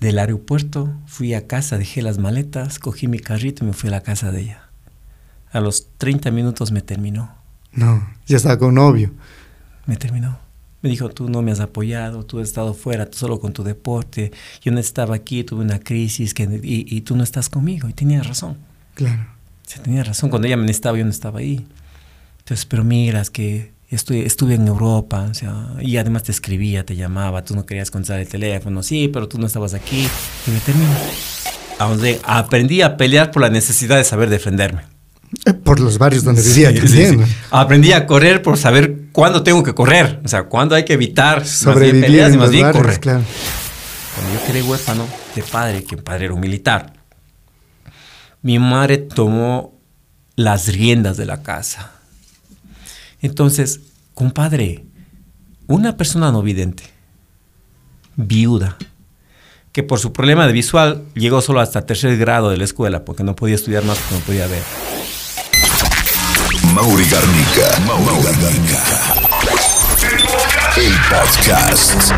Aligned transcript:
del 0.00 0.18
aeropuerto, 0.18 0.94
fui 1.06 1.34
a 1.34 1.46
casa, 1.46 1.78
dejé 1.78 2.02
las 2.02 2.18
maletas, 2.18 2.78
cogí 2.78 3.08
mi 3.08 3.18
carrito 3.18 3.64
y 3.64 3.68
me 3.68 3.72
fui 3.72 3.88
a 3.88 3.92
la 3.92 4.02
casa 4.02 4.30
de 4.30 4.42
ella. 4.42 4.68
A 5.50 5.60
los 5.60 5.88
30 5.98 6.30
minutos 6.30 6.72
me 6.72 6.82
terminó. 6.82 7.34
No, 7.72 8.08
ya 8.26 8.36
estaba 8.36 8.58
con 8.58 8.74
novio. 8.74 9.12
Me 9.86 9.96
terminó. 9.96 10.38
Me 10.82 10.90
dijo, 10.90 11.08
tú 11.08 11.28
no 11.28 11.42
me 11.42 11.50
has 11.50 11.60
apoyado, 11.60 12.24
tú 12.24 12.38
has 12.38 12.48
estado 12.48 12.72
fuera, 12.72 13.10
tú 13.10 13.18
solo 13.18 13.40
con 13.40 13.52
tu 13.52 13.64
deporte. 13.64 14.30
Yo 14.62 14.70
no 14.70 14.78
estaba 14.78 15.16
aquí, 15.16 15.42
tuve 15.42 15.64
una 15.64 15.80
crisis 15.80 16.34
que, 16.34 16.44
y, 16.62 16.86
y, 16.88 17.00
tú 17.00 17.16
no 17.16 17.24
estás 17.24 17.48
conmigo. 17.48 17.88
Y 17.88 17.92
tenía 17.92 18.22
razón. 18.22 18.56
Claro. 18.94 19.26
Se 19.66 19.80
tenía 19.80 20.04
razón. 20.04 20.30
Cuando 20.30 20.46
ella 20.46 20.56
me 20.56 20.62
necesitaba, 20.62 20.98
yo 20.98 21.04
no 21.04 21.10
estaba 21.10 21.40
ahí. 21.40 21.66
Entonces, 22.38 22.64
pero 22.66 22.84
miras 22.84 23.30
que 23.30 23.72
estuve, 23.90 24.26
estuve 24.26 24.54
en 24.54 24.66
Europa, 24.68 25.28
o 25.30 25.34
sea, 25.34 25.68
y 25.80 25.96
además 25.96 26.24
te 26.24 26.32
escribía, 26.32 26.84
te 26.84 26.96
llamaba, 26.96 27.44
tú 27.44 27.54
no 27.54 27.64
querías 27.64 27.90
contestar 27.90 28.20
el 28.20 28.28
teléfono, 28.28 28.82
sí, 28.82 29.08
pero 29.08 29.28
tú 29.28 29.38
no 29.38 29.46
estabas 29.46 29.74
aquí. 29.74 30.08
Y 30.46 30.50
me 30.50 30.60
terminó. 30.60 30.92
Aprendí 32.24 32.82
a 32.82 32.96
pelear 32.96 33.30
por 33.30 33.42
la 33.42 33.50
necesidad 33.50 33.96
de 33.96 34.04
saber 34.04 34.30
defenderme. 34.30 34.82
Eh, 35.44 35.52
por 35.52 35.78
los 35.78 35.98
barrios 35.98 36.24
donde 36.24 36.42
vivía 36.42 36.70
sí, 36.70 36.80
sí, 36.88 37.06
sí. 37.06 37.18
Aprendí 37.50 37.92
a 37.92 38.06
correr 38.06 38.42
por 38.42 38.56
saber 38.56 39.08
cuándo 39.12 39.42
tengo 39.42 39.62
que 39.62 39.74
correr. 39.74 40.20
O 40.24 40.28
sea, 40.28 40.44
cuándo 40.44 40.74
hay 40.74 40.84
que 40.84 40.94
evitar 40.94 41.46
sobrevivir 41.46 42.06
peleas 42.06 42.34
y 42.34 42.38
más 42.38 42.50
bien 42.50 42.64
barrios, 42.64 42.82
correr. 42.82 43.00
Claro. 43.00 43.22
Cuando 44.14 44.34
yo 44.34 44.46
quedé 44.46 44.62
huérfano 44.62 45.06
de 45.34 45.42
padre, 45.42 45.84
que 45.84 45.96
mi 45.96 46.02
padre 46.02 46.24
era 46.24 46.34
un 46.34 46.40
militar, 46.40 46.94
mi 48.42 48.58
madre 48.58 48.98
tomó 48.98 49.78
las 50.34 50.68
riendas 50.68 51.16
de 51.16 51.26
la 51.26 51.42
casa. 51.42 51.92
Entonces, 53.20 53.80
compadre, 54.14 54.84
una 55.66 55.96
persona 55.96 56.30
no 56.32 56.42
vidente, 56.42 56.84
viuda, 58.16 58.76
que 59.72 59.82
por 59.82 59.98
su 59.98 60.12
problema 60.12 60.46
de 60.46 60.52
visual 60.52 61.04
llegó 61.14 61.40
solo 61.40 61.60
hasta 61.60 61.86
tercer 61.86 62.16
grado 62.16 62.50
de 62.50 62.56
la 62.56 62.64
escuela 62.64 63.04
porque 63.04 63.24
no 63.24 63.36
podía 63.36 63.54
estudiar 63.54 63.84
más 63.84 63.98
porque 63.98 64.14
no 64.14 64.20
podía 64.22 64.46
ver. 64.46 64.62
Mauri 66.74 67.04
Garnica. 67.08 67.78
Mauri 67.86 68.22
Garnica. 68.22 68.82
El 70.76 70.92
podcast. 71.10 72.12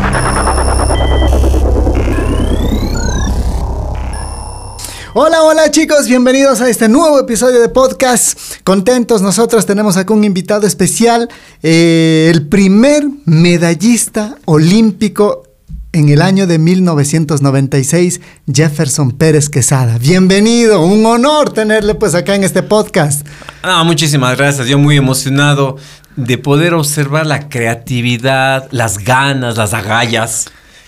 Hola, 5.13 5.43
hola 5.43 5.69
chicos, 5.71 6.07
bienvenidos 6.07 6.61
a 6.61 6.69
este 6.69 6.87
nuevo 6.87 7.19
episodio 7.19 7.59
de 7.59 7.67
podcast. 7.67 8.39
Contentos, 8.63 9.21
nosotros 9.21 9.65
tenemos 9.65 9.97
acá 9.97 10.13
un 10.13 10.23
invitado 10.23 10.65
especial, 10.65 11.27
eh, 11.61 12.29
el 12.33 12.47
primer 12.47 13.03
medallista 13.25 14.37
olímpico 14.45 15.43
en 15.91 16.07
el 16.07 16.21
año 16.21 16.47
de 16.47 16.59
1996, 16.59 18.21
Jefferson 18.53 19.11
Pérez 19.11 19.49
Quesada. 19.49 19.97
Bienvenido, 19.97 20.81
un 20.81 21.05
honor 21.05 21.51
tenerle 21.51 21.95
pues 21.95 22.15
acá 22.15 22.35
en 22.35 22.45
este 22.45 22.63
podcast. 22.63 23.27
Ah, 23.63 23.83
muchísimas 23.83 24.37
gracias, 24.37 24.69
yo 24.69 24.79
muy 24.79 24.95
emocionado 24.95 25.75
de 26.15 26.37
poder 26.37 26.73
observar 26.73 27.25
la 27.25 27.49
creatividad, 27.49 28.69
las 28.71 28.97
ganas, 28.97 29.57
las 29.57 29.73
agallas 29.73 30.45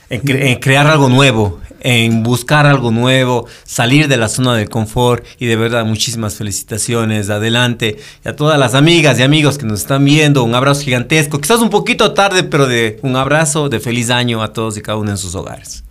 en, 0.10 0.22
cre 0.22 0.52
en 0.52 0.60
crear 0.60 0.88
algo 0.88 1.10
nuevo, 1.10 1.60
en 1.84 2.24
buscar 2.24 2.66
algo 2.66 2.92
nuevo, 2.92 3.46
salir 3.66 4.08
de 4.08 4.18
la 4.18 4.30
zona 4.30 4.56
de 4.56 4.68
confort 4.68 5.26
y 5.38 5.46
de 5.46 5.56
verdad 5.56 5.86
muchísimas 5.86 6.36
felicitaciones, 6.36 7.30
adelante. 7.30 7.98
Y 8.26 8.30
a 8.30 8.36
todas 8.36 8.58
las 8.58 8.74
amigas 8.74 9.20
y 9.20 9.24
amigos 9.24 9.58
que 9.58 9.66
nos 9.66 9.82
están 9.82 10.04
viendo, 10.04 10.44
un 10.44 10.56
abrazo 10.56 10.82
gigantesco, 10.82 11.40
quizás 11.40 11.60
un 11.60 11.70
poquito 11.70 12.14
tarde, 12.14 12.44
pero 12.44 12.68
de 12.68 13.00
un 13.04 13.16
abrazo 13.16 13.70
de 13.70 13.80
feliz 13.80 14.10
año 14.10 14.42
a 14.42 14.54
todos 14.54 14.78
y 14.78 14.82
cada 14.82 14.98
uno 14.98 15.12
en 15.12 15.18
sus 15.18 15.36
hogares. 15.36 15.84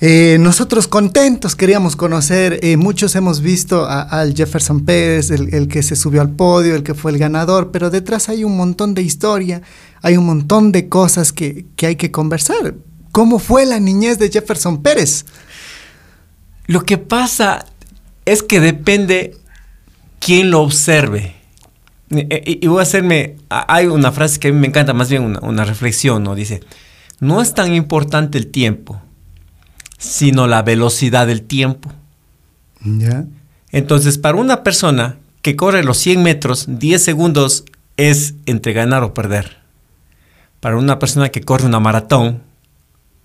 Eh, 0.00 0.36
nosotros 0.38 0.86
contentos 0.86 1.56
queríamos 1.56 1.96
conocer, 1.96 2.60
eh, 2.62 2.76
muchos 2.76 3.16
hemos 3.16 3.40
visto 3.40 3.86
al 3.88 4.34
Jefferson 4.34 4.84
Pérez, 4.84 5.30
el, 5.30 5.52
el 5.52 5.66
que 5.66 5.82
se 5.82 5.96
subió 5.96 6.20
al 6.20 6.30
podio, 6.30 6.76
el 6.76 6.84
que 6.84 6.94
fue 6.94 7.10
el 7.10 7.18
ganador, 7.18 7.72
pero 7.72 7.90
detrás 7.90 8.28
hay 8.28 8.44
un 8.44 8.56
montón 8.56 8.94
de 8.94 9.02
historia, 9.02 9.62
hay 10.00 10.16
un 10.16 10.26
montón 10.26 10.70
de 10.70 10.88
cosas 10.88 11.32
que, 11.32 11.66
que 11.74 11.86
hay 11.86 11.96
que 11.96 12.12
conversar. 12.12 12.74
¿Cómo 13.12 13.38
fue 13.38 13.66
la 13.66 13.80
niñez 13.80 14.18
de 14.18 14.30
Jefferson 14.30 14.82
Pérez? 14.82 15.24
Lo 16.66 16.84
que 16.84 16.98
pasa 16.98 17.64
es 18.24 18.42
que 18.42 18.60
depende 18.60 19.36
quién 20.20 20.50
lo 20.50 20.60
observe. 20.60 21.34
Y 22.10 22.66
voy 22.66 22.80
a 22.80 22.82
hacerme, 22.82 23.36
hay 23.48 23.86
una 23.86 24.12
frase 24.12 24.38
que 24.38 24.48
a 24.48 24.52
mí 24.52 24.58
me 24.58 24.66
encanta, 24.68 24.94
más 24.94 25.10
bien 25.10 25.22
una, 25.22 25.40
una 25.40 25.64
reflexión, 25.64 26.22
¿no? 26.22 26.34
Dice, 26.34 26.60
no 27.20 27.42
es 27.42 27.54
tan 27.54 27.74
importante 27.74 28.38
el 28.38 28.46
tiempo, 28.48 29.00
sino 29.98 30.46
la 30.46 30.62
velocidad 30.62 31.26
del 31.26 31.42
tiempo. 31.42 31.92
¿Ya? 32.82 33.26
Entonces, 33.72 34.16
para 34.18 34.38
una 34.38 34.62
persona 34.62 35.16
que 35.42 35.56
corre 35.56 35.84
los 35.84 35.98
100 35.98 36.22
metros, 36.22 36.66
10 36.68 37.02
segundos 37.02 37.64
es 37.96 38.34
entre 38.46 38.72
ganar 38.72 39.02
o 39.02 39.12
perder. 39.12 39.58
Para 40.60 40.76
una 40.76 40.98
persona 40.98 41.28
que 41.28 41.42
corre 41.42 41.66
una 41.66 41.80
maratón, 41.80 42.42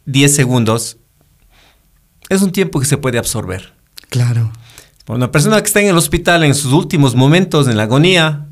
10 0.06 0.36
segundos 0.36 0.98
es 2.30 2.42
un 2.42 2.52
tiempo 2.52 2.80
que 2.80 2.86
se 2.86 2.98
puede 2.98 3.18
absorber. 3.18 3.74
Claro. 4.10 4.52
Para 5.06 5.18
una 5.18 5.32
persona 5.32 5.60
que 5.62 5.68
está 5.68 5.82
en 5.82 5.88
el 5.88 5.98
hospital 5.98 6.44
en 6.44 6.56
sus 6.56 6.72
últimos 6.72 7.16
momentos, 7.16 7.68
en 7.68 7.78
la 7.78 7.84
agonía, 7.84 8.48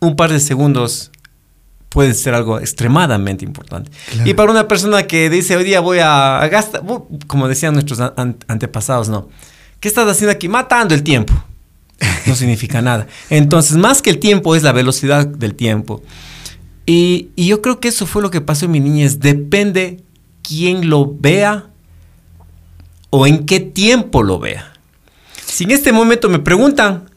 un 0.00 0.16
par 0.16 0.32
de 0.32 0.40
segundos 0.40 1.10
puede 1.88 2.12
ser 2.14 2.34
algo 2.34 2.58
extremadamente 2.58 3.44
importante. 3.44 3.90
Claro. 4.10 4.28
Y 4.28 4.34
para 4.34 4.50
una 4.50 4.66
persona 4.66 5.06
que 5.06 5.30
dice, 5.30 5.56
hoy 5.56 5.64
día 5.64 5.80
voy 5.80 6.00
a, 6.00 6.40
a 6.40 6.48
gastar, 6.48 6.82
como 7.26 7.46
decían 7.46 7.74
nuestros 7.74 8.00
an 8.00 8.36
antepasados, 8.48 9.08
¿no? 9.08 9.28
¿Qué 9.78 9.88
estás 9.88 10.08
haciendo 10.08 10.32
aquí? 10.32 10.48
Matando 10.48 10.94
el 10.94 11.02
tiempo. 11.02 11.32
No 12.26 12.34
significa 12.34 12.80
nada. 12.80 13.06
Entonces, 13.28 13.76
más 13.76 14.00
que 14.00 14.08
el 14.08 14.18
tiempo 14.18 14.56
es 14.56 14.62
la 14.62 14.72
velocidad 14.72 15.26
del 15.26 15.54
tiempo. 15.54 16.02
Y, 16.86 17.28
y 17.36 17.46
yo 17.46 17.60
creo 17.60 17.80
que 17.80 17.88
eso 17.88 18.06
fue 18.06 18.22
lo 18.22 18.30
que 18.30 18.40
pasó 18.40 18.64
en 18.64 18.72
mi 18.72 18.80
niñez. 18.80 19.20
Depende 19.20 20.03
quién 20.46 20.88
lo 20.88 21.12
vea 21.18 21.66
o 23.10 23.26
en 23.26 23.46
qué 23.46 23.60
tiempo 23.60 24.22
lo 24.22 24.38
vea. 24.38 24.72
Si 25.44 25.64
en 25.64 25.70
este 25.70 25.92
momento 25.92 26.28
me 26.28 26.38
preguntan, 26.38 27.10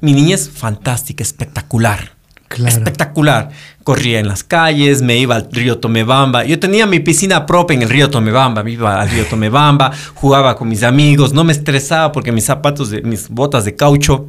mi 0.00 0.12
niñez 0.12 0.50
fantástica, 0.50 1.22
espectacular. 1.22 2.12
Claro. 2.48 2.76
Espectacular. 2.76 3.50
Corría 3.84 4.20
en 4.20 4.28
las 4.28 4.42
calles, 4.42 5.02
me 5.02 5.18
iba 5.18 5.36
al 5.36 5.48
río 5.50 5.78
Tomebamba. 5.78 6.44
Yo 6.44 6.58
tenía 6.58 6.86
mi 6.86 7.00
piscina 7.00 7.44
propia 7.44 7.74
en 7.74 7.82
el 7.82 7.90
río 7.90 8.08
Tomebamba. 8.08 8.62
Me 8.62 8.72
iba 8.72 9.00
al 9.00 9.10
río 9.10 9.26
Tomebamba, 9.30 9.92
jugaba 10.14 10.56
con 10.56 10.68
mis 10.68 10.82
amigos, 10.82 11.32
no 11.32 11.44
me 11.44 11.52
estresaba 11.52 12.12
porque 12.12 12.32
mis 12.32 12.44
zapatos, 12.44 12.90
de, 12.90 13.02
mis 13.02 13.28
botas 13.28 13.64
de 13.64 13.76
caucho 13.76 14.28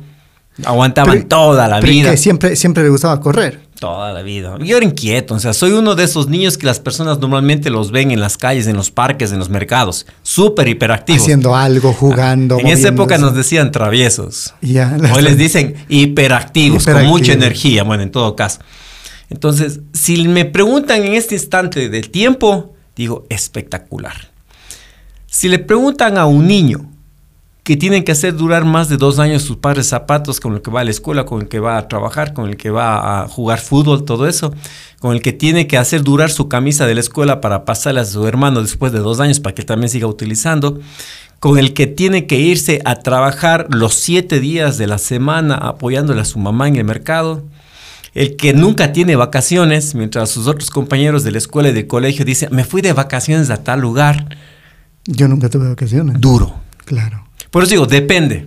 aguantaban 0.66 1.14
Pero- 1.16 1.28
toda 1.28 1.68
la 1.68 1.80
pero 1.80 1.92
vida. 1.92 2.12
que 2.12 2.18
siempre, 2.18 2.56
siempre 2.56 2.84
le 2.84 2.90
gustaba 2.90 3.20
correr. 3.22 3.68
Toda 3.80 4.12
la 4.12 4.22
vida. 4.24 4.58
Yo 4.62 4.76
era 4.76 4.86
inquieto, 4.86 5.36
o 5.36 5.40
sea, 5.40 5.54
soy 5.54 5.72
uno 5.72 5.96
de 5.96 6.04
esos 6.04 6.28
niños 6.28 6.58
que 6.58 6.66
las 6.66 6.82
personas 6.82 7.20
normalmente 7.20 7.70
los 7.70 7.92
ven 7.92 8.12
en 8.12 8.20
las 8.20 8.36
calles, 8.36 8.68
en 8.68 8.76
los 8.76 8.92
parques, 8.92 9.32
en 9.32 9.40
los 9.40 9.48
mercados. 9.50 10.06
Súper 10.22 10.68
hiperactivos. 10.68 11.22
Haciendo 11.22 11.56
algo, 11.56 11.94
jugando. 11.94 12.60
En 12.60 12.68
esa 12.68 12.90
época 12.90 13.16
moviéndose. 13.16 13.22
nos 13.22 13.36
decían 13.36 13.72
traviesos. 13.72 14.54
Ya, 14.62 14.98
Hoy 15.16 15.22
les 15.22 15.38
dicen 15.38 15.76
hiperactivos, 15.88 16.84
con 16.84 16.92
Hiperactivos. 16.92 17.20
mucha 17.20 17.32
energía, 17.32 17.84
bueno, 17.84 18.04
en 18.04 18.12
todo 18.12 18.36
caso. 18.36 18.60
Entonces, 19.30 19.80
si 19.94 20.28
me 20.28 20.44
preguntan 20.44 21.02
en 21.06 21.14
este 21.14 21.36
instante 21.36 21.88
del 21.88 22.10
tiempo, 22.10 22.74
digo 22.98 23.26
espectacular. 23.30 24.30
Si 25.28 25.48
le 25.48 25.60
preguntan 25.60 26.18
a 26.18 26.26
un 26.26 26.48
niño 26.48 26.89
que 27.70 27.78
tienen 27.78 28.04
que 28.04 28.12
hacer 28.12 28.36
durar 28.36 28.66
más 28.66 28.90
de 28.90 28.98
dos 28.98 29.20
años 29.20 29.44
sus 29.44 29.58
padres 29.58 29.86
zapatos 29.86 30.40
con 30.40 30.56
el 30.56 30.64
que 30.64 30.72
va 30.72 30.82
a 30.82 30.84
la 30.84 30.90
escuela, 30.90 31.28
con 31.28 31.42
el 31.42 31.48
que 31.48 31.60
va 31.60 31.78
a 31.78 31.88
trabajar, 31.88 32.34
con 32.34 32.50
el 32.50 32.58
que 32.58 32.72
va 32.72 33.22
a 33.22 33.28
jugar 33.28 33.60
fútbol, 33.60 34.06
todo 34.06 34.28
eso, 34.28 34.52
con 34.98 35.14
el 35.14 35.22
que 35.22 35.34
tiene 35.34 35.68
que 35.68 35.78
hacer 35.78 36.02
durar 36.02 36.32
su 36.32 36.50
camisa 36.50 36.88
de 36.88 36.96
la 36.96 37.02
escuela 37.02 37.42
para 37.42 37.66
pasarla 37.66 38.02
a 38.02 38.06
su 38.06 38.26
hermano 38.26 38.64
después 38.64 38.92
de 38.92 38.98
dos 38.98 39.20
años 39.20 39.40
para 39.40 39.54
que 39.54 39.62
también 39.62 39.88
siga 39.92 40.08
utilizando, 40.08 40.80
con 41.40 41.60
el 41.60 41.76
que 41.76 41.86
tiene 41.86 42.26
que 42.26 42.40
irse 42.40 42.82
a 42.86 42.96
trabajar 42.96 43.68
los 43.70 43.94
siete 43.94 44.40
días 44.40 44.80
de 44.80 44.88
la 44.88 44.98
semana 44.98 45.54
apoyándole 45.54 46.22
a 46.22 46.26
su 46.26 46.40
mamá 46.40 46.68
en 46.68 46.76
el 46.76 46.86
mercado, 46.86 47.44
el 48.16 48.36
que 48.36 48.54
nunca 48.54 48.94
tiene 48.94 49.16
vacaciones, 49.16 49.94
mientras 49.94 50.32
sus 50.32 50.48
otros 50.48 50.72
compañeros 50.72 51.24
de 51.24 51.34
la 51.34 51.38
escuela 51.38 51.70
y 51.70 51.74
del 51.74 51.86
colegio 51.86 52.26
dicen, 52.26 52.50
me 52.52 52.64
fui 52.64 52.82
de 52.82 52.94
vacaciones 52.94 53.52
a 53.52 53.64
tal 53.64 53.80
lugar, 53.80 54.40
Yo 55.06 55.28
nunca 55.28 55.50
tuve 55.52 55.70
vacaciones. 55.70 56.20
duro. 56.20 56.56
Claro. 56.86 57.29
Por 57.52 57.64
eso 57.64 57.72
digo, 57.72 57.86
depende. 57.86 58.46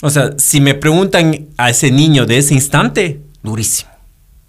O 0.00 0.10
sea, 0.10 0.32
si 0.38 0.60
me 0.60 0.74
preguntan 0.74 1.46
a 1.56 1.70
ese 1.70 1.90
niño 1.90 2.26
de 2.26 2.38
ese 2.38 2.54
instante, 2.54 3.22
durísimo. 3.42 3.90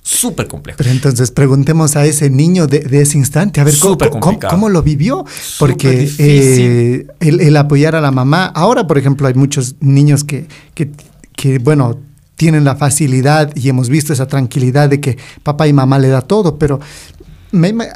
Súper 0.01 0.47
complejo. 0.47 0.77
Pero 0.77 0.89
entonces 0.89 1.31
preguntemos 1.31 1.95
a 1.95 2.05
ese 2.05 2.29
niño 2.29 2.67
de, 2.67 2.79
de 2.79 3.01
ese 3.01 3.17
instante, 3.17 3.61
a 3.61 3.63
ver 3.63 3.73
cómo, 3.79 3.97
cómo, 4.19 4.39
cómo 4.49 4.69
lo 4.69 4.83
vivió. 4.83 5.25
Porque 5.59 6.09
eh, 6.17 7.07
el, 7.21 7.39
el 7.39 7.55
apoyar 7.55 7.95
a 7.95 8.01
la 8.01 8.11
mamá, 8.11 8.47
ahora 8.47 8.85
por 8.85 8.97
ejemplo 8.97 9.27
hay 9.27 9.33
muchos 9.33 9.75
niños 9.79 10.25
que, 10.25 10.47
que, 10.73 10.91
que, 11.35 11.59
bueno, 11.59 11.99
tienen 12.35 12.65
la 12.65 12.75
facilidad 12.75 13.55
y 13.55 13.69
hemos 13.69 13.87
visto 13.87 14.11
esa 14.11 14.27
tranquilidad 14.27 14.89
de 14.89 14.99
que 14.99 15.17
papá 15.43 15.67
y 15.67 15.73
mamá 15.73 15.99
le 15.99 16.09
da 16.09 16.21
todo, 16.21 16.57
pero 16.57 16.81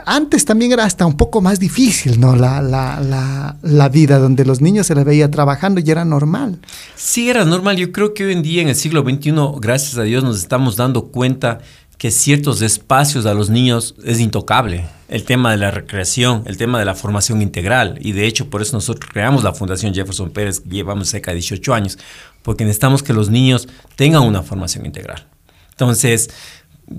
antes 0.06 0.46
también 0.46 0.72
era 0.72 0.86
hasta 0.86 1.06
un 1.06 1.18
poco 1.18 1.42
más 1.42 1.60
difícil, 1.60 2.20
¿no? 2.20 2.36
La, 2.36 2.62
la, 2.62 3.00
la, 3.00 3.58
la 3.62 3.90
vida 3.90 4.20
donde 4.20 4.46
los 4.46 4.62
niños 4.62 4.88
se 4.88 4.96
les 4.96 5.04
veía 5.04 5.32
trabajando 5.32 5.82
y 5.84 5.90
era 5.90 6.06
normal. 6.06 6.60
Sí, 6.96 7.30
era 7.30 7.44
normal. 7.44 7.78
Yo 7.78 7.92
creo 7.92 8.14
que 8.14 8.26
hoy 8.26 8.34
en 8.34 8.44
día, 8.44 8.62
en 8.62 8.70
el 8.70 8.76
siglo 8.76 9.02
XXI, 9.02 9.34
gracias 9.60 9.98
a 9.98 10.04
Dios, 10.04 10.24
nos 10.24 10.38
estamos 10.40 10.76
dando 10.76 11.08
cuenta 11.08 11.60
que 11.98 12.12
ciertos 12.12 12.62
espacios 12.62 13.26
a 13.26 13.34
los 13.34 13.50
niños 13.50 13.96
es 14.06 14.20
intocable. 14.20 14.86
El 15.10 15.24
tema 15.24 15.52
de 15.52 15.58
la 15.58 15.72
recreación, 15.72 16.44
el 16.46 16.58
tema 16.58 16.78
de 16.78 16.86
la 16.86 16.94
formación 16.94 17.42
integral. 17.42 17.98
Y 18.02 18.12
de 18.12 18.28
hecho, 18.28 18.50
por 18.50 18.62
eso 18.62 18.74
nosotros 18.78 19.10
creamos 19.12 19.44
la 19.44 19.54
Fundación 19.54 19.94
Jefferson 19.94 20.30
Pérez, 20.30 20.64
llevamos 20.66 21.10
cerca 21.10 21.32
de 21.32 21.36
18 21.36 21.74
años, 21.74 21.98
porque 22.44 22.66
necesitamos 22.66 23.02
que 23.02 23.14
los 23.14 23.30
niños 23.30 23.68
tengan 23.96 24.24
una 24.24 24.44
formación 24.44 24.86
integral. 24.86 25.26
Entonces, 25.72 26.30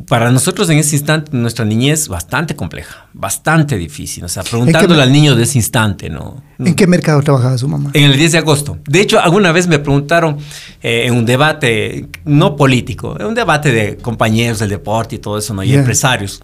para 0.06 0.30
nosotros 0.30 0.68
en 0.68 0.78
ese 0.78 0.96
instante, 0.96 1.30
nuestra 1.34 1.64
niñez 1.64 2.08
bastante 2.08 2.54
compleja, 2.54 3.06
bastante 3.14 3.78
difícil. 3.78 4.22
O 4.24 4.28
sea, 4.28 4.42
preguntándole 4.42 5.02
al 5.02 5.10
niño 5.10 5.34
de 5.34 5.44
ese 5.44 5.56
instante, 5.56 6.10
¿no? 6.10 6.42
¿En 6.58 6.74
qué 6.74 6.86
mercado 6.86 7.22
trabajaba 7.22 7.56
su 7.56 7.68
mamá? 7.68 7.90
En 7.94 8.04
el 8.04 8.16
10 8.16 8.32
de 8.32 8.38
agosto. 8.38 8.78
De 8.86 9.00
hecho, 9.00 9.18
alguna 9.18 9.50
vez 9.50 9.66
me 9.66 9.78
preguntaron 9.78 10.36
eh, 10.82 11.04
en 11.06 11.14
un 11.14 11.24
debate, 11.24 12.06
no 12.26 12.54
político, 12.56 13.18
en 13.18 13.26
un 13.26 13.34
debate 13.34 13.72
de 13.72 13.96
compañeros 13.96 14.58
del 14.58 14.68
deporte 14.68 15.16
y 15.16 15.18
todo 15.18 15.38
eso, 15.38 15.54
¿no? 15.54 15.62
Y 15.62 15.68
Yeah. 15.68 15.78
empresarios. 15.78 16.42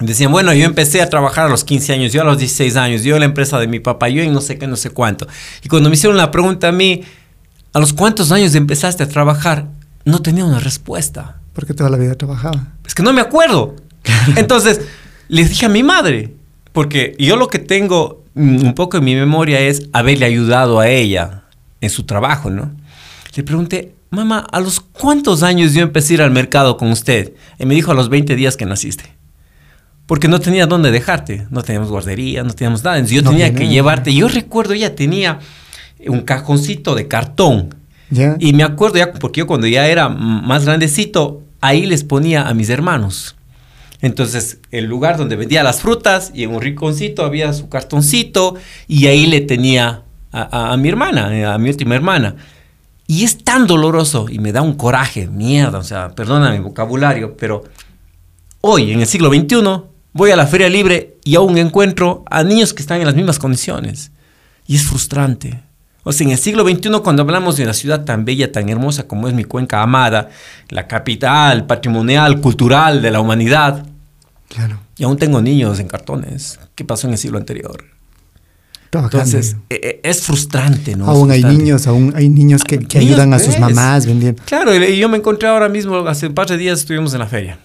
Decían, 0.00 0.32
bueno, 0.32 0.52
yo 0.52 0.64
empecé 0.64 1.00
a 1.00 1.08
trabajar 1.08 1.46
a 1.46 1.48
los 1.48 1.62
15 1.62 1.92
años, 1.92 2.12
yo 2.12 2.22
a 2.22 2.24
los 2.24 2.38
16 2.38 2.74
años, 2.74 3.04
yo 3.04 3.14
en 3.14 3.20
la 3.20 3.26
empresa 3.26 3.60
de 3.60 3.68
mi 3.68 3.78
papá, 3.78 4.08
yo 4.08 4.20
en 4.22 4.32
no 4.32 4.40
sé 4.40 4.58
qué, 4.58 4.66
no 4.66 4.74
sé 4.74 4.90
cuánto. 4.90 5.28
Y 5.62 5.68
cuando 5.68 5.88
me 5.88 5.94
hicieron 5.94 6.16
la 6.16 6.32
pregunta 6.32 6.68
a 6.68 6.72
mí, 6.72 7.02
¿a 7.72 7.78
los 7.78 7.92
cuántos 7.92 8.32
años 8.32 8.52
empezaste 8.56 9.04
a 9.04 9.08
trabajar? 9.08 9.68
No 10.04 10.20
tenía 10.20 10.44
una 10.44 10.58
respuesta. 10.58 11.36
Porque 11.54 11.72
toda 11.72 11.88
la 11.88 11.96
vida 11.96 12.14
trabajaba. 12.14 12.74
Es 12.86 12.94
que 12.94 13.02
no 13.02 13.12
me 13.12 13.20
acuerdo. 13.20 13.76
Entonces, 14.36 14.82
les 15.28 15.48
dije 15.48 15.66
a 15.66 15.70
mi 15.70 15.82
madre, 15.82 16.34
porque 16.72 17.16
yo 17.18 17.36
lo 17.36 17.48
que 17.48 17.58
tengo 17.58 18.24
mm, 18.34 18.64
un 18.64 18.74
poco 18.74 18.98
en 18.98 19.04
mi 19.04 19.14
memoria 19.14 19.60
es 19.60 19.88
haberle 19.92 20.26
ayudado 20.26 20.80
a 20.80 20.88
ella 20.88 21.44
en 21.80 21.90
su 21.90 22.02
trabajo, 22.02 22.50
¿no? 22.50 22.72
Le 23.34 23.42
pregunté, 23.42 23.94
mamá, 24.10 24.46
¿a 24.50 24.60
los 24.60 24.80
cuántos 24.80 25.42
años 25.42 25.72
yo 25.72 25.82
empecé 25.82 26.12
a 26.12 26.14
ir 26.14 26.22
al 26.22 26.30
mercado 26.30 26.76
con 26.76 26.90
usted? 26.90 27.32
Y 27.58 27.66
me 27.66 27.74
dijo 27.74 27.90
a 27.90 27.94
los 27.94 28.08
20 28.08 28.36
días 28.36 28.56
que 28.56 28.66
naciste. 28.66 29.04
Porque 30.06 30.28
no 30.28 30.40
tenía 30.40 30.66
dónde 30.66 30.90
dejarte, 30.90 31.46
no 31.50 31.62
teníamos 31.62 31.90
guardería, 31.90 32.42
no 32.42 32.52
teníamos 32.52 32.84
nada. 32.84 32.98
Entonces 32.98 33.16
yo 33.16 33.22
No 33.22 33.30
tenía 33.30 33.54
que 33.54 33.68
llevarte. 33.68 34.14
Yo 34.14 34.28
recuerdo, 34.28 34.74
ella 34.74 34.94
tenía 34.94 35.38
un 36.06 36.20
cajoncito 36.20 36.94
de 36.94 37.08
cartón 37.08 37.74
¿Ya? 38.10 38.36
y 38.38 38.52
me 38.52 38.62
acuerdo 38.62 38.98
ya, 38.98 39.12
porque 39.12 39.40
yo 39.40 39.46
cuando 39.46 39.66
ya 39.66 39.86
era 39.86 40.08
más 40.10 40.66
grandecito, 40.66 41.43
ahí 41.64 41.86
les 41.86 42.04
ponía 42.04 42.46
a 42.46 42.54
mis 42.54 42.68
hermanos. 42.68 43.36
Entonces, 44.02 44.58
el 44.70 44.84
lugar 44.84 45.16
donde 45.16 45.34
vendía 45.34 45.62
las 45.62 45.80
frutas 45.80 46.30
y 46.34 46.42
en 46.42 46.54
un 46.54 46.60
rinconcito 46.60 47.24
había 47.24 47.52
su 47.54 47.70
cartoncito 47.70 48.54
y 48.86 49.06
ahí 49.06 49.26
le 49.26 49.40
tenía 49.40 50.02
a, 50.30 50.76
mi 50.76 50.88
hermana, 50.90 51.34
eh, 51.34 51.46
a 51.46 51.56
mi 51.56 51.70
última 51.70 51.94
hermana. 51.94 52.36
Y 53.06 53.24
es 53.24 53.42
tan 53.42 53.66
doloroso 53.66 54.26
y 54.28 54.38
me 54.40 54.52
da 54.52 54.60
un 54.60 54.74
coraje, 54.74 55.26
mierda, 55.26 55.78
o 55.78 55.82
sea, 55.82 56.14
perdona 56.14 56.50
mi 56.50 56.58
vocabulario, 56.58 57.36
pero 57.36 57.64
hoy, 58.60 58.92
en 58.92 59.00
el 59.00 59.06
siglo 59.06 59.30
XXI, 59.30 59.82
voy 60.12 60.30
a 60.32 60.36
la 60.36 60.46
feria 60.46 60.68
libre 60.68 61.16
y 61.24 61.36
aún 61.36 61.56
encuentro 61.56 62.24
a 62.30 62.42
niños 62.42 62.74
que 62.74 62.82
están 62.82 63.00
en 63.00 63.06
las 63.06 63.14
mismas 63.14 63.38
condiciones. 63.38 64.10
Y 64.66 64.76
es 64.76 64.82
frustrante. 64.82 65.62
O 66.06 66.12
sea, 66.12 66.26
en 66.26 66.32
el 66.32 66.38
siglo 66.38 66.64
XXI, 66.68 67.00
cuando 67.02 67.22
hablamos 67.22 67.56
de 67.56 67.64
una 67.64 67.72
ciudad 67.72 68.04
tan 68.04 68.24
bella, 68.24 68.52
tan 68.52 68.68
hermosa 68.68 69.08
como 69.08 69.26
es 69.26 69.34
mi 69.34 69.44
cuenca 69.44 69.82
amada, 69.82 70.28
la 70.68 70.86
capital 70.86 71.66
patrimonial, 71.66 72.40
cultural 72.40 73.00
de 73.02 73.10
la 73.10 73.20
humanidad, 73.20 73.86
Claro. 74.48 74.78
y 74.98 75.04
aún 75.04 75.16
tengo 75.16 75.40
niños 75.40 75.80
en 75.80 75.88
cartones. 75.88 76.60
¿Qué 76.74 76.84
pasó 76.84 77.06
en 77.06 77.14
el 77.14 77.18
siglo 77.18 77.38
anterior? 77.38 77.84
Entonces, 78.92 79.56
e- 79.70 80.00
e- 80.04 80.08
es 80.08 80.22
frustrante, 80.22 80.94
¿no? 80.94 81.06
Aún 81.06 81.30
hay 81.30 81.40
frustrante. 81.40 81.64
niños, 81.64 81.86
aún 81.88 82.12
hay 82.14 82.28
niños 82.28 82.62
que, 82.62 82.78
que 82.78 82.98
Niños, 83.00 83.14
ayudan 83.14 83.34
a 83.34 83.38
sus 83.40 83.58
mamás 83.58 84.06
vendiendo. 84.06 84.40
Claro, 84.44 84.72
y 84.72 84.96
yo 84.98 85.08
me 85.08 85.16
encontré 85.16 85.48
ahora 85.48 85.68
mismo, 85.68 85.96
hace 86.06 86.28
un 86.28 86.34
par 86.34 86.46
de 86.46 86.56
días 86.58 86.78
estuvimos 86.80 87.12
en 87.12 87.18
la 87.18 87.26
feria. 87.26 87.58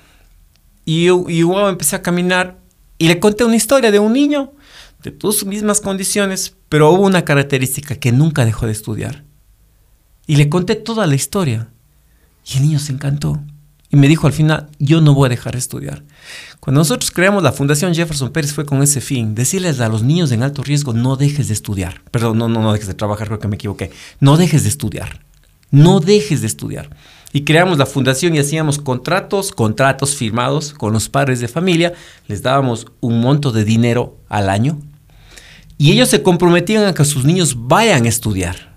Y 0.85 1.05
yo, 1.05 1.25
y 1.27 1.39
yo 1.41 1.69
empecé 1.69 1.95
a 1.97 2.01
caminar 2.01 2.57
y 2.97 3.07
le 3.07 3.19
conté 3.19 3.43
una 3.43 3.55
historia 3.55 3.91
de 3.91 3.99
un 3.99 4.11
niño 4.13 4.53
de 5.03 5.11
tus 5.11 5.45
mismas 5.45 5.81
condiciones, 5.81 6.55
pero 6.67 6.91
hubo 6.91 7.03
una 7.03 7.23
característica 7.23 7.95
que 7.95 8.11
nunca 8.11 8.45
dejó 8.45 8.65
de 8.65 8.73
estudiar. 8.73 9.23
Y 10.27 10.35
le 10.35 10.49
conté 10.49 10.75
toda 10.75 11.07
la 11.07 11.15
historia. 11.15 11.69
Y 12.45 12.57
el 12.57 12.63
niño 12.63 12.79
se 12.79 12.91
encantó. 12.91 13.41
Y 13.91 13.95
me 13.95 14.07
dijo 14.07 14.27
al 14.27 14.33
final, 14.33 14.69
yo 14.77 15.01
no 15.01 15.15
voy 15.15 15.27
a 15.27 15.29
dejar 15.29 15.53
de 15.53 15.59
estudiar. 15.59 16.03
Cuando 16.59 16.81
nosotros 16.81 17.09
creamos 17.09 17.41
la 17.41 17.51
Fundación 17.51 17.95
Jefferson 17.95 18.31
Pérez 18.31 18.53
fue 18.53 18.65
con 18.65 18.83
ese 18.83 19.01
fin, 19.01 19.33
decirles 19.33 19.79
a 19.79 19.89
los 19.89 20.03
niños 20.03 20.31
en 20.31 20.43
alto 20.43 20.61
riesgo, 20.61 20.93
no 20.93 21.15
dejes 21.15 21.47
de 21.47 21.55
estudiar. 21.55 22.01
Perdón, 22.11 22.37
no, 22.37 22.47
no, 22.47 22.61
no 22.61 22.73
dejes 22.73 22.87
de 22.87 22.93
trabajar, 22.93 23.27
creo 23.27 23.39
que 23.39 23.47
me 23.47 23.55
equivoqué. 23.55 23.89
No 24.19 24.37
dejes 24.37 24.63
de 24.63 24.69
estudiar. 24.69 25.25
No 25.71 25.99
dejes 25.99 26.41
de 26.41 26.47
estudiar. 26.47 26.95
Y 27.33 27.43
creamos 27.43 27.79
la 27.79 27.85
fundación 27.87 28.35
y 28.35 28.39
hacíamos 28.39 28.77
contratos, 28.77 29.51
contratos 29.51 30.15
firmados 30.15 30.73
con 30.73 30.93
los 30.93 31.09
padres 31.09 31.39
de 31.39 31.47
familia, 31.47 31.93
les 32.27 32.43
dábamos 32.43 32.87
un 33.01 33.21
monto 33.21 33.51
de 33.51 33.63
dinero 33.63 34.17
al 34.29 34.49
año 34.49 34.79
y 35.79 35.91
ellos 35.93 36.09
se 36.09 36.21
comprometían 36.21 36.83
a 36.85 36.93
que 36.93 37.03
sus 37.05 37.25
niños 37.25 37.55
vayan 37.67 38.05
a 38.05 38.09
estudiar. 38.09 38.75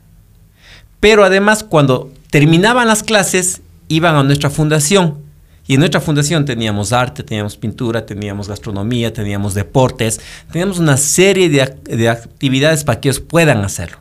Pero 1.01 1.25
además 1.25 1.65
cuando 1.65 2.11
terminaban 2.31 2.87
las 2.89 3.03
clases 3.03 3.61
iban 3.89 4.15
a 4.15 4.23
nuestra 4.23 4.49
fundación 4.49 5.19
y 5.67 5.75
en 5.75 5.81
nuestra 5.81 6.01
fundación 6.01 6.45
teníamos 6.45 6.93
arte, 6.93 7.23
teníamos 7.23 7.57
pintura, 7.57 8.07
teníamos 8.07 8.49
gastronomía, 8.49 9.13
teníamos 9.13 9.53
deportes, 9.55 10.21
teníamos 10.51 10.79
una 10.79 10.97
serie 10.97 11.49
de, 11.51 11.63
ac- 11.65 11.83
de 11.83 12.09
actividades 12.09 12.85
para 12.85 13.01
que 13.01 13.09
ellos 13.09 13.21
puedan 13.21 13.65
hacerlo. 13.65 13.99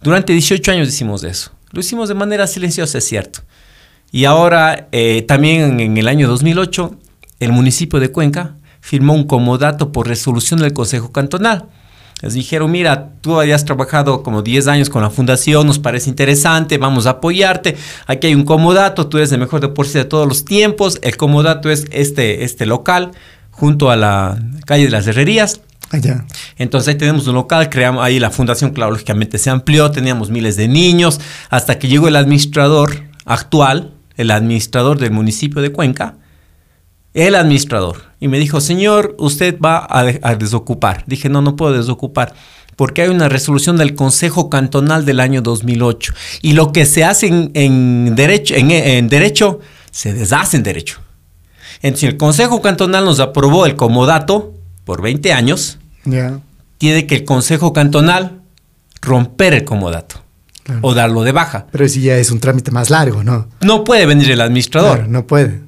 Durante 0.00 0.32
18 0.32 0.70
años 0.72 0.88
hicimos 0.88 1.24
eso. 1.24 1.50
Lo 1.72 1.80
hicimos 1.80 2.08
de 2.08 2.14
manera 2.14 2.46
silenciosa, 2.46 2.98
es 2.98 3.04
cierto. 3.04 3.40
Y 4.10 4.24
ahora, 4.24 4.88
eh, 4.92 5.22
también 5.22 5.80
en 5.80 5.98
el 5.98 6.08
año 6.08 6.28
2008, 6.28 6.96
el 7.40 7.52
municipio 7.52 8.00
de 8.00 8.10
Cuenca 8.10 8.54
firmó 8.80 9.12
un 9.14 9.24
comodato 9.24 9.92
por 9.92 10.08
resolución 10.08 10.60
del 10.60 10.72
Consejo 10.72 11.12
Cantonal. 11.12 11.66
Les 12.22 12.34
dijeron, 12.34 12.70
mira, 12.70 13.12
tú 13.20 13.38
hayas 13.38 13.64
trabajado 13.64 14.22
como 14.24 14.42
10 14.42 14.66
años 14.66 14.90
con 14.90 15.02
la 15.02 15.10
fundación, 15.10 15.66
nos 15.66 15.78
parece 15.78 16.10
interesante, 16.10 16.76
vamos 16.76 17.06
a 17.06 17.10
apoyarte. 17.10 17.76
Aquí 18.06 18.26
hay 18.26 18.34
un 18.34 18.44
comodato, 18.44 19.06
tú 19.06 19.18
eres 19.18 19.30
el 19.30 19.38
mejor 19.38 19.60
deportista 19.60 20.00
de 20.00 20.04
todos 20.04 20.26
los 20.26 20.44
tiempos. 20.44 20.98
El 21.02 21.16
comodato 21.16 21.70
es 21.70 21.86
este, 21.92 22.42
este 22.42 22.66
local 22.66 23.12
junto 23.52 23.90
a 23.90 23.96
la 23.96 24.38
calle 24.66 24.86
de 24.86 24.90
las 24.90 25.06
Herrerías. 25.06 25.60
Allá. 25.90 26.24
Entonces 26.58 26.88
ahí 26.88 26.94
tenemos 26.96 27.26
un 27.28 27.34
local, 27.34 27.70
creamos 27.70 28.04
ahí 28.04 28.18
la 28.18 28.30
fundación, 28.30 28.72
claro, 28.72 28.90
lógicamente 28.90 29.38
se 29.38 29.50
amplió, 29.50 29.90
teníamos 29.90 30.30
miles 30.30 30.56
de 30.56 30.68
niños, 30.68 31.20
hasta 31.50 31.78
que 31.78 31.88
llegó 31.88 32.08
el 32.08 32.16
administrador 32.16 33.04
actual, 33.24 33.92
el 34.16 34.30
administrador 34.32 34.98
del 34.98 35.12
municipio 35.12 35.62
de 35.62 35.70
Cuenca, 35.70 36.16
el 37.26 37.34
administrador, 37.34 38.02
y 38.20 38.28
me 38.28 38.38
dijo, 38.38 38.60
señor, 38.60 39.14
usted 39.18 39.58
va 39.60 39.86
a, 39.88 40.04
de- 40.04 40.20
a 40.22 40.34
desocupar. 40.34 41.04
Dije, 41.06 41.28
no, 41.28 41.40
no 41.42 41.56
puedo 41.56 41.72
desocupar, 41.72 42.34
porque 42.76 43.02
hay 43.02 43.08
una 43.08 43.28
resolución 43.28 43.76
del 43.76 43.94
Consejo 43.94 44.48
Cantonal 44.50 45.04
del 45.04 45.20
año 45.20 45.42
2008, 45.42 46.12
y 46.42 46.52
lo 46.52 46.72
que 46.72 46.86
se 46.86 47.04
hace 47.04 47.26
en, 47.26 47.50
en 47.54 48.14
derecho, 48.14 48.54
en, 48.54 48.70
en 48.70 49.08
derecho, 49.08 49.60
se 49.90 50.12
deshace 50.12 50.56
en 50.56 50.62
derecho. 50.62 51.00
Entonces 51.82 52.08
el 52.10 52.16
Consejo 52.16 52.60
Cantonal 52.62 53.04
nos 53.04 53.20
aprobó 53.20 53.66
el 53.66 53.76
comodato 53.76 54.54
por 54.84 55.02
20 55.02 55.32
años, 55.32 55.78
tiene 56.78 57.06
que 57.06 57.16
el 57.16 57.24
Consejo 57.24 57.72
Cantonal 57.72 58.40
romper 59.02 59.54
el 59.54 59.64
comodato 59.64 60.22
Claro. 60.64 60.80
o 60.82 60.92
darlo 60.94 61.22
de 61.22 61.32
baja. 61.32 61.66
Pero 61.72 61.84
ese 61.86 62.00
ya 62.02 62.16
es 62.18 62.30
un 62.30 62.40
trámite 62.40 62.70
más 62.70 62.90
largo, 62.90 63.24
¿no? 63.24 63.48
No 63.62 63.84
puede 63.84 64.04
venir 64.04 64.30
el 64.30 64.40
administrador. 64.42 64.96
Claro, 64.98 65.10
no 65.10 65.26
puede. 65.26 65.62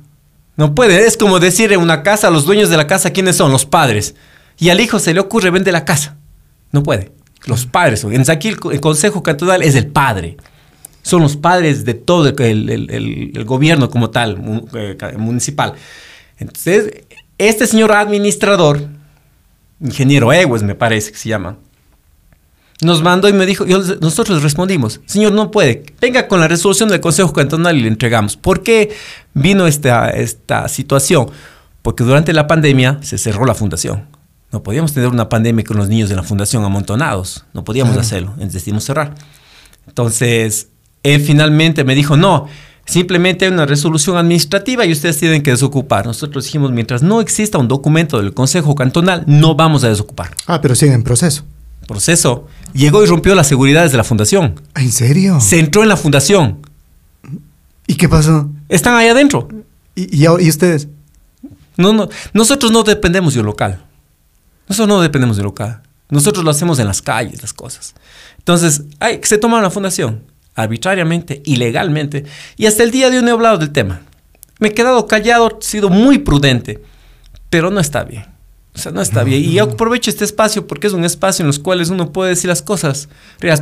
No 0.60 0.74
puede. 0.74 1.06
Es 1.06 1.16
como 1.16 1.40
decir 1.40 1.72
en 1.72 1.80
una 1.80 2.02
casa, 2.02 2.28
los 2.30 2.44
dueños 2.44 2.68
de 2.68 2.76
la 2.76 2.86
casa, 2.86 3.10
¿quiénes 3.14 3.34
son? 3.36 3.50
Los 3.50 3.64
padres. 3.64 4.14
Y 4.58 4.68
al 4.68 4.78
hijo 4.78 4.98
se 4.98 5.14
le 5.14 5.20
ocurre 5.20 5.48
vender 5.48 5.72
la 5.72 5.86
casa. 5.86 6.18
No 6.70 6.82
puede. 6.82 7.12
Los 7.46 7.64
padres. 7.64 8.04
Entonces 8.04 8.28
aquí 8.28 8.48
el, 8.48 8.60
co- 8.60 8.70
el 8.70 8.78
Consejo 8.78 9.22
Cantonal 9.22 9.62
es 9.62 9.74
el 9.74 9.86
padre. 9.86 10.36
Son 11.02 11.22
los 11.22 11.38
padres 11.38 11.86
de 11.86 11.94
todo 11.94 12.28
el, 12.28 13.44
gobierno 13.46 13.88
como 13.88 14.10
tal, 14.10 14.36
eh, 14.74 14.98
municipal. 15.16 15.72
Entonces, 16.38 17.04
este 17.38 17.66
señor 17.66 17.92
administrador, 17.92 18.86
ingeniero 19.80 20.30
Egues 20.30 20.62
me 20.62 20.74
parece 20.74 21.10
que 21.12 21.16
se 21.16 21.30
llama, 21.30 21.56
nos 22.82 23.02
mandó 23.02 23.28
y 23.28 23.32
me 23.32 23.46
dijo, 23.46 23.66
yo- 23.66 23.82
nosotros 24.00 24.38
le 24.38 24.42
respondimos, 24.42 25.00
señor, 25.06 25.32
no 25.32 25.50
puede, 25.50 25.84
venga 26.00 26.26
con 26.28 26.40
la 26.40 26.48
resolución 26.48 26.88
del 26.88 27.00
Consejo 27.00 27.32
Cantonal 27.32 27.76
y 27.76 27.82
le 27.82 27.88
entregamos. 27.88 28.36
¿Por 28.36 28.62
qué 28.62 28.90
vino 29.34 29.66
esta, 29.66 30.08
esta 30.10 30.68
situación? 30.68 31.30
Porque 31.82 32.04
durante 32.04 32.32
la 32.32 32.46
pandemia 32.46 32.98
se 33.02 33.18
cerró 33.18 33.44
la 33.44 33.54
fundación. 33.54 34.06
No 34.52 34.62
podíamos 34.62 34.92
tener 34.92 35.08
una 35.08 35.28
pandemia 35.28 35.64
con 35.64 35.76
los 35.76 35.88
niños 35.88 36.08
de 36.08 36.16
la 36.16 36.22
fundación 36.22 36.64
amontonados, 36.64 37.44
no 37.52 37.64
podíamos 37.64 37.92
Claro. 37.92 38.06
hacerlo, 38.06 38.34
decidimos 38.36 38.84
cerrar. 38.84 39.14
Entonces, 39.86 40.68
él 41.02 41.20
finalmente 41.20 41.84
me 41.84 41.94
dijo, 41.94 42.16
no, 42.16 42.46
Simplemente 42.86 43.44
hay 43.44 43.52
una 43.52 43.66
resolución 43.66 44.16
administrativa 44.16 44.84
y 44.84 44.90
ustedes 44.90 45.16
tienen 45.16 45.44
que 45.44 45.52
desocupar. 45.52 46.06
Nosotros 46.06 46.44
dijimos, 46.46 46.72
mientras 46.72 47.04
no 47.04 47.20
exista 47.20 47.56
un 47.56 47.68
documento 47.68 48.20
del 48.20 48.34
Consejo 48.34 48.74
Cantonal, 48.74 49.22
no 49.28 49.54
vamos 49.54 49.84
a 49.84 49.88
desocupar. 49.90 50.30
Ah, 50.48 50.60
pero 50.60 50.74
siguen 50.74 50.94
en 50.96 51.02
proceso. 51.04 51.44
Proceso. 51.86 52.48
Llegó 52.72 53.02
y 53.02 53.06
rompió 53.06 53.34
las 53.34 53.46
seguridades 53.46 53.90
de 53.92 53.98
la 53.98 54.04
fundación. 54.04 54.60
¿En 54.74 54.92
serio? 54.92 55.40
Se 55.40 55.58
entró 55.58 55.82
en 55.82 55.88
la 55.88 55.96
fundación. 55.96 56.66
¿Y 57.86 57.94
qué 57.96 58.08
pasó? 58.08 58.50
Están 58.68 58.94
ahí 58.94 59.08
adentro. 59.08 59.48
¿Y, 59.94 60.24
y, 60.24 60.48
ustedes? 60.48 60.88
No, 61.76 61.92
no, 61.92 62.08
nosotros 62.32 62.70
no 62.70 62.82
dependemos 62.82 63.34
de 63.34 63.40
un 63.40 63.46
local. 63.46 63.84
Nosotros 64.68 64.88
no 64.88 65.00
dependemos 65.00 65.36
de 65.36 65.42
un 65.42 65.46
local. 65.46 65.82
Nosotros 66.08 66.44
lo 66.44 66.50
hacemos 66.50 66.78
en 66.78 66.86
las 66.86 67.02
calles, 67.02 67.42
las 67.42 67.52
cosas. 67.52 67.94
Entonces, 68.38 68.82
ay, 68.98 69.20
se 69.22 69.38
toma 69.38 69.58
una 69.58 69.70
fundación 69.70 70.22
arbitrariamente, 70.54 71.42
ilegalmente, 71.44 72.24
y 72.56 72.66
hasta 72.66 72.82
el 72.82 72.90
día 72.90 73.10
de 73.10 73.18
hoy 73.18 73.22
no 73.22 73.30
he 73.30 73.32
hablado 73.32 73.58
del 73.58 73.70
tema. 73.70 74.02
Me 74.58 74.68
he 74.68 74.74
quedado 74.74 75.06
callado, 75.06 75.58
he 75.60 75.64
sido 75.64 75.88
muy 75.88 76.18
prudente, 76.18 76.82
pero 77.48 77.70
no 77.70 77.80
está 77.80 78.04
bien. 78.04 78.26
O 78.74 78.78
sea, 78.78 78.92
no 78.92 79.02
está 79.02 79.24
bien. 79.24 79.42
Y 79.42 79.52
yo 79.54 79.64
aprovecho 79.64 80.10
este 80.10 80.24
espacio 80.24 80.66
porque 80.66 80.86
es 80.86 80.92
un 80.92 81.04
espacio 81.04 81.42
en 81.42 81.48
los 81.48 81.58
cuales 81.58 81.90
uno 81.90 82.12
puede 82.12 82.30
decir 82.30 82.48
las 82.48 82.62
cosas. 82.62 83.08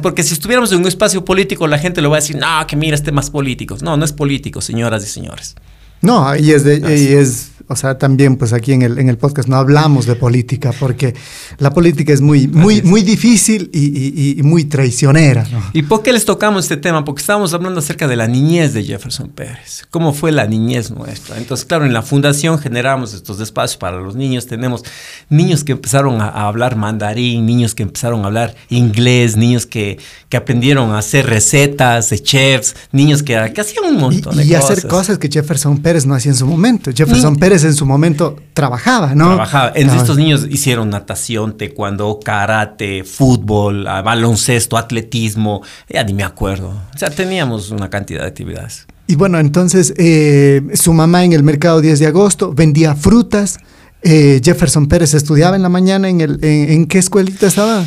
Porque 0.03 0.23
si 0.23 0.35
estuviéramos 0.35 0.71
en 0.73 0.81
un 0.81 0.87
espacio 0.87 1.25
político, 1.25 1.67
la 1.67 1.79
gente 1.79 2.03
lo 2.03 2.11
va 2.11 2.19
a 2.19 2.21
decir, 2.21 2.37
no, 2.37 2.67
que 2.67 2.77
mira, 2.77 2.95
este 2.95 3.11
más 3.11 3.31
políticos. 3.31 3.83
No, 3.83 3.97
no 3.97 4.05
es 4.05 4.13
político, 4.13 4.61
señoras 4.61 5.03
y 5.05 5.07
señores. 5.07 5.57
No, 6.01 6.37
y 6.37 6.53
es, 6.53 6.63
de, 6.63 6.79
y 6.79 7.15
es, 7.15 7.53
o 7.69 7.77
sea, 7.77 7.99
también 7.99 8.37
pues 8.37 8.53
aquí 8.53 8.73
en 8.73 8.83
el, 8.83 8.99
en 8.99 9.09
el 9.09 9.19
podcast 9.19 9.49
no 9.49 9.57
hablamos 9.57 10.07
de 10.07 10.15
política 10.15 10.73
porque 10.79 11.15
la 11.59 11.71
política 11.71 12.13
es 12.13 12.21
muy, 12.21 12.49
muy, 12.49 12.83
muy 12.83 13.03
difícil 13.03 13.71
y, 13.73 13.79
y- 13.87 14.39
y 14.39 14.43
muy 14.43 14.65
traicionera. 14.65 15.47
¿no? 15.53 15.63
¿Y 15.73 15.83
por 15.83 16.03
qué 16.03 16.13
les 16.13 16.25
tocamos 16.25 16.65
este 16.65 16.77
tema? 16.79 17.05
Porque 17.05 17.21
estábamos 17.21 17.53
hablando 17.55 17.79
acerca 17.81 18.09
de 18.09 18.17
la 18.17 18.27
niñez 18.27 18.73
de 18.75 18.85
Jefferson 18.85 19.29
Pérez. 19.29 19.85
¿Cómo 19.91 20.13
fue 20.13 20.33
la 20.33 20.47
niñez 20.47 20.91
nuestra? 20.91 21.37
Entonces, 21.39 21.67
claro, 21.67 21.85
en 21.85 21.93
la 21.93 22.03
fundación 22.03 22.59
generamos 22.59 23.13
estos 23.15 23.41
espacios 23.41 23.77
para 23.77 23.99
los 24.01 24.17
niños. 24.17 24.47
Tenemos 24.47 24.83
niños 25.29 25.63
que 25.65 25.73
empezaron 25.73 26.21
a, 26.21 26.29
a 26.29 26.49
hablar 26.49 26.77
mandarín, 26.77 27.45
niños 27.47 27.75
que 27.75 27.83
empezaron 27.83 28.23
a 28.23 28.27
hablar 28.27 28.55
inglés, 28.71 29.37
niños 29.37 29.67
que, 29.67 29.99
que 30.29 30.37
aprendieron 30.37 30.91
a 30.93 30.99
hacer 30.99 31.27
recetas 31.27 32.11
de 32.11 32.19
chefs, 32.21 32.75
niños 32.93 33.23
que, 33.23 33.35
que 33.55 33.61
hacían 33.61 33.85
un 33.87 33.97
Y, 33.97 34.01
montón 34.01 34.37
de 34.37 34.45
y 34.45 34.49
cosas. 34.53 34.71
hacer 34.71 34.87
cosas 34.89 35.19
que 35.19 35.29
Jefferson 35.29 35.79
Pérez 35.79 36.07
no 36.07 36.15
hacía 36.15 36.33
en 36.33 36.37
su 36.39 36.47
momento. 36.47 36.91
Jefferson 36.95 37.35
Ni- 37.35 37.41
En 37.65 37.75
su 37.75 37.87
momento 37.87 38.37
trabajaba, 38.55 39.15
¿no? 39.15 39.27
Trabajaba. 39.27 39.73
Traba- 39.73 39.97
estos 39.97 40.17
niños 40.17 40.47
hicieron 40.51 40.91
natación, 40.91 41.57
taekwondo, 41.57 42.19
karate, 42.25 43.05
fútbol, 43.05 43.85
baloncesto, 43.85 44.77
atletismo. 44.77 45.63
Ya 45.89 46.05
ni 46.05 46.15
me 46.15 46.25
acuerdo. 46.25 46.69
O 46.95 46.99
sea, 46.99 47.11
teníamos 47.11 47.71
una 47.71 47.89
cantidad 47.91 48.23
de 48.23 48.27
actividades. 48.29 48.87
Y 49.07 49.15
bueno, 49.17 49.39
entonces 49.39 49.95
eh, 49.97 50.63
su 50.75 50.93
mamá 50.93 51.25
en 51.25 51.33
el 51.33 51.43
mercado 51.43 51.81
10 51.81 51.99
de 51.99 52.07
agosto 52.07 52.53
vendía 52.53 52.95
frutas. 52.95 53.59
Eh, 54.03 54.41
Jefferson 54.45 54.87
Pérez 54.87 55.15
estudiaba 55.15 55.57
en 55.57 55.63
la 55.63 55.69
mañana 55.69 56.09
en, 56.09 56.21
el, 56.21 56.45
en, 56.45 56.71
¿en 56.71 56.87
qué 56.87 56.99
escuelita 56.99 57.47
estaba? 57.47 57.85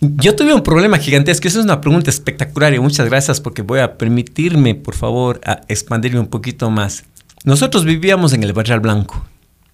Yo 0.00 0.34
tuve 0.34 0.54
un 0.54 0.62
problema 0.62 0.96
gigantesco. 0.96 1.46
Esa 1.46 1.58
es 1.58 1.64
una 1.66 1.82
pregunta 1.82 2.08
espectacular 2.08 2.72
y 2.72 2.78
muchas 2.78 3.06
gracias 3.06 3.38
porque 3.40 3.60
voy 3.60 3.80
a 3.80 3.98
permitirme, 3.98 4.74
por 4.74 4.94
favor, 4.94 5.40
a 5.44 5.60
expandirme 5.68 6.20
un 6.20 6.28
poquito 6.28 6.70
más. 6.70 7.04
Nosotros 7.44 7.84
vivíamos 7.84 8.32
en 8.32 8.42
el 8.42 8.52
Barrial 8.52 8.80
Blanco 8.80 9.24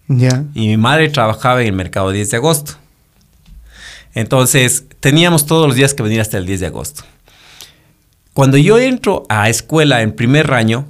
Ya. 0.08 0.44
y 0.54 0.68
mi 0.68 0.76
madre 0.76 1.08
trabajaba 1.08 1.60
en 1.62 1.66
el 1.68 1.72
mercado 1.72 2.10
10 2.10 2.30
de 2.30 2.36
agosto. 2.36 2.72
Entonces, 4.14 4.84
teníamos 5.00 5.46
todos 5.46 5.66
los 5.66 5.76
días 5.76 5.94
que 5.94 6.02
venir 6.02 6.20
hasta 6.20 6.38
el 6.38 6.46
10 6.46 6.60
de 6.60 6.66
agosto. 6.66 7.02
Cuando 8.32 8.56
yo 8.56 8.78
entro 8.78 9.24
a 9.28 9.48
escuela 9.48 10.02
en 10.02 10.12
primer 10.12 10.52
año, 10.52 10.86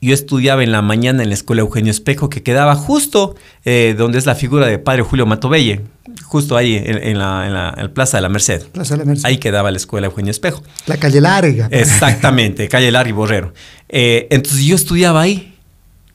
yo 0.00 0.12
estudiaba 0.12 0.62
en 0.62 0.72
la 0.72 0.82
mañana 0.82 1.22
en 1.22 1.28
la 1.28 1.34
escuela 1.34 1.62
Eugenio 1.62 1.90
Espejo, 1.90 2.28
que 2.28 2.42
quedaba 2.42 2.74
justo 2.74 3.36
eh, 3.64 3.94
donde 3.96 4.18
es 4.18 4.26
la 4.26 4.34
figura 4.34 4.66
de 4.66 4.78
padre 4.78 5.02
Julio 5.02 5.24
Matobelle, 5.24 5.80
justo 6.24 6.56
ahí 6.56 6.74
en, 6.76 6.98
en 7.02 7.18
la, 7.18 7.46
en 7.46 7.54
la- 7.54 7.74
en 7.76 7.82
la 7.84 7.88
Plaza 7.94 8.18
de 8.18 8.22
la 8.22 8.28
Merced. 8.28 8.66
Plaza 8.68 8.94
de 8.94 8.98
la 8.98 9.04
Merced. 9.06 9.24
Ahí 9.26 9.38
quedaba 9.38 9.70
la 9.70 9.76
escuela 9.76 10.06
Eugenio 10.08 10.30
Espejo. 10.30 10.62
La 10.86 10.96
calle 10.98 11.20
larga. 11.20 11.68
Exactamente, 11.70 12.68
calle 12.68 12.90
Larry 12.90 13.12
Borrero. 13.12 13.54
Eh, 13.88 14.26
entonces 14.30 14.64
yo 14.64 14.74
estudiaba 14.74 15.22
ahí 15.22 15.53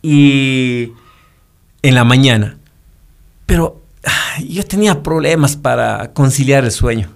y 0.02 0.94
en 1.82 1.96
la 1.96 2.04
mañana, 2.04 2.58
pero 3.46 3.82
yo 4.48 4.66
tenía 4.66 5.02
problemas 5.04 5.56
para 5.56 6.14
conciliar 6.14 6.64
el 6.66 6.72
sueño. 6.72 7.10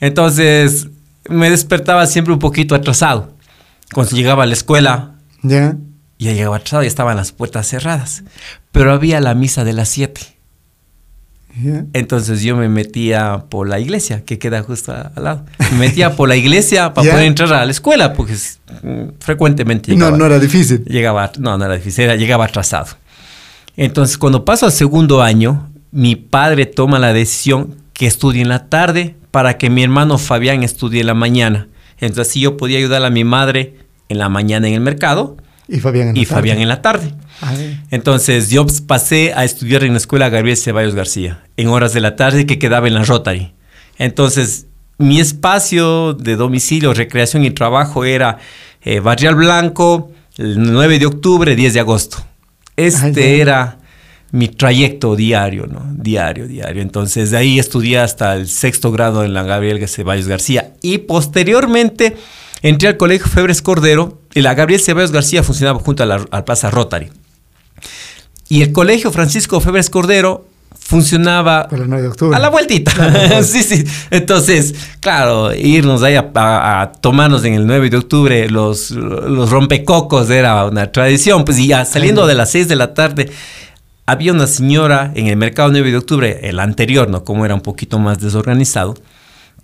Entonces 0.00 0.88
me 1.28 1.50
despertaba 1.50 2.06
siempre 2.06 2.32
un 2.32 2.38
poquito 2.38 2.74
atrasado. 2.74 3.32
Cuando 3.92 4.14
llegaba 4.16 4.42
a 4.42 4.46
la 4.46 4.52
escuela, 4.52 5.14
Ya. 5.42 5.76
ya 6.18 6.32
llegaba 6.32 6.56
atrasado 6.56 6.82
y 6.84 6.86
estaban 6.86 7.16
las 7.16 7.32
puertas 7.32 7.68
cerradas, 7.68 8.24
pero 8.72 8.92
había 8.92 9.20
la 9.20 9.34
misa 9.34 9.64
de 9.64 9.72
las 9.72 9.88
7. 9.88 10.33
Entonces 11.92 12.42
yo 12.42 12.56
me 12.56 12.68
metía 12.68 13.44
por 13.48 13.68
la 13.68 13.78
iglesia, 13.78 14.24
que 14.24 14.38
queda 14.40 14.62
justo 14.62 14.92
al 14.92 15.22
lado. 15.22 15.44
Me 15.72 15.78
metía 15.78 16.16
por 16.16 16.28
la 16.28 16.34
iglesia 16.36 16.92
para 16.94 17.10
poder 17.12 17.26
entrar 17.26 17.52
a 17.52 17.64
la 17.64 17.70
escuela, 17.70 18.12
porque 18.12 18.32
es, 18.32 18.58
mm, 18.82 19.10
frecuentemente 19.20 19.92
No, 19.92 19.96
llegaba, 20.06 20.16
no 20.18 20.26
era 20.26 20.38
difícil. 20.40 20.84
llegaba, 20.84 21.30
no, 21.38 21.56
no 21.56 21.64
era 21.64 21.74
difícil, 21.76 22.04
era- 22.04 22.16
llegaba 22.16 22.46
atrasado. 22.46 22.88
Entonces 23.76 24.18
cuando 24.18 24.44
paso 24.44 24.66
al 24.66 24.72
segundo 24.72 25.22
año, 25.22 25.70
mi 25.92 26.16
padre 26.16 26.66
toma 26.66 26.98
la 26.98 27.12
decisión 27.12 27.76
que 27.92 28.06
estudie 28.06 28.42
en 28.42 28.48
la 28.48 28.66
tarde 28.68 29.14
para 29.30 29.56
que 29.58 29.70
mi 29.70 29.82
hermano 29.82 30.18
Fabián 30.18 30.62
estudie 30.64 31.00
en 31.02 31.06
la 31.06 31.14
mañana. 31.14 31.68
Entonces 32.00 32.28
así 32.30 32.40
yo 32.40 32.56
podía 32.56 32.78
ayudar 32.78 33.04
a 33.04 33.10
mi 33.10 33.22
madre 33.24 33.76
en 34.08 34.18
la 34.18 34.28
mañana 34.28 34.66
en 34.68 34.74
el 34.74 34.80
mercado 34.80 35.36
Y 35.68 35.78
Fabián 35.80 36.08
en 36.08 36.14
la 36.14 36.20
y 36.20 36.24
tarde. 36.26 36.34
Fabián 36.40 36.60
en 36.60 36.68
la 36.68 36.82
tarde. 36.82 37.14
Ah. 37.40 37.54
Entonces 37.94 38.50
yo 38.50 38.66
pasé 38.88 39.34
a 39.34 39.44
estudiar 39.44 39.84
en 39.84 39.92
la 39.92 39.98
escuela 39.98 40.28
Gabriel 40.28 40.56
Ceballos 40.56 40.96
García, 40.96 41.44
en 41.56 41.68
horas 41.68 41.92
de 41.94 42.00
la 42.00 42.16
tarde 42.16 42.44
que 42.44 42.58
quedaba 42.58 42.88
en 42.88 42.94
la 42.94 43.04
Rotary. 43.04 43.52
Entonces 43.98 44.66
mi 44.98 45.20
espacio 45.20 46.12
de 46.12 46.34
domicilio, 46.34 46.92
recreación 46.92 47.44
y 47.44 47.52
trabajo 47.52 48.04
era 48.04 48.38
eh, 48.82 48.98
Barrial 48.98 49.36
Blanco, 49.36 50.10
el 50.38 50.60
9 50.60 50.98
de 50.98 51.06
octubre, 51.06 51.54
10 51.54 51.74
de 51.74 51.78
agosto. 51.78 52.16
Este 52.74 53.40
era 53.40 53.78
mi 54.32 54.48
trayecto 54.48 55.14
diario, 55.14 55.68
¿no? 55.68 55.86
Diario, 55.92 56.48
diario. 56.48 56.82
Entonces 56.82 57.30
de 57.30 57.36
ahí 57.36 57.60
estudié 57.60 58.00
hasta 58.00 58.34
el 58.34 58.48
sexto 58.48 58.90
grado 58.90 59.22
en 59.22 59.34
la 59.34 59.44
Gabriel 59.44 59.86
Ceballos 59.86 60.26
García 60.26 60.72
y 60.82 60.98
posteriormente 60.98 62.16
entré 62.60 62.88
al 62.88 62.96
colegio 62.96 63.28
Febres 63.28 63.62
Cordero 63.62 64.20
y 64.34 64.40
la 64.40 64.54
Gabriel 64.54 64.80
Ceballos 64.80 65.12
García 65.12 65.44
funcionaba 65.44 65.78
junto 65.78 66.02
a 66.02 66.06
la 66.06 66.26
a 66.32 66.44
Plaza 66.44 66.72
Rotary. 66.72 67.10
Y 68.48 68.62
el 68.62 68.72
colegio 68.72 69.10
Francisco 69.12 69.60
Febres 69.60 69.90
Cordero 69.90 70.46
funcionaba 70.78 71.66
Por 71.68 71.80
el 71.80 71.88
9 71.88 72.02
de 72.02 72.08
octubre. 72.08 72.36
a 72.36 72.38
la 72.40 72.50
vueltita. 72.50 73.42
sí, 73.42 73.62
sí. 73.62 73.84
Entonces, 74.10 74.74
claro, 75.00 75.54
irnos 75.54 76.02
ahí 76.02 76.14
a, 76.14 76.30
a- 76.34 76.82
a 76.82 76.92
tomarnos 76.92 77.42
en 77.44 77.54
el 77.54 77.66
9 77.66 77.88
de 77.90 77.96
octubre 77.96 78.50
los, 78.50 78.90
los 78.90 79.50
rompecocos 79.50 80.28
era 80.30 80.66
una 80.66 80.92
tradición. 80.92 81.44
Pues 81.46 81.58
y 81.58 81.68
ya 81.68 81.84
saliendo 81.86 82.26
de 82.26 82.34
las 82.34 82.50
6 82.50 82.68
de 82.68 82.76
la 82.76 82.92
tarde, 82.92 83.30
había 84.06 84.32
una 84.32 84.46
señora 84.46 85.10
en 85.14 85.28
el 85.28 85.36
mercado 85.38 85.70
9 85.70 85.90
de 85.90 85.96
octubre, 85.96 86.40
el 86.42 86.60
anterior, 86.60 87.08
¿no? 87.08 87.24
Como 87.24 87.46
era 87.46 87.54
un 87.54 87.62
poquito 87.62 87.98
más 87.98 88.20
desorganizado, 88.20 88.94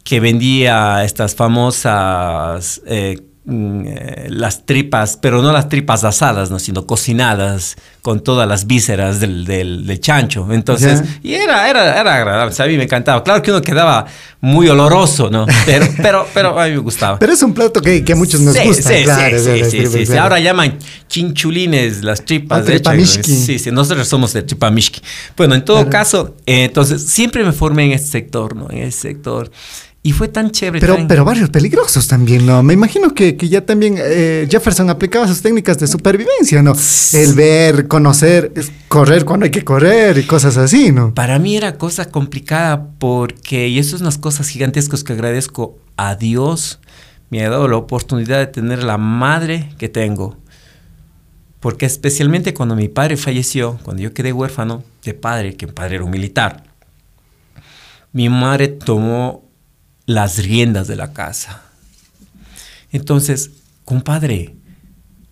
que 0.04 0.20
vendía 0.20 1.04
estas 1.04 1.34
famosas 1.34 2.80
eh, 2.86 3.20
las 3.50 4.64
tripas, 4.66 5.16
pero 5.20 5.42
no 5.42 5.52
las 5.52 5.68
tripas 5.68 6.04
asadas, 6.04 6.50
¿no? 6.50 6.58
sino 6.58 6.86
cocinadas 6.86 7.76
con 8.02 8.20
todas 8.20 8.48
las 8.48 8.66
vísceras 8.66 9.20
del, 9.20 9.44
del- 9.44 9.86
del 9.86 10.00
chancho. 10.00 10.46
Entonces, 10.52 11.02
y 11.22 11.34
era, 11.34 11.68
era, 11.68 12.00
era 12.00 12.14
agradable, 12.16 12.52
o 12.52 12.54
sea, 12.54 12.64
a 12.66 12.68
mí 12.68 12.76
me 12.76 12.84
encantaba. 12.84 13.22
Claro 13.22 13.42
que 13.42 13.50
uno 13.50 13.60
quedaba 13.60 14.06
muy 14.40 14.68
oloroso, 14.68 15.28
¿no? 15.30 15.46
Pero, 15.66 15.86
pero, 16.02 16.26
pero 16.32 16.58
a 16.58 16.64
mí 16.66 16.72
me 16.72 16.78
gustaba. 16.78 17.18
Pero 17.18 17.32
es 17.32 17.42
un 17.42 17.52
plato 17.52 17.82
que, 17.82 18.02
que 18.04 18.12
a 18.12 18.16
muchos 18.16 18.40
nos 18.40 18.54
Sí, 18.56 18.66
gusta. 18.66 18.88
sí, 18.90 19.02
claro, 19.04 19.38
sí, 19.38 19.44
sí, 19.44 19.64
sí, 19.70 19.76
tripas, 19.78 20.08
sí. 20.08 20.16
Ahora 20.16 20.38
llaman 20.40 20.78
chinchulines 21.08 22.02
las 22.02 22.24
tripas. 22.24 22.58
Ah, 22.60 22.62
de 22.62 22.72
hecho, 22.76 22.90
tripamishki. 22.90 23.22
Sí, 23.36 23.58
sí, 23.58 23.70
nosotros 23.70 24.08
somos 24.08 24.32
de 24.32 24.42
tripamishki. 24.42 25.00
Bueno, 25.36 25.54
en 25.54 25.64
todo 25.64 25.76
Claro. 25.78 25.90
caso, 25.90 26.36
eh, 26.46 26.64
entonces 26.64 27.06
siempre 27.08 27.44
me 27.44 27.52
formé 27.52 27.84
en 27.86 27.92
este 27.92 28.08
sector, 28.08 28.56
¿no? 28.56 28.70
En 28.70 28.78
este 28.78 29.08
sector. 29.10 29.50
Y 30.02 30.12
fue 30.12 30.28
tan 30.28 30.50
chévere. 30.50 30.80
Pero, 30.80 30.96
tan- 30.96 31.08
pero 31.08 31.26
barrios 31.26 31.50
peligrosos 31.50 32.08
también, 32.08 32.46
¿no? 32.46 32.62
Me 32.62 32.72
imagino 32.72 33.12
que, 33.14 33.36
que 33.36 33.50
ya 33.50 33.66
también 33.66 33.96
eh, 33.98 34.48
Jefferson 34.50 34.88
aplicaba 34.88 35.28
sus 35.28 35.42
técnicas 35.42 35.78
de 35.78 35.86
supervivencia, 35.86 36.62
¿no? 36.62 36.72
El 37.12 37.34
ver, 37.34 37.86
conocer, 37.86 38.50
correr 38.88 39.26
cuando 39.26 39.44
hay 39.44 39.50
que 39.50 39.62
correr 39.62 40.16
y 40.16 40.22
cosas 40.26 40.56
así, 40.56 40.90
¿no? 40.90 41.12
Para 41.12 41.38
mí 41.38 41.54
era 41.54 41.76
cosa 41.76 42.06
complicada 42.06 42.86
porque, 42.98 43.68
y 43.68 43.78
eso 43.78 43.94
es 43.94 44.00
unas 44.00 44.16
cosas 44.16 44.48
gigantescas 44.48 45.04
que 45.04 45.12
agradezco 45.12 45.78
a 45.98 46.14
Dios, 46.14 46.80
me 47.28 47.44
ha 47.44 47.50
dado 47.50 47.68
la 47.68 47.76
oportunidad 47.76 48.38
de 48.38 48.46
tener 48.46 48.82
la 48.82 48.96
madre 48.96 49.68
que 49.76 49.90
tengo. 49.90 50.38
Porque 51.60 51.84
especialmente 51.84 52.54
cuando 52.54 52.74
mi 52.74 52.88
padre 52.88 53.18
falleció, 53.18 53.78
cuando 53.82 54.02
yo 54.02 54.14
quedé 54.14 54.32
huérfano 54.32 54.82
de 55.04 55.12
padre, 55.12 55.56
que 55.58 55.66
mi 55.66 55.72
padre 55.74 55.96
era 55.96 56.04
un 56.04 56.10
militar, 56.10 56.64
mi 58.14 58.30
madre 58.30 58.68
tomó 58.68 59.44
las 60.10 60.42
riendas 60.42 60.88
de 60.88 60.96
la 60.96 61.12
casa. 61.12 61.62
Entonces, 62.90 63.50
compadre, 63.84 64.56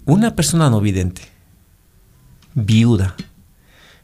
una 0.04 0.36
persona 0.36 0.70
no 0.70 0.80
vidente, 0.80 1.22
viuda, 2.54 3.16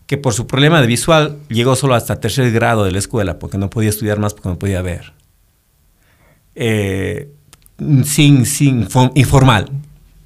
que 0.07 0.19
por 0.19 0.35
su 0.35 0.49
problema 0.49 0.81
de 0.81 0.89
visual 0.89 1.39
llegó 1.49 1.77
solo 1.77 1.95
hasta 1.95 2.19
tercer 2.19 2.51
grado 2.51 2.85
de 2.85 2.91
la 2.91 2.99
escuela 2.99 3.39
porque 3.39 3.57
no 3.57 3.71
podía 3.71 3.89
estudiar 3.89 4.19
más 4.19 4.35
porque 4.35 4.49
no 4.49 4.59
podía 4.59 4.83
ver. 4.83 5.13
Eh, 6.57 7.33
sin, 8.05 8.45
sin, 8.45 8.89
informal. 9.15 9.71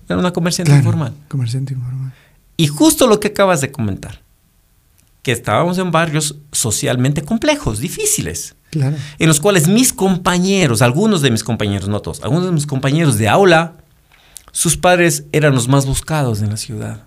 Era 0.08 0.18
una 0.18 0.32
comerciante 0.32 0.72
informal. 0.72 1.12
Comerciante 1.28 1.74
informal. 1.74 2.14
Y 2.56 2.68
justo 2.68 3.06
lo 3.06 3.20
que 3.20 3.28
acabas 3.28 3.60
de 3.60 3.70
comentar, 3.70 4.22
que 5.22 5.32
estábamos 5.32 5.76
en 5.76 5.90
barrios 5.90 6.36
socialmente 6.52 7.20
complejos, 7.22 7.80
difíciles, 7.80 8.56
claro. 8.78 8.96
en 9.18 9.28
los 9.28 9.40
cuales 9.40 9.68
mis 9.68 9.92
compañeros, 9.92 10.82
algunos 10.82 11.22
de 11.22 11.30
mis 11.30 11.44
compañeros, 11.44 11.88
no 11.88 12.00
todos, 12.00 12.22
algunos 12.22 12.46
de 12.46 12.52
mis 12.52 12.66
compañeros 12.66 13.18
de 13.18 13.28
aula, 13.28 13.74
sus 14.52 14.76
padres 14.76 15.24
eran 15.32 15.54
los 15.54 15.68
más 15.68 15.86
buscados 15.86 16.42
en 16.42 16.50
la 16.50 16.56
ciudad 16.56 17.04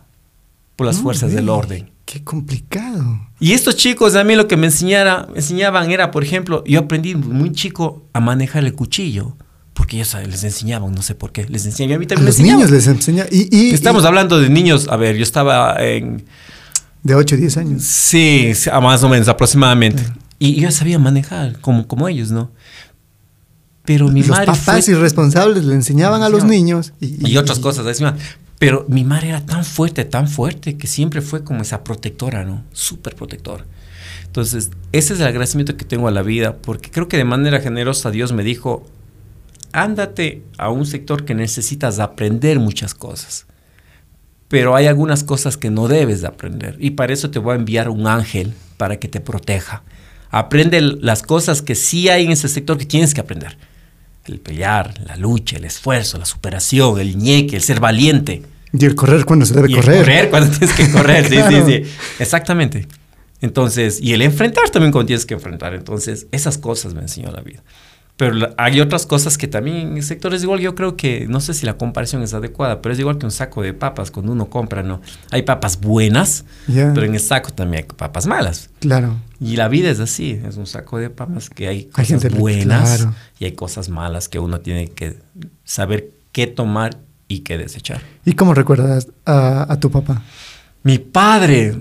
por 0.76 0.88
las 0.88 0.98
fuerzas 0.98 1.32
del 1.32 1.50
orden. 1.50 1.92
Qué 2.06 2.24
complicado. 2.24 3.22
Y 3.40 3.54
estos 3.54 3.76
chicos, 3.76 4.16
a 4.16 4.24
mí 4.24 4.36
lo 4.36 4.48
que 4.48 4.58
me, 4.58 4.68
enseñara, 4.68 5.28
me 5.32 5.38
enseñaban 5.38 5.92
era, 5.92 6.12
por 6.12 6.24
ejemplo, 6.24 6.64
yo 6.66 6.80
aprendí 6.80 7.16
muy 7.16 7.52
chico 7.52 8.04
a 8.14 8.20
manejar 8.20 8.66
el 8.66 8.74
cuchillo. 8.74 9.36
Porque 9.74 9.96
ellos 9.96 10.16
les 10.28 10.44
enseñaban, 10.44 10.94
no 10.94 11.02
sé 11.02 11.16
por 11.16 11.32
qué, 11.32 11.46
les 11.46 11.66
enseñaban. 11.66 11.96
A 11.96 12.00
mí 12.00 12.06
también 12.06 12.28
a 12.28 12.30
los 12.30 12.40
niños 12.40 12.70
les 12.70 12.88
enseñaban. 12.88 13.32
Y, 13.32 13.74
Estamos 13.74 14.04
hablando 14.04 14.40
de 14.40 14.50
niños, 14.50 14.88
a 14.90 14.98
ver, 14.98 15.16
yo 15.16 15.24
estaba 15.24 15.82
en... 15.82 16.26
De 17.04 17.16
8 17.16 17.36
o 17.36 17.38
10 17.38 17.58
años. 17.58 17.84
Sí, 17.84 18.52
más 18.82 19.04
o 19.04 19.10
menos, 19.10 19.28
aproximadamente. 19.28 20.04
Y 20.44 20.60
yo 20.60 20.72
sabía 20.72 20.98
manejar 20.98 21.60
como, 21.60 21.88
como 21.88 22.08
ellos, 22.08 22.32
¿no? 22.32 22.50
Pero 23.86 24.08
mi 24.08 24.24
los 24.24 24.40
papás 24.40 24.90
irresponsables 24.90 25.66
le 25.66 25.76
enseñaban 25.76 26.24
a 26.24 26.30
los 26.30 26.44
niños. 26.44 26.94
Y, 27.00 27.38
otras 27.38 27.60
cosas 27.60 27.86
encima. 27.86 28.18
Pero 28.58 28.88
mi 28.90 29.04
madre 29.04 29.30
era 29.30 29.46
tan 29.46 29.64
fuerte, 29.64 30.04
tan 30.04 30.28
fuerte, 30.28 30.78
que 30.78 30.88
siempre 30.88 31.22
fue 31.22 31.44
como 31.44 31.62
esa 31.62 31.84
protectora, 31.84 32.44
¿no? 32.44 32.64
Súper 32.74 33.16
protectora. 33.16 33.66
Entonces, 34.26 34.72
ese 34.92 35.14
es 35.14 35.20
el 35.20 35.28
agradecimiento 35.28 35.78
que 35.78 35.86
tengo 35.86 36.08
a 36.08 36.12
la 36.12 36.24
vida, 36.24 36.58
porque 36.58 36.90
creo 36.90 37.08
que 37.08 37.18
de 37.18 37.24
manera 37.24 37.60
generosa 37.60 38.10
Dios 38.10 38.34
me 38.34 38.44
dijo, 38.44 38.84
ándate 39.74 40.42
a 40.58 40.72
un 40.72 40.88
sector 40.88 41.24
que 41.24 41.36
necesitas 41.36 42.00
aprender 42.00 42.58
muchas 42.58 42.96
cosas, 42.96 43.46
pero 44.48 44.76
hay 44.76 44.88
algunas 44.88 45.24
cosas 45.24 45.56
que 45.56 45.70
no 45.70 45.88
debes 45.88 46.22
de 46.22 46.28
aprender, 46.28 46.78
y 46.80 46.92
para 46.92 47.14
eso 47.14 47.30
te 47.30 47.38
voy 47.38 47.54
a 47.54 47.60
enviar 47.60 47.90
un 47.90 48.08
ángel 48.08 48.56
para 48.78 48.98
que 48.98 49.08
te 49.08 49.20
proteja. 49.20 49.84
Aprende 50.32 50.82
las 50.82 51.22
cosas 51.22 51.62
que 51.62 51.76
sí 51.76 52.10
hay 52.10 52.26
en 52.26 52.32
ese 52.32 52.48
sector 52.48 52.78
que 52.78 52.86
tienes 52.86 53.14
que 53.14 53.22
aprender 53.22 53.58
el 54.26 54.40
pelear, 54.40 54.94
la 55.06 55.16
lucha, 55.16 55.58
el 55.58 55.66
esfuerzo, 55.66 56.18
la 56.18 56.26
superación, 56.26 57.00
el 57.00 57.18
ñeque, 57.18 57.56
el 57.56 57.64
ser 57.64 57.80
valiente. 57.80 58.44
Y 58.74 58.86
el 58.86 58.96
correr 58.96 59.26
cuando 59.26 59.46
se 59.46 59.54
debe 59.54 59.72
y 59.72 59.76
correr. 59.76 59.96
El 59.96 60.06
correr 60.06 60.30
cuando 60.30 60.50
tienes 60.58 60.76
que 60.76 60.90
correr, 60.92 61.28
sí, 61.28 61.38
sí, 61.50 61.62
sí. 61.66 61.92
Exactamente. 62.20 62.88
Entonces, 63.42 64.00
y 64.02 64.14
el 64.14 64.22
enfrentar 64.22 64.70
también 64.70 64.92
cuando 64.92 65.08
tienes 65.08 65.26
que 65.26 65.34
enfrentar. 65.34 65.74
Entonces, 65.74 66.28
esas 66.32 66.58
cosas 66.58 66.94
me 66.94 67.02
enseñó 67.02 67.32
la 67.32 67.42
vida. 67.42 67.64
Pero 68.22 68.54
hay 68.56 68.80
otras 68.82 69.08
cosas 69.08 69.36
que 69.36 69.48
también 69.48 69.98
en 69.98 70.04
sectores 70.04 70.44
igual 70.44 70.60
yo 70.60 70.76
creo 70.76 70.96
que, 70.96 71.26
no 71.28 71.42
sé 71.42 71.56
si 71.56 71.66
la 71.66 71.80
comparación 71.80 72.22
es 72.22 72.36
adecuada, 72.36 72.80
pero 72.80 72.94
es 72.94 73.00
igual 73.00 73.18
que 73.18 73.26
un 73.26 73.32
saco 73.32 73.64
de 73.64 73.74
papas 73.74 74.12
cuando 74.12 74.32
uno 74.32 74.48
compra, 74.48 74.84
¿no? 74.84 75.02
Hay 75.32 75.42
papas 75.42 75.82
buenas, 75.82 76.46
pero 76.68 77.02
en 77.02 77.16
el 77.16 77.20
saco 77.20 77.50
también 77.50 77.84
hay 77.84 77.96
papas 77.96 78.28
malas. 78.28 78.70
Claro. 78.80 79.16
Y 79.40 79.56
la 79.56 79.70
vida 79.70 79.90
es 79.90 80.00
así, 80.00 80.40
es 80.48 80.58
un 80.58 80.68
saco 80.68 81.00
de 81.00 81.10
papas 81.10 81.50
que 81.50 81.68
hay 81.68 81.86
cosas 81.86 82.32
buenas 82.38 83.08
y 83.40 83.46
hay 83.46 83.54
cosas 83.54 83.90
malas 83.90 84.30
que 84.30 84.38
uno 84.38 84.60
tiene 84.60 84.90
que 84.90 85.18
saber 85.64 86.12
qué 86.32 86.46
tomar 86.46 87.00
y 87.28 87.40
qué 87.40 87.58
desechar. 87.58 88.02
¿Y 88.24 88.34
cómo 88.34 88.54
recuerdas 88.54 89.08
a, 89.26 89.76
tu 89.82 89.90
papá? 89.90 90.22
Mi 90.84 91.00
padre, 91.00 91.76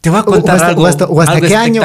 te 0.00 0.10
voy 0.10 0.20
a 0.20 0.22
contar 0.22 0.62
algo. 0.62 0.82
O 0.82 0.86
hasta, 0.86 1.40
qué 1.40 1.54
año, 1.54 1.82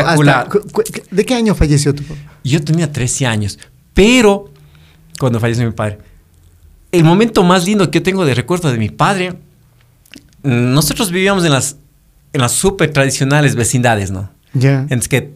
¿De 1.11 1.25
qué 1.25 1.35
año 1.35 1.53
falleció 1.55 1.93
tu 1.93 2.03
papá? 2.03 2.19
Yo 2.43 2.63
tenía 2.63 2.91
13 2.91 3.25
años, 3.25 3.59
pero 3.93 4.51
cuando 5.19 5.39
falleció 5.39 5.65
mi 5.65 5.71
padre, 5.71 5.99
el 6.91 7.03
momento 7.03 7.43
más 7.43 7.65
lindo 7.65 7.89
que 7.91 7.99
yo 7.99 8.03
tengo 8.03 8.25
de 8.25 8.33
recuerdo 8.33 8.71
de 8.71 8.77
mi 8.77 8.89
padre, 8.89 9.33
nosotros 10.43 11.11
vivíamos 11.11 11.43
en 11.43 11.51
las, 11.51 11.77
en 12.31 12.41
las 12.41 12.53
súper 12.53 12.93
tradicionales 12.93 13.55
vecindades, 13.55 14.11
¿no? 14.11 14.31
Ya. 14.53 14.85
En 14.89 14.99
que 15.01 15.33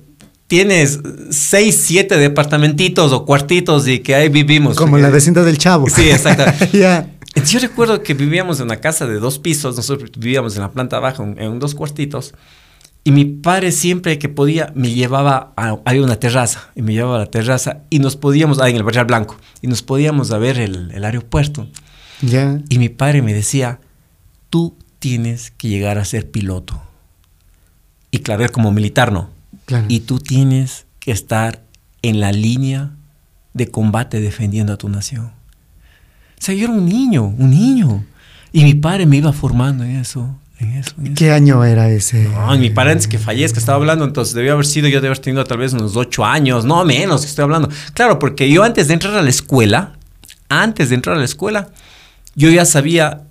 tienes 0.48 1.00
seis, 1.32 1.80
siete 1.84 2.18
departamentitos 2.18 3.12
o 3.12 3.26
cuartitos 3.26 3.88
y 3.88 4.00
que 4.00 4.16
ahí 4.16 4.30
vivimos. 4.30 4.78
Como 4.78 4.98
en 4.98 5.04
la 5.04 5.10
vecindad 5.10 5.44
del 5.44 5.58
Chavo. 5.58 5.90
Sí, 5.90 6.10
exacto. 6.10 6.46
Ya. 6.78 7.10
Yo 7.46 7.60
recuerdo 7.60 8.02
que 8.02 8.16
vivíamos 8.16 8.60
en 8.60 8.66
una 8.66 8.78
casa 8.78 9.06
de 9.06 9.20
dos 9.20 9.38
pisos, 9.38 9.76
nosotros 9.76 10.12
vivíamos 10.18 10.56
en 10.56 10.62
la 10.62 10.72
planta 10.72 11.00
baja, 11.00 11.24
en, 11.24 11.40
en 11.40 11.60
dos 11.60 11.76
cuartitos. 11.76 12.34
Y 13.10 13.12
mi 13.12 13.26
padre 13.26 13.72
siempre 13.72 14.20
que 14.20 14.30
podía 14.30 14.72
me 14.76 14.92
llevaba 14.92 15.52
a, 15.58 15.74
una 15.74 16.18
terraza 16.18 16.70
y 16.76 16.84
me 16.84 16.94
llevaba 16.94 17.16
a 17.16 17.20
la 17.22 17.26
terraza 17.26 17.80
y 17.90 17.98
nos 17.98 18.16
podíamos, 18.16 18.62
ahí 18.62 18.70
en 18.70 18.78
el 18.78 18.84
Barrio 18.84 19.04
Blanco, 19.06 19.36
y 19.64 19.68
nos 19.68 19.82
podíamos 19.82 20.30
a 20.30 20.38
ver 20.38 20.60
el, 20.60 20.92
el 20.92 21.04
aeropuerto. 21.04 21.68
Y 22.70 22.78
mi 22.78 22.88
padre 22.90 23.24
me 23.24 23.34
decía, 23.34 23.80
tú 24.52 24.76
tienes 25.00 25.50
que 25.50 25.70
llegar 25.70 25.98
a 25.98 26.06
ser 26.06 26.30
piloto. 26.30 26.84
Y 28.12 28.20
claro, 28.20 28.48
como 28.52 28.72
militar 28.72 29.12
no. 29.12 29.32
Y 29.88 30.02
tú 30.02 30.20
tienes 30.20 30.86
que 31.00 31.12
estar 31.12 31.64
en 32.04 32.20
la 32.20 32.32
línea 32.32 32.92
de 33.56 33.70
combate 33.70 34.22
defendiendo 34.22 34.74
a 34.74 34.78
tu 34.78 34.88
nación. 34.88 35.26
O 35.26 36.42
sea, 36.42 36.54
yo 36.54 36.66
era 36.66 36.74
un 36.74 36.86
niño, 36.86 37.26
un 37.26 37.50
niño. 37.50 38.06
Y 38.52 38.64
mi 38.66 38.76
padre 38.76 39.08
me 39.08 39.18
iba 39.18 39.34
formando 39.34 39.84
en 39.84 39.96
eso. 39.96 40.38
¿Qué 41.16 41.32
año 41.32 41.64
era 41.64 41.90
ese? 41.90 42.28
No, 42.28 42.58
mi 42.58 42.70
padre 42.70 42.92
antes 42.92 43.08
que 43.08 43.18
fallezca 43.18 43.60
estaba 43.60 43.78
hablando, 43.78 44.04
entonces 44.04 44.34
debió 44.34 44.54
haber 44.54 44.66
sido, 44.66 44.88
yo 44.90 44.98
debía 44.98 45.12
haber 45.12 45.20
tenido 45.20 45.44
tal 45.46 45.60
vez 45.60 45.72
unos 45.74 45.96
ocho 45.96 46.26
años, 46.26 46.66
no 46.66 46.84
menos 46.84 47.22
que 47.22 47.28
estoy 47.28 47.44
hablando. 47.44 47.70
Claro, 47.94 48.20
porque 48.20 48.50
yo 48.50 48.64
antes 48.64 48.90
de 48.90 48.96
entrar 48.96 49.16
a 49.16 49.22
la 49.22 49.30
escuela, 49.30 49.94
antes 50.50 50.90
de 50.90 50.96
entrar 50.96 51.16
a 51.16 51.20
la 51.20 51.26
escuela, 51.26 51.70
yo 52.36 52.50
ya 52.50 52.66
sabía 52.66 53.29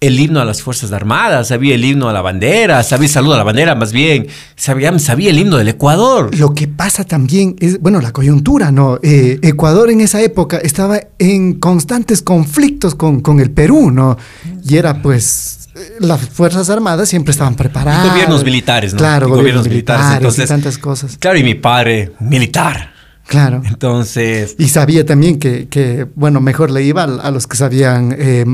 el 0.00 0.20
himno 0.20 0.40
a 0.40 0.44
las 0.44 0.62
Fuerzas 0.62 0.92
Armadas, 0.92 1.48
sabía 1.48 1.74
el 1.74 1.84
himno 1.84 2.08
a 2.08 2.12
la 2.12 2.22
bandera, 2.22 2.82
sabía 2.82 3.06
el 3.06 3.12
saludo 3.12 3.34
a 3.34 3.38
la 3.38 3.44
bandera 3.44 3.74
más 3.74 3.92
bien, 3.92 4.26
sabía, 4.54 4.96
sabía 4.98 5.30
el 5.30 5.38
himno 5.38 5.56
del 5.56 5.68
Ecuador. 5.68 6.36
Lo 6.36 6.54
que 6.54 6.68
pasa 6.68 7.04
también 7.04 7.56
es, 7.60 7.80
bueno, 7.80 8.00
la 8.00 8.12
coyuntura, 8.12 8.70
¿no? 8.70 8.98
Eh, 9.02 9.38
Ecuador 9.42 9.90
en 9.90 10.00
esa 10.00 10.20
época 10.22 10.58
estaba 10.58 11.00
en 11.18 11.54
constantes 11.54 12.22
conflictos 12.22 12.94
con, 12.94 13.20
con 13.20 13.40
el 13.40 13.50
Perú, 13.50 13.90
¿no? 13.90 14.18
Y 14.64 14.76
era 14.76 15.00
pues 15.02 15.68
las 16.00 16.20
Fuerzas 16.28 16.70
Armadas 16.70 17.08
siempre 17.08 17.32
estaban 17.32 17.54
preparadas. 17.54 18.08
gobiernos 18.10 18.44
militares, 18.44 18.92
¿no? 18.92 18.98
Claro, 18.98 19.28
gobiernos, 19.28 19.68
militares, 19.68 20.16
entonces, 20.16 20.44
y 20.44 20.48
tantas 20.48 20.78
cosas. 20.78 21.16
Claro, 21.18 21.38
y 21.38 21.44
mi 21.44 21.54
padre, 21.54 22.12
militar. 22.20 22.95
Claro. 23.26 23.62
Entonces. 23.64 24.54
Y 24.58 24.68
sabía 24.68 25.04
también 25.04 25.38
que, 25.38 26.06
bueno, 26.14 26.40
mejor 26.40 26.70
le 26.70 26.82
iba 26.82 27.04
a, 27.04 27.30
los 27.30 27.46
que 27.46 27.56
sabían 27.56 28.14
eh, 28.16 28.44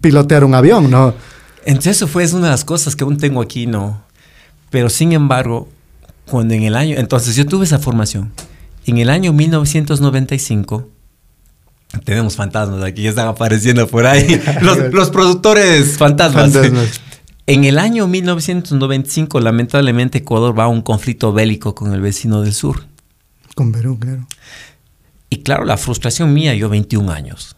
pilotear 0.00 0.44
un 0.44 0.54
avión, 0.54 0.90
¿no? 0.90 1.14
Entonces, 1.64 1.96
eso 1.96 2.08
fue 2.08 2.26
una 2.32 2.46
de 2.46 2.50
las 2.50 2.64
cosas 2.64 2.96
que 2.96 3.04
aún 3.04 3.18
tengo 3.18 3.40
aquí, 3.40 3.66
¿no? 3.66 4.02
Pero 4.70 4.88
sin 4.88 5.12
embargo, 5.12 5.68
cuando 6.26 6.54
en 6.54 6.62
el 6.62 6.76
año. 6.76 6.96
Entonces, 6.98 7.36
yo 7.36 7.46
tuve 7.46 7.64
esa 7.64 7.78
formación. 7.78 8.32
En 8.86 8.98
el 8.98 9.10
año 9.10 9.32
1995 9.32 10.88
tenemos 12.04 12.36
fantasmas 12.36 12.82
aquí, 12.82 13.06
están 13.06 13.28
apareciendo 13.28 13.86
por 13.86 14.06
ahí. 14.06 14.40
Los, 14.92 15.10
productores 15.10 15.98
fantasmas. 15.98 16.56
En 17.46 17.64
el 17.64 17.78
año 17.78 18.08
1995, 18.08 19.40
lamentablemente, 19.40 20.18
Ecuador 20.18 20.58
va 20.58 20.64
a 20.64 20.68
un 20.68 20.82
conflicto 20.82 21.32
bélico 21.32 21.74
con 21.74 21.92
el 21.92 22.00
vecino 22.00 22.40
del 22.40 22.54
sur. 22.54 22.84
Con 23.54 23.72
Perú, 23.72 23.98
claro. 23.98 24.26
Y 25.30 25.42
claro, 25.42 25.64
la 25.64 25.76
frustración 25.76 26.32
mía, 26.32 26.54
yo 26.54 26.68
21 26.68 27.10
años. 27.10 27.56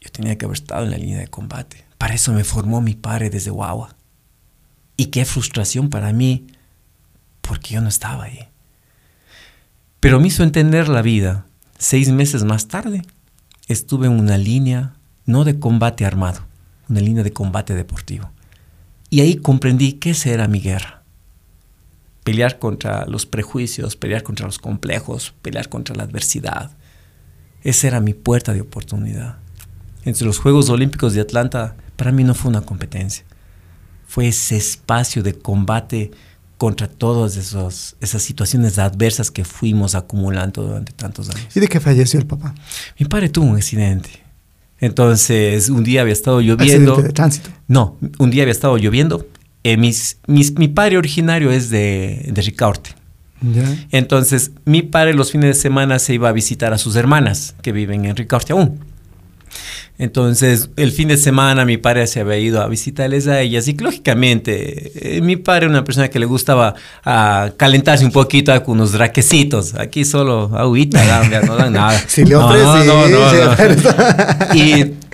Yo 0.00 0.10
tenía 0.10 0.38
que 0.38 0.44
haber 0.44 0.56
estado 0.56 0.84
en 0.84 0.90
la 0.90 0.98
línea 0.98 1.18
de 1.18 1.28
combate. 1.28 1.84
Para 1.98 2.14
eso 2.14 2.32
me 2.32 2.44
formó 2.44 2.80
mi 2.80 2.94
padre 2.94 3.30
desde 3.30 3.50
Guagua. 3.50 3.96
Y 4.96 5.06
qué 5.06 5.24
frustración 5.24 5.90
para 5.90 6.12
mí, 6.12 6.46
porque 7.40 7.74
yo 7.74 7.80
no 7.80 7.88
estaba 7.88 8.24
ahí. 8.24 8.48
Pero 10.00 10.20
me 10.20 10.28
hizo 10.28 10.42
entender 10.42 10.88
la 10.88 11.02
vida 11.02 11.46
Seis 11.78 12.10
meses 12.10 12.44
más 12.44 12.68
tarde 12.68 13.02
estuve 13.68 14.06
en 14.06 14.12
una 14.12 14.38
línea 14.38 14.94
no 15.26 15.44
de 15.44 15.58
combate 15.58 16.06
armado, 16.06 16.40
una 16.88 17.00
línea 17.00 17.22
de 17.22 17.32
combate 17.32 17.74
deportivo. 17.74 18.30
Y 19.10 19.20
ahí 19.20 19.36
comprendí 19.36 19.94
qué 19.94 20.16
era 20.24 20.48
mi 20.48 20.60
guerra. 20.60 20.95
Pelear 22.26 22.58
contra 22.58 23.06
los 23.06 23.24
prejuicios, 23.24 23.94
pelear 23.94 24.24
contra 24.24 24.46
los 24.46 24.58
complejos, 24.58 25.32
pelear 25.42 25.68
contra 25.68 25.94
la 25.94 26.02
adversidad. 26.02 26.72
Esa 27.62 27.86
era 27.86 28.00
mi 28.00 28.14
puerta 28.14 28.52
de 28.52 28.62
oportunidad. 28.62 29.38
Entre 30.04 30.26
los 30.26 30.40
Juegos 30.40 30.68
Olímpicos 30.68 31.14
de 31.14 31.20
Atlanta, 31.20 31.76
para 31.94 32.10
mí 32.10 32.24
no 32.24 32.34
fue 32.34 32.48
una 32.48 32.62
competencia. 32.62 33.24
Fue 34.08 34.26
ese 34.26 34.56
espacio 34.56 35.22
de 35.22 35.34
combate 35.34 36.10
contra 36.58 36.88
todas 36.88 37.36
esos, 37.36 37.94
esas 38.00 38.22
situaciones 38.22 38.80
adversas 38.80 39.30
que 39.30 39.44
fuimos 39.44 39.94
acumulando 39.94 40.64
durante 40.64 40.92
tantos 40.92 41.30
años. 41.30 41.56
¿Y 41.56 41.60
de 41.60 41.68
qué 41.68 41.78
falleció 41.78 42.18
el 42.18 42.26
papá? 42.26 42.56
Mi 42.98 43.06
padre 43.06 43.28
tuvo 43.28 43.46
un 43.46 43.54
accidente. 43.54 44.10
Entonces, 44.80 45.68
un 45.68 45.84
día 45.84 46.00
había 46.00 46.12
estado 46.12 46.40
lloviendo. 46.40 46.90
Accidente 46.90 47.02
de 47.02 47.12
tránsito. 47.12 47.50
No, 47.68 47.96
un 48.18 48.30
día 48.30 48.42
había 48.42 48.52
estado 48.52 48.76
lloviendo. 48.78 49.28
Eh, 49.68 49.76
mis- 49.76 50.18
mis- 50.28 50.52
mi 50.58 50.68
padre 50.68 50.96
originario 50.96 51.50
es 51.50 51.70
de, 51.70 52.30
de 52.32 52.42
Ricaurte. 52.42 52.90
Ya. 53.40 53.64
Entonces, 53.90 54.52
mi 54.64 54.82
padre 54.82 55.12
los 55.12 55.32
fines 55.32 55.56
de 55.56 55.60
semana 55.60 55.98
se 55.98 56.14
iba 56.14 56.28
a 56.28 56.32
visitar 56.32 56.72
a 56.72 56.78
sus 56.78 56.94
hermanas 56.96 57.54
que 57.62 57.72
viven 57.72 58.04
en 58.04 58.14
Ricaurte 58.14 58.52
aún. 58.52 58.78
Entonces, 59.98 60.68
el 60.76 60.92
fin 60.92 61.08
de 61.08 61.16
semana 61.16 61.64
mi 61.64 61.78
padre 61.78 62.06
se 62.06 62.20
había 62.20 62.36
ido 62.38 62.60
a 62.60 62.68
visitarles 62.68 63.26
a 63.28 63.40
ellas 63.40 63.66
y 63.66 63.72
lógicamente 63.74 65.16
eh, 65.16 65.20
mi 65.22 65.36
padre 65.36 65.64
era 65.66 65.70
una 65.70 65.84
persona 65.84 66.08
que 66.08 66.18
le 66.18 66.26
gustaba 66.26 66.74
ah, 67.04 67.50
calentarse 67.56 68.04
un 68.04 68.12
poquito 68.12 68.52
ah, 68.52 68.62
con 68.62 68.74
unos 68.74 68.92
raquecitos. 68.94 69.74
Aquí 69.74 70.04
solo 70.04 70.50
agüita, 70.56 71.02
no 71.46 71.56
dan 71.56 71.72
nada. 71.72 71.98
Si 72.08 72.24
le 72.24 72.34
No, 72.34 73.08
no. 73.08 74.54
Y, 74.54 74.92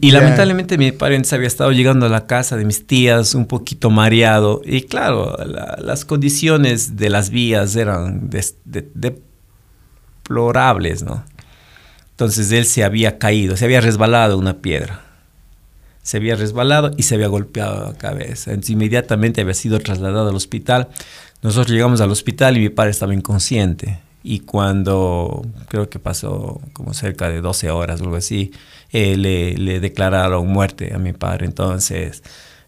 y 0.00 0.10
lamentablemente 0.12 0.78
mi 0.78 0.92
padre 0.92 1.22
se 1.24 1.34
había 1.34 1.48
estado 1.48 1.72
llegando 1.72 2.06
a 2.06 2.08
la 2.08 2.26
casa 2.26 2.56
de 2.56 2.64
mis 2.64 2.86
tías 2.86 3.34
un 3.34 3.46
poquito 3.46 3.90
mareado. 3.90 4.60
Y 4.64 4.82
claro, 4.82 5.36
la- 5.44 5.78
las 5.80 6.04
condiciones 6.04 6.96
de 6.96 7.10
las 7.10 7.30
vías 7.30 7.74
eran 7.76 8.30
des- 8.30 8.56
de- 8.64 8.88
deplorables, 10.22 11.02
¿no? 11.02 11.24
Entonces 12.12 12.52
él 12.52 12.64
se 12.66 12.84
había 12.84 13.18
caído, 13.18 13.56
se 13.56 13.64
había 13.64 13.80
resbalado 13.80 14.36
una 14.38 14.58
piedra. 14.58 15.00
Se 16.02 16.16
había 16.18 16.34
resbalado 16.36 16.90
y 16.96 17.02
se 17.04 17.14
había 17.14 17.28
golpeado 17.28 17.86
la 17.92 17.98
cabeza. 17.98 18.50
Entonces 18.50 18.70
inmediatamente 18.70 19.40
había 19.40 19.54
sido 19.54 19.78
trasladado 19.80 20.28
al 20.28 20.34
hospital. 20.34 20.88
Nosotros 21.42 21.72
llegamos 21.72 22.00
al 22.00 22.10
hospital 22.10 22.56
y 22.56 22.60
mi 22.60 22.68
padre 22.68 22.90
estaba 22.90 23.14
inconsciente. 23.14 24.00
Y 24.22 24.40
cuando 24.40 25.46
creo 25.68 25.88
que 25.88 25.98
pasó 25.98 26.60
como 26.72 26.92
cerca 26.94 27.28
de 27.28 27.40
12 27.40 27.70
horas 27.70 28.00
o 28.00 28.04
algo 28.04 28.16
así, 28.16 28.52
eh, 28.92 29.16
le, 29.16 29.56
le 29.56 29.80
declararon 29.80 30.46
muerte 30.46 30.92
a 30.94 30.98
mi 30.98 31.12
padre. 31.12 31.46
Entonces, 31.46 32.22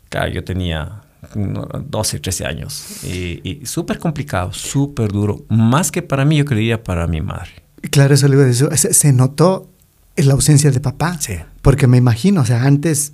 claro, 0.08 0.30
yo 0.30 0.44
tenía 0.44 1.02
no, 1.34 1.68
12, 1.88 2.20
13 2.20 2.46
años. 2.46 3.04
Y, 3.04 3.40
y 3.44 3.66
súper 3.66 3.98
complicado, 3.98 4.52
súper 4.52 5.12
duro. 5.12 5.44
Más 5.48 5.90
que 5.92 6.02
para 6.02 6.24
mí, 6.24 6.36
yo 6.36 6.44
creía 6.44 6.82
para 6.82 7.06
mi 7.06 7.20
madre. 7.20 7.50
Claro, 7.90 8.14
eso 8.14 8.28
le 8.28 8.34
iba 8.34 8.44
a 8.44 8.46
decir. 8.46 8.68
Se, 8.76 8.92
se 8.92 9.12
notó 9.12 9.68
la 10.16 10.34
ausencia 10.34 10.70
de 10.70 10.80
papá. 10.80 11.16
Sí. 11.20 11.34
Porque 11.62 11.86
me 11.86 11.96
imagino, 11.96 12.40
o 12.40 12.44
sea, 12.44 12.64
antes, 12.64 13.12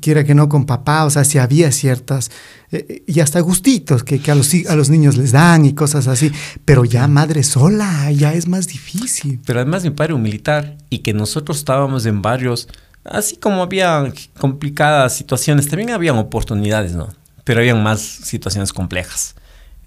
quiera 0.00 0.24
que 0.24 0.34
no 0.34 0.48
con 0.48 0.66
papá, 0.66 1.04
o 1.04 1.10
sea, 1.10 1.24
si 1.24 1.38
había 1.38 1.72
ciertas, 1.72 2.30
eh, 2.70 3.02
y 3.06 3.20
hasta 3.20 3.40
gustitos 3.40 4.04
que, 4.04 4.20
que 4.20 4.30
a, 4.30 4.34
los, 4.34 4.52
a 4.68 4.76
los 4.76 4.90
niños 4.90 5.16
les 5.16 5.32
dan 5.32 5.64
y 5.64 5.74
cosas 5.74 6.06
así, 6.06 6.30
pero 6.64 6.84
ya 6.84 7.06
madre 7.08 7.42
sola, 7.42 8.10
ya 8.12 8.32
es 8.32 8.48
más 8.48 8.66
difícil. 8.68 9.40
Pero 9.46 9.60
además 9.60 9.84
mi 9.84 9.90
padre 9.90 10.10
era 10.10 10.14
un 10.16 10.22
militar 10.22 10.76
y 10.90 10.98
que 10.98 11.12
nosotros 11.12 11.58
estábamos 11.58 12.06
en 12.06 12.22
barrios, 12.22 12.68
así 13.04 13.36
como 13.36 13.62
había 13.62 14.12
complicadas 14.38 15.16
situaciones, 15.16 15.68
también 15.68 15.90
habían 15.90 16.16
oportunidades, 16.16 16.92
¿no? 16.92 17.08
Pero 17.44 17.60
habían 17.60 17.82
más 17.82 18.00
situaciones 18.00 18.72
complejas. 18.72 19.34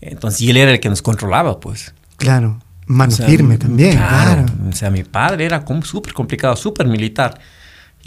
Entonces, 0.02 0.42
y 0.42 0.50
él 0.50 0.58
era 0.58 0.72
el 0.72 0.80
que 0.80 0.90
nos 0.90 1.02
controlaba, 1.02 1.60
pues. 1.60 1.94
Claro, 2.18 2.60
mano 2.86 3.14
O 3.14 3.16
sea, 3.16 3.28
firme 3.28 3.58
también, 3.58 3.98
claro. 3.98 4.46
O 4.70 4.74
sea, 4.74 4.90
mi 4.92 5.04
padre 5.04 5.46
era 5.46 5.66
como 5.66 5.84
súper 5.84 6.14
complicado, 6.14 6.56
súper 6.56 6.88
militar. 6.88 7.40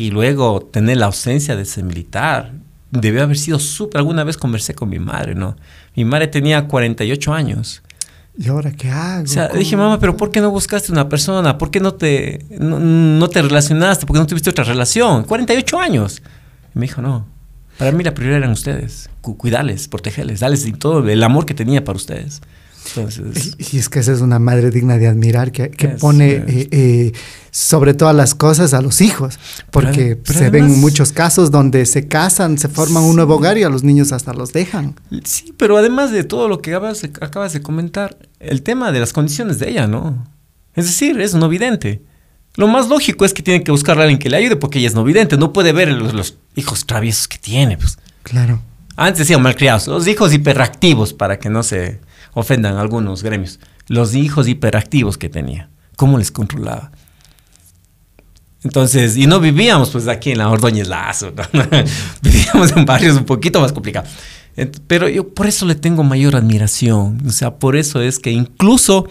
Y 0.01 0.11
luego 0.11 0.61
tener 0.63 0.97
la 0.97 1.07
ausencia 1.07 1.57
de 1.57 1.63
ese 1.63 1.83
militar 1.83 2.53
debió 2.91 3.23
haber 3.23 3.37
sido 3.37 3.59
súper. 3.59 3.99
Alguna 3.99 4.25
vez 4.25 4.37
conversé 4.39 4.75
con 4.75 4.89
mi 4.89 4.99
madre, 4.99 5.35
¿no? 5.35 5.57
Mi 5.95 6.05
madre 6.07 6.27
tenía 6.29 6.67
48 6.67 7.35
años. 7.35 7.83
¿Y 8.39 8.49
ahora 8.49 8.73
qué 8.73 8.89
hago? 8.91 9.25
O 9.25 9.27
sea, 9.27 9.49
¿Cómo? 9.49 9.59
dije, 9.59 9.77
mamá, 9.77 9.99
pero 10.01 10.17
¿por 10.17 10.31
qué 10.31 10.41
no 10.41 10.51
buscaste 10.51 10.91
una 10.91 11.09
persona? 11.09 11.59
¿Por 11.59 11.71
qué 11.71 11.81
no 11.81 11.93
te, 11.93 12.47
no, 12.59 12.79
no 12.79 13.29
te 13.29 13.43
relacionaste? 13.43 14.07
¿Por 14.07 14.15
qué 14.17 14.21
no 14.21 14.27
tuviste 14.27 14.49
otra 14.49 14.65
relación? 14.65 15.25
48 15.25 15.79
años. 15.79 16.23
Y 16.75 16.79
me 16.79 16.87
dijo, 16.87 17.03
no. 17.03 17.27
Para 17.77 17.93
mí 17.93 18.03
la 18.03 18.15
prioridad 18.15 18.39
eran 18.39 18.53
ustedes. 18.53 19.11
Cu- 19.21 19.37
cuidarles, 19.37 19.87
protegerles, 19.89 20.41
darles 20.41 20.67
todo 20.79 21.07
el 21.07 21.23
amor 21.23 21.45
que 21.45 21.53
tenía 21.55 21.85
para 21.85 21.97
ustedes. 21.97 22.41
Entonces, 22.88 23.57
Y 23.73 23.79
es 23.79 23.88
que 23.88 24.01
esa 24.01 24.12
es 24.12 24.21
una 24.21 24.38
madre 24.38 24.71
digna 24.71 24.97
de 24.99 25.07
admirar, 25.07 25.53
que, 25.53 25.71
que 25.71 25.87
Es, 25.88 26.01
pone 26.01 26.37
es. 26.37 26.43
eh, 26.49 26.69
eh, 26.73 27.12
sobre 27.51 27.95
todas 27.95 28.14
las 28.14 28.35
cosas 28.35 28.75
a 28.75 28.81
los 28.81 29.01
hijos, 29.01 29.38
porque 29.71 30.16
Pero- 30.16 30.21
pero 30.27 30.38
se 30.38 30.51
ven 30.51 30.81
muchos 30.81 31.12
casos 31.12 31.51
donde 31.51 31.85
se 31.87 32.09
casan, 32.09 32.59
se 32.59 32.69
forman 32.69 33.03
un 33.05 33.16
nuevo 33.16 33.37
hogar 33.37 33.59
y 33.59 33.62
a 33.64 33.69
los 33.69 33.83
niños 33.85 34.12
hasta 34.12 34.33
los 34.33 34.53
dejan. 34.53 34.95
sí, 35.25 35.53
pero 35.57 35.77
además 35.77 36.11
de 36.11 36.25
todo 36.25 36.49
lo 36.49 36.61
que 36.62 36.71
acabas 36.75 37.03
de, 37.03 37.11
acabas 37.21 37.53
de 37.53 37.61
comentar, 37.62 38.16
el 38.40 38.62
tema 38.62 38.90
de 38.93 39.01
las 39.01 39.12
condiciones 39.12 39.59
de 39.59 39.71
ella, 39.71 39.87
¿no? 39.87 40.27
Es 40.75 40.87
decir, 40.87 41.21
es 41.21 41.35
no 41.35 41.49
vidente. 41.49 42.03
Lo 42.57 42.66
más 42.66 42.88
lógico 42.88 43.25
es 43.25 43.33
que 43.35 43.43
tiene 43.43 43.62
que 43.62 43.71
buscar 43.71 43.99
a 43.99 44.03
alguien 44.03 44.19
que 44.19 44.29
le 44.31 44.37
ayude 44.37 44.57
porque 44.57 44.79
ella 44.79 44.88
es 44.88 44.95
no 44.95 45.05
vidente. 45.05 45.37
No 45.37 45.53
puede 45.53 45.73
ver 45.73 45.88
los, 45.93 46.12
los 46.14 46.37
hijos 46.57 46.85
traviesos 46.87 47.29
que 47.29 47.38
tiene, 47.38 47.77
pues. 47.77 47.99
Claro. 48.25 48.61
Antes 48.97 49.21
decían 49.21 49.40
malcriados, 49.43 49.87
los 49.87 50.07
hijos 50.09 50.33
hiperactivos, 50.33 51.12
para 51.12 51.38
que 51.38 51.49
no 51.49 51.62
se 51.62 52.01
ofendan 52.35 52.77
algunos 52.77 53.23
gremios. 53.23 53.61
Los 53.87 54.14
hijos 54.14 54.49
hiperactivos 54.49 55.19
que 55.19 55.29
tenía, 55.29 55.71
¿cómo 55.97 56.19
les 56.19 56.31
controlaba? 56.31 56.93
Entonces, 58.62 59.16
y 59.16 59.27
no 59.27 59.40
vivíamos 59.40 59.90
pues 59.90 60.07
aquí 60.07 60.33
en 60.33 60.38
la 60.38 60.51
Ordóñez 60.51 60.87
Lazo, 60.87 61.33
¿no? 61.53 61.62
vivíamos 62.23 62.73
en 62.77 62.85
barrios 62.85 63.16
un 63.16 63.25
poquito 63.25 63.61
más 63.61 63.73
complicados. 63.73 64.11
Pero 64.87 65.09
yo 65.09 65.33
por 65.33 65.47
eso 65.47 65.64
le 65.64 65.75
tengo 65.75 66.03
mayor 66.03 66.37
admiración, 66.37 67.23
o 67.27 67.31
sea, 67.31 67.55
por 67.55 67.77
eso 67.77 68.03
es 68.03 68.19
que 68.19 68.31
incluso 68.31 69.09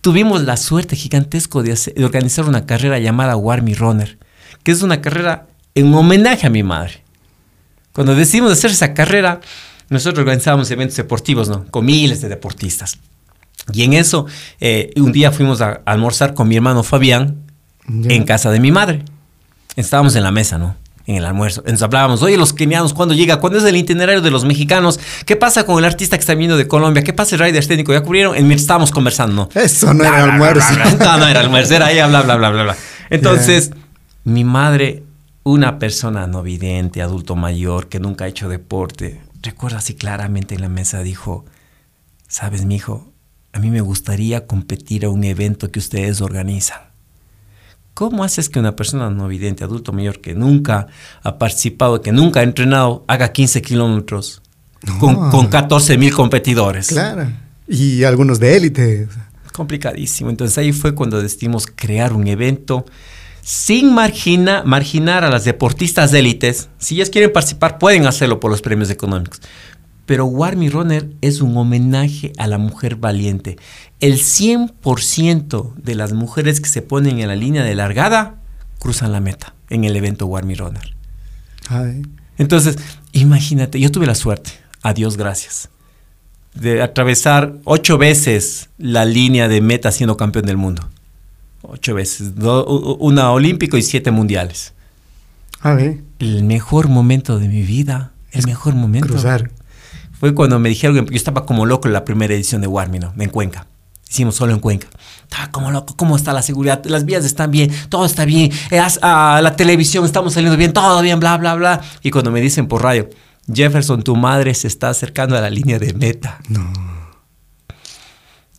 tuvimos 0.00 0.42
la 0.44 0.56
suerte 0.56 0.96
gigantesco 0.96 1.62
de, 1.62 1.78
de 1.94 2.04
organizar 2.04 2.46
una 2.46 2.64
carrera 2.64 2.98
llamada 2.98 3.36
Warmy 3.36 3.74
Runner, 3.74 4.18
que 4.62 4.72
es 4.72 4.82
una 4.82 5.02
carrera 5.02 5.48
en 5.74 5.92
homenaje 5.92 6.46
a 6.46 6.50
mi 6.50 6.62
madre. 6.62 7.02
Cuando 7.92 8.14
decidimos 8.14 8.52
hacer 8.52 8.70
esa 8.70 8.94
carrera, 8.94 9.40
nosotros 9.90 10.20
organizábamos 10.20 10.70
eventos 10.70 10.96
deportivos, 10.96 11.48
¿no? 11.48 11.64
Con 11.66 11.84
miles 11.86 12.20
de 12.20 12.28
deportistas. 12.28 12.98
Y 13.72 13.82
en 13.82 13.92
eso, 13.92 14.26
eh, 14.60 14.90
un 14.96 15.12
día 15.12 15.30
fuimos 15.32 15.60
a, 15.60 15.80
almorzar 15.84 16.34
con 16.34 16.48
mi 16.48 16.56
hermano 16.56 16.82
Fabián 16.82 17.36
Ya. 17.86 18.14
en 18.14 18.24
casa 18.24 18.50
de 18.50 18.60
mi 18.60 18.70
madre. 18.70 19.02
Estábamos 19.76 20.14
en 20.16 20.22
la 20.22 20.30
mesa, 20.30 20.58
¿no? 20.58 20.76
En 21.06 21.16
el 21.16 21.24
almuerzo. 21.24 21.62
Nos 21.66 21.80
hablábamos, 21.82 22.22
oye, 22.22 22.36
los 22.36 22.52
kenianos, 22.52 22.92
¿cuándo 22.92 23.14
llega? 23.14 23.38
¿Cuándo 23.40 23.58
es 23.58 23.64
el 23.64 23.76
itinerario 23.76 24.20
de 24.20 24.30
los 24.30 24.44
mexicanos? 24.44 25.00
¿Qué 25.24 25.36
pasa 25.36 25.64
con 25.64 25.78
el 25.78 25.84
artista 25.86 26.16
que 26.16 26.20
está 26.20 26.34
viniendo 26.34 26.56
de 26.58 26.68
Colombia? 26.68 27.02
¿Qué 27.02 27.14
pasa 27.14 27.34
el 27.36 27.40
rider 27.40 27.66
técnico? 27.66 27.92
¿Ya 27.94 28.02
cubrieron? 28.02 28.36
En, 28.36 28.50
estábamos 28.52 28.90
conversando, 28.90 29.48
¿no? 29.54 29.60
Eso 29.60 29.86
no 29.94 30.00
Bla, 30.00 30.08
era 30.08 30.24
bla, 30.24 30.32
almuerzo. 30.34 30.74
bla. 30.74 30.90
No, 31.06 31.18
no 31.18 31.28
era 31.28 31.40
almuerzo, 31.40 31.74
era 31.74 31.90
ella, 31.92 32.06
bla, 32.08 32.22
bla, 32.22 32.36
bla, 32.36 32.50
bla, 32.50 32.62
bla. 32.64 32.76
Entonces, 33.08 33.70
mi 34.24 34.44
madre, 34.44 35.02
una 35.44 35.78
persona 35.78 36.26
no 36.26 36.42
vidente, 36.42 37.00
adulto 37.00 37.36
mayor, 37.36 37.88
que 37.88 38.00
nunca 38.00 38.24
ha 38.26 38.28
hecho 38.28 38.50
deporte, 38.50 39.20
recuerda 39.42 39.78
así 39.78 39.94
claramente 39.94 40.54
en 40.54 40.60
la 40.60 40.68
mesa, 40.68 41.02
dijo, 41.02 41.44
sabes, 42.28 42.64
mi 42.64 42.76
hijo, 42.76 43.12
a 43.52 43.58
mí 43.58 43.70
me 43.70 43.80
gustaría 43.80 44.46
competir 44.46 45.04
a 45.04 45.10
un 45.10 45.24
evento 45.24 45.70
que 45.70 45.78
ustedes 45.78 46.20
organizan. 46.20 46.80
¿Cómo 47.94 48.22
haces 48.22 48.48
que 48.48 48.60
una 48.60 48.76
persona 48.76 49.10
no 49.10 49.26
vidente, 49.26 49.64
adulto 49.64 49.92
mayor, 49.92 50.20
que 50.20 50.34
nunca 50.34 50.86
ha 51.22 51.38
participado, 51.38 52.00
que 52.00 52.12
nunca 52.12 52.40
ha 52.40 52.42
entrenado, 52.44 53.04
haga 53.08 53.32
15 53.32 53.60
kilómetros 53.60 54.40
con, 55.00 55.30
con 55.30 55.48
14 55.48 55.98
mil 55.98 56.14
competidores? 56.14 56.88
Claro. 56.88 57.28
Y 57.66 58.04
algunos 58.04 58.38
de 58.38 58.56
élite. 58.56 59.08
complicadísimo. 59.52 60.30
Entonces 60.30 60.56
ahí 60.58 60.72
fue 60.72 60.94
cuando 60.94 61.20
decidimos 61.20 61.66
crear 61.66 62.12
un 62.12 62.28
evento 62.28 62.86
sin 63.42 63.92
margina- 63.94 64.62
marginar 64.64 65.24
a 65.24 65.30
las 65.30 65.44
deportistas 65.44 66.10
de 66.10 66.20
élites. 66.20 66.68
Si 66.78 66.96
ellas 66.96 67.10
quieren 67.10 67.32
participar, 67.32 67.78
pueden 67.78 68.06
hacerlo 68.06 68.40
por 68.40 68.50
los 68.50 68.60
premios 68.62 68.90
económicos. 68.90 69.40
Pero 70.06 70.24
Warmy 70.26 70.70
Runner 70.70 71.10
es 71.20 71.40
un 71.42 71.56
homenaje 71.56 72.32
a 72.38 72.46
la 72.46 72.56
mujer 72.58 72.96
valiente. 72.96 73.56
El 74.00 74.18
100% 74.18 75.74
de 75.76 75.94
las 75.94 76.12
mujeres 76.12 76.60
que 76.60 76.68
se 76.68 76.82
ponen 76.82 77.18
en 77.20 77.28
la 77.28 77.36
línea 77.36 77.62
de 77.64 77.74
largada 77.74 78.36
cruzan 78.78 79.12
la 79.12 79.20
meta 79.20 79.54
en 79.70 79.84
el 79.84 79.96
evento 79.96 80.26
Warmy 80.26 80.54
Runner. 80.54 80.94
Ay. 81.68 82.02
Entonces, 82.38 82.78
imagínate, 83.12 83.80
yo 83.80 83.90
tuve 83.90 84.06
la 84.06 84.14
suerte, 84.14 84.52
a 84.82 84.94
Dios 84.94 85.16
gracias, 85.16 85.68
de 86.54 86.80
atravesar 86.82 87.54
ocho 87.64 87.98
veces 87.98 88.70
la 88.78 89.04
línea 89.04 89.48
de 89.48 89.60
meta 89.60 89.90
siendo 89.92 90.16
campeón 90.16 90.46
del 90.46 90.56
mundo. 90.56 90.88
Ocho 91.62 91.94
veces, 91.94 92.34
do- 92.36 92.64
una 93.00 93.30
olímpico 93.32 93.76
y 93.76 93.82
siete 93.82 94.10
mundiales. 94.10 94.72
A 95.60 95.74
ver, 95.74 96.02
El 96.20 96.44
mejor 96.44 96.88
momento 96.88 97.38
de 97.38 97.48
mi 97.48 97.62
vida, 97.62 98.12
el 98.32 98.44
mejor 98.46 98.74
momento. 98.74 99.08
cruzar. 99.08 99.50
Fue 100.20 100.34
cuando 100.34 100.58
me 100.58 100.68
dijeron 100.68 101.04
que 101.06 101.12
yo 101.12 101.16
estaba 101.16 101.46
como 101.46 101.66
loco 101.66 101.88
en 101.88 101.94
la 101.94 102.04
primera 102.04 102.34
edición 102.34 102.60
de 102.60 102.66
Warmi, 102.66 102.98
¿no? 102.98 103.12
En 103.18 103.28
Cuenca. 103.30 103.66
Hicimos 104.10 104.36
solo 104.36 104.52
en 104.52 104.60
Cuenca. 104.60 104.88
Estaba 105.22 105.50
como 105.50 105.70
loco. 105.70 105.94
¿Cómo 105.96 106.16
está 106.16 106.32
la 106.32 106.42
seguridad? 106.42 106.82
Las 106.86 107.04
vías 107.04 107.24
están 107.24 107.50
bien. 107.50 107.70
Todo 107.88 108.06
está 108.06 108.24
bien. 108.24 108.50
Ah, 109.02 109.40
la 109.42 109.54
televisión 109.54 110.04
estamos 110.04 110.32
saliendo 110.34 110.56
bien. 110.56 110.72
Todo 110.72 111.02
bien, 111.02 111.20
bla, 111.20 111.36
bla, 111.36 111.54
bla. 111.56 111.80
Y 112.02 112.10
cuando 112.10 112.30
me 112.30 112.40
dicen 112.40 112.66
por 112.68 112.82
radio, 112.82 113.08
Jefferson, 113.52 114.02
tu 114.02 114.16
madre 114.16 114.54
se 114.54 114.66
está 114.66 114.88
acercando 114.90 115.36
a 115.36 115.40
la 115.40 115.50
línea 115.50 115.78
de 115.78 115.92
meta. 115.92 116.38
No. 116.48 116.72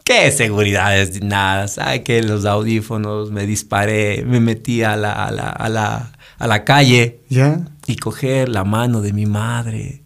¿Qué 0.09 0.31
seguridades? 0.31 1.21
Nada. 1.23 1.67
Saqué 1.67 2.23
los 2.23 2.43
audífonos, 2.45 3.29
me 3.31 3.45
disparé, 3.45 4.23
me 4.25 4.39
metí 4.39 4.81
a 4.81 4.95
la, 4.95 5.13
a 5.13 5.31
la, 5.31 5.49
a 5.49 5.69
la, 5.69 6.11
a 6.39 6.47
la 6.47 6.63
calle 6.65 7.19
¿Ya? 7.29 7.59
y 7.85 7.95
coger 7.97 8.49
la 8.49 8.63
mano 8.63 9.01
de 9.01 9.13
mi 9.13 9.27
madre 9.27 10.01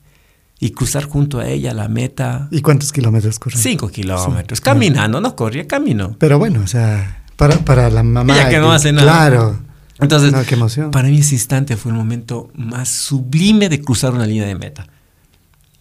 y 0.59 0.71
cruzar 0.71 1.05
junto 1.05 1.39
a 1.39 1.47
ella 1.47 1.73
la 1.73 1.87
meta. 1.87 2.49
¿Y 2.51 2.61
cuántos 2.61 2.91
kilómetros 2.91 3.39
corren? 3.39 3.57
Cinco 3.59 3.87
kilómetros. 3.87 4.59
Caminando, 4.59 5.21
no 5.21 5.37
corría, 5.37 5.67
camino. 5.69 6.17
Pero 6.19 6.37
bueno, 6.37 6.59
o 6.61 6.67
sea, 6.67 7.23
para, 7.37 7.55
para 7.59 7.89
la 7.89 8.03
mamá. 8.03 8.35
Ella 8.35 8.49
que 8.49 8.59
no 8.59 8.73
hace 8.73 8.91
nada. 8.91 9.09
Claro. 9.09 9.59
Entonces, 9.99 10.33
No, 10.33 10.43
qué 10.43 10.55
emoción. 10.55 10.91
para 10.91 11.07
mí 11.07 11.19
ese 11.19 11.35
instante 11.35 11.77
fue 11.77 11.91
el 11.93 11.97
momento 11.97 12.51
más 12.55 12.89
sublime 12.89 13.69
de 13.69 13.79
cruzar 13.81 14.11
una 14.13 14.25
línea 14.25 14.45
de 14.47 14.55
meta. 14.55 14.85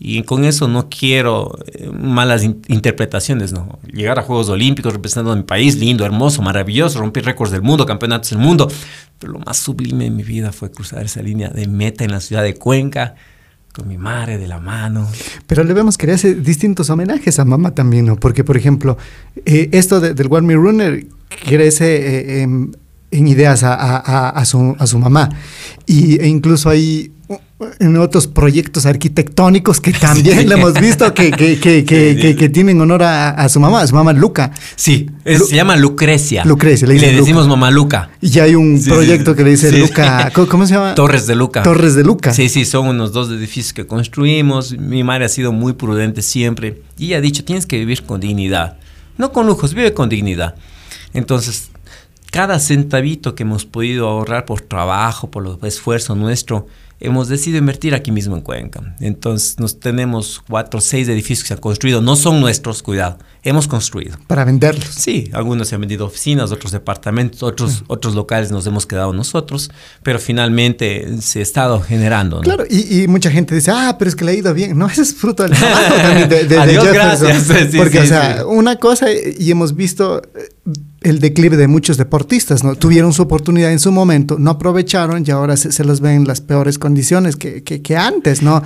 Y 0.04 0.22
con 0.24 0.44
eso 0.44 0.66
no 0.66 0.88
quiero 0.88 1.56
eh, 1.66 1.88
malas 1.92 2.42
in- 2.42 2.60
interpretaciones, 2.66 3.52
¿no? 3.52 3.78
Llegar 3.92 4.18
a 4.18 4.22
Juegos 4.22 4.48
Olímpicos 4.48 4.92
representando 4.92 5.30
a 5.30 5.36
mi 5.36 5.44
país, 5.44 5.76
lindo, 5.76 6.04
hermoso, 6.04 6.42
maravilloso, 6.42 6.98
romper 6.98 7.24
récords 7.24 7.52
del 7.52 7.62
mundo, 7.62 7.86
campeonatos 7.86 8.30
del 8.30 8.40
mundo. 8.40 8.66
Pero 9.20 9.34
lo 9.34 9.38
más 9.38 9.58
sublime 9.58 10.04
de 10.04 10.10
mi 10.10 10.24
vida 10.24 10.50
fue 10.50 10.72
cruzar 10.72 11.04
esa 11.04 11.22
línea 11.22 11.50
de 11.50 11.68
meta 11.68 12.02
en 12.04 12.10
la 12.10 12.20
ciudad 12.20 12.42
de 12.42 12.54
Cuenca, 12.54 13.14
con 13.72 13.86
mi 13.86 13.96
madre 13.96 14.38
de 14.38 14.48
la 14.48 14.58
mano. 14.58 15.08
Pero 15.46 15.62
le 15.62 15.72
vemos 15.72 15.96
que 15.96 16.08
le 16.08 16.14
hace 16.14 16.34
distintos 16.34 16.90
homenajes 16.90 17.38
a 17.38 17.44
mamá 17.44 17.70
también, 17.72 18.06
¿no? 18.06 18.16
Porque, 18.16 18.42
por 18.42 18.56
ejemplo, 18.56 18.98
eh, 19.46 19.68
esto 19.70 20.00
de- 20.00 20.14
del 20.14 20.26
Warm 20.26 20.46
Me 20.46 20.54
Runner 20.56 21.06
crece 21.46 22.40
eh, 22.40 22.42
en, 22.42 22.76
en 23.12 23.28
ideas 23.28 23.62
a, 23.62 23.74
a- 24.28 24.44
su, 24.44 24.74
a 24.80 24.86
su 24.88 24.98
mamá. 24.98 25.28
Y, 25.86 26.20
e 26.20 26.26
incluso 26.26 26.68
hay 26.68 27.12
uh, 27.21 27.21
en 27.78 27.96
otros 27.96 28.26
proyectos 28.26 28.86
arquitectónicos 28.86 29.80
que 29.80 29.92
también 29.92 30.38
Sí. 30.40 30.44
le 30.46 30.54
hemos 30.54 30.74
visto 30.74 31.12
que, 31.14 31.30
que, 31.30 31.58
que, 31.58 31.84
que, 31.84 32.36
Sí, 32.38 32.48
tienen 32.50 32.80
honor 32.80 33.02
a, 33.02 33.30
a 33.30 33.48
su 33.48 33.60
mamá, 33.60 33.80
a 33.82 33.86
su 33.86 33.94
mamá 33.94 34.12
Luca. 34.12 34.52
Sí, 34.76 35.08
es- 35.24 35.40
Lu- 35.40 35.46
se 35.46 35.56
llama 35.56 35.76
Lucrecia. 35.76 36.44
Lucrecia, 36.44 36.86
le 36.88 36.96
Y 36.96 36.98
le 36.98 37.12
decimos 37.12 37.44
Luca. 37.44 37.56
mamá 37.56 37.70
Luca. 37.70 38.10
Y 38.20 38.38
hay 38.38 38.54
un 38.54 38.80
Sí, 38.80 38.88
proyecto 38.88 39.34
que 39.34 39.44
le 39.44 39.50
dice. 39.50 39.72
Luca, 39.78 40.30
¿cómo, 40.48 40.66
se 40.66 40.74
llama? 40.74 40.94
Torres 40.94 41.26
de 41.26 41.34
Luca. 41.34 41.62
Torres 41.62 41.94
de 41.94 42.04
Luca. 42.04 42.32
Sí, 42.32 42.48
sí, 42.48 42.64
son 42.64 42.88
unos 42.88 43.12
dos 43.12 43.30
edificios 43.30 43.72
que 43.72 43.86
construimos. 43.86 44.76
Mi 44.78 45.02
madre 45.04 45.24
ha 45.26 45.28
sido 45.28 45.52
muy 45.52 45.72
prudente 45.74 46.22
siempre. 46.22 46.82
Y 46.98 47.06
ella 47.06 47.18
ha 47.18 47.20
dicho, 47.20 47.44
tienes 47.44 47.66
que 47.66 47.78
vivir 47.78 48.02
con 48.04 48.20
dignidad. 48.20 48.76
No 49.18 49.32
con 49.32 49.46
lujos, 49.46 49.74
vive 49.74 49.92
con 49.94 50.08
dignidad. 50.08 50.54
Entonces, 51.14 51.70
cada 52.30 52.58
centavito 52.58 53.34
que 53.34 53.42
hemos 53.42 53.66
podido 53.66 54.08
ahorrar 54.08 54.46
por 54.46 54.62
trabajo, 54.62 55.30
por 55.30 55.46
el 55.60 55.68
esfuerzo 55.68 56.14
nuestro, 56.14 56.66
hemos 57.02 57.28
decidido 57.28 57.58
invertir 57.58 57.94
aquí 57.94 58.10
mismo 58.10 58.36
en 58.36 58.42
Cuenca. 58.42 58.94
Entonces, 59.00 59.58
nos 59.58 59.78
tenemos 59.80 60.42
cuatro 60.48 60.78
o 60.78 60.80
seis 60.80 61.08
edificios 61.08 61.42
que 61.44 61.48
se 61.48 61.54
han 61.54 61.60
construido. 61.60 62.00
No 62.00 62.16
son 62.16 62.40
nuestros, 62.40 62.82
cuidado. 62.82 63.18
Hemos 63.42 63.66
construido. 63.66 64.16
Para 64.28 64.44
venderlos. 64.44 64.86
Sí, 64.94 65.28
algunos 65.32 65.68
se 65.68 65.74
han 65.74 65.80
vendido 65.80 66.06
oficinas, 66.06 66.52
otros 66.52 66.70
departamentos, 66.72 67.42
otros, 67.42 67.82
otros 67.88 68.14
locales 68.14 68.52
nos 68.52 68.66
hemos 68.66 68.86
quedado 68.86 69.12
nosotros, 69.12 69.70
pero 70.02 70.18
finalmente 70.18 71.20
se 71.20 71.40
ha 71.40 71.42
estado 71.42 71.80
generando. 71.80 72.36
¿no? 72.36 72.42
Claro, 72.42 72.64
y, 72.70 73.02
y 73.02 73.08
mucha 73.08 73.30
gente 73.30 73.54
dice, 73.54 73.72
ah, 73.74 73.96
pero 73.98 74.08
es 74.08 74.14
que 74.16 74.24
le 74.24 74.30
ha 74.30 74.34
ido 74.34 74.54
bien. 74.54 74.78
No, 74.78 74.86
ese 74.90 75.02
es 75.02 75.14
fruto 75.14 75.42
del 75.42 75.52
trabajo 75.58 75.94
también 75.96 76.28
de, 76.28 76.36
de- 76.44 76.44
de 76.46 76.58
Adiós, 76.60 76.84
Jefferson. 76.84 77.28
gracias. 77.28 77.68
Sí, 77.72 77.78
Porque, 77.78 77.98
sí, 77.98 78.04
o 78.04 78.06
sea, 78.06 78.46
una 78.46 78.76
cosa, 78.76 79.06
y 79.12 79.50
hemos 79.50 79.74
visto 79.74 80.22
eh, 80.36 80.48
el 81.04 81.18
declive 81.20 81.56
de 81.56 81.68
muchos 81.68 81.96
deportistas, 81.96 82.64
¿no? 82.64 82.74
Tuvieron 82.76 83.12
su 83.12 83.22
oportunidad 83.22 83.72
en 83.72 83.78
su 83.78 83.92
momento, 83.92 84.36
no 84.38 84.50
aprovecharon 84.50 85.24
y 85.26 85.30
ahora 85.30 85.56
se, 85.56 85.72
se 85.72 85.84
los 85.84 86.00
ven 86.00 86.12
en 86.22 86.24
las 86.26 86.40
peores 86.40 86.78
condiciones 86.78 87.36
que, 87.36 87.62
que- 87.62 87.82
que 87.82 87.96
antes, 87.96 88.42
¿no? 88.42 88.62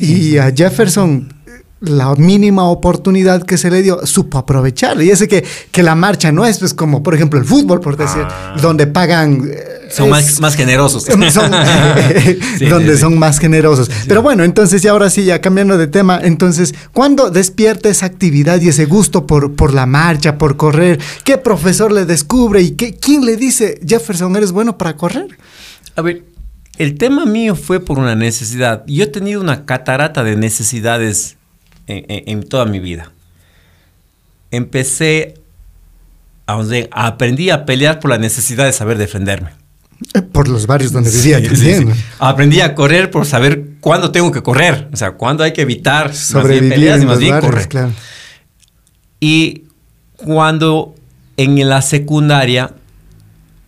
Y 0.00 0.38
a 0.38 0.52
Jefferson, 0.54 1.32
la 1.80 2.14
mínima 2.16 2.64
oportunidad 2.64 3.42
que 3.44 3.56
se 3.56 3.70
le 3.70 3.82
dio, 3.82 4.04
supo 4.06 4.38
aprovechar. 4.38 5.00
Y 5.02 5.10
ese 5.10 5.28
que, 5.28 5.44
que 5.70 5.82
la 5.82 5.94
marcha 5.94 6.32
no 6.32 6.44
es 6.44 6.58
pues 6.58 6.74
como, 6.74 7.02
por 7.02 7.14
ejemplo, 7.14 7.38
el 7.38 7.44
fútbol, 7.46 7.80
por 7.80 7.96
decir, 7.96 8.22
donde 8.60 8.86
pagan... 8.88 9.48
eh, 9.48 9.88
Son 9.90 10.06
es- 10.06 10.10
más, 10.10 10.40
más 10.40 10.54
generosos. 10.56 11.04
son- 11.32 11.52
Sí, 12.58 12.66
donde 12.66 12.90
sí, 12.90 12.94
sí. 12.96 13.00
son 13.00 13.18
más 13.18 13.38
generosos. 13.38 13.88
Pero 14.08 14.22
bueno, 14.22 14.42
entonces 14.44 14.84
y 14.84 14.88
ahora 14.88 15.08
sí, 15.08 15.24
ya 15.24 15.40
cambiando 15.40 15.78
de 15.78 15.86
tema, 15.86 16.18
entonces, 16.22 16.74
¿cuándo 16.92 17.30
despierta 17.30 17.88
esa 17.88 18.06
actividad 18.06 18.60
y 18.60 18.68
ese 18.68 18.86
gusto 18.86 19.26
por, 19.26 19.54
por 19.54 19.72
la 19.72 19.86
marcha, 19.86 20.36
por 20.36 20.56
correr? 20.56 20.98
¿Qué 21.24 21.38
profesor 21.38 21.92
le 21.92 22.04
descubre 22.06 22.60
y 22.60 22.72
qué, 22.72 22.94
quién 22.94 23.24
le 23.24 23.36
dice, 23.36 23.80
Jefferson, 23.86 24.34
eres 24.36 24.50
bueno 24.52 24.76
para 24.76 24.96
correr? 24.96 25.38
A 25.94 26.02
ver, 26.02 26.24
el 26.76 26.98
tema 26.98 27.24
mío 27.24 27.54
fue 27.56 27.80
por 27.80 27.98
una 27.98 28.14
necesidad. 28.16 28.84
Yo 28.88 29.04
he 29.04 29.08
tenido 29.08 29.40
una 29.40 29.64
catarata 29.64 30.22
de 30.24 30.36
necesidades 30.36 31.36
en, 31.88 32.04
en- 32.28 32.42
toda 32.42 32.64
mi 32.66 32.78
vida. 32.80 33.10
Empecé, 34.50 35.34
a, 36.46 36.54
donde 36.54 36.88
aprendí 36.92 37.50
a 37.50 37.66
pelear 37.66 38.00
por 38.00 38.10
la 38.10 38.18
necesidad 38.18 38.64
de 38.64 38.72
saber 38.72 38.96
defenderme. 38.98 39.50
Eh, 40.14 40.22
Por 40.22 40.48
los 40.48 40.66
barrios 40.66 40.92
donde 40.92 41.10
vivía 41.10 41.40
Sí, 41.40 41.56
sí. 41.74 41.84
Aprendí 42.20 42.60
a 42.60 42.74
correr 42.74 43.10
por 43.10 43.26
saber 43.26 43.64
cuándo 43.80 44.12
tengo 44.12 44.30
que 44.30 44.42
correr. 44.42 44.88
O 44.92 44.96
sea, 44.96 45.12
cuándo 45.12 45.42
hay 45.42 45.52
que 45.52 45.62
evitar 45.62 46.06
más 46.06 46.32
bien 46.32 46.42
Sobrevivir 46.42 46.98
y 47.02 47.06
más 47.06 47.18
bien 47.18 47.32
barrios, 47.32 47.50
correr. 47.52 47.68
claro. 47.68 47.92
Y 49.20 49.64
cuando 50.16 50.94
en 51.36 51.68
la 51.68 51.82
secundaria 51.82 52.72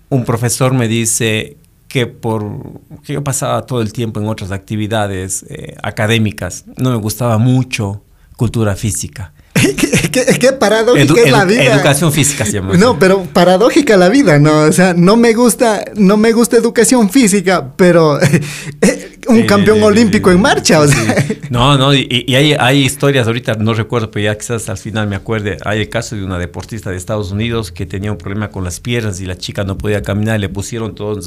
un 0.08 0.24
profesor 0.24 0.72
me 0.72 0.88
dice 0.88 1.56
que 1.88 2.06
por 2.06 2.80
que 3.04 3.14
yo 3.14 3.24
pasaba 3.24 3.66
todo 3.66 3.82
el 3.82 3.92
tiempo 3.92 4.20
en 4.20 4.28
otras 4.28 4.52
actividades 4.52 5.44
eh, 5.48 5.76
académicas, 5.82 6.64
no 6.76 6.90
me 6.90 6.96
gustaba 6.96 7.38
mucho 7.38 8.02
cultura 8.40 8.74
física. 8.74 9.34
¿Qué, 9.52 10.24
qué- 10.40 10.52
paradójica 10.54 11.12
Edu- 11.12 11.26
es 11.26 11.30
la 11.30 11.44
edu- 11.44 11.48
vida. 11.48 11.74
Educación 11.74 12.10
física 12.10 12.46
se 12.46 12.52
llama. 12.52 12.74
No, 12.78 12.98
pero 12.98 13.24
paradójica 13.24 13.98
la 13.98 14.08
vida, 14.08 14.38
¿no? 14.38 14.60
O 14.62 14.72
sea, 14.72 14.94
no 14.94 15.16
me 15.18 15.34
gusta, 15.34 15.84
no 15.94 16.16
me 16.16 16.32
gusta 16.32 16.56
educación 16.56 17.10
física, 17.10 17.72
pero 17.76 18.18
un 19.28 19.36
Sí, 19.42 19.46
campeón 19.46 19.82
olímpico 19.82 20.30
en 20.32 20.40
marcha, 20.40 20.80
o 20.80 20.88
sí, 20.88 20.94
sea. 20.94 21.26
No, 21.50 21.76
no, 21.76 21.92
y, 21.94 22.24
y 22.28 22.34
hay, 22.36 22.54
hay 22.58 22.78
historias, 22.84 23.26
ahorita 23.26 23.54
no 23.56 23.74
recuerdo, 23.74 24.10
pero 24.10 24.24
ya 24.24 24.38
quizás 24.38 24.68
al 24.68 24.78
final 24.78 25.06
me 25.08 25.16
acuerde. 25.16 25.58
Hay 25.64 25.80
el 25.80 25.88
caso 25.88 26.16
de 26.16 26.24
una 26.24 26.38
deportista 26.38 26.90
de 26.90 26.96
Estados 26.96 27.30
Unidos 27.32 27.70
que 27.72 27.84
tenía 27.86 28.10
un 28.12 28.18
problema 28.18 28.48
con 28.50 28.64
las 28.64 28.78
piernas 28.80 29.20
y 29.20 29.26
la 29.26 29.36
chica 29.36 29.64
no 29.64 29.76
podía 29.76 30.00
caminar 30.02 30.38
y 30.38 30.40
le 30.42 30.48
pusieron 30.48 30.94
todas 30.94 31.26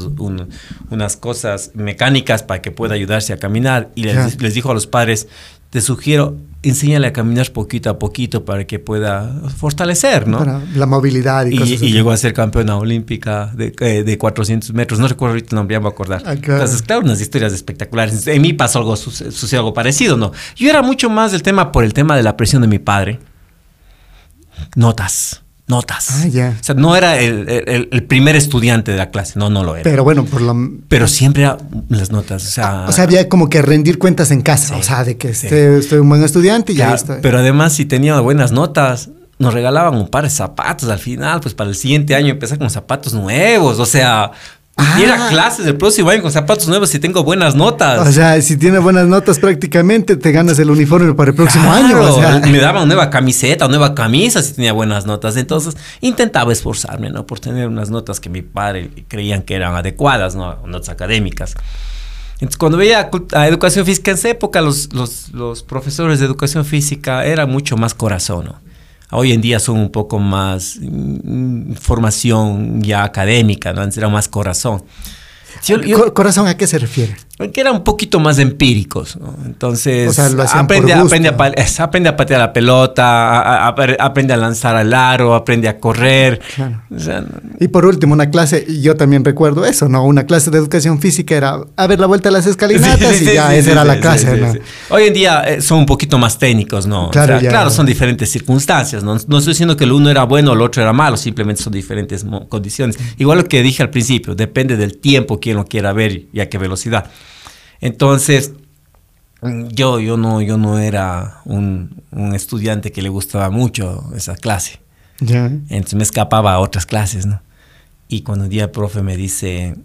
unas 0.90 1.18
cosas 1.18 1.72
mecánicas 1.76 2.42
para 2.42 2.62
que 2.62 2.72
pueda 2.72 2.96
ayudarse 2.96 3.34
a 3.34 3.38
caminar 3.38 3.90
y 3.96 4.04
les 4.06 4.54
dijo 4.54 4.72
a 4.72 4.74
los 4.74 4.88
padres, 4.88 5.28
te 5.74 5.82
sugiero, 5.82 6.38
enséñale 6.62 7.08
a 7.08 7.14
caminar 7.14 7.52
poquito 7.52 7.90
a 7.90 7.98
poquito 7.98 8.46
para 8.46 8.66
que 8.68 8.78
pueda 8.78 9.42
fortalecer, 9.58 10.28
¿no? 10.28 10.38
Para 10.38 10.62
la 10.76 10.86
movilidad 10.86 11.48
y, 11.48 11.56
Y, 11.56 11.58
cosas 11.58 11.70
y 11.72 11.76
así. 11.78 11.92
llegó 11.92 12.12
a 12.12 12.18
ser 12.18 12.32
campeona 12.34 12.78
olímpica 12.78 13.48
de, 13.56 13.74
eh, 13.80 14.04
de 14.04 14.18
400 14.20 14.72
metros. 14.74 15.00
No 15.00 15.08
recuerdo 15.08 15.32
ahorita 15.34 15.50
el 15.50 15.56
nombre, 15.56 15.74
ya 15.74 15.80
me 15.80 15.86
voy 15.86 15.92
a 15.92 15.94
acordar. 15.94 16.22
Ah, 16.28 16.36
claro. 16.36 16.62
Entonces, 16.62 16.84
claro, 16.84 17.02
unas 17.02 17.20
historias 17.20 17.54
espectaculares. 17.54 18.28
En 18.28 18.42
mí 18.44 18.54
pasó 18.54 18.78
algo, 18.80 18.96
suce- 18.96 19.32
sucedió 19.32 19.62
algo 19.62 19.74
parecido, 19.74 20.16
¿no? 20.16 20.32
Yo 20.56 20.70
era 20.70 20.84
mucho 20.84 21.10
más 21.10 21.32
del 21.32 21.42
tema 21.42 21.72
por 21.72 21.84
el 21.84 21.94
tema 21.94 22.16
de 22.16 22.22
la 22.22 22.38
presión 22.38 22.62
de 22.62 22.68
mi 22.68 22.78
padre. 22.78 23.20
Notas, 24.76 25.43
notas. 25.68 26.10
Ah, 26.12 26.28
ya. 26.28 26.58
O 26.60 26.64
sea, 26.64 26.76
no 26.76 26.96
era 26.96 27.20
el, 27.20 27.48
el- 27.50 27.90
el 27.92 28.04
primer 28.04 28.36
estudiante 28.36 28.92
de 28.92 28.98
la 28.98 29.10
clase, 29.12 29.40
no, 29.40 29.50
no 29.50 29.64
lo 29.64 29.76
era. 29.76 29.84
Pero, 29.84 29.94
Pero 29.94 30.04
bueno, 30.04 30.26
por 30.26 30.42
lo 30.42 30.54
siempre 31.08 31.44
era 31.44 31.58
las 31.90 32.12
notas, 32.12 32.46
o 32.46 32.50
sea... 32.50 32.86
O 32.88 32.92
sea, 32.92 33.06
había 33.06 33.30
como 33.30 33.50
que 33.50 33.62
rendir 33.62 33.98
cuentas 33.98 34.32
en 34.32 34.42
casa, 34.42 34.74
Sí, 34.76 34.80
o 34.80 34.84
sea, 34.84 35.04
de 35.04 35.18
que 35.18 35.34
sí. 35.34 35.48
este, 35.48 35.78
estoy 35.78 36.00
un 36.00 36.10
buen 36.10 36.24
estudiante 36.24 36.74
y 36.74 36.76
ya 36.76 36.94
estoy. 36.94 37.18
Pero 37.22 37.40
además, 37.40 37.74
si 37.74 37.86
tenía 37.86 38.20
buenas 38.20 38.52
notas, 38.52 39.10
nos 39.40 39.54
regalaban 39.54 39.96
un 39.96 40.08
par 40.10 40.24
de 40.26 40.30
zapatos 40.30 40.90
al 40.90 41.00
final, 41.00 41.40
pues 41.40 41.54
para 41.54 41.70
el 41.70 41.76
siguiente 41.76 42.14
año 42.16 42.30
empezar 42.30 42.58
con 42.60 42.70
zapatos 42.70 43.14
nuevos. 43.14 43.80
O 43.80 43.86
sea, 43.86 44.32
Ah. 44.76 45.00
ir 45.00 45.12
a 45.12 45.28
clases 45.30 45.66
del 45.66 45.78
próximo 45.78 46.10
año 46.10 46.24
con 46.24 46.32
zapatos 46.32 46.68
nuevos 46.68 46.90
si 46.90 46.98
tengo 46.98 47.24
buenas 47.24 47.54
notas. 47.54 48.08
O 48.08 48.12
sea, 48.12 48.42
si 48.42 48.58
tiene 48.58 48.80
buenas 48.80 49.06
notas 49.06 49.38
prácticamente, 49.38 50.16
te 50.16 50.32
ganas 50.32 50.58
el 50.58 50.72
uniforme 50.72 51.14
para 51.14 51.30
el 51.30 51.36
próximo 51.36 51.72
año. 51.72 51.90
Claro, 51.90 52.16
O 52.16 52.20
sea, 52.20 52.40
me 52.52 52.58
daban 52.58 52.88
nueva 52.88 53.12
camiseta, 53.12 53.68
nueva 53.68 53.94
camisa 53.94 54.42
si 54.42 54.54
tenía 54.54 54.74
buenas 54.74 55.06
notas. 55.06 55.38
Entonces 55.38 55.78
intentaba 56.02 56.52
esforzarme, 56.52 57.12
¿no? 57.12 57.28
Por 57.28 57.40
tener 57.40 57.68
unas 57.68 57.92
notas 57.92 58.20
que 58.20 58.30
mi 58.30 58.42
padre 58.42 58.90
creían 59.08 59.44
que 59.44 59.54
eran 59.54 59.76
adecuadas, 59.76 60.36
¿no? 60.36 60.56
Notas 60.66 60.90
académicas. 60.90 61.56
Entonces, 62.36 62.58
cuando 62.58 62.78
veía 62.80 63.12
a 63.34 63.48
educación 63.48 63.86
física, 63.86 64.10
en 64.10 64.18
esa 64.18 64.30
época 64.30 64.60
los, 64.60 64.92
los, 64.94 65.30
los 65.34 65.62
profesores 65.62 66.20
de 66.20 66.26
educación 66.26 66.66
física 66.66 67.26
eran 67.26 67.50
mucho 67.50 67.78
más 67.78 67.94
corazón, 67.94 68.46
¿no? 68.46 68.73
Hoy 69.14 69.32
en 69.32 69.42
día 69.42 69.60
son 69.60 69.78
un 69.78 69.90
poco 69.90 70.20
más 70.20 70.78
mm, 70.82 71.74
formación 71.74 72.82
ya 72.82 73.04
académica, 73.04 73.74
¿no? 73.74 73.82
Antes 73.82 73.98
era 73.98 74.10
más 74.10 74.28
corazón. 74.28 74.84
Corazón, 76.14 76.48
¿a 76.48 76.58
qué 76.58 76.68
se 76.68 76.80
refiere? 76.80 77.16
Que 77.52 77.62
eran 77.62 77.74
un 77.76 77.84
poquito 77.84 78.20
más 78.20 78.40
empíricos, 78.40 79.18
¿no? 79.18 79.36
Entonces, 79.46 80.10
O 80.10 80.14
sea, 80.14 80.26
aprende, 80.60 80.94
a, 80.94 81.02
aprende 81.02 82.14
patear 82.14 82.40
la 82.40 82.54
pelota, 82.54 83.06
a- 83.06 83.68
a- 83.68 83.68
a- 83.68 84.06
aprende 84.06 84.34
a 84.34 84.38
lanzar 84.38 84.76
al 84.76 84.94
aro, 84.94 85.36
aprende 85.36 85.68
a 85.68 85.80
correr. 85.80 86.40
Claro. 86.56 86.82
O 86.96 87.00
sea, 87.00 87.22
no- 87.22 87.28
Y 87.60 87.68
por 87.68 87.86
último, 87.86 88.14
una 88.14 88.30
clase, 88.30 88.64
y 88.68 88.82
yo 88.82 88.96
también 88.96 89.24
recuerdo 89.26 89.66
eso, 89.66 89.90
¿no? 89.90 90.06
Una 90.06 90.26
clase 90.26 90.52
de 90.52 90.58
educación 90.58 91.00
física 91.00 91.36
era 91.36 91.58
a 91.76 91.88
ver 91.88 92.00
la 92.00 92.08
vuelta 92.08 92.30
a 92.30 92.32
las 92.32 92.46
escalinatas 92.46 93.16
Sí, 93.16 93.26
sí, 93.26 93.32
y 93.32 93.34
ya 93.36 93.56
esa 93.56 93.72
era 93.72 93.84
la 93.84 94.00
clase. 94.00 94.62
Hoy 94.90 95.04
en 95.04 95.14
día 95.14 95.42
eh, 95.48 95.62
son 95.62 95.80
un 95.80 95.86
poquito 95.86 96.18
más 96.18 96.38
técnicos, 96.38 96.86
¿no? 96.88 97.08
O 97.08 97.12
Claro, 97.12 97.34
sea, 97.34 97.42
ya. 97.42 97.50
claro, 97.50 97.70
son 97.70 97.86
diferentes 97.86 98.30
circunstancias, 98.32 99.04
¿no? 99.04 99.14
No 99.28 99.38
estoy 99.38 99.54
diciendo 99.54 99.76
que 99.78 99.84
el 99.84 99.92
uno 99.92 100.10
era 100.10 100.24
bueno 100.24 100.52
o 100.52 100.54
el 100.54 100.62
otro 100.62 100.82
era 100.82 100.94
malo, 100.94 101.18
simplemente 101.18 101.62
son 101.64 101.74
diferentes 101.74 102.26
condiciones. 102.50 102.98
Igual 103.18 103.40
lo 103.40 103.46
que 103.46 103.62
dije 103.64 103.82
al 103.84 103.90
principio, 103.90 104.36
depende 104.36 104.78
del 104.78 104.98
tiempo 104.98 105.40
quien 105.40 105.58
lo 105.58 105.66
quiera 105.66 105.94
ver 105.94 106.24
y 106.32 106.40
a 106.40 106.50
qué 106.50 106.58
velocidad. 106.58 107.10
Entonces, 107.86 108.54
yo, 109.42 110.00
yo, 110.00 110.16
no, 110.16 110.42
yo 110.42 110.58
no 110.58 110.80
era 110.80 111.42
un, 111.44 112.02
un 112.12 112.34
estudiante 112.34 112.94
que 112.94 113.02
le 113.02 113.10
gustaba 113.10 113.50
mucho 113.50 114.10
esa 114.16 114.36
clase. 114.38 114.80
Entonces 115.20 115.96
me 115.96 116.04
escapaba 116.04 116.54
a 116.54 116.60
otras 116.60 116.86
clases, 116.86 117.26
¿no? 117.26 117.42
Y 118.08 118.22
cuando 118.22 118.46
un 118.46 118.50
día 118.50 118.64
el 118.64 118.70
profe 118.72 119.04
me 119.04 119.18
dice, 119.18 119.76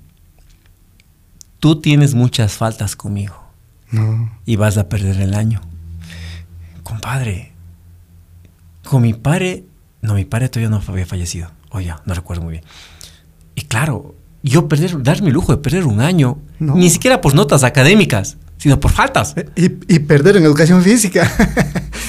tú 1.59 1.81
tienes 1.81 2.15
muchas 2.15 2.53
faltas 2.53 2.95
conmigo 2.95 3.35
No. 3.91 4.31
y 4.47 4.55
vas 4.57 4.79
a 4.79 4.89
perder 4.89 5.21
el 5.21 5.35
año. 5.35 5.61
Compadre, 6.85 7.53
con 8.89 9.03
mi 9.03 9.13
padre, 9.13 9.65
no, 10.03 10.15
mi 10.15 10.25
padre 10.25 10.49
todavía 10.49 10.71
no 10.71 10.81
había 10.87 11.05
fallecido. 11.07 11.51
O 11.71 11.81
ya, 11.81 12.01
no 12.07 12.15
recuerdo 12.15 12.43
muy 12.45 12.53
bien. 12.53 12.65
Y 13.57 13.63
claro, 13.63 14.15
yo 14.49 14.69
perder, 14.69 15.03
darme 15.03 15.29
el 15.29 15.35
lujo 15.35 15.53
de 15.53 15.59
perder 15.59 15.85
un 15.87 16.01
año, 16.01 16.39
No. 16.59 16.75
ni 16.75 16.91
siquiera 16.91 17.21
por 17.21 17.35
notas 17.35 17.65
académicas, 17.65 18.37
sino 18.59 18.79
por 18.81 18.91
faltas. 18.91 19.35
Y, 19.57 19.67
y 19.95 19.99
perder 20.01 20.37
en 20.37 20.45
educación 20.45 20.83
física. 20.83 21.31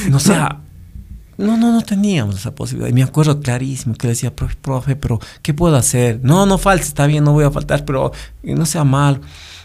No 0.10 0.17
o 0.17 0.19
sea, 0.19 0.60
no, 1.38 1.58
no, 1.58 1.71
no 1.71 1.82
teníamos 1.82 2.38
esa 2.38 2.54
posibilidad. 2.56 2.89
Y 2.89 2.93
me 2.93 3.04
acuerdo 3.04 3.39
clarísimo 3.39 3.95
que 3.95 4.08
le 4.08 4.13
decía, 4.13 4.36
profe, 4.36 4.56
profe, 4.62 4.95
pero 4.95 5.19
¿qué 5.41 5.54
puedo 5.54 5.75
hacer? 5.75 6.19
No, 6.23 6.45
no 6.45 6.58
faltes, 6.58 6.88
está 6.88 7.06
bien, 7.08 7.23
no 7.23 7.34
voy 7.34 7.45
a 7.45 7.52
faltar, 7.52 7.86
pero 7.86 8.12
eh, 8.43 8.56
no 8.56 8.65
sea 8.65 8.84
mal. 8.84 9.21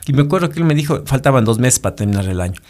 Y 0.07 0.13
me 0.13 0.23
acuerdo 0.23 0.51
que 0.51 0.59
él 0.59 0.65
me 0.67 0.75
dijo, 0.75 1.03
faltaban 1.07 1.45
dos 1.45 1.59
meses 1.59 1.79
para 1.81 1.97
terminar 1.97 2.27
el 2.29 2.41
año. 2.41 2.61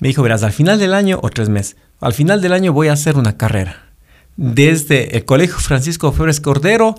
Me 0.00 0.08
dijo, 0.08 0.22
verás, 0.22 0.42
al 0.42 0.52
final 0.52 0.78
del 0.78 0.94
año 0.94 1.18
o 1.22 1.28
tres 1.30 1.48
meses, 1.48 1.76
al 2.00 2.12
final 2.14 2.40
del 2.40 2.52
año 2.52 2.72
voy 2.72 2.88
a 2.88 2.94
hacer 2.94 3.16
una 3.16 3.36
carrera. 3.36 3.90
Desde 4.36 5.16
el 5.16 5.24
Colegio 5.24 5.58
Francisco 5.58 6.10
Flores 6.12 6.40
Cordero 6.40 6.94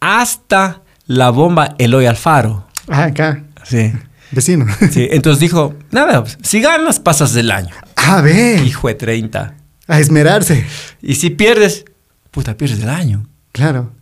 hasta 0.00 0.81
la 1.06 1.30
bomba 1.30 1.74
Eloy 1.78 2.06
Alfaro. 2.06 2.66
ah, 2.88 3.04
acá, 3.04 3.42
Sí. 3.64 3.92
vecino. 4.30 4.66
sí. 4.90 5.08
Entonces 5.10 5.40
dijo, 5.40 5.74
nada, 5.90 6.22
pues, 6.22 6.38
si 6.42 6.60
ganas, 6.60 7.00
pasas 7.00 7.32
del 7.32 7.50
año. 7.50 7.74
A 7.96 8.20
ver, 8.20 8.60
Hijo 8.64 8.88
de 8.88 8.94
30. 8.94 9.54
a 9.88 10.00
esmerarse. 10.00 10.64
Y 11.02 11.14
si 11.16 11.30
pierdes, 11.30 11.84
puta, 12.30 12.56
pierdes 12.56 12.80
el 12.80 12.88
año. 12.88 13.26
Claro. 13.52 13.92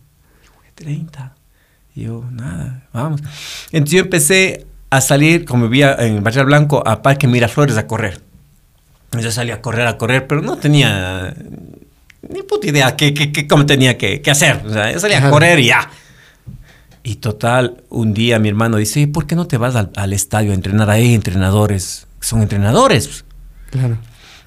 30. 0.75 1.35
Y 1.95 2.03
yo, 2.03 2.23
nada, 2.31 2.83
vamos. 2.93 3.21
Entonces 3.71 3.97
yo 3.97 4.01
empecé 4.03 4.65
a 4.89 5.01
salir, 5.01 5.45
como 5.45 5.65
vivía 5.67 5.95
en 5.99 6.23
Barrio 6.23 6.45
Blanco, 6.45 6.81
a 6.87 7.01
Parque 7.01 7.27
Miraflores 7.27 7.77
a 7.77 7.85
correr. 7.87 8.21
Yo 9.19 9.31
salía 9.31 9.55
a 9.55 9.61
correr, 9.61 9.87
a 9.87 9.97
correr, 9.97 10.25
pero 10.27 10.41
no 10.41 10.57
tenía 10.57 11.33
ni 12.29 12.41
puta 12.43 12.67
idea 12.67 12.95
qué, 12.95 13.45
cómo 13.49 13.65
tenía 13.65 13.97
que, 13.97 14.21
que 14.21 14.31
hacer. 14.31 14.61
O 14.65 14.71
sea, 14.71 14.91
yo 14.91 14.99
salía 14.99 15.17
a 15.17 15.19
Claro. 15.21 15.33
correr 15.33 15.59
y 15.59 15.65
ya. 15.67 15.89
Y 17.03 17.15
total, 17.15 17.83
un 17.89 18.13
día 18.13 18.37
mi 18.39 18.49
hermano 18.49 18.77
dice, 18.77 19.07
¿por 19.07 19.25
qué 19.25 19.35
no 19.35 19.47
te 19.47 19.57
vas 19.57 19.75
al, 19.75 19.91
al 19.95 20.13
estadio 20.13 20.51
a 20.51 20.55
entrenar? 20.55 20.89
Ahí 20.89 21.09
hay 21.09 21.13
entrenadores, 21.15 22.07
son 22.19 22.41
entrenadores. 22.41 23.25
Claro. 23.71 23.97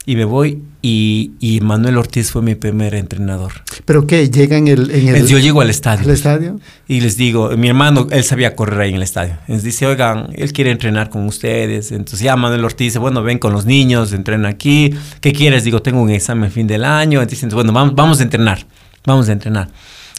Y 0.06 0.16
me 0.16 0.26
voy 0.26 0.62
y, 0.82 1.32
y 1.40 1.60
Manuel 1.62 1.96
Ortiz 1.96 2.30
fue 2.30 2.42
mi 2.42 2.54
primer 2.54 2.94
entrenador. 2.94 3.52
¿Pero 3.86 4.06
qué? 4.06 4.28
¿Llega 4.28 4.58
en 4.58 4.68
el, 4.68 4.90
en 4.90 5.08
el, 5.08 5.26
yo 5.26 5.38
llego 5.38 5.62
al 5.62 5.70
estadio. 5.70 6.04
al 6.04 6.10
estadio? 6.10 6.60
Y 6.86 7.00
les 7.00 7.16
digo, 7.16 7.56
mi 7.56 7.68
hermano, 7.68 8.06
él 8.10 8.22
sabía 8.22 8.54
correr 8.54 8.80
ahí 8.82 8.90
en 8.90 8.96
el 8.96 9.02
estadio. 9.02 9.32
Entonces 9.40 9.64
dice, 9.64 9.86
oigan, 9.86 10.28
él 10.34 10.52
quiere 10.52 10.70
entrenar 10.70 11.08
con 11.08 11.24
ustedes. 11.24 11.90
Entonces 11.90 12.20
ya 12.20 12.36
Manuel 12.36 12.66
Ortiz 12.66 12.88
dice, 12.88 12.98
bueno, 12.98 13.22
ven 13.22 13.38
con 13.38 13.54
los 13.54 13.64
niños, 13.64 14.12
entrena 14.12 14.50
aquí. 14.50 14.94
¿Qué 15.22 15.32
quieres? 15.32 15.64
Digo, 15.64 15.80
tengo 15.80 16.02
un 16.02 16.10
examen 16.10 16.50
fin 16.50 16.66
del 16.66 16.84
año. 16.84 17.22
Entonces 17.22 17.54
bueno, 17.54 17.72
vamos, 17.72 17.94
vamos 17.94 18.20
a 18.20 18.24
entrenar. 18.24 18.66
Vamos 19.06 19.30
a 19.30 19.32
entrenar. 19.32 19.70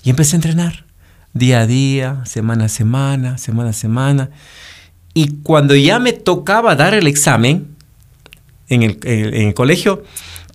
Y 0.03 0.09
empecé 0.09 0.35
a 0.35 0.37
entrenar. 0.37 0.84
Día 1.35 1.59
a 1.61 1.67
día, 1.67 2.21
semana 2.25 2.65
a 2.65 2.69
semana, 2.69 3.37
semana 3.37 3.69
a 3.69 3.73
semana. 3.73 4.29
Y 5.13 5.41
cuando 5.43 5.75
ya 5.75 5.99
me 5.99 6.13
tocaba 6.13 6.75
dar 6.75 6.93
el 6.95 7.05
examen 7.07 7.75
en 8.69 8.81
el, 8.83 8.99
en 9.03 9.47
el- 9.49 9.53
colegio, 9.53 10.03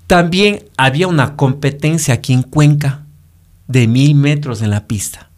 también 0.08 0.64
había 0.76 1.06
una 1.06 1.36
competencia 1.36 2.14
aquí 2.14 2.32
en 2.32 2.42
Cuenca 2.42 3.04
de 3.68 3.86
mil 3.86 4.14
metros 4.16 4.62
en 4.62 4.70
la 4.70 4.86
pista. 4.88 5.28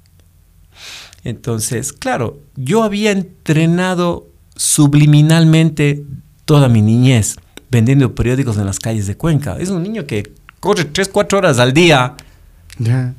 Entonces, 1.25 1.93
claro, 1.93 2.41
yo 2.57 2.83
había 2.85 3.11
entrenado 3.11 4.29
subliminalmente 4.57 6.05
toda 6.45 6.69
mi 6.69 6.83
niñez 6.83 7.37
vendiendo 7.71 8.15
periódicos 8.15 8.57
en 8.59 8.67
las 8.67 8.79
calles 8.79 9.07
de 9.09 9.17
Cuenca. 9.17 9.57
Es 9.59 9.71
un 9.71 9.83
niño 9.83 10.07
que 10.07 10.33
corre 10.61 10.85
3, 10.85 11.09
4 11.09 11.39
horas 11.39 11.59
al 11.59 11.73
día. 11.73 12.15
Ya. 12.79 13.15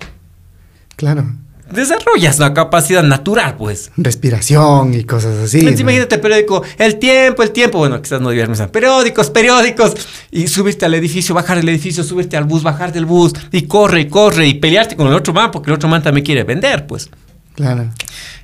Claro. 0.96 1.34
Desarrollas 1.72 2.38
una 2.38 2.54
capacidad 2.54 3.04
natural, 3.04 3.56
pues. 3.58 3.92
Respiración 3.98 4.94
y 4.94 5.04
cosas 5.06 5.38
así. 5.38 5.60
Entonces, 5.60 5.80
¿no? 5.80 5.92
imagínate 5.92 6.16
el 6.16 6.22
periódico, 6.22 6.64
el 6.78 7.00
tiempo, 7.00 7.42
el 7.42 7.52
tiempo. 7.52 7.78
Bueno, 7.78 8.02
quizás 8.02 8.22
no 8.22 8.30
mencionar. 8.30 8.72
Periódicos, 8.72 9.30
periódicos. 9.30 9.94
Y 10.30 10.48
subirte 10.48 10.86
al 10.86 10.94
edificio, 10.94 11.34
bajar 11.34 11.58
del 11.58 11.70
edificio, 11.70 12.04
subirte 12.04 12.36
al 12.38 12.44
bus, 12.44 12.64
bajar 12.64 12.92
del 12.92 13.06
bus. 13.06 13.34
Y 13.52 13.64
corre 13.64 14.02
y 14.02 14.10
corre 14.10 14.48
y 14.48 14.56
pelearte 14.56 14.96
con 14.96 15.08
el 15.08 15.14
otro 15.14 15.34
man 15.34 15.52
porque 15.52 15.70
el 15.70 15.76
otro 15.76 15.90
man 15.90 16.04
también 16.04 16.26
quiere 16.26 16.44
vender, 16.44 16.86
pues. 16.86 17.10
Claro. 17.56 17.90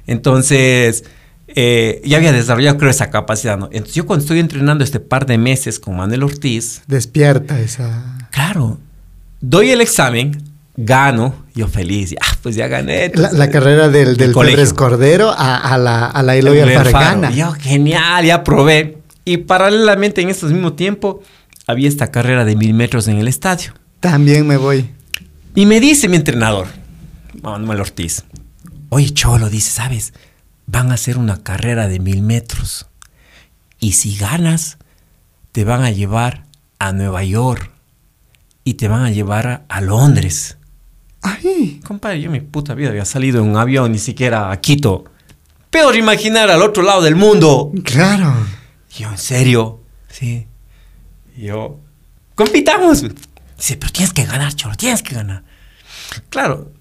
Entonces, 0.08 1.04
eh, 1.48 2.02
ya 2.06 2.18
había 2.18 2.32
desarrollado, 2.32 2.78
creo, 2.78 2.92
esa 2.92 3.10
capacidad. 3.10 3.58
¿no? 3.58 3.66
Entonces, 3.72 3.96
yo 3.96 4.06
cuando 4.06 4.24
estoy 4.24 4.40
entrenando 4.40 4.84
este 4.84 5.00
par 5.00 5.26
de 5.26 5.38
meses 5.38 5.80
con 5.80 5.98
Manuel 5.98 6.24
Ortiz, 6.24 6.82
Despierta 6.88 7.60
esa. 7.60 8.28
claro, 8.32 8.80
doy 9.42 9.72
el 9.72 9.82
examen, 9.82 10.49
gano, 10.86 11.46
yo 11.54 11.68
feliz, 11.68 12.12
ya, 12.12 12.18
pues 12.42 12.56
ya 12.56 12.68
gané. 12.68 13.12
La, 13.14 13.32
la 13.32 13.50
carrera 13.50 13.90
del, 13.90 14.16
del. 14.16 14.34
Febres 14.34 14.74
Cordero 14.74 15.30
a, 15.30 15.58
a 15.58 15.78
la, 15.78 16.06
a 16.06 16.24
la 16.24 16.36
Eloy 16.36 16.60
El 16.60 16.70
Alfaro 16.70 16.88
Alfaro. 16.88 17.22
gana. 17.22 17.32
Yo, 17.32 17.52
genial, 17.54 18.26
ya 18.26 18.44
probé. 18.44 19.00
Y 19.26 19.38
paralelamente, 19.38 20.22
en 20.22 20.30
este 20.30 20.46
mismo 20.48 20.74
tiempo, 20.74 21.22
había 21.68 21.88
esta 21.90 22.12
carrera 22.12 22.46
de 22.46 22.56
mil 22.56 22.74
metros 22.74 23.08
en 23.08 23.18
el 23.18 23.28
estadio. 23.28 23.74
También 24.00 24.48
me 24.48 24.58
voy. 24.58 24.90
Y 25.56 25.66
me 25.66 25.80
dice 25.80 26.08
mi 26.08 26.16
entrenador, 26.16 26.68
Manuel 27.42 27.82
Ortiz, 27.82 28.24
oye 28.90 29.10
Cholo, 29.14 29.50
dice, 29.50 29.72
¿sabes? 29.72 30.14
Van 30.66 30.92
a 30.92 30.94
hacer 30.94 31.18
una 31.18 31.44
carrera 31.44 31.88
de 31.88 32.00
mil 32.00 32.22
metros. 32.22 32.88
Y 33.80 33.94
si 33.94 34.16
ganas, 34.16 34.78
te 35.52 35.64
van 35.66 35.84
a 35.84 35.92
llevar 35.92 36.46
a 36.80 36.94
Nueva 36.94 37.24
York. 37.24 37.72
Y 38.64 38.76
te 38.76 38.88
van 38.88 39.04
a 39.04 39.10
llevar 39.10 39.48
a, 39.48 39.62
a 39.68 39.82
Londres. 39.82 40.58
Ay. 41.22 41.80
Compadre, 41.86 42.22
yo 42.22 42.32
mi 42.32 42.40
puta 42.40 42.74
vida 42.74 42.90
había 42.90 43.06
salido 43.06 43.42
en 43.42 43.50
un 43.50 43.58
avión, 43.58 43.92
ni 43.92 44.00
siquiera 44.00 44.52
a 44.52 44.60
Quito. 44.62 45.06
Peor 45.70 45.96
imaginar 45.96 46.50
al 46.50 46.62
otro 46.62 46.82
lado 46.84 47.02
del 47.02 47.16
mundo. 47.16 47.72
Claro. 47.84 48.34
Yo, 48.98 49.10
¿en 49.10 49.18
serio? 49.18 49.82
Sí. 50.10 50.48
Yo, 51.38 51.80
compitamos. 52.36 53.02
Dice, 53.58 53.78
pero 53.78 53.92
tienes 53.92 54.14
que 54.14 54.26
ganar, 54.26 54.54
cholo, 54.56 54.76
tienes 54.76 55.04
que 55.04 55.16
ganar. 55.16 55.44
Claro, 56.30 56.72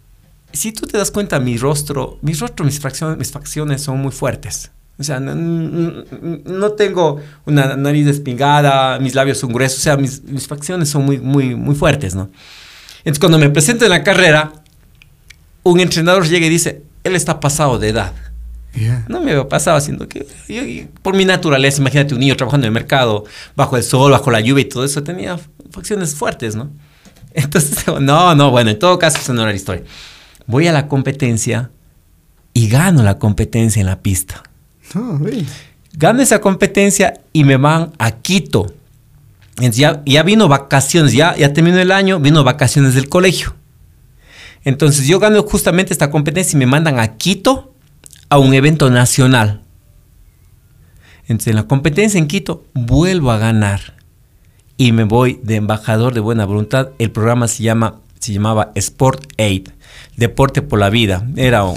si 0.53 0.73
tú 0.73 0.87
te 0.87 0.97
das 0.97 1.11
cuenta, 1.11 1.39
mi 1.41 1.57
rostro, 1.59 2.19
mi 2.23 2.33
rostro, 2.33 2.65
mis 2.65 2.81
facciones, 2.81 3.19
mis 3.19 3.31
facciones 3.33 3.83
son 3.83 3.99
muy 4.01 4.13
fuertes. 4.13 4.71
O 4.99 5.05
sea, 5.05 5.21
no, 5.21 5.35
no- 5.35 6.05
no 6.45 6.73
tengo 6.73 7.21
una 7.45 7.77
nariz 7.77 8.07
despingada, 8.07 8.99
mis 8.99 9.15
labios 9.15 9.39
son 9.39 9.53
gruesos, 9.53 9.79
o 9.79 9.83
sea, 9.83 9.97
mis, 9.97 10.23
mis 10.25 10.47
facciones 10.49 10.89
son 10.89 11.05
muy, 11.05 11.19
muy, 11.19 11.55
muy 11.55 11.75
fuertes, 11.75 12.15
¿no? 12.15 12.31
Entonces, 12.99 13.19
cuando 13.21 13.39
me 13.39 13.51
presento 13.51 13.85
en 13.85 13.91
la 13.91 14.03
carrera, 14.05 14.53
un 15.63 15.81
entrenador 15.81 16.27
llega 16.27 16.47
y 16.47 16.51
dice, 16.51 16.83
él 17.05 17.15
está 17.17 17.41
pasado 17.41 17.79
de 17.79 17.89
edad. 17.91 18.13
Ya. 18.75 19.05
No 19.09 19.21
me 19.21 19.45
pasaba 19.47 19.79
haciendo 19.79 20.09
que 20.09 20.27
yo- 20.49 20.63
yo- 20.65 20.85
por 21.03 21.17
mi 21.17 21.25
naturaleza, 21.25 21.81
imagínate 21.81 22.15
un 22.15 22.21
niño 22.21 22.37
trabajando 22.37 22.67
en 22.67 22.69
el 22.69 22.75
mercado, 22.75 23.25
bajo 23.57 23.77
el 23.77 23.83
sol, 23.83 24.13
bajo 24.13 24.31
la 24.31 24.41
lluvia 24.41 24.63
y 24.63 24.69
todo 24.69 24.85
eso, 24.85 25.03
tenía 25.03 25.39
facciones 25.71 26.15
fuertes, 26.15 26.55
¿no? 26.55 26.71
Entonces, 27.35 27.87
no, 28.01 28.35
no, 28.35 28.51
bueno, 28.51 28.71
en 28.71 28.79
todo 28.79 28.99
caso, 28.99 29.19
esa 29.19 29.33
no 29.33 29.43
era 29.43 29.51
la 29.51 29.57
historia. 29.57 29.83
Voy 30.47 30.67
a 30.67 30.73
la 30.73 30.87
competencia 30.89 31.71
y 32.53 32.69
gano 32.69 33.03
la 33.03 33.19
competencia 33.19 33.81
en 33.81 33.87
la 33.87 34.01
pista. 34.01 34.43
No, 34.95 35.19
uy. 35.23 35.47
Gano 35.95 36.23
esa 36.23 36.41
competencia 36.41 37.15
y 37.33 37.45
me 37.45 37.57
van 37.57 37.93
a 37.99 38.11
Quito. 38.13 38.73
Ya, 39.61 40.03
ya 40.07 40.23
vino 40.23 40.49
vacaciones, 40.49 41.13
ya, 41.13 41.37
ya 41.37 41.53
terminó 41.53 41.79
el 41.79 41.91
año, 41.91 42.21
vino 42.21 42.45
vacaciones 42.45 42.95
del 42.95 43.09
colegio. 43.09 43.55
Entonces 44.65 45.07
yo 45.07 45.19
gano 45.19 45.43
justamente 45.43 45.93
esta 45.93 46.11
competencia 46.11 46.57
y 46.57 46.59
me 46.59 46.67
mandan 46.67 46.99
a 46.99 47.17
Quito 47.17 47.75
a 48.29 48.39
un 48.39 48.55
evento 48.55 48.91
nacional. 48.91 49.63
Entonces, 51.23 51.49
en 51.49 51.57
la 51.57 51.65
competencia 51.65 52.19
en 52.19 52.27
Quito, 52.27 52.65
vuelvo 52.73 53.31
a 53.31 53.39
ganar. 53.39 53.95
Y 54.77 54.93
me 54.93 55.05
voy 55.05 55.41
de 55.43 55.57
embajador 55.57 56.15
de 56.15 56.21
buena 56.21 56.47
voluntad. 56.47 56.91
El 56.99 57.11
programa 57.11 57.49
se, 57.49 57.63
llama, 57.63 58.01
se 58.19 58.33
llamaba 58.33 58.73
Sport 58.75 59.33
Aid. 59.39 59.69
Deporte 60.17 60.63
por 60.63 60.79
la 60.81 60.91
Vida. 60.91 61.25
Era 61.37 61.63
una 61.65 61.77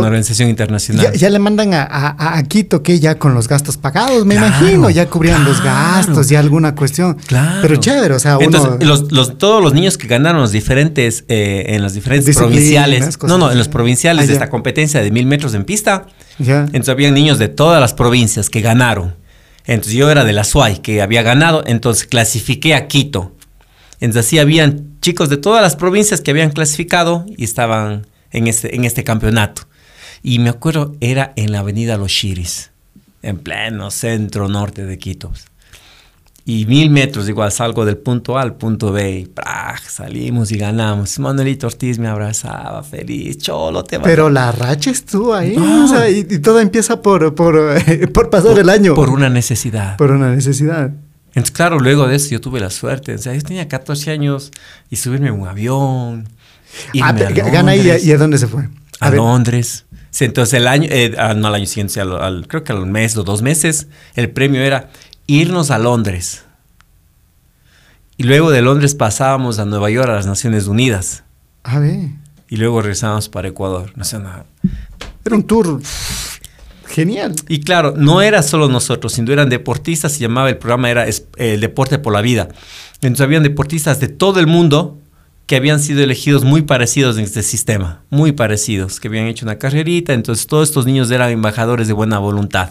organización 0.00 0.50
internacional. 0.50 1.06
Ya, 1.06 1.12
ya 1.14 1.30
le 1.30 1.38
mandan 1.38 1.72
a, 1.72 1.82
a- 1.84 2.36
a 2.38 2.42
Quito 2.42 2.82
que 2.82 3.00
ya 3.00 3.18
con 3.18 3.32
los 3.34 3.48
gastos 3.48 3.76
pagados, 3.78 4.26
me 4.26 4.34
Claro, 4.36 4.48
imagino, 4.58 4.90
ya 4.90 5.06
cubrían 5.08 5.44
los 5.44 5.62
gastos, 5.62 6.28
ya 6.28 6.38
alguna 6.40 6.74
cuestión. 6.74 7.14
Claro. 7.26 7.60
Pero 7.62 7.76
chévere, 7.76 8.14
o 8.14 8.18
sea, 8.18 8.36
uno... 8.36 8.44
Entonces, 8.46 8.86
los, 8.86 9.10
los- 9.12 9.38
todos 9.38 9.62
los 9.62 9.72
niños 9.72 9.96
que 9.96 10.06
ganaron 10.06 10.40
los 10.42 10.52
diferentes, 10.52 11.24
eh, 11.28 11.64
en 11.68 11.82
las 11.82 11.94
diferentes 11.94 12.36
provinciales, 12.36 13.18
no, 13.22 13.38
no, 13.38 13.50
en 13.50 13.56
los 13.58 13.68
provinciales 13.68 14.24
Ah, 14.24 14.26
de 14.26 14.32
esta 14.34 14.50
competencia 14.50 15.00
de 15.02 15.10
mil 15.10 15.24
metros 15.26 15.54
en 15.54 15.64
pista, 15.64 16.06
ya. 16.38 16.60
entonces 16.64 16.90
habían 16.90 17.14
niños 17.14 17.38
de 17.38 17.48
todas 17.48 17.80
las 17.80 17.94
provincias 17.94 18.50
que 18.50 18.60
ganaron. 18.60 19.14
Entonces 19.66 19.94
yo 19.94 20.10
era 20.10 20.24
de 20.24 20.32
la 20.32 20.44
SUAY 20.44 20.78
que 20.80 21.00
había 21.02 21.22
ganado, 21.22 21.62
entonces 21.66 22.06
clasifiqué 22.06 22.74
a 22.74 22.86
Quito. 22.88 23.34
Entonces 24.00 24.26
así 24.26 24.38
habían 24.38 24.87
chicos 25.00 25.28
de 25.28 25.36
todas 25.36 25.62
las 25.62 25.76
provincias 25.76 26.20
que 26.20 26.30
habían 26.30 26.50
clasificado 26.50 27.24
y 27.36 27.44
estaban 27.44 28.06
en 28.30 28.46
este, 28.46 28.74
en 28.76 28.84
este 28.84 29.04
campeonato. 29.04 29.62
Y 30.22 30.38
me 30.40 30.50
acuerdo, 30.50 30.94
era 31.00 31.32
en 31.36 31.52
la 31.52 31.60
avenida 31.60 31.96
Los 31.96 32.12
Chiris, 32.12 32.70
en 33.22 33.38
pleno 33.38 33.90
centro 33.90 34.48
norte 34.48 34.84
de 34.84 34.98
Quito. 34.98 35.32
Y 36.44 36.64
mil 36.64 36.88
metros, 36.88 37.28
igual 37.28 37.52
salgo 37.52 37.84
del 37.84 37.98
punto 37.98 38.38
A 38.38 38.42
al 38.42 38.54
punto 38.56 38.90
B 38.90 39.18
y 39.18 39.26
¡praj! 39.26 39.82
salimos 39.86 40.50
y 40.50 40.56
ganamos. 40.56 41.18
Manuelito 41.18 41.66
Ortiz 41.66 41.98
me 41.98 42.08
abrazaba, 42.08 42.82
feliz, 42.82 43.36
cholo, 43.36 43.84
te 43.84 43.98
va 43.98 44.04
Pero 44.04 44.30
la 44.30 44.50
racha 44.50 44.90
estuvo 44.90 45.34
ahí, 45.34 45.54
No. 45.54 45.84
o 45.84 45.88
sea, 45.88 46.08
y, 46.08 46.20
y 46.20 46.38
todo 46.38 46.58
empieza 46.60 47.02
por, 47.02 47.34
por, 47.34 47.74
por 48.14 48.30
pasar 48.30 48.58
el 48.58 48.70
año. 48.70 48.94
por 48.94 49.10
una 49.10 49.28
necesidad. 49.28 49.98
Por 49.98 50.10
una 50.10 50.34
necesidad. 50.34 50.90
Entonces, 51.28 51.50
claro, 51.52 51.78
luego 51.78 52.06
de 52.08 52.16
eso 52.16 52.30
yo 52.30 52.40
tuve 52.40 52.58
la 52.60 52.70
suerte. 52.70 53.14
O 53.14 53.18
sea, 53.18 53.34
yo 53.34 53.42
tenía 53.42 53.68
14 53.68 54.10
años 54.10 54.50
y 54.90 54.96
subirme 54.96 55.28
en 55.28 55.34
un 55.40 55.46
avión. 55.48 56.28
Ah, 57.02 57.08
a 57.08 57.12
gana 57.12 57.72
ahí, 57.72 57.78
Londres, 57.78 58.04
¿y 58.06 58.12
a 58.12 58.18
dónde 58.18 58.38
se 58.38 58.46
fue? 58.46 58.68
a 59.00 59.10
Londres. 59.10 59.84
Sí, 60.10 60.24
Entonces, 60.24 60.54
el 60.54 60.66
año, 60.66 60.88
eh, 60.90 61.14
ah, 61.18 61.34
no 61.34 61.46
al 61.48 61.54
año 61.54 61.66
siguiente, 61.66 62.00
al, 62.00 62.12
al- 62.20 62.48
creo 62.48 62.64
que 62.64 62.72
al 62.72 62.86
mes 62.86 63.16
o 63.16 63.22
dos 63.24 63.42
meses, 63.42 63.86
el 64.14 64.30
premio 64.30 64.60
era 64.62 64.90
irnos 65.26 65.70
a 65.70 65.78
Londres. 65.78 66.44
Y 68.16 68.24
luego 68.24 68.50
de 68.50 68.62
Londres 68.62 68.94
pasábamos 68.94 69.58
a 69.60 69.64
Nueva 69.64 69.90
York, 69.90 70.08
a 70.08 70.14
las 70.14 70.26
Naciones 70.26 70.66
Unidas. 70.66 71.22
A 71.62 71.78
ver, 71.78 72.08
Y 72.48 72.56
luego 72.56 72.80
regresábamos 72.82 73.28
para 73.28 73.48
Ecuador. 73.48 73.92
No 73.94 74.04
sé 74.04 74.18
nada. 74.18 74.44
era 75.24 75.36
un 75.36 75.44
tour 75.44 75.80
genial. 76.88 77.34
Y 77.48 77.60
claro, 77.60 77.94
no 77.96 78.20
era 78.22 78.42
solo 78.42 78.68
nosotros, 78.68 79.12
sino 79.12 79.32
eran 79.32 79.48
deportistas, 79.48 80.12
se 80.12 80.20
llamaba 80.20 80.48
el 80.48 80.56
programa, 80.58 80.90
era 80.90 81.06
es- 81.06 81.24
el 81.36 81.60
deporte 81.60 81.98
por 81.98 82.12
la 82.12 82.20
vida. 82.20 82.48
Entonces 83.00 83.20
habían 83.22 83.42
deportistas 83.42 84.00
de 84.00 84.08
todo 84.08 84.40
el 84.40 84.46
mundo 84.46 84.98
que 85.46 85.56
habían 85.56 85.80
sido 85.80 86.02
elegidos 86.02 86.44
muy 86.44 86.62
parecidos 86.62 87.16
en 87.16 87.24
este 87.24 87.42
sistema, 87.42 88.02
muy 88.10 88.32
parecidos, 88.32 89.00
que 89.00 89.08
habían 89.08 89.26
hecho 89.26 89.46
una 89.46 89.56
carrerita, 89.56 90.12
entonces 90.12 90.46
todos 90.46 90.68
estos 90.68 90.84
niños 90.84 91.10
eran 91.10 91.30
embajadores 91.30 91.86
de 91.86 91.94
buena 91.94 92.18
voluntad. 92.18 92.70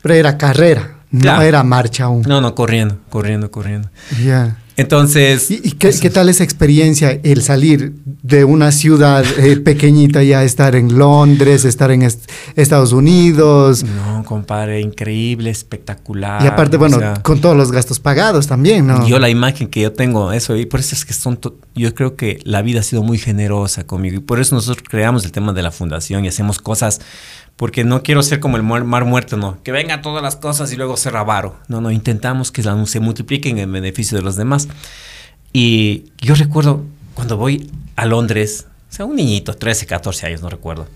Pero 0.00 0.14
era 0.14 0.38
carrera, 0.38 0.98
no 1.10 1.42
era 1.42 1.62
marcha 1.62 2.04
aún. 2.04 2.22
No, 2.26 2.40
no, 2.40 2.54
corriendo, 2.54 2.98
corriendo, 3.10 3.50
corriendo. 3.50 3.90
Ya. 4.24 4.58
Entonces, 4.76 5.50
¿Y, 5.50 5.60
y 5.62 5.72
qué, 5.72 5.90
qué 6.00 6.10
tal 6.10 6.28
esa 6.28 6.42
experiencia, 6.44 7.20
el 7.22 7.42
salir 7.42 7.92
de 8.22 8.44
una 8.44 8.72
ciudad 8.72 9.24
eh, 9.38 9.56
pequeñita 9.58 10.22
y 10.24 10.32
a 10.32 10.42
estar 10.42 10.74
en 10.74 10.98
Londres, 10.98 11.64
estar 11.64 11.90
en 11.92 12.02
est- 12.02 12.28
Estados 12.56 12.92
Unidos? 12.92 13.84
no, 13.84 14.24
compadre, 14.24 14.80
increíble, 14.80 15.50
espectacular. 15.50 16.42
y 16.42 16.46
aparte, 16.46 16.76
bueno, 16.76 16.98
sea, 16.98 17.14
con 17.22 17.40
todos 17.40 17.56
los 17.56 17.70
gastos 17.70 18.00
pagados 18.00 18.46
también, 18.46 18.86
¿no? 18.86 19.06
Yo 19.06 19.18
la 19.18 19.28
imagen 19.30 19.68
que 19.68 19.80
yo 19.80 19.92
tengo, 19.92 20.32
eso, 20.32 20.56
y 20.56 20.66
por 20.66 20.80
eso 20.80 20.94
es 20.94 21.04
que 21.04 21.12
son, 21.12 21.36
to- 21.36 21.56
yo 21.74 21.94
creo 21.94 22.16
que 22.16 22.40
la 22.44 22.62
vida 22.62 22.80
ha 22.80 22.82
sido 22.82 23.02
muy 23.02 23.18
generosa 23.18 23.86
conmigo 23.86 24.16
y 24.16 24.20
por 24.20 24.40
eso 24.40 24.54
nosotros 24.56 24.84
creamos 24.88 25.24
el 25.24 25.32
tema 25.32 25.52
de 25.52 25.62
la 25.62 25.70
fundación 25.70 26.24
y 26.24 26.28
hacemos 26.28 26.58
cosas, 26.58 27.00
porque 27.56 27.84
no 27.84 28.02
quiero 28.02 28.22
ser 28.22 28.40
como 28.40 28.56
el 28.56 28.62
mar 28.62 29.04
muerto, 29.04 29.36
no, 29.36 29.62
que 29.62 29.72
vengan 29.72 30.02
todas 30.02 30.22
las 30.22 30.36
cosas 30.36 30.72
y 30.72 30.76
luego 30.76 30.96
ser 30.96 31.16
avaro, 31.16 31.56
no, 31.68 31.80
no, 31.80 31.90
intentamos 31.90 32.50
que 32.50 32.62
se 32.62 33.00
multipliquen 33.00 33.58
en 33.58 33.70
beneficio 33.70 34.16
de 34.16 34.24
los 34.24 34.36
demás. 34.36 34.68
Y 35.52 36.06
yo 36.18 36.34
recuerdo 36.34 36.84
cuando 37.14 37.36
voy 37.36 37.70
a 37.96 38.06
Londres, 38.06 38.66
o 38.90 38.92
sea, 38.94 39.04
un 39.04 39.16
niñito, 39.16 39.54
13, 39.54 39.86
14 39.86 40.26
años, 40.26 40.42
no 40.42 40.50
recuerdo, 40.50 40.88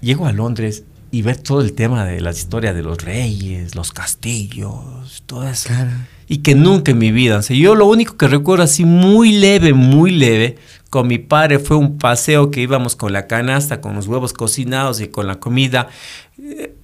llego 0.00 0.26
a 0.26 0.32
Londres 0.32 0.82
y 1.10 1.22
ver 1.22 1.36
todo 1.36 1.60
el 1.60 1.72
tema 1.72 2.04
de 2.04 2.20
la 2.20 2.30
historia 2.30 2.74
de 2.74 2.82
los 2.82 3.02
reyes, 3.02 3.74
los 3.74 3.92
castillos, 3.92 5.22
todo 5.26 5.48
eso. 5.48 5.68
Claro. 5.68 5.90
Y 6.28 6.38
que 6.38 6.54
nunca 6.54 6.90
en 6.90 6.98
mi 6.98 7.12
vida, 7.12 7.38
o 7.38 7.42
sea, 7.42 7.56
yo 7.56 7.74
lo 7.74 7.86
único 7.86 8.16
que 8.16 8.28
recuerdo 8.28 8.64
así 8.64 8.84
muy 8.84 9.32
leve, 9.32 9.72
muy 9.72 10.10
leve, 10.10 10.58
con 10.90 11.06
mi 11.06 11.18
padre 11.18 11.58
fue 11.58 11.76
un 11.76 11.98
paseo 11.98 12.50
que 12.50 12.60
íbamos 12.62 12.96
con 12.96 13.12
la 13.12 13.26
canasta, 13.26 13.80
con 13.80 13.94
los 13.94 14.06
huevos 14.06 14.32
cocinados 14.32 15.00
y 15.00 15.08
con 15.08 15.26
la 15.26 15.34
comida 15.34 15.88
eh, 16.40 16.74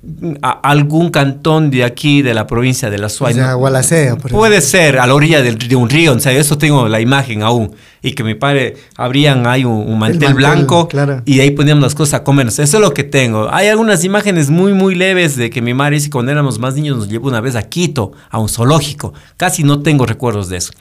a 0.42 0.50
algún 0.50 1.10
cantón 1.10 1.70
de 1.70 1.84
aquí, 1.84 2.20
de 2.20 2.34
la 2.34 2.46
provincia 2.46 2.90
de 2.90 2.98
la 2.98 3.08
Suay. 3.08 3.32
O 3.32 3.36
sea, 3.36 3.52
¿no? 3.52 3.58
Gualaceo, 3.58 4.18
por 4.18 4.30
Puede 4.30 4.60
ser, 4.60 4.98
a 4.98 5.06
la 5.06 5.14
orilla 5.14 5.40
de 5.40 5.76
un 5.76 5.88
río, 5.88 6.12
o 6.12 6.18
sea, 6.18 6.32
eso 6.32 6.58
tengo 6.58 6.86
la 6.86 7.00
imagen 7.00 7.42
aún. 7.42 7.74
Y 8.02 8.12
que 8.12 8.22
mi 8.24 8.34
padre 8.34 8.76
abrían 8.96 9.46
ahí 9.46 9.64
un, 9.64 9.72
un 9.72 9.98
mantel, 9.98 10.20
mantel, 10.20 10.34
blanco 10.34 10.88
claro. 10.88 11.22
y 11.24 11.40
ahí 11.40 11.52
poníamos 11.52 11.82
las 11.82 11.94
cosas 11.94 12.20
a 12.20 12.24
comer. 12.24 12.48
Eso 12.48 12.62
es 12.62 12.74
lo 12.74 12.92
que 12.92 13.04
tengo. 13.04 13.48
Hay 13.50 13.68
algunas 13.68 14.04
imágenes 14.04 14.50
muy, 14.50 14.74
muy 14.74 14.94
leves 14.94 15.36
de 15.36 15.48
que 15.48 15.62
mi 15.62 15.72
madre 15.72 15.94
dice 15.94 16.10
cuando 16.10 16.30
éramos 16.30 16.58
más 16.58 16.74
niños 16.74 16.98
nos 16.98 17.08
llevó 17.08 17.28
una 17.28 17.40
vez 17.40 17.56
a 17.56 17.62
Quito, 17.62 18.12
a 18.28 18.38
un 18.38 18.50
zoológico. 18.50 19.14
Casi 19.38 19.62
no 19.62 19.80
tengo 19.80 20.04
recuerdos 20.04 20.50
de 20.50 20.58
eso. 20.58 20.72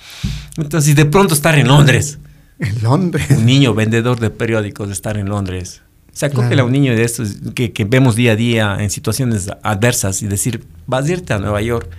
Entonces, 0.58 0.94
de 0.96 1.06
pronto 1.06 1.34
estar 1.34 1.58
en 1.58 1.70
Londres. 1.70 2.18
En 2.60 2.82
Londres. 2.84 3.26
Un 3.32 3.46
niño 3.46 3.74
vendedor 3.74 4.20
de 4.20 4.30
periódicos 4.30 4.88
de 4.88 4.94
estar 4.94 5.18
en 5.18 5.28
Londres. 5.30 5.82
O 6.08 6.16
sea, 6.16 6.30
cógele 6.30 6.62
a 6.62 6.66
un 6.66 6.72
niño 6.72 6.96
de 6.96 7.04
estos 7.04 7.38
que, 7.56 7.72
que 7.72 7.86
vemos 7.86 8.16
día 8.16 8.34
a 8.34 8.36
día 8.36 8.78
en 8.80 8.90
situaciones 8.92 9.50
adversas 9.64 10.22
y 10.22 10.28
decir, 10.28 10.64
vas 10.86 11.06
a 11.08 11.12
irte 11.12 11.34
a 11.34 11.40
Nueva 11.40 11.62
York. 11.62 11.90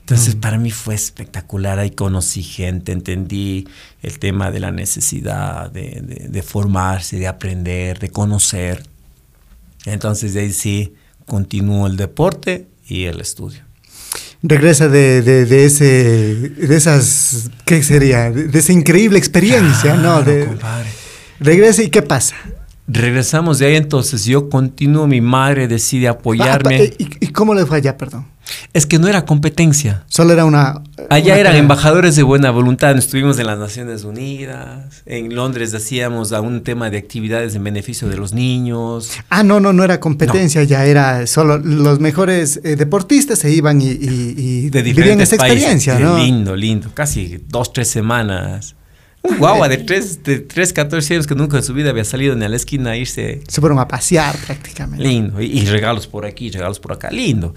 Entonces, 0.00 0.34
para 0.36 0.58
mí 0.58 0.70
fue 0.70 0.94
espectacular. 0.94 1.78
Ahí 1.78 1.90
conocí 1.90 2.42
gente, 2.42 2.92
entendí 2.92 3.66
el 4.02 4.18
tema 4.18 4.50
de 4.50 4.60
la 4.60 4.70
necesidad 4.72 5.70
de, 5.70 6.00
de- 6.02 6.28
de 6.28 6.42
formarse, 6.42 7.18
de 7.18 7.26
aprender, 7.28 7.98
de 7.98 8.10
conocer. 8.10 8.84
Entonces, 9.86 10.34
de 10.34 10.40
ahí 10.40 10.52
sí, 10.52 10.94
continúo 11.26 11.86
el 11.86 11.96
deporte 11.96 12.68
y 12.88 13.04
el 13.04 13.20
estudio. 13.20 13.60
Regresa 14.42 14.88
de, 14.88 15.20
de, 15.22 15.44
de 15.44 15.64
ese, 15.66 15.84
de 15.84 16.76
esas, 16.76 17.50
¿qué 17.66 17.82
sería? 17.82 18.30
De, 18.30 18.58
esa 18.58 18.72
increíble 18.72 19.18
experiencia, 19.18 19.94
¿no? 19.96 20.22
Claro, 20.22 20.24
De, 20.24 20.46
compadre. 20.46 20.88
regresa 21.40 21.82
y 21.82 21.90
¿qué 21.90 22.00
pasa? 22.00 22.36
Regresamos 22.88 23.58
de 23.58 23.66
ahí, 23.66 23.76
entonces 23.76 24.24
yo 24.24 24.48
continúo, 24.48 25.06
mi 25.06 25.20
madre 25.20 25.68
decide 25.68 26.08
apoyarme. 26.08 26.76
Ah, 26.76 26.78
pa- 26.78 26.84
¿Y, 26.98 27.08
y 27.20 27.26
cómo 27.28 27.54
le 27.54 27.66
fue 27.66 27.76
allá, 27.76 27.96
perdón? 27.98 28.26
Es 28.72 28.86
que 28.86 28.98
no 28.98 29.08
era 29.08 29.24
competencia. 29.24 30.04
Solo 30.08 30.32
era 30.32 30.44
una... 30.44 30.82
Allá 31.08 31.32
una 31.32 31.40
eran 31.40 31.56
embajadores 31.56 32.14
de 32.16 32.22
buena 32.22 32.50
voluntad, 32.50 32.96
estuvimos 32.96 33.38
en 33.38 33.46
las 33.46 33.58
Naciones 33.58 34.04
Unidas, 34.04 35.02
en 35.06 35.34
Londres 35.34 35.74
hacíamos 35.74 36.32
a 36.32 36.40
un 36.40 36.62
tema 36.62 36.90
de 36.90 36.98
actividades 36.98 37.54
en 37.54 37.64
beneficio 37.64 38.08
de 38.08 38.16
los 38.16 38.32
niños. 38.32 39.10
Ah, 39.30 39.42
no, 39.42 39.60
no, 39.60 39.72
no 39.72 39.82
era 39.82 39.98
competencia, 40.00 40.62
ya 40.64 40.84
era 40.84 41.26
solo 41.26 41.58
los 41.58 42.00
mejores 42.00 42.60
eh, 42.64 42.76
deportistas 42.76 43.38
se 43.38 43.50
iban 43.50 43.80
y, 43.80 43.86
y- 43.86 44.34
y 44.36 44.70
De 44.70 44.82
vivían 44.82 44.96
diferentes 45.18 45.32
esa 45.32 45.36
países. 45.38 45.56
experiencia, 45.58 45.98
¿no? 45.98 46.18
Lindo, 46.18 46.54
lindo, 46.54 46.90
casi 46.94 47.40
dos, 47.48 47.72
tres 47.72 47.88
semanas. 47.88 48.76
Un 49.22 49.38
guagua 49.38 49.68
de 49.68 49.76
tres, 49.86 50.22
de 50.22 50.40
tres, 50.40 50.72
14 50.72 51.14
años 51.14 51.26
que 51.26 51.34
nunca 51.34 51.56
en 51.58 51.62
su 51.62 51.74
vida 51.74 51.90
había 51.90 52.04
salido 52.04 52.34
ni 52.36 52.44
a 52.44 52.48
la 52.48 52.56
esquina 52.56 52.90
a 52.92 52.96
irse. 52.96 53.42
Se 53.48 53.60
fueron 53.60 53.78
a 53.78 53.86
pasear 53.88 54.36
prácticamente. 54.46 55.04
Lindo, 55.04 55.40
y, 55.40 55.46
y 55.46 55.66
regalos 55.66 56.06
por 56.06 56.24
aquí, 56.24 56.50
regalos 56.50 56.80
por 56.80 56.92
acá, 56.92 57.10
lindo. 57.10 57.54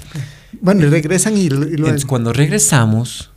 Bueno, 0.62 0.86
y 0.86 0.90
regresan 0.90 1.38
y, 1.38 1.42
y 1.46 1.50
luego... 1.50 1.74
Entonces, 1.74 2.06
cuando 2.06 2.34
regresamos, 2.34 3.32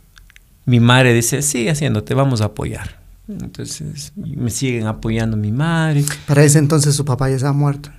mi 0.65 0.79
madre 0.79 1.13
dice, 1.13 1.41
sigue 1.41 1.69
haciendo, 1.71 2.03
te 2.03 2.13
vamos 2.13 2.41
a 2.41 2.45
apoyar. 2.45 2.99
Entonces, 3.29 4.13
me 4.15 4.49
siguen 4.49 4.87
apoyando 4.87 5.35
mi 5.35 5.51
madre. 5.51 6.03
Para 6.27 6.43
ese 6.43 6.59
entonces 6.59 6.95
su 6.95 7.03
papá 7.05 7.29
ya 7.29 7.35
estaba 7.35 7.53
muerto. 7.53 7.89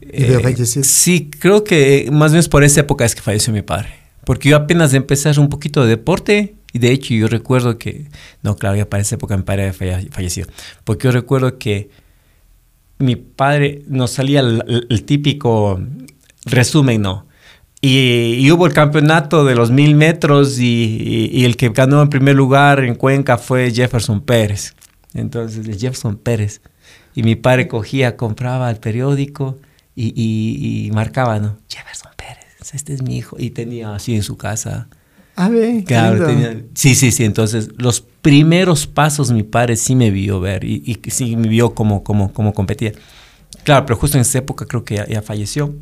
Y 0.00 0.22
Eh, 0.24 0.40
fallecer. 0.42 0.84
sí, 0.84 1.30
creo 1.38 1.62
que 1.64 2.08
más 2.12 2.30
o 2.30 2.34
menos 2.34 2.48
por 2.48 2.62
esa 2.64 2.80
época 2.80 3.04
es 3.04 3.14
que 3.14 3.22
falleció 3.22 3.52
mi 3.52 3.62
padre. 3.62 3.88
Porque 4.24 4.48
yo 4.48 4.56
apenas 4.56 4.92
empecé 4.94 5.28
a 5.28 5.30
hacer 5.32 5.40
un 5.42 5.48
poquito 5.48 5.82
de 5.82 5.88
deporte 5.90 6.54
y 6.74 6.78
de 6.80 6.90
hecho 6.90 7.14
yo 7.14 7.28
recuerdo 7.28 7.78
que, 7.78 8.08
no, 8.42 8.56
claro, 8.56 8.76
ya 8.76 8.90
para 8.90 9.00
esa 9.00 9.14
época 9.14 9.34
mi 9.38 9.44
padre 9.44 9.62
había 9.68 9.72
falle- 9.72 10.10
fallecido. 10.10 10.48
Porque 10.84 11.04
yo 11.04 11.12
recuerdo 11.12 11.56
que 11.56 11.88
mi 12.98 13.16
padre 13.16 13.82
nos 13.88 14.10
salía 14.10 14.40
el, 14.40 14.86
el- 14.90 15.04
típico 15.04 15.80
resumen, 16.44 17.00
¿no? 17.00 17.26
Y, 17.80 18.36
y 18.40 18.50
hubo 18.50 18.66
el 18.66 18.72
campeonato 18.72 19.44
de 19.44 19.54
los 19.54 19.70
mil 19.70 19.94
metros 19.94 20.58
y, 20.58 21.30
y- 21.32 21.40
y 21.40 21.44
el 21.44 21.56
que 21.56 21.68
ganó 21.70 22.02
en 22.02 22.08
primer 22.10 22.34
lugar 22.34 22.82
en 22.84 22.94
Cuenca 22.94 23.38
fue 23.38 23.70
Jefferson 23.72 24.20
Pérez. 24.20 24.74
Entonces, 25.14 25.64
Jefferson 25.80 26.16
Pérez. 26.16 26.60
Y 27.14 27.22
mi 27.22 27.36
padre 27.36 27.68
cogía, 27.68 28.16
compraba 28.16 28.70
el 28.70 28.76
periódico 28.78 29.58
y 29.94 30.90
marcaba, 30.92 31.38
¿no? 31.38 31.58
Jefferson 31.68 32.10
Pérez. 32.16 32.74
este 32.74 32.94
es 32.94 33.02
mi 33.02 33.16
hijo. 33.18 33.36
Y 33.38 33.50
tenía 33.50 33.94
así 33.94 34.14
en 34.16 34.22
su 34.24 34.36
casa. 34.36 34.88
A 35.36 35.48
ver, 35.48 35.78
qué 35.78 35.84
Claro, 35.84 36.24
tenía- 36.26 36.62
sí, 36.74 36.94
sí, 36.94 37.10
sí. 37.10 37.24
Entonces, 37.24 37.70
los 37.76 38.00
primeros 38.00 38.86
pasos 38.86 39.30
mi 39.32 39.42
padre 39.42 39.76
sí 39.76 39.94
me 39.96 40.10
vio 40.10 40.40
ver 40.40 40.64
y, 40.64 40.82
y 40.86 41.10
sí 41.10 41.36
me 41.36 41.48
vio 41.48 41.74
cómo, 41.74 42.04
cómo, 42.04 42.32
cómo 42.32 42.52
competía. 42.52 42.92
Claro, 43.64 43.84
pero 43.86 43.98
justo 43.98 44.16
en 44.16 44.22
esa 44.22 44.38
época 44.38 44.66
creo 44.66 44.84
que 44.84 44.96
ya, 44.96 45.06
ya 45.06 45.22
falleció. 45.22 45.74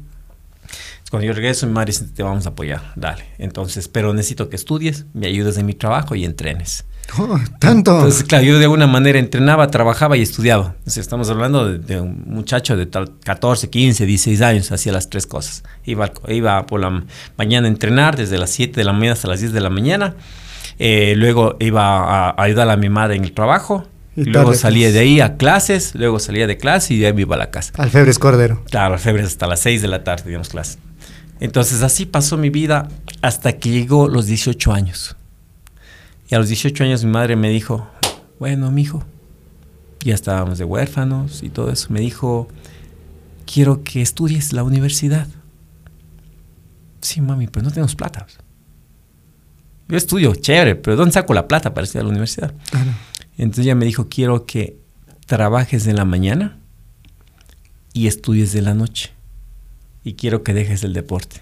Cuando 1.12 1.26
yo 1.26 1.34
regreso, 1.34 1.66
mi 1.66 1.74
madre 1.74 1.88
dice, 1.88 2.06
te 2.06 2.22
vamos 2.22 2.46
a 2.46 2.48
apoyar, 2.48 2.94
dale. 2.96 3.26
Entonces, 3.36 3.86
pero 3.86 4.14
necesito 4.14 4.48
que 4.48 4.56
estudies, 4.56 5.04
me 5.12 5.26
ayudes 5.26 5.58
en 5.58 5.66
mi 5.66 5.74
trabajo 5.74 6.14
y 6.14 6.24
entrenes. 6.24 6.86
Oh, 7.18 7.38
tanto. 7.58 7.96
Entonces, 7.96 8.24
claro, 8.24 8.44
yo 8.44 8.58
de 8.58 8.64
alguna 8.64 8.86
manera 8.86 9.18
entrenaba, 9.18 9.66
trabajaba 9.66 10.16
y 10.16 10.22
estudiaba. 10.22 10.68
Entonces, 10.78 10.96
estamos 10.96 11.28
hablando 11.28 11.70
de, 11.70 11.80
de 11.80 12.00
un 12.00 12.24
muchacho 12.28 12.78
de 12.78 12.86
tal 12.86 13.18
14, 13.18 13.68
15, 13.68 14.06
16 14.06 14.40
años, 14.40 14.72
hacía 14.72 14.90
las 14.90 15.10
tres 15.10 15.26
cosas. 15.26 15.64
Iba, 15.84 16.10
iba 16.28 16.64
por 16.64 16.80
la 16.80 17.04
mañana 17.36 17.66
a 17.66 17.70
entrenar 17.70 18.16
desde 18.16 18.38
las 18.38 18.48
7 18.48 18.80
de 18.80 18.84
la 18.84 18.94
mañana 18.94 19.12
hasta 19.12 19.28
las 19.28 19.40
10 19.40 19.52
de 19.52 19.60
la 19.60 19.68
mañana. 19.68 20.14
Eh, 20.78 21.12
luego 21.18 21.58
iba 21.60 21.98
a, 21.98 22.30
a 22.30 22.42
ayudar 22.42 22.70
a 22.70 22.78
mi 22.78 22.88
madre 22.88 23.16
en 23.16 23.24
el 23.24 23.32
trabajo. 23.32 23.86
Y 24.14 24.24
luego 24.24 24.54
salía 24.54 24.86
pues. 24.86 24.94
de 24.94 25.00
ahí 25.00 25.20
a 25.20 25.36
clases, 25.36 25.94
luego 25.94 26.18
salía 26.18 26.46
de 26.46 26.58
clase 26.58 26.94
y 26.94 26.98
de 26.98 27.06
ahí 27.06 27.12
me 27.12 27.22
iba 27.22 27.34
a 27.34 27.38
la 27.38 27.50
casa. 27.50 27.72
Alfebres 27.78 28.18
Cordero. 28.18 28.62
Claro, 28.64 28.98
febrero 28.98 29.26
hasta 29.26 29.46
las 29.46 29.60
6 29.60 29.80
de 29.82 29.88
la 29.88 30.04
tarde, 30.04 30.24
digamos, 30.26 30.50
clase. 30.50 30.78
Entonces 31.40 31.82
así 31.82 32.06
pasó 32.06 32.36
mi 32.36 32.50
vida 32.50 32.88
hasta 33.22 33.54
que 33.54 33.70
llegó 33.70 34.08
los 34.08 34.26
18 34.26 34.72
años. 34.72 35.16
Y 36.28 36.34
a 36.34 36.38
los 36.38 36.48
18 36.48 36.84
años 36.84 37.04
mi 37.04 37.10
madre 37.10 37.36
me 37.36 37.48
dijo, 37.48 37.88
bueno, 38.38 38.70
mijo, 38.70 39.04
ya 40.04 40.14
estábamos 40.14 40.58
de 40.58 40.64
huérfanos 40.64 41.42
y 41.42 41.48
todo 41.48 41.70
eso. 41.70 41.88
Me 41.90 42.00
dijo, 42.00 42.48
quiero 43.44 43.82
que 43.82 44.02
estudies 44.02 44.52
la 44.52 44.62
universidad. 44.62 45.26
Sí, 47.00 47.20
mami, 47.20 47.48
pero 47.48 47.64
no 47.64 47.70
tenemos 47.70 47.94
plata. 47.94 48.26
Yo 49.88 49.96
estudio, 49.96 50.34
chévere, 50.34 50.76
pero 50.76 50.96
¿dónde 50.96 51.12
saco 51.12 51.34
la 51.34 51.48
plata 51.48 51.74
para 51.74 51.84
estudiar 51.84 52.02
a 52.02 52.06
la 52.06 52.10
universidad? 52.10 52.54
Entonces 53.38 53.64
ella 53.66 53.74
me 53.74 53.84
dijo, 53.86 54.08
quiero 54.08 54.46
que 54.46 54.76
trabajes 55.26 55.86
en 55.86 55.96
la 55.96 56.04
mañana 56.04 56.58
y 57.92 58.06
estudies 58.06 58.52
de 58.52 58.62
la 58.62 58.74
noche. 58.74 59.10
Y 60.04 60.14
quiero 60.14 60.42
que 60.42 60.52
dejes 60.54 60.82
el 60.84 60.92
deporte. 60.92 61.40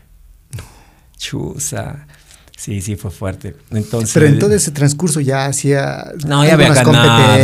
Chusa. 1.16 2.06
Sí, 2.56 2.82
sí, 2.82 2.94
fue 2.96 3.10
fuerte. 3.10 3.56
Entonces, 3.70 4.12
Pero 4.12 4.26
en 4.26 4.38
todo 4.38 4.52
ese 4.52 4.70
transcurso 4.70 5.20
ya 5.20 5.46
hacía. 5.46 6.12
no, 6.26 6.44
ya 6.44 6.54
había 6.54 6.74
ganado, 6.74 6.92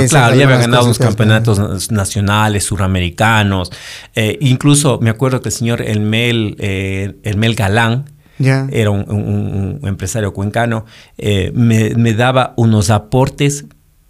claro, 0.09 0.34
ya 0.34 0.44
había 0.44 0.59
ganado 0.59 0.84
unos 0.84 0.99
campeonatos 0.99 1.90
nacionales, 1.90 2.64
suramericanos. 2.64 3.70
Eh, 4.14 4.36
incluso 4.42 4.99
me 5.01 5.09
acuerdo 5.09 5.40
que 5.40 5.49
el 5.49 5.55
señor 5.55 5.80
Elmel, 5.80 6.57
eh, 6.59 7.16
Elmel 7.22 7.55
Galán, 7.55 8.05
era 8.38 8.90
un, 8.90 9.11
un- 9.11 9.78
un 9.80 9.88
empresario 9.88 10.34
cuencano, 10.34 10.84
eh, 11.16 11.51
me, 11.55 11.94
me 11.94 12.12
daba 12.12 12.53
unos 12.59 12.90
aportes 12.90 13.64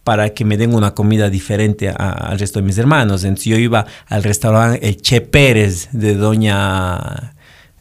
para 0.07 0.31
que 0.35 0.45
me 0.45 0.57
den 0.57 0.73
una 0.73 0.95
comida 0.95 1.29
diferente 1.29 1.89
a- 1.89 1.95
al 2.31 2.39
resto 2.39 2.61
de 2.61 2.65
mis 2.65 2.79
hermanos. 2.79 3.25
Entonces 3.25 3.47
yo 3.47 3.57
iba 3.59 3.87
al 4.07 4.23
restaurante 4.23 4.87
El 4.89 5.03
Che 5.03 5.21
Pérez 5.21 5.89
de 5.91 6.15
doña... 6.15 7.33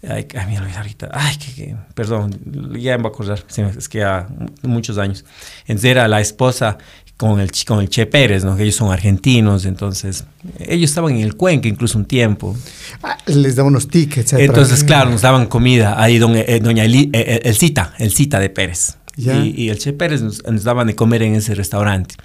Ay, 0.07 0.27
ay, 0.35 0.57
olvidé 0.57 0.77
ahorita. 0.77 1.09
Ay, 1.13 1.35
que, 1.37 1.53
que- 1.53 1.75
perdón, 1.93 2.31
ya 2.79 2.97
me 2.97 3.03
voy 3.03 3.11
a 3.11 3.13
acordar. 3.13 3.43
Es 3.77 3.87
que 3.87 3.99
ya 3.99 4.27
muchos 4.63 4.97
años. 4.97 5.23
Entonces 5.67 5.91
era 5.91 6.07
la 6.07 6.19
esposa 6.19 6.79
con 7.15 7.39
el, 7.39 7.51
con 7.67 7.79
el 7.79 7.89
Che 7.89 8.07
Pérez, 8.07 8.43
¿no? 8.43 8.55
Que 8.57 8.63
ellos 8.63 8.75
son 8.75 8.91
argentinos, 8.91 9.65
entonces 9.65 10.25
ellos 10.59 10.89
estaban 10.89 11.13
en 11.15 11.21
el 11.21 11.35
Cuenca 11.35 11.67
incluso 11.67 11.97
un 11.99 12.05
tiempo. 12.05 12.55
Ah, 13.03 13.17
les 13.27 13.55
daba 13.55 13.67
unos 13.69 13.87
tickets. 13.87 14.33
Entonces, 14.33 14.83
claro, 14.83 15.11
nos 15.11 15.21
daban 15.21 15.45
comida 15.45 16.01
ahí, 16.01 16.17
don, 16.17 16.35
eh, 16.35 16.59
doña 16.59 16.83
Eli- 16.85 17.09
eh, 17.13 17.23
eh, 17.27 17.41
el 17.45 17.55
Cita, 17.55 17.93
el 17.99 18.11
Cita 18.11 18.39
de 18.39 18.49
Pérez. 18.49 18.97
Ya. 19.17 19.37
Y, 19.43 19.53
y 19.55 19.69
el 19.69 19.77
Che 19.79 19.93
Pérez 19.93 20.21
nos, 20.21 20.43
nos 20.45 20.63
daban 20.63 20.87
de 20.87 20.95
comer 20.95 21.21
en 21.23 21.35
ese 21.35 21.55
restaurante. 21.55 22.15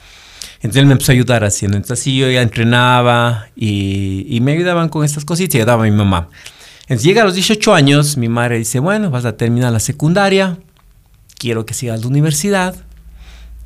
Entonces 0.57 0.80
él 0.80 0.86
me 0.86 0.93
empezó 0.93 1.12
a 1.12 1.14
ayudar 1.14 1.45
haciendo. 1.45 1.76
Entonces 1.76 2.01
así 2.01 2.16
yo 2.18 2.28
ya 2.30 2.43
entrenaba 2.43 3.47
y, 3.57 4.26
y 4.28 4.41
me 4.41 4.53
ayudaban 4.53 4.88
con 4.88 5.05
estas 5.05 5.24
cositas 5.24 5.55
y 5.55 5.59
ayudaba 5.59 5.84
a 5.84 5.86
mi 5.91 5.97
mamá. 5.97 6.28
Entonces 6.82 7.05
llega 7.05 7.22
a 7.22 7.24
los 7.24 7.34
18 7.34 7.72
años, 7.74 8.16
mi 8.16 8.28
madre 8.28 8.59
dice, 8.59 8.78
bueno, 8.80 9.11
vas 9.11 9.24
a 9.24 9.36
terminar 9.36 9.72
la 9.72 9.78
secundaria, 9.80 10.59
quiero 11.38 11.64
que 11.64 11.72
sigas 11.72 12.01
la 12.01 12.09
universidad, 12.09 12.74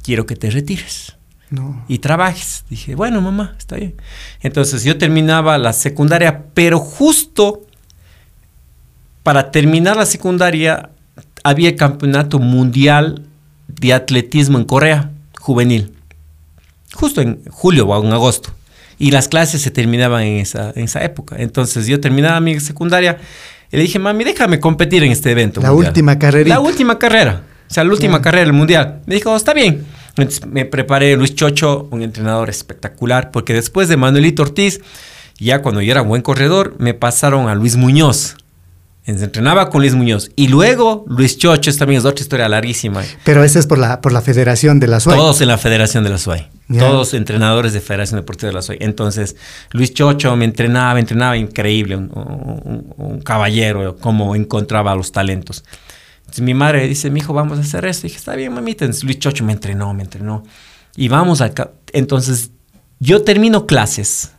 quiero 0.02 0.26
que 0.26 0.36
te 0.36 0.50
retires 0.50 1.16
No. 1.50 1.84
y 1.88 1.98
trabajes. 1.98 2.64
Dije, 2.68 2.94
bueno, 2.94 3.22
mamá, 3.22 3.54
está 3.58 3.76
bien. 3.76 3.94
Entonces 4.42 4.84
yo 4.84 4.98
terminaba 4.98 5.56
la 5.58 5.72
secundaria, 5.72 6.44
pero 6.52 6.78
justo 6.78 7.62
para 9.22 9.50
terminar 9.50 9.96
la 9.96 10.06
secundaria 10.06 10.90
había 11.44 11.68
el 11.68 11.76
campeonato 11.76 12.40
mundial 12.40 13.22
de 13.68 13.92
atletismo 13.92 14.58
en 14.58 14.64
Corea, 14.64 15.10
juvenil. 15.38 15.92
Justo 16.92 17.20
en 17.20 17.44
julio 17.50 17.86
o 17.86 18.04
en 18.04 18.12
agosto. 18.12 18.50
Y 18.98 19.10
las 19.10 19.28
clases 19.28 19.60
se 19.62 19.70
terminaban 19.70 20.22
en 20.22 20.38
esa, 20.38 20.72
en 20.74 20.84
esa 20.84 21.04
época. 21.04 21.36
Entonces 21.38 21.86
yo 21.86 22.00
terminaba 22.00 22.40
mi 22.40 22.58
secundaria 22.60 23.18
y 23.70 23.76
le 23.76 23.82
dije, 23.82 23.98
mami, 23.98 24.24
déjame 24.24 24.58
competir 24.58 25.04
en 25.04 25.12
este 25.12 25.30
evento. 25.30 25.60
La 25.60 25.70
mundial". 25.70 25.90
última 25.90 26.18
carrerita. 26.18 26.54
La 26.54 26.60
última 26.60 26.98
carrera. 26.98 27.42
O 27.68 27.74
sea, 27.74 27.84
la 27.84 27.90
última 27.90 28.22
carrera 28.22 28.44
del 28.44 28.52
mundial. 28.52 29.02
Me 29.06 29.16
dijo, 29.16 29.34
está 29.36 29.52
bien. 29.52 29.84
Entonces 30.16 30.46
me 30.46 30.64
preparé 30.64 31.16
Luis 31.16 31.34
Chocho, 31.34 31.88
un 31.90 32.02
entrenador 32.02 32.48
espectacular, 32.48 33.32
porque 33.32 33.52
después 33.52 33.88
de 33.88 33.96
Manuelito 33.96 34.42
Ortiz, 34.42 34.80
ya 35.38 35.60
cuando 35.60 35.82
yo 35.82 35.90
era 35.90 36.02
buen 36.02 36.22
corredor, 36.22 36.76
me 36.78 36.94
pasaron 36.94 37.48
a 37.48 37.54
Luis 37.54 37.76
Muñoz. 37.76 38.36
Entrenaba 39.06 39.68
con 39.68 39.82
Luis 39.82 39.94
Muñoz. 39.94 40.30
Y 40.34 40.48
luego 40.48 41.04
Luis 41.08 41.36
Chocho, 41.36 41.68
esta 41.68 41.80
también 41.80 41.98
es 41.98 42.06
otra 42.06 42.22
historia 42.22 42.48
larguísima. 42.48 43.02
Pero 43.24 43.44
ese 43.44 43.58
es 43.58 43.66
por 43.66 43.76
la, 43.76 44.00
por 44.00 44.12
la 44.12 44.22
Federación 44.22 44.80
de 44.80 44.86
la 44.86 44.98
SUAY. 44.98 45.18
Todos 45.18 45.40
en 45.42 45.48
la 45.48 45.58
Federación 45.58 46.04
de 46.04 46.10
la 46.10 46.16
SUAY. 46.18 46.48
Todos 46.78 47.12
entrenadores 47.12 47.74
de 47.74 47.82
Federación 47.82 48.20
Deportiva 48.20 48.48
de 48.48 48.54
la 48.54 48.62
SUAY. 48.62 48.78
Entonces, 48.80 49.36
Luis 49.72 49.92
Chocho 49.92 50.34
me 50.36 50.46
entrenaba, 50.46 50.98
entrenaba 50.98 51.36
increíble, 51.36 51.96
un, 51.96 52.10
un- 52.14 52.94
un 52.96 53.20
caballero, 53.20 53.96
cómo 54.00 54.34
encontraba 54.34 54.94
los 54.94 55.12
talentos. 55.12 55.64
Entonces, 56.20 56.42
mi 56.42 56.54
madre 56.54 56.88
dice, 56.88 57.10
mi 57.10 57.20
hijo, 57.20 57.34
vamos 57.34 57.58
a 57.58 57.60
hacer 57.60 57.84
esto. 57.84 58.06
Y 58.06 58.08
dije, 58.08 58.18
está 58.18 58.34
bien, 58.36 58.54
mamita. 58.54 58.86
Entonces, 58.86 59.04
Luis 59.04 59.18
Chocho 59.18 59.44
me 59.44 59.52
entrenó, 59.52 59.92
me 59.92 60.04
entrenó. 60.04 60.44
Y 60.96 61.08
vamos 61.08 61.42
acá. 61.42 61.72
Entonces, 61.92 62.52
yo 63.00 63.22
termino 63.22 63.66
clases 63.66 64.30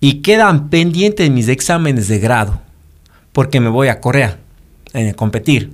y 0.00 0.20
quedan 0.20 0.68
pendientes 0.68 1.30
mis 1.30 1.48
exámenes 1.48 2.08
de 2.08 2.18
grado 2.18 2.60
porque 3.32 3.60
me 3.60 3.68
voy 3.68 3.88
a 3.88 4.00
Corea 4.00 4.38
a 4.94 5.12
competir. 5.14 5.72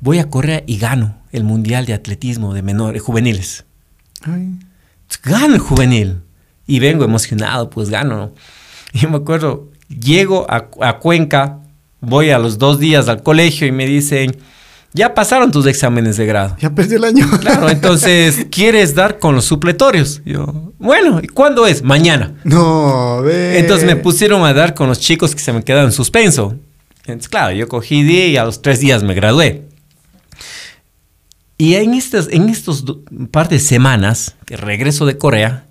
Voy 0.00 0.18
a 0.18 0.28
Corea 0.28 0.62
y 0.66 0.78
gano 0.78 1.16
el 1.32 1.44
Mundial 1.44 1.86
de 1.86 1.94
Atletismo 1.94 2.54
de 2.54 2.62
menores, 2.62 3.02
juveniles. 3.02 3.64
Ay. 4.22 4.58
Gano 5.22 5.54
el 5.54 5.60
juvenil. 5.60 6.20
Y 6.66 6.78
vengo 6.78 7.04
emocionado, 7.04 7.70
pues 7.70 7.90
gano. 7.90 8.16
¿no? 8.16 8.32
Y 8.92 9.06
me 9.08 9.16
acuerdo, 9.16 9.70
llego 9.88 10.46
a, 10.48 10.68
a 10.80 10.98
Cuenca, 10.98 11.58
voy 12.00 12.30
a 12.30 12.38
los 12.38 12.58
dos 12.58 12.78
días 12.78 13.08
al 13.08 13.24
colegio 13.24 13.66
y 13.66 13.72
me 13.72 13.86
dicen, 13.86 14.36
ya 14.94 15.12
pasaron 15.12 15.50
tus 15.50 15.66
exámenes 15.66 16.16
de 16.16 16.24
grado. 16.24 16.56
Ya 16.60 16.70
perdió 16.70 16.98
el 16.98 17.04
año. 17.04 17.28
Claro, 17.40 17.68
entonces, 17.70 18.46
¿quieres 18.48 18.94
dar 18.94 19.18
con 19.18 19.34
los 19.34 19.44
supletorios? 19.44 20.22
Yo, 20.24 20.72
bueno, 20.78 21.20
¿y 21.20 21.26
cuándo 21.26 21.66
es? 21.66 21.82
Mañana. 21.82 22.32
No, 22.44 23.20
ve. 23.22 23.58
Entonces 23.58 23.86
me 23.86 23.96
pusieron 23.96 24.44
a 24.44 24.54
dar 24.54 24.74
con 24.74 24.88
los 24.88 25.00
chicos 25.00 25.34
que 25.34 25.40
se 25.40 25.52
me 25.52 25.64
quedaron 25.64 25.86
en 25.86 25.92
suspenso. 25.92 26.54
Entonces, 27.00 27.28
claro, 27.28 27.52
yo 27.54 27.68
cogí 27.68 28.04
día 28.04 28.28
y 28.28 28.36
a 28.36 28.44
los 28.44 28.62
tres 28.62 28.78
días 28.78 29.02
me 29.02 29.14
gradué. 29.14 29.64
Y 31.58 31.74
en 31.74 31.94
estas 31.94 32.28
en 32.28 32.48
estos 32.48 32.84
par 33.32 33.48
de 33.48 33.58
semanas 33.58 34.36
que 34.46 34.56
regreso 34.56 35.06
de 35.06 35.18
Corea, 35.18 35.66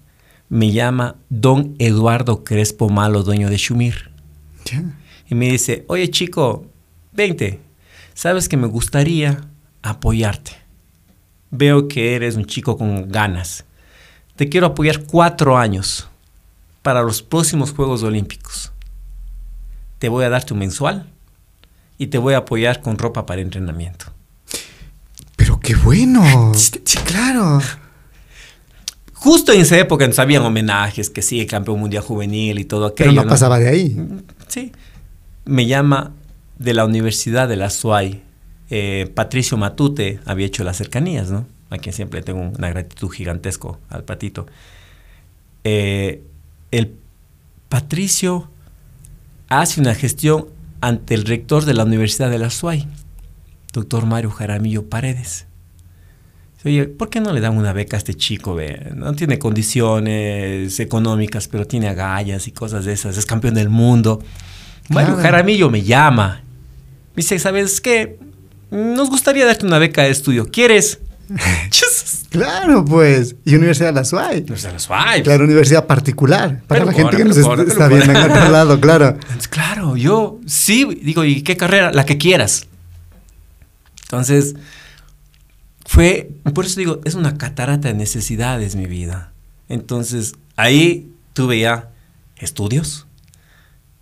me 0.50 0.72
llama 0.72 1.16
don 1.30 1.76
Eduardo 1.80 2.44
Crespo 2.44 2.90
Malo, 2.90 3.24
dueño 3.24 3.50
de 3.50 3.58
Shumir. 3.58 4.12
Y 5.30 5.36
me 5.36 5.50
dice, 5.50 5.86
oye 5.88 6.10
chico, 6.10 6.66
vente, 7.14 7.60
sabes 8.14 8.50
que 8.50 8.58
me 8.58 8.68
gustaría 8.68 9.42
apoyarte. 9.82 10.52
Veo 11.52 11.88
que 11.88 12.16
eres 12.16 12.36
un 12.36 12.46
chico 12.46 12.78
con 12.78 13.10
ganas. 13.10 13.66
Te 14.36 14.50
quiero 14.50 14.68
apoyar 14.68 15.04
cuatro 15.04 15.58
años 15.58 16.08
para 16.82 17.04
los 17.04 17.22
próximos 17.22 17.72
Juegos 17.72 18.04
Olímpicos. 18.04 18.72
Te 20.00 20.10
voy 20.10 20.26
a 20.26 20.30
dar 20.30 20.44
tu 20.44 20.56
mensual 20.56 21.08
y 21.98 22.08
te 22.08 22.18
voy 22.18 22.34
a 22.34 22.40
apoyar 22.40 22.82
con 22.82 22.98
ropa 22.98 23.26
para 23.26 23.42
entrenamiento. 23.42 24.08
Pero 25.36 25.60
qué 25.60 25.76
bueno. 25.76 26.52
Sí, 26.86 26.98
claro. 27.06 27.62
Justo 29.14 29.54
en 29.54 29.62
esa 29.62 29.78
época 29.78 30.06
nos 30.06 30.20
habían 30.20 30.44
homenajes, 30.44 31.10
que 31.10 31.22
sí, 31.22 31.40
el 31.40 31.48
campeón 31.48 31.80
mundial 31.80 32.04
juvenil 32.04 32.60
y 32.60 32.66
todo 32.66 32.88
aquello. 32.88 33.12
Pero 33.12 33.24
no 33.24 33.30
pasaba 33.30 33.58
de 33.58 33.70
ahí. 33.70 33.98
Sí. 34.48 34.74
Me 35.46 35.66
llama 35.66 36.12
de 36.58 36.74
la 36.74 36.86
Universidad 36.86 37.48
de 37.48 37.56
la 37.56 37.70
SUAY. 37.70 38.22
eh, 38.70 39.12
Patricio 39.14 39.58
Matute 39.58 40.20
había 40.26 40.48
hecho 40.48 40.64
las 40.64 40.78
cercanías, 40.78 41.30
¿no? 41.30 41.46
A 41.70 41.78
quien 41.78 41.94
siempre 41.94 42.22
tengo 42.22 42.42
una 42.42 42.70
gratitud 42.70 43.10
gigantesco 43.10 43.80
al 43.90 44.04
patito. 44.04 44.46
Eh, 45.64 46.22
el 46.72 46.94
Patricio 47.70 48.50
hace 49.50 49.82
una 49.82 49.96
gestión 49.96 50.48
ante 50.82 51.14
el 51.14 51.26
rector 51.26 51.66
de 51.66 51.74
la 51.74 51.84
Universidad 51.84 52.30
de 52.30 52.40
la 52.40 52.50
SUAY, 52.50 52.88
doctor 53.74 54.06
Mario 54.06 54.32
Jaramillo 54.32 54.90
Paredes. 54.90 55.48
Oye, 56.66 56.86
¿por 56.86 57.10
qué 57.10 57.20
no 57.20 57.34
le 57.34 57.42
dan 57.42 57.58
una 57.58 57.74
beca 57.74 57.98
a 57.98 58.00
este 58.00 58.14
chico? 58.14 58.56
Ve? 58.56 58.92
No 58.96 59.14
tiene 59.14 59.38
condiciones 59.38 60.80
económicas, 60.80 61.50
pero 61.50 61.68
tiene 61.68 61.90
agallas 61.90 62.48
y 62.48 62.52
cosas 62.54 62.86
de 62.86 62.94
esas. 62.94 63.18
Es 63.18 63.26
campeón 63.26 63.56
del 63.56 63.70
mundo. 63.70 64.22
Mario 64.90 65.14
Claro. 65.14 65.22
Jaramillo 65.22 65.70
me 65.70 65.82
llama. 65.84 66.42
Me 67.16 67.22
dice, 67.22 67.38
¿sabes 67.40 67.80
qué? 67.82 68.20
Nos 68.72 69.10
gustaría 69.10 69.46
darte 69.46 69.66
una 69.66 69.78
beca 69.80 70.04
de 70.04 70.10
estudio. 70.10 70.48
¿Quieres? 70.52 71.00
Claro, 72.30 72.84
pues. 72.84 73.36
Y 73.46 73.54
Universidad 73.56 73.90
de 73.90 73.94
la 73.94 74.04
SUAY. 74.06 74.46
No 74.50 74.58
se 74.58 74.72
las 74.72 74.90
va. 74.90 75.06
Claro, 75.24 75.46
universidad 75.46 75.86
particular. 75.86 76.62
Para 76.68 76.80
Pero 76.82 76.86
la 76.86 76.94
gente 76.94 77.18
que 77.18 77.26
nos 77.26 77.36
pero 77.38 77.42
est- 77.42 77.46
cobra, 77.48 77.58
pero 77.64 77.72
está 77.72 77.88
viendo 77.88 78.12
en 78.12 78.32
otro 78.32 78.50
lado, 78.52 78.80
claro. 78.82 79.18
Claro, 79.52 79.96
yo 79.96 80.40
sí, 80.48 81.00
digo, 81.04 81.24
¿y 81.24 81.44
qué 81.44 81.56
carrera? 81.56 81.92
La 81.92 82.06
que 82.06 82.18
quieras. 82.18 82.66
Entonces, 84.04 84.56
fue, 85.86 86.32
por 86.56 86.66
eso 86.66 86.80
digo, 86.80 87.02
es 87.06 87.14
una 87.16 87.38
catarata 87.38 87.88
de 87.88 87.94
necesidades 87.94 88.76
mi 88.76 88.88
vida. 88.88 89.32
Entonces, 89.70 90.34
ahí 90.56 91.12
tuve 91.34 91.60
ya 91.60 91.90
estudios, 92.38 93.06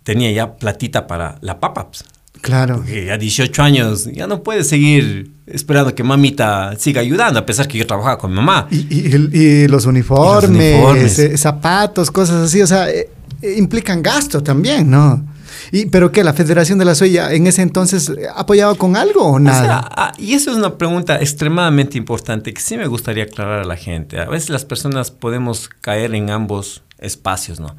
tenía 0.02 0.30
ya 0.32 0.54
platita 0.56 1.06
para 1.06 1.36
la 1.40 1.60
papa. 1.60 1.88
pues, 1.90 2.04
Claro. 2.40 2.78
Porque 2.78 3.12
a 3.12 3.18
18 3.18 3.62
años 3.62 4.08
ya 4.12 4.26
no 4.26 4.42
puedes 4.42 4.68
seguir 4.68 5.30
esperando 5.46 5.94
que 5.94 6.02
mamita 6.02 6.74
siga 6.76 7.00
ayudando, 7.00 7.38
a 7.38 7.46
pesar 7.46 7.68
que 7.68 7.78
yo 7.78 7.86
trabajaba 7.86 8.18
con 8.18 8.30
mi 8.30 8.36
mamá. 8.36 8.66
Y, 8.70 8.78
y- 8.90 9.28
y- 9.32 9.38
y 9.38 9.68
los 9.68 9.86
uniformes, 9.86 11.18
eh, 11.18 11.36
zapatos, 11.38 12.10
cosas 12.10 12.46
así, 12.46 12.60
o 12.60 12.66
sea, 12.66 12.90
eh, 12.90 13.08
eh, 13.42 13.54
implican 13.58 14.02
gasto 14.02 14.42
también, 14.42 14.90
¿no? 14.90 15.24
Y, 15.70 15.86
¿Pero 15.86 16.10
qué? 16.10 16.24
¿La 16.24 16.32
Federación 16.32 16.78
de 16.80 16.84
la 16.84 16.94
Suya 16.96 17.32
en 17.32 17.46
ese 17.46 17.62
entonces 17.62 18.10
apoyaba 18.34 18.74
con 18.74 18.96
algo 18.96 19.22
o 19.22 19.32
O 19.34 19.38
nada? 19.38 19.62
sea, 19.64 19.88
ah, 19.92 20.12
y 20.18 20.34
eso 20.34 20.50
es 20.50 20.56
una 20.56 20.76
pregunta 20.76 21.16
extremadamente 21.20 21.96
importante 21.96 22.52
que 22.52 22.60
sí 22.60 22.76
me 22.76 22.86
gustaría 22.88 23.24
aclarar 23.24 23.60
a 23.60 23.64
la 23.64 23.76
gente. 23.76 24.18
A 24.20 24.26
veces 24.28 24.50
las 24.50 24.64
personas 24.64 25.10
podemos 25.12 25.68
caer 25.80 26.14
en 26.14 26.30
ambos 26.30 26.82
espacios, 26.98 27.60
¿no? 27.60 27.76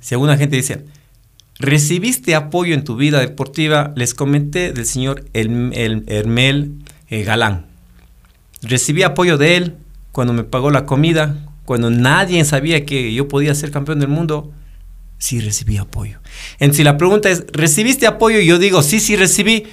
Si 0.00 0.14
alguna 0.14 0.36
gente 0.36 0.56
dice, 0.56 0.84
¿recibiste 1.58 2.34
apoyo 2.34 2.74
en 2.74 2.84
tu 2.84 2.96
vida 2.96 3.20
deportiva? 3.20 3.92
Les 3.96 4.14
comenté 4.14 4.72
del 4.72 4.86
señor 4.86 5.24
El- 5.32 5.72
El- 5.74 6.04
Hermel 6.06 6.72
eh, 7.08 7.22
Galán. 7.24 7.66
Recibí 8.62 9.02
apoyo 9.02 9.36
de 9.38 9.56
él 9.56 9.76
cuando 10.12 10.32
me 10.32 10.44
pagó 10.44 10.70
la 10.70 10.86
comida, 10.86 11.36
cuando 11.64 11.90
nadie 11.90 12.44
sabía 12.44 12.84
que 12.86 13.12
yo 13.14 13.28
podía 13.28 13.54
ser 13.54 13.70
campeón 13.70 14.00
del 14.00 14.08
mundo. 14.08 14.52
Sí 15.18 15.40
recibí 15.40 15.76
apoyo. 15.76 16.18
En 16.58 16.74
si 16.74 16.82
la 16.82 16.96
pregunta 16.98 17.30
es, 17.30 17.44
¿recibiste 17.52 18.06
apoyo? 18.06 18.40
Yo 18.40 18.58
digo, 18.58 18.82
sí, 18.82 19.00
sí 19.00 19.16
recibí, 19.16 19.64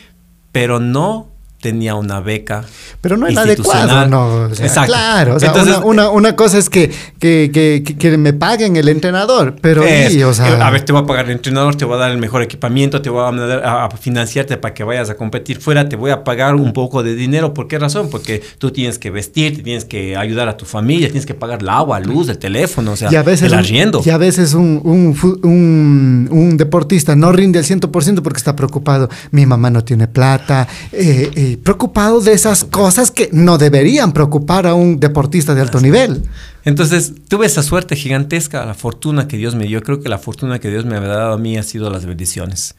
pero 0.52 0.80
no 0.80 1.31
tenía 1.62 1.96
una 1.96 2.20
beca. 2.20 2.64
Pero 3.02 3.18
no 3.18 3.28
es 3.28 3.34
institucional. 3.36 3.90
adecuado, 3.90 4.10
¿no? 4.10 4.52
O 4.52 4.56
sea, 4.56 4.66
Exacto. 4.66 4.92
Claro, 4.92 5.36
o 5.36 5.40
sea, 5.40 5.50
Entonces, 5.50 5.78
una, 5.78 5.86
una- 5.86 6.10
una 6.10 6.36
cosa 6.36 6.58
es 6.58 6.70
que, 6.70 6.92
que, 7.20 7.50
que- 7.54 7.84
que- 7.98 8.18
me 8.18 8.34
paguen 8.34 8.76
el 8.76 8.90
entrenador, 8.90 9.56
pero 9.62 9.84
es, 9.84 10.14
y, 10.14 10.24
o 10.24 10.34
sea, 10.34 10.50
eh, 10.50 10.62
a 10.62 10.70
ver, 10.70 10.82
te 10.84 10.92
voy 10.92 11.02
a 11.02 11.06
pagar 11.06 11.26
el 11.26 11.32
entrenador, 11.32 11.76
te 11.76 11.86
voy 11.86 11.96
a 11.96 12.00
dar 12.00 12.12
el 12.12 12.18
mejor 12.18 12.42
equipamiento, 12.42 13.02
te 13.02 13.10
voy 13.10 13.26
a, 13.28 13.32
mandar 13.32 13.64
a- 13.64 13.86
a 13.86 13.92
financiarte 13.92 14.58
para 14.58 14.74
que 14.74 14.84
vayas 14.84 15.10
a 15.10 15.16
competir 15.16 15.60
fuera, 15.62 15.88
te 15.88 15.96
voy 15.96 16.12
a 16.12 16.24
pagar 16.24 16.56
un 16.56 16.74
poco 16.74 17.04
de 17.04 17.16
dinero. 17.16 17.54
¿Por 17.54 17.68
qué 17.68 17.80
razón? 17.80 18.10
Porque 18.10 18.42
tú 18.58 18.72
tienes 18.72 19.00
que 19.00 19.10
vestir, 19.12 19.64
tienes 19.64 19.86
que 19.86 20.18
ayudar 20.18 20.48
a 20.50 20.58
tu 20.58 20.66
familia, 20.66 21.08
tienes 21.08 21.26
que 21.26 21.34
pagar 21.34 21.62
el 21.62 21.70
agua, 21.70 22.00
luz, 22.00 22.28
el 22.30 22.38
teléfono, 22.38 22.92
o 22.92 22.96
sea, 22.96 23.12
y 23.12 23.16
a 23.16 23.24
veces, 23.24 23.44
el 23.48 23.54
un, 23.54 23.60
arriendo. 23.60 24.02
y 24.06 24.10
a 24.10 24.18
veces 24.18 24.54
un, 24.54 24.82
un 24.84 25.16
un- 25.44 26.28
un 26.32 26.58
deportista 26.58 27.16
no 27.16 27.32
rinde 27.32 27.60
al 27.60 27.66
100% 27.66 28.22
porque 28.22 28.38
está 28.38 28.56
preocupado. 28.56 29.10
Mi 29.32 29.46
mamá 29.46 29.70
no 29.70 29.84
tiene 29.84 30.08
plata. 30.08 30.68
eh, 30.92 31.30
eh, 31.36 31.51
preocupado 31.58 32.22
de 32.22 32.34
esas 32.34 32.64
cosas 32.66 33.12
que 33.12 33.30
no 33.32 33.58
deberían 33.58 34.12
preocupar 34.14 34.68
a 34.68 34.74
un 34.74 35.00
deportista 35.00 35.54
de 35.56 35.62
alto 35.62 35.80
nivel. 35.80 36.24
Entonces, 36.66 37.14
tuve 37.28 37.46
esa 37.48 37.64
suerte 37.64 37.96
gigantesca, 37.96 38.66
la 38.66 38.74
fortuna 38.74 39.28
que 39.28 39.38
Dios 39.38 39.56
me 39.56 39.66
dio. 39.66 39.82
Creo 39.82 40.00
que 40.02 40.10
la 40.10 40.18
fortuna 40.20 40.60
que 40.60 40.70
Dios 40.70 40.86
me 40.86 40.96
ha 40.98 41.00
dado 41.02 41.34
a 41.34 41.38
mí 41.38 41.58
ha 41.58 41.64
sido 41.64 41.90
las 41.90 42.06
bendiciones. 42.06 42.76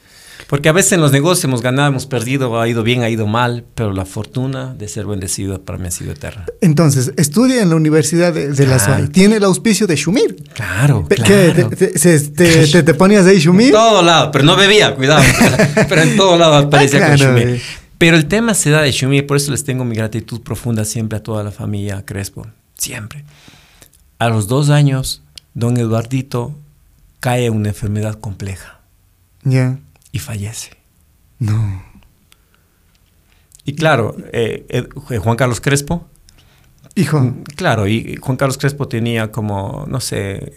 Porque 0.49 0.69
a 0.69 0.73
veces 0.73 0.93
en 0.93 1.01
los 1.01 1.13
negocios 1.13 1.45
hemos 1.45 1.63
ganado, 1.63 1.89
hemos 1.89 2.07
perdido, 2.07 2.61
ha 2.61 2.67
ido 2.69 2.83
bien, 2.83 3.03
ha 3.03 3.09
ido 3.09 3.27
mal, 3.29 3.65
pero 3.77 3.93
la 3.93 4.05
fortuna 4.05 4.75
de 4.75 4.89
ser 4.89 5.07
bendecido 5.07 5.63
para 5.63 5.79
mí 5.79 5.87
ha 5.87 5.91
sido 5.91 6.13
eterna. 6.13 6.47
Entonces, 6.61 7.13
estudia 7.17 7.63
en 7.63 7.71
la 7.71 7.77
Universidad 7.77 8.33
de, 8.33 8.49
de 8.49 8.67
la 8.67 8.77
Claro. 8.79 8.95
SUAY. 8.97 9.09
Tiene 9.09 9.37
el 9.37 9.45
auspicio 9.45 9.87
de 9.87 9.95
Shumir. 9.95 10.37
Claro, 10.53 11.07
claro. 11.09 11.25
¿qué? 11.25 11.53
¿Te, 11.77 11.77
te- 11.77 11.99
se- 11.99 12.21
te- 12.31 12.67
te- 12.67 12.83
te 12.83 12.95
ponías 12.95 13.25
ahí 13.27 13.37
En 13.37 13.41
Shumir? 13.41 13.73
todo 13.73 14.03
lado, 14.03 14.33
pero 14.33 14.45
no 14.45 14.57
bebía, 14.57 14.95
cuidado. 14.97 15.23
pero 15.89 16.03
en 16.03 16.17
todo 16.17 16.37
lado 16.37 16.55
aparecía 16.57 17.05
Ah, 17.05 17.09
con 17.11 17.17
claro, 17.19 17.39
Shumir. 17.39 17.63
Pero 18.03 18.17
el 18.17 18.27
tema 18.27 18.55
se 18.55 18.71
da 18.71 18.83
de 18.83 18.91
Shumir, 18.91 19.29
por 19.29 19.37
eso 19.37 19.53
les 19.53 19.63
tengo 19.63 19.85
mi 19.85 19.95
gratitud 19.95 20.41
profunda 20.41 20.85
siempre 20.85 21.19
a 21.19 21.23
toda 21.23 21.45
la 21.45 21.53
familia 21.53 22.05
Crespo. 22.05 22.45
Siempre. 22.75 23.25
A 24.19 24.29
los 24.29 24.49
dos 24.49 24.71
años, 24.71 25.23
don 25.55 25.77
Eduardito 25.77 26.53
cae 27.21 27.47
en 27.47 27.55
una 27.55 27.69
enfermedad 27.69 28.19
compleja 28.19 28.81
Ya. 29.45 29.79
y 30.11 30.19
fallece. 30.19 30.71
No. 31.39 31.81
Y 33.65 33.77
claro, 33.77 34.17
eh, 34.33 34.67
eh, 34.69 35.19
Juan 35.19 35.37
Carlos 35.37 35.61
Crespo, 35.61 36.05
Hijo. 36.95 37.35
claro, 37.57 37.89
y 37.89 38.17
Juan 38.21 38.37
Carlos 38.37 38.59
Crespo 38.59 38.87
tenía 38.87 39.33
como, 39.33 39.87
no 39.89 39.99
sé, 40.01 40.53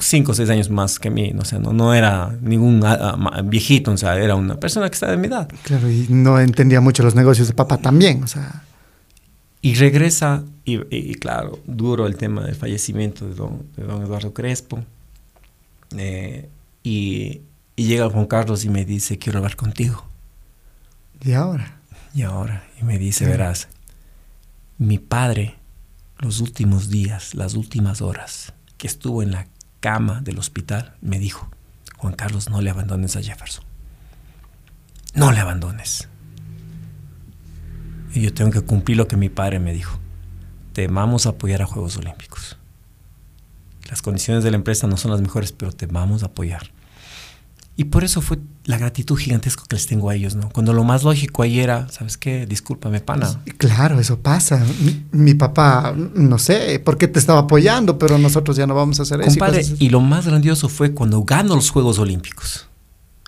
cinco 0.00 0.32
o 0.32 0.34
seis 0.34 0.48
años 0.48 0.70
más 0.70 0.98
que 0.98 1.10
mí, 1.10 1.32
no 1.34 1.44
sé, 1.44 1.58
no, 1.58 1.72
no 1.74 1.92
era 1.92 2.34
ningún 2.40 2.82
ah, 2.84 3.16
ah, 3.32 3.42
viejito, 3.42 3.90
o 3.90 3.96
sea, 3.98 4.16
era 4.18 4.34
una 4.34 4.58
persona 4.58 4.88
que 4.88 4.94
estaba 4.94 5.12
de 5.12 5.18
mi 5.18 5.26
edad. 5.26 5.48
Claro, 5.64 5.90
y 5.90 6.06
no 6.08 6.40
entendía 6.40 6.80
mucho 6.80 7.02
los 7.02 7.14
negocios 7.14 7.48
de 7.48 7.54
papá 7.54 7.76
también, 7.76 8.22
o 8.22 8.26
sea. 8.26 8.64
Y 9.60 9.74
regresa, 9.74 10.42
y, 10.64 10.76
y- 10.78 10.86
y 10.90 11.14
claro, 11.16 11.58
duro 11.66 12.06
el 12.06 12.16
tema 12.16 12.42
del 12.44 12.54
fallecimiento 12.54 13.28
de 13.28 13.34
don, 13.34 13.62
de 13.76 13.84
don 13.84 14.02
Eduardo 14.02 14.32
Crespo. 14.32 14.82
Eh, 15.96 16.48
y, 16.82 17.42
y 17.76 17.84
llega 17.84 18.08
Juan 18.10 18.26
Carlos 18.26 18.64
y 18.64 18.70
me 18.70 18.84
dice, 18.84 19.18
quiero 19.18 19.38
hablar 19.38 19.56
contigo. 19.56 20.04
¿Y 21.22 21.32
ahora? 21.34 21.78
Y 22.14 22.22
ahora, 22.22 22.64
y 22.80 22.84
me 22.84 22.98
dice, 22.98 23.26
verás, 23.26 23.68
mi 24.78 24.98
padre, 24.98 25.58
los 26.18 26.40
últimos 26.40 26.88
días, 26.88 27.34
las 27.34 27.54
últimas 27.54 28.00
horas 28.00 28.52
que 28.78 28.86
estuvo 28.86 29.22
en 29.22 29.32
la 29.32 29.46
cama 29.80 30.20
del 30.20 30.38
hospital, 30.38 30.96
me 31.00 31.18
dijo, 31.18 31.50
Juan 31.96 32.14
Carlos, 32.14 32.50
no 32.50 32.60
le 32.60 32.70
abandones 32.70 33.16
a 33.16 33.22
Jefferson. 33.22 33.64
No 35.14 35.30
le 35.30 35.40
abandones. 35.40 36.08
Y 38.14 38.22
yo 38.22 38.34
tengo 38.34 38.50
que 38.50 38.60
cumplir 38.60 38.96
lo 38.96 39.08
que 39.08 39.16
mi 39.16 39.28
padre 39.28 39.58
me 39.58 39.72
dijo. 39.72 39.98
Te 40.72 40.86
vamos 40.86 41.26
a 41.26 41.30
apoyar 41.30 41.62
a 41.62 41.66
Juegos 41.66 41.96
Olímpicos. 41.96 42.58
Las 43.88 44.02
condiciones 44.02 44.42
de 44.42 44.50
la 44.50 44.56
empresa 44.56 44.86
no 44.86 44.96
son 44.96 45.10
las 45.10 45.20
mejores, 45.20 45.52
pero 45.52 45.72
te 45.72 45.86
vamos 45.86 46.22
a 46.22 46.26
apoyar. 46.26 46.70
Y 47.74 47.84
por 47.84 48.04
eso 48.04 48.20
fue 48.20 48.38
la 48.64 48.76
gratitud 48.76 49.16
gigantesca 49.16 49.64
que 49.68 49.76
les 49.76 49.86
tengo 49.86 50.10
a 50.10 50.14
ellos, 50.14 50.34
¿no? 50.34 50.50
Cuando 50.50 50.72
lo 50.72 50.84
más 50.84 51.04
lógico 51.04 51.42
ahí 51.42 51.58
era, 51.58 51.88
¿sabes 51.88 52.16
qué? 52.16 52.46
Discúlpame, 52.46 53.00
pana. 53.00 53.40
Claro, 53.56 53.98
eso 53.98 54.20
pasa. 54.20 54.64
Mi, 54.80 55.04
mi 55.10 55.34
papá, 55.34 55.94
no 55.96 56.38
sé 56.38 56.78
por 56.80 56.98
qué 56.98 57.08
te 57.08 57.18
estaba 57.18 57.40
apoyando, 57.40 57.98
pero 57.98 58.18
nosotros 58.18 58.56
ya 58.56 58.66
no 58.66 58.74
vamos 58.74 59.00
a 59.00 59.04
hacer 59.04 59.22
eso. 59.22 59.38
y 59.80 59.86
y 59.86 59.88
lo 59.88 60.00
más 60.00 60.26
grandioso 60.26 60.68
fue 60.68 60.92
cuando 60.92 61.24
gano 61.24 61.54
los 61.54 61.70
Juegos 61.70 61.98
Olímpicos. 61.98 62.66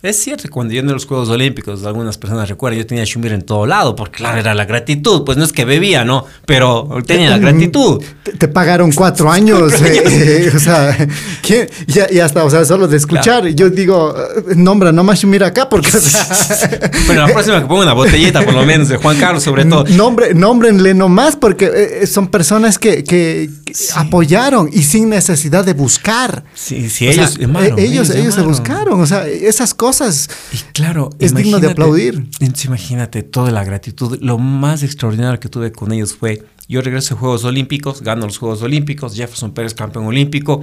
Es 0.05 0.19
cierto 0.19 0.47
cuando 0.51 0.75
yo 0.75 0.81
en 0.81 0.87
los 0.89 1.07
Juegos 1.07 1.31
Olímpicos, 1.31 1.83
algunas 1.87 2.19
personas 2.19 2.47
recuerdan, 2.47 2.79
yo 2.79 2.87
tenía 2.87 3.05
Shumir 3.05 3.33
en 3.33 3.41
todo 3.41 3.65
lado, 3.65 3.97
porque 3.97 4.19
claro, 4.19 4.39
era 4.39 4.53
la 4.53 4.67
gratitud. 4.67 5.25
Pues 5.25 5.39
no 5.39 5.45
es 5.45 5.53
que 5.53 5.65
bebía, 5.65 6.05
¿no? 6.05 6.27
Pero 6.45 6.87
tenía 7.07 7.31
la 7.31 7.39
gratitud. 7.39 8.05
Te, 8.23 8.33
te 8.33 8.49
pagaron 8.49 8.93
cuatro 8.93 9.33
años. 9.33 9.73
eh, 9.81 10.03
eh, 10.05 10.53
o 10.55 10.59
sea, 10.59 10.95
¿quién? 11.41 11.71
Ya, 11.87 12.07
ya 12.11 12.27
está, 12.27 12.45
o 12.45 12.51
sea, 12.51 12.67
solo 12.67 12.87
de 12.87 12.99
escuchar. 12.99 13.49
Yo 13.49 13.71
digo, 13.71 14.15
eh, 14.15 14.53
nombra 14.57 14.93
nomás 14.93 15.25
mira 15.25 15.47
acá, 15.47 15.71
porque. 15.71 15.89
o 15.97 16.01
sea, 16.01 16.29
Pero 17.07 17.27
la 17.27 17.33
próxima 17.33 17.63
que 17.63 17.67
ponga 17.67 17.85
una 17.85 17.95
botellita, 17.95 18.43
por 18.43 18.53
lo 18.53 18.67
menos, 18.67 18.91
de 18.91 18.99
Juan 18.99 19.17
Carlos, 19.19 19.43
sobre 19.43 19.65
todo. 19.65 19.85
Nombre, 19.85 20.35
nómbrenle 20.35 20.93
nomás, 20.93 21.35
porque 21.35 21.71
eh, 22.03 22.07
son 22.07 22.29
personas 22.29 22.79
que- 22.79 23.05
que 23.05 23.49
Sí. 23.73 23.93
apoyaron 23.95 24.69
y 24.73 24.83
sin 24.83 25.09
necesidad 25.09 25.65
de 25.65 25.73
buscar. 25.73 26.45
Sí, 26.55 26.91
sí, 26.91 27.09
O 27.09 27.12
sea, 27.12 27.25
ellos, 27.25 27.39
hermano, 27.41 27.79
eh, 27.79 27.85
ellos, 27.85 28.11
ellos 28.11 28.35
se 28.35 28.41
llamaron. 28.41 28.49
buscaron. 28.49 29.01
O 29.01 29.07
sea, 29.07 29.27
esas 29.29 29.75
cosas. 29.75 30.29
Y 30.53 30.59
claro, 30.73 31.11
Es 31.19 31.35
digno 31.35 31.61
de 31.61 31.71
aplaudir. 31.71 32.29
Imagínate 32.65 33.23
toda 33.23 33.51
la 33.51 33.65
gratitud. 33.65 34.19
Lo 34.21 34.39
más 34.39 34.83
extraordinario 34.83 35.39
que 35.41 35.49
tuve 35.49 35.73
con 35.73 35.93
ellos 35.93 36.15
fue, 36.15 36.45
yo 36.69 36.81
regreso 36.81 37.15
a 37.15 37.19
Juegos 37.19 37.45
Olímpicos, 37.45 38.03
gano 38.03 38.27
los 38.27 38.39
Juegos 38.39 38.62
Olímpicos, 38.62 39.15
Jefferson 39.15 39.53
Pérez 39.53 39.75
campeón 39.75 40.07
olímpico. 40.07 40.62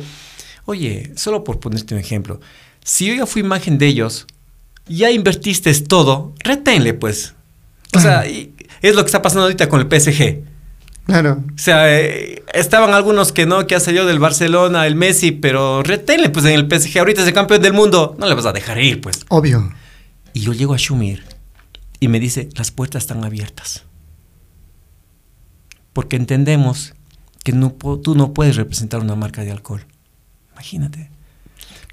Oye, 0.65 1.11
solo 1.15 1.43
por 1.43 1.59
ponerte 1.59 1.93
un 1.93 1.99
ejemplo, 1.99 2.39
si 2.83 3.07
yo 3.07 3.13
ya 3.13 3.25
fui 3.25 3.41
imagen 3.41 3.77
de 3.77 3.87
ellos, 3.87 4.27
ya 4.87 5.11
invertiste 5.11 5.73
todo, 5.81 6.33
reténle 6.43 6.93
pues. 6.93 7.33
O 7.95 7.99
sea, 7.99 8.23
es 8.25 8.95
lo 8.95 9.01
que 9.03 9.07
está 9.07 9.21
pasando 9.21 9.43
ahorita 9.43 9.69
con 9.69 9.81
el 9.81 9.87
PSG. 9.87 10.50
Claro. 11.05 11.43
O 11.53 11.57
sea, 11.57 11.91
eh, 11.99 12.43
estaban 12.53 12.93
algunos 12.93 13.31
que 13.31 13.45
no, 13.45 13.65
que 13.67 13.75
ha 13.75 13.79
salido 13.79 14.05
del 14.05 14.19
Barcelona, 14.19 14.85
el 14.87 14.95
Messi, 14.95 15.31
pero 15.31 15.83
reténle 15.83 16.29
pues 16.29 16.45
en 16.45 16.53
el 16.53 16.67
PSG. 16.69 16.99
Ahorita 16.99 17.21
es 17.21 17.27
el 17.27 17.33
campeón 17.33 17.61
del 17.61 17.73
mundo, 17.73 18.15
no 18.19 18.27
le 18.27 18.35
vas 18.35 18.45
a 18.45 18.53
dejar 18.53 18.79
ir 18.81 19.01
pues. 19.01 19.25
Obvio. 19.29 19.73
Y 20.33 20.41
yo 20.41 20.53
llego 20.53 20.73
a 20.73 20.77
Shumir 20.77 21.23
y 21.99 22.07
me 22.07 22.19
dice, 22.19 22.49
las 22.55 22.71
puertas 22.71 23.03
están 23.03 23.23
abiertas. 23.25 23.83
Porque 25.93 26.15
entendemos 26.15 26.93
que 27.43 27.51
no, 27.51 27.71
tú 28.03 28.15
no 28.15 28.33
puedes 28.33 28.55
representar 28.55 29.01
una 29.01 29.15
marca 29.15 29.43
de 29.43 29.51
alcohol. 29.51 29.85
Imagínate. 30.53 31.09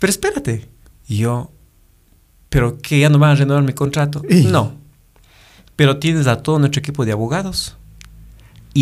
Pero 0.00 0.10
espérate. 0.10 0.68
Y 1.08 1.16
yo, 1.18 1.50
¿pero 2.50 2.78
que 2.78 3.00
ya 3.00 3.08
no 3.08 3.18
van 3.18 3.30
a 3.30 3.34
renovar 3.34 3.62
mi 3.64 3.72
contrato? 3.72 4.22
Y- 4.28 4.42
No. 4.44 4.74
Pero 5.74 5.98
tienes 5.98 6.26
a 6.26 6.42
todo 6.42 6.58
nuestro 6.58 6.80
equipo 6.80 7.04
de 7.04 7.12
abogados 7.12 7.76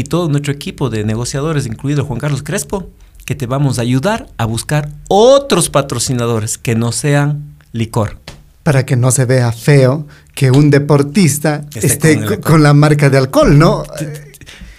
y 0.01 0.05
todo 0.05 0.29
nuestro 0.29 0.53
equipo 0.53 0.91
de 0.91 1.05
negociadores, 1.05 1.67
incluido 1.67 2.05
Juan 2.05 2.19
Carlos 2.21 2.43
Crespo, 2.43 2.89
que 3.25 3.35
te 3.35 3.47
vamos 3.47 3.79
a 3.79 3.83
ayudar 3.83 4.29
a 4.39 4.45
buscar 4.45 4.89
otros 5.09 5.69
patrocinadores 5.71 6.59
que 6.59 6.75
no 6.75 6.93
sean 6.93 7.57
licor. 7.73 8.19
Para 8.63 8.85
que 8.85 8.97
no 8.97 9.11
se 9.11 9.25
vea 9.25 9.53
feo 9.53 10.07
que 10.35 10.51
un 10.51 10.71
deportista 10.71 11.65
Esté 11.75 11.87
esté 12.13 12.41
con 12.41 12.63
la 12.63 12.75
marca 12.75 13.09
de 13.11 13.19
alcohol, 13.19 13.59
¿no? 13.59 13.85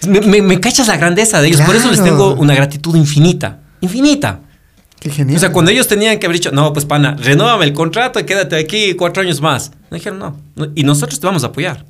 Me, 0.06 0.20
me- 0.20 0.42
me 0.42 0.60
cachas 0.60 0.86
la 0.88 0.96
grandeza 0.96 1.40
de 1.40 1.48
ellos, 1.48 1.60
por 1.62 1.74
eso 1.74 1.90
les 1.90 2.02
tengo 2.02 2.34
una 2.34 2.54
gratitud 2.54 2.94
infinita, 2.96 3.60
infinita. 3.80 4.40
Qué 5.00 5.10
genial. 5.10 5.36
O 5.36 5.40
sea, 5.40 5.52
cuando 5.52 5.70
ellos 5.70 5.86
tenían 5.88 6.18
que 6.18 6.26
haber 6.26 6.36
dicho, 6.38 6.50
no, 6.50 6.72
pues 6.72 6.84
pana, 6.84 7.16
renóvame 7.18 7.64
el 7.64 7.72
contrato 7.72 8.18
y 8.20 8.24
quédate 8.24 8.56
aquí 8.56 8.94
cuatro 8.94 9.22
años 9.22 9.40
más. 9.40 9.70
No 9.90 9.94
dijeron, 9.96 10.18
no. 10.18 10.36
no, 10.56 10.68
Y 10.74 10.82
nosotros 10.82 11.20
te 11.20 11.26
vamos 11.26 11.44
a 11.44 11.48
apoyar. 11.48 11.84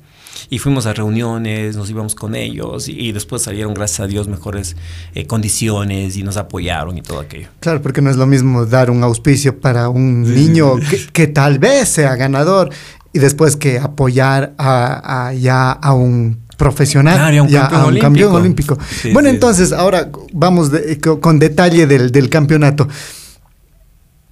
Y 0.51 0.57
fuimos 0.57 0.87
a 0.87 0.93
reuniones, 0.93 1.75
nos 1.75 1.89
íbamos 1.91 2.15
con 2.15 2.33
ellos 2.33 2.87
y, 2.89 2.93
y 2.99 3.11
después 3.11 3.43
salieron, 3.43 3.73
gracias 3.75 3.99
a 3.99 4.07
Dios, 4.07 4.27
mejores 4.27 4.75
eh, 5.13 5.27
condiciones 5.27 6.17
y 6.17 6.23
nos 6.23 6.37
apoyaron 6.37 6.97
y 6.97 7.03
todo 7.03 7.19
aquello. 7.19 7.49
Claro, 7.59 7.81
porque 7.83 8.01
no 8.01 8.09
es 8.09 8.17
lo 8.17 8.25
mismo 8.25 8.65
dar 8.65 8.89
un 8.89 9.03
auspicio 9.03 9.59
para 9.59 9.89
un 9.89 10.23
niño 10.23 10.77
que, 10.77 11.05
que 11.13 11.27
tal 11.27 11.59
vez 11.59 11.89
sea 11.89 12.15
ganador 12.15 12.71
y 13.13 13.19
después 13.19 13.57
que 13.57 13.77
apoyar 13.77 14.53
a, 14.57 15.27
a 15.27 15.33
ya 15.33 15.71
a 15.71 15.93
un 15.93 16.39
profesional, 16.57 17.15
Claro, 17.15 17.35
y 17.35 17.37
a 17.37 17.43
un 17.43 17.49
ya 17.49 17.59
campeón 17.69 17.79
a 17.81 17.83
un 17.83 17.87
olímpico. 17.89 18.07
campeón 18.07 18.35
olímpico. 18.35 18.77
Sí, 19.01 19.13
bueno, 19.13 19.29
sí. 19.29 19.35
entonces 19.35 19.71
ahora 19.71 20.09
vamos 20.33 20.71
de- 20.71 20.99
con 21.21 21.37
detalle 21.39 21.85
del, 21.85 22.11
del 22.11 22.27
campeonato. 22.29 22.87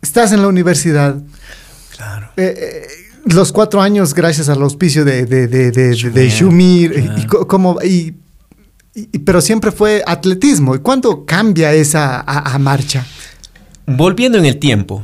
Estás 0.02 0.32
en 0.32 0.42
la 0.42 0.48
universidad, 0.48 1.16
Claro. 1.96 2.30
eh, 2.38 2.54
eh, 2.58 2.88
los 3.34 3.52
cuatro 3.52 3.82
años 3.82 4.14
gracias 4.14 4.50
al 4.50 4.62
auspicio 4.62 5.04
de, 5.06 5.26
de, 5.26 5.48
de, 5.48 5.72
de, 5.72 5.92
de- 5.96 6.10
de 6.12 6.30
Shumir, 6.30 6.92
Shumir, 6.94 7.14
y- 7.18 7.26
como, 7.26 7.80
y, 7.84 8.16
y- 8.96 9.20
pero 9.20 9.42
siempre 9.42 9.72
fue 9.72 10.04
atletismo. 10.06 10.76
¿Y 10.76 10.80
cuándo 10.80 11.26
cambia 11.26 11.74
esa 11.74 12.20
a, 12.20 12.54
a 12.56 12.60
marcha? 12.60 13.06
Volviendo 13.86 14.38
en 14.38 14.46
el 14.46 14.58
tiempo, 14.58 15.04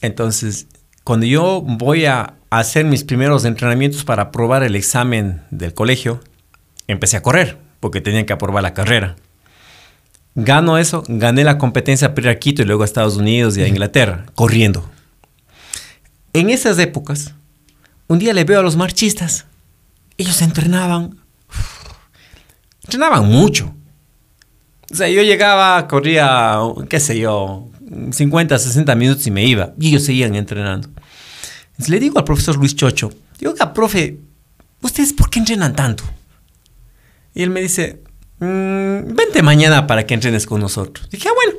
entonces, 0.00 0.66
cuando 1.04 1.26
yo 1.26 1.62
voy 1.66 2.04
a 2.06 2.34
hacer 2.50 2.84
mis 2.84 3.04
primeros 3.04 3.44
entrenamientos 3.44 4.04
para 4.04 4.24
aprobar 4.24 4.62
el 4.62 4.74
examen 4.76 5.42
del 5.50 5.74
colegio, 5.74 6.20
empecé 6.86 7.16
a 7.16 7.22
correr, 7.22 7.58
porque 7.80 8.00
tenía 8.00 8.24
que 8.26 8.32
aprobar 8.32 8.62
la 8.62 8.74
carrera. 8.74 9.16
Gano 10.34 10.78
eso, 10.78 11.02
gané 11.08 11.42
la 11.44 11.58
competencia 11.58 12.14
para 12.14 12.30
ir 12.30 12.36
a 12.36 12.38
Quito 12.38 12.62
y 12.62 12.64
luego 12.64 12.82
a 12.82 12.86
Estados 12.86 13.16
Unidos 13.16 13.56
y 13.56 13.62
a 13.62 13.68
Inglaterra, 13.68 14.26
corriendo. 14.34 14.88
En 16.32 16.50
esas 16.50 16.78
épocas, 16.78 17.34
un 18.08 18.18
día 18.18 18.32
le 18.32 18.44
veo 18.44 18.60
a 18.60 18.62
los 18.62 18.76
marchistas. 18.76 19.44
Ellos 20.16 20.42
entrenaban. 20.42 21.16
Entrenaban 22.84 23.26
mucho. 23.28 23.74
O 24.90 24.94
sea, 24.94 25.08
yo 25.08 25.22
llegaba, 25.22 25.86
corría, 25.86 26.58
qué 26.88 26.98
sé 26.98 27.18
yo, 27.18 27.68
50, 28.10 28.58
60 28.58 28.94
minutos 28.94 29.26
y 29.26 29.30
me 29.30 29.44
iba. 29.44 29.72
Y 29.78 29.88
ellos 29.88 30.04
seguían 30.04 30.34
entrenando. 30.34 30.88
Entonces, 31.72 31.88
le 31.90 32.00
digo 32.00 32.18
al 32.18 32.24
profesor 32.24 32.56
Luis 32.56 32.74
Chocho, 32.74 33.12
digo, 33.38 33.52
oiga, 33.52 33.72
profe, 33.74 34.18
¿ustedes 34.80 35.12
por 35.12 35.28
qué 35.30 35.38
entrenan 35.40 35.76
tanto? 35.76 36.04
Y 37.34 37.42
él 37.42 37.50
me 37.50 37.60
dice, 37.60 38.02
"Mm, 38.40 39.14
vente 39.14 39.42
mañana 39.42 39.86
para 39.86 40.06
que 40.06 40.14
entrenes 40.14 40.46
con 40.46 40.60
nosotros. 40.60 41.08
Dije, 41.10 41.28
ah, 41.28 41.32
bueno, 41.34 41.58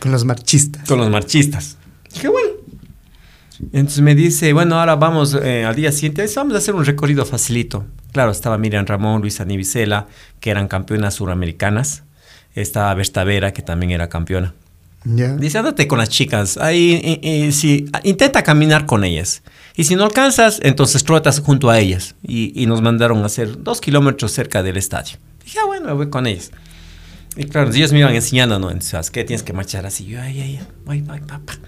Con 0.00 0.10
los 0.10 0.24
marchistas. 0.24 0.88
con 0.88 0.98
los 0.98 1.10
marchistas. 1.10 1.76
Dije, 2.12 2.28
bueno. 2.28 2.48
Entonces 3.72 4.00
me 4.00 4.14
dice, 4.14 4.52
bueno, 4.52 4.78
ahora 4.78 4.96
vamos 4.96 5.34
eh, 5.42 5.64
al 5.64 5.74
día 5.74 5.90
siguiente, 5.92 6.26
vamos 6.36 6.54
a 6.54 6.58
hacer 6.58 6.74
un 6.74 6.84
recorrido 6.84 7.24
facilito. 7.24 7.86
Claro, 8.12 8.30
estaba 8.30 8.58
Miriam 8.58 8.84
Ramón, 8.86 9.20
Luisa 9.20 9.44
Nivicela, 9.44 10.06
que 10.40 10.50
eran 10.50 10.68
campeonas 10.68 11.14
suramericanas. 11.14 12.02
Estaba 12.54 12.92
Berta 12.94 13.24
Vera, 13.24 13.52
que 13.52 13.62
también 13.62 13.92
era 13.92 14.08
campeona. 14.08 14.54
Ya. 15.04 15.36
Dice, 15.36 15.58
ándate 15.58 15.86
con 15.86 15.98
las 15.98 16.08
chicas. 16.08 16.56
Ahí, 16.56 17.20
y- 17.22 17.28
y 17.46 17.52
si, 17.52 17.86
intenta 18.02 18.42
caminar 18.42 18.86
con 18.86 19.04
ellas. 19.04 19.42
Y 19.76 19.84
si 19.84 19.94
no 19.94 20.04
alcanzas, 20.04 20.58
entonces 20.62 21.04
trotas 21.04 21.40
junto 21.40 21.70
a 21.70 21.78
ellas. 21.78 22.14
Y, 22.22 22.52
y 22.60 22.66
nos 22.66 22.82
mandaron 22.82 23.22
a 23.22 23.26
hacer 23.26 23.62
dos 23.62 23.80
kilómetros 23.80 24.32
cerca 24.32 24.62
del 24.62 24.76
estadio. 24.78 25.18
Dije, 25.44 25.58
ah, 25.62 25.66
bueno, 25.66 25.86
me 25.86 25.92
voy 25.92 26.08
con 26.10 26.26
ellas. 26.26 26.50
Y 27.36 27.44
claro, 27.44 27.70
ellos 27.72 27.92
me 27.92 27.98
iban 28.00 28.14
enseñando, 28.14 28.58
¿no? 28.58 28.68
Entonces, 28.68 28.90
¿sabes 28.90 29.10
qué? 29.10 29.22
Tienes 29.22 29.42
que 29.42 29.52
marchar 29.52 29.84
así. 29.86 30.06
Yo, 30.06 30.20
ay, 30.20 30.40
ay, 30.40 30.56
ay, 30.60 30.66
voy, 30.86 31.02
voy, 31.02 31.20
papá. 31.20 31.58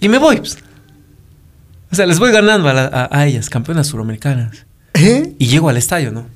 Y 0.00 0.08
me 0.08 0.18
voy, 0.18 0.36
pues. 0.38 0.58
O 1.90 1.94
sea, 1.94 2.06
les 2.06 2.18
voy 2.18 2.30
ganando 2.32 2.68
a, 2.68 2.72
la- 2.72 2.86
a- 2.86 3.08
a 3.18 3.26
ellas, 3.26 3.48
campeonas 3.48 3.86
suramericanas. 3.86 4.66
¿Eh? 4.94 5.34
Y 5.38 5.46
llego 5.46 5.68
al 5.68 5.76
estadio, 5.76 6.10
¿no? 6.10 6.26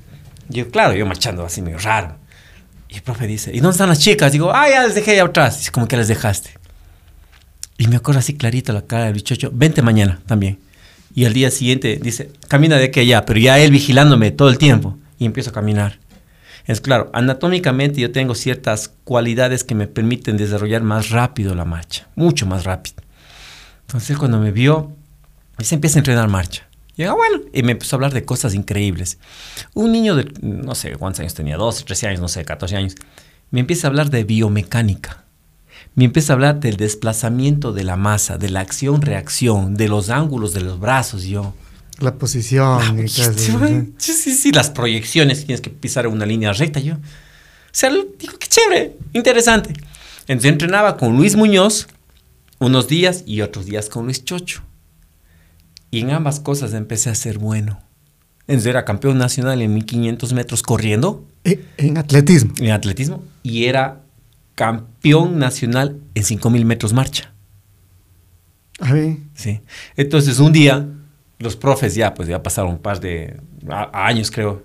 Yo, 0.49 0.71
claro, 0.71 0.95
yo 0.95 1.07
marchando 1.07 1.45
así 1.45 1.63
medio 1.63 1.79
raro. 1.79 2.17
Y 2.89 2.97
el 2.97 3.03
profe 3.03 3.27
dice, 3.27 3.51
¿y 3.55 3.61
dónde 3.61 3.73
están 3.73 3.89
las 3.89 3.99
chicas? 4.01 4.33
Digo, 4.33 4.53
ah, 4.53 4.69
ya 4.69 4.85
les 4.87 4.95
dejé 4.95 5.13
allá 5.13 5.25
atrás. 5.25 5.59
Dice, 5.59 5.71
¿cómo 5.71 5.89
que 5.89 5.97
les 5.97 6.09
dejaste? 6.09 6.51
Y 7.79 7.87
me 7.89 7.97
acuerdo 7.97 8.19
así 8.21 8.35
clarito 8.35 8.73
la 8.73 8.83
cara 8.83 9.05
del 9.07 9.15
bichocho, 9.15 9.51
vente 9.53 9.83
mañana 9.83 10.21
también. 10.27 10.59
Y 11.15 11.25
al 11.25 11.33
día 11.33 11.51
siguiente 11.51 11.99
dice, 12.03 12.31
camina 12.49 12.77
de 12.77 12.85
aquí 12.85 13.01
a 13.01 13.03
allá, 13.03 13.25
pero 13.27 13.39
ya 13.41 13.59
él 13.59 13.71
vigilándome 13.71 14.31
todo 14.31 14.49
el 14.49 14.59
tiempo. 14.59 14.99
Y 15.19 15.25
empiezo 15.27 15.51
a 15.51 15.53
caminar. 15.53 15.99
Es 16.67 16.81
claro, 16.81 17.11
anatómicamente 17.13 18.01
yo 18.01 18.13
tengo 18.13 18.35
ciertas 18.35 18.93
cualidades 19.05 19.65
que 19.65 19.75
me 19.75 19.87
permiten 19.89 20.37
desarrollar 20.37 20.83
más 20.83 21.11
rápido 21.11 21.55
la 21.55 21.65
marcha, 21.65 22.07
mucho 22.15 22.47
más 22.47 22.65
rápido. 22.65 22.97
Entonces 23.93 24.17
cuando 24.17 24.39
me 24.41 24.53
vio, 24.53 24.91
se 25.59 25.75
empieza 25.75 25.99
a 25.99 26.01
entrenar 26.01 26.27
marcha. 26.29 26.67
Y 26.97 27.03
"Ah, 27.05 27.13
bueno, 27.13 27.43
y 27.53 27.63
me 27.63 27.73
empezó 27.73 27.95
a 27.95 27.99
hablar 27.99 28.15
de 28.15 28.25
cosas 28.25 28.55
increíbles. 28.55 29.19
Un 29.75 29.93
niño 29.93 30.15
de, 30.17 30.33
no 30.41 30.75
sé 30.75 30.93
cuántos 30.97 31.21
años 31.21 31.35
tenía, 31.35 31.59
12, 31.59 31.85
13 31.85 32.09
años, 32.09 32.21
no 32.21 32.29
sé, 32.29 32.43
14 32.45 32.75
años, 32.77 32.95
me 33.51 33.61
empieza 33.61 33.87
a 33.87 33.91
hablar 33.91 34.09
de 34.11 34.25
biomecánica. 34.25 35.25
Me 35.95 36.05
empieza 36.07 36.33
a 36.33 36.35
hablar 36.35 36.59
del 36.61 36.77
desplazamiento 36.79 37.73
de 37.75 37.85
la 37.85 37.97
masa, 37.97 38.39
de 38.39 38.49
la 38.49 38.61
acción-reacción, 38.61 39.75
de 39.77 39.89
los 39.89 40.09
ángulos 40.09 40.55
de 40.55 40.63
los 40.63 40.81
brazos. 40.81 41.25
Y 41.25 41.31
yo, 41.31 41.55
La 41.99 42.15
posición. 42.15 42.79
Ah, 42.81 42.95
y 43.05 43.09
sí, 43.09 43.21
sí, 43.99 44.13
sí, 44.15 44.35
sí, 44.35 44.53
las 44.53 44.71
proyecciones 44.71 45.45
tienes 45.45 45.61
que 45.61 45.69
pisar 45.71 46.07
una 46.07 46.25
línea 46.25 46.53
recta. 46.55 46.81
Yo, 46.81 46.95
o 46.95 46.99
sea, 47.73 47.91
digo, 47.91 48.39
qué 48.39 48.47
chévere, 48.49 48.97
interesante. 49.13 49.75
Entonces 50.29 50.51
entrenaba 50.53 50.97
con 50.97 51.15
Luis 51.17 51.37
Muñoz 51.37 51.89
unos 52.65 52.89
días 52.89 53.25
y 53.27 53.41
otros 53.41 53.67
días 53.67 53.89
con 53.89 54.05
Luis 54.05 54.25
Chocho. 54.25 54.63
Y 55.91 56.01
en 56.01 56.11
ambas 56.11 56.41
cosas 56.41 56.73
empecé 56.75 57.11
a 57.11 57.15
ser 57.15 57.39
bueno. 57.39 57.81
Entonces 58.47 58.67
era 58.67 58.85
campeón 58.85 59.19
nacional 59.19 59.61
en 59.63 59.75
1500 59.75 60.33
metros 60.33 60.63
corriendo, 60.63 61.27
Eh, 61.45 61.65
En 61.77 61.99
atletismo. 61.99 62.53
en 62.59 62.71
atletismo, 62.71 63.23
y 63.43 63.65
era 63.65 64.01
campeón 64.55 65.39
nacional 65.39 65.99
en 66.15 66.23
5000 66.25 66.65
metros 66.65 66.93
marcha. 66.93 67.33
A 68.81 68.93
ver. 68.93 69.17
Sí. 69.35 69.61
Entonces 69.97 70.39
un 70.39 70.53
día, 70.53 70.87
los 71.39 71.57
profes 71.57 71.95
ya, 71.95 72.15
pues 72.15 72.29
ya 72.29 72.43
pasaron 72.43 72.73
un 72.73 72.79
par 72.79 73.01
de 73.01 73.41
a- 73.69 74.07
años, 74.07 74.31
creo, 74.31 74.65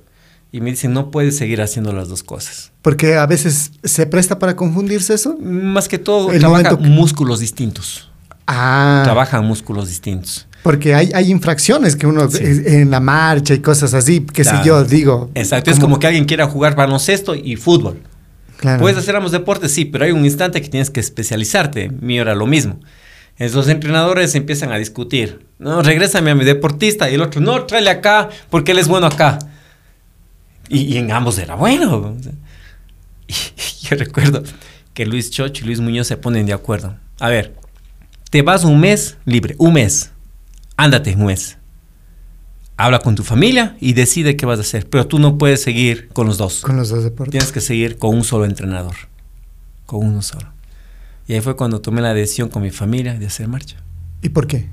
y 0.57 0.61
me 0.61 0.71
dicen, 0.71 0.93
no 0.93 1.11
puedes 1.11 1.37
seguir 1.37 1.61
haciendo 1.61 1.93
las 1.93 2.09
dos 2.09 2.23
cosas. 2.23 2.71
Porque 2.81 3.15
a 3.15 3.25
veces 3.25 3.71
se 3.83 4.05
presta 4.05 4.39
para 4.39 4.55
confundirse 4.55 5.13
eso. 5.13 5.37
Más 5.39 5.87
que 5.87 5.97
todo, 5.97 6.31
El 6.31 6.41
que- 6.41 6.75
músculos 6.87 7.39
distintos. 7.39 8.09
Ah. 8.47 9.01
Trabajan 9.03 9.45
músculos 9.45 9.87
distintos. 9.89 10.47
Porque 10.63 10.95
hay, 10.95 11.11
hay 11.13 11.31
infracciones 11.31 11.95
que 11.95 12.07
uno 12.07 12.29
Sí. 12.29 12.43
en 12.43 12.91
la 12.91 12.99
marcha 12.99 13.53
y 13.53 13.59
cosas 13.59 13.93
así, 13.93 14.21
que 14.21 14.41
Claro. 14.43 14.63
yo, 14.65 14.83
digo. 14.83 15.29
Exacto, 15.35 15.71
es 15.71 15.79
como 15.79 15.99
que 15.99 16.07
alguien 16.07 16.25
quiera 16.25 16.47
jugar 16.47 16.75
baloncesto 16.75 17.35
y 17.35 17.55
fútbol. 17.55 18.01
Claro. 18.57 18.81
Puedes 18.81 18.97
hacer 18.97 19.15
ambos 19.15 19.31
deportes, 19.31 19.71
sí, 19.71 19.85
pero 19.85 20.05
hay 20.05 20.11
un 20.11 20.25
instante 20.25 20.61
que 20.61 20.67
tienes 20.69 20.89
que 20.89 20.99
especializarte. 20.99 21.89
Mío 21.89 22.23
era 22.23 22.35
lo 22.35 22.47
mismo. 22.47 22.79
Entonces 23.33 23.55
los 23.55 23.67
entrenadores 23.69 24.33
empiezan 24.33 24.71
a 24.71 24.77
discutir. 24.77 25.45
No, 25.59 25.83
regrésame 25.83 26.31
a 26.31 26.35
mi 26.35 26.43
deportista. 26.43 27.09
Y 27.09 27.13
el 27.15 27.21
otro, 27.21 27.39
no, 27.39 27.65
tráele 27.65 27.91
acá, 27.91 28.29
porque 28.49 28.71
él 28.71 28.79
es 28.79 28.87
bueno 28.87 29.05
acá. 29.07 29.37
Y, 30.69 30.79
y 30.93 30.97
en 30.97 31.11
ambos 31.11 31.37
era 31.37 31.55
bueno. 31.55 32.15
Y, 33.29 33.33
yo 33.85 33.97
recuerdo 33.97 34.41
que 34.93 35.05
Luis 35.05 35.31
Chocho 35.31 35.63
y 35.63 35.67
Luis 35.67 35.81
Muñoz 35.81 36.07
se 36.07 36.15
ponen 36.15 36.45
de 36.45 36.53
acuerdo. 36.53 36.95
A 37.19 37.27
ver, 37.27 37.53
te 38.29 38.41
vas 38.41 38.63
un 38.63 38.79
mes 38.79 39.17
libre, 39.25 39.55
un 39.57 39.73
mes. 39.73 40.11
Ándate 40.77 41.13
un 41.15 41.25
mes. 41.25 41.57
Habla 42.77 42.99
con 42.99 43.15
tu 43.15 43.23
familia 43.23 43.75
y 43.81 43.93
decide 43.93 44.37
qué 44.37 44.45
vas 44.45 44.59
a 44.59 44.61
hacer. 44.61 44.87
Pero 44.89 45.07
tú 45.07 45.19
no 45.19 45.37
puedes 45.37 45.61
seguir 45.61 46.09
con 46.09 46.27
los 46.27 46.37
dos. 46.37 46.61
Con 46.61 46.77
los 46.77 46.89
dos 46.89 47.03
deportes. 47.03 47.31
Tienes 47.31 47.51
que 47.51 47.61
seguir 47.61 47.97
con 47.97 48.15
un 48.15 48.23
solo 48.23 48.45
entrenador. 48.45 48.95
Con 49.85 50.05
uno 50.05 50.21
solo. 50.21 50.53
Y 51.27 51.33
ahí 51.33 51.41
fue 51.41 51.55
cuando 51.55 51.81
tomé 51.81 52.01
la 52.01 52.13
decisión 52.13 52.49
con 52.49 52.61
mi 52.61 52.71
familia 52.71 53.15
de 53.15 53.25
hacer 53.25 53.47
marcha. 53.47 53.77
¿Y 54.21 54.29
por 54.29 54.47
qué? 54.47 54.69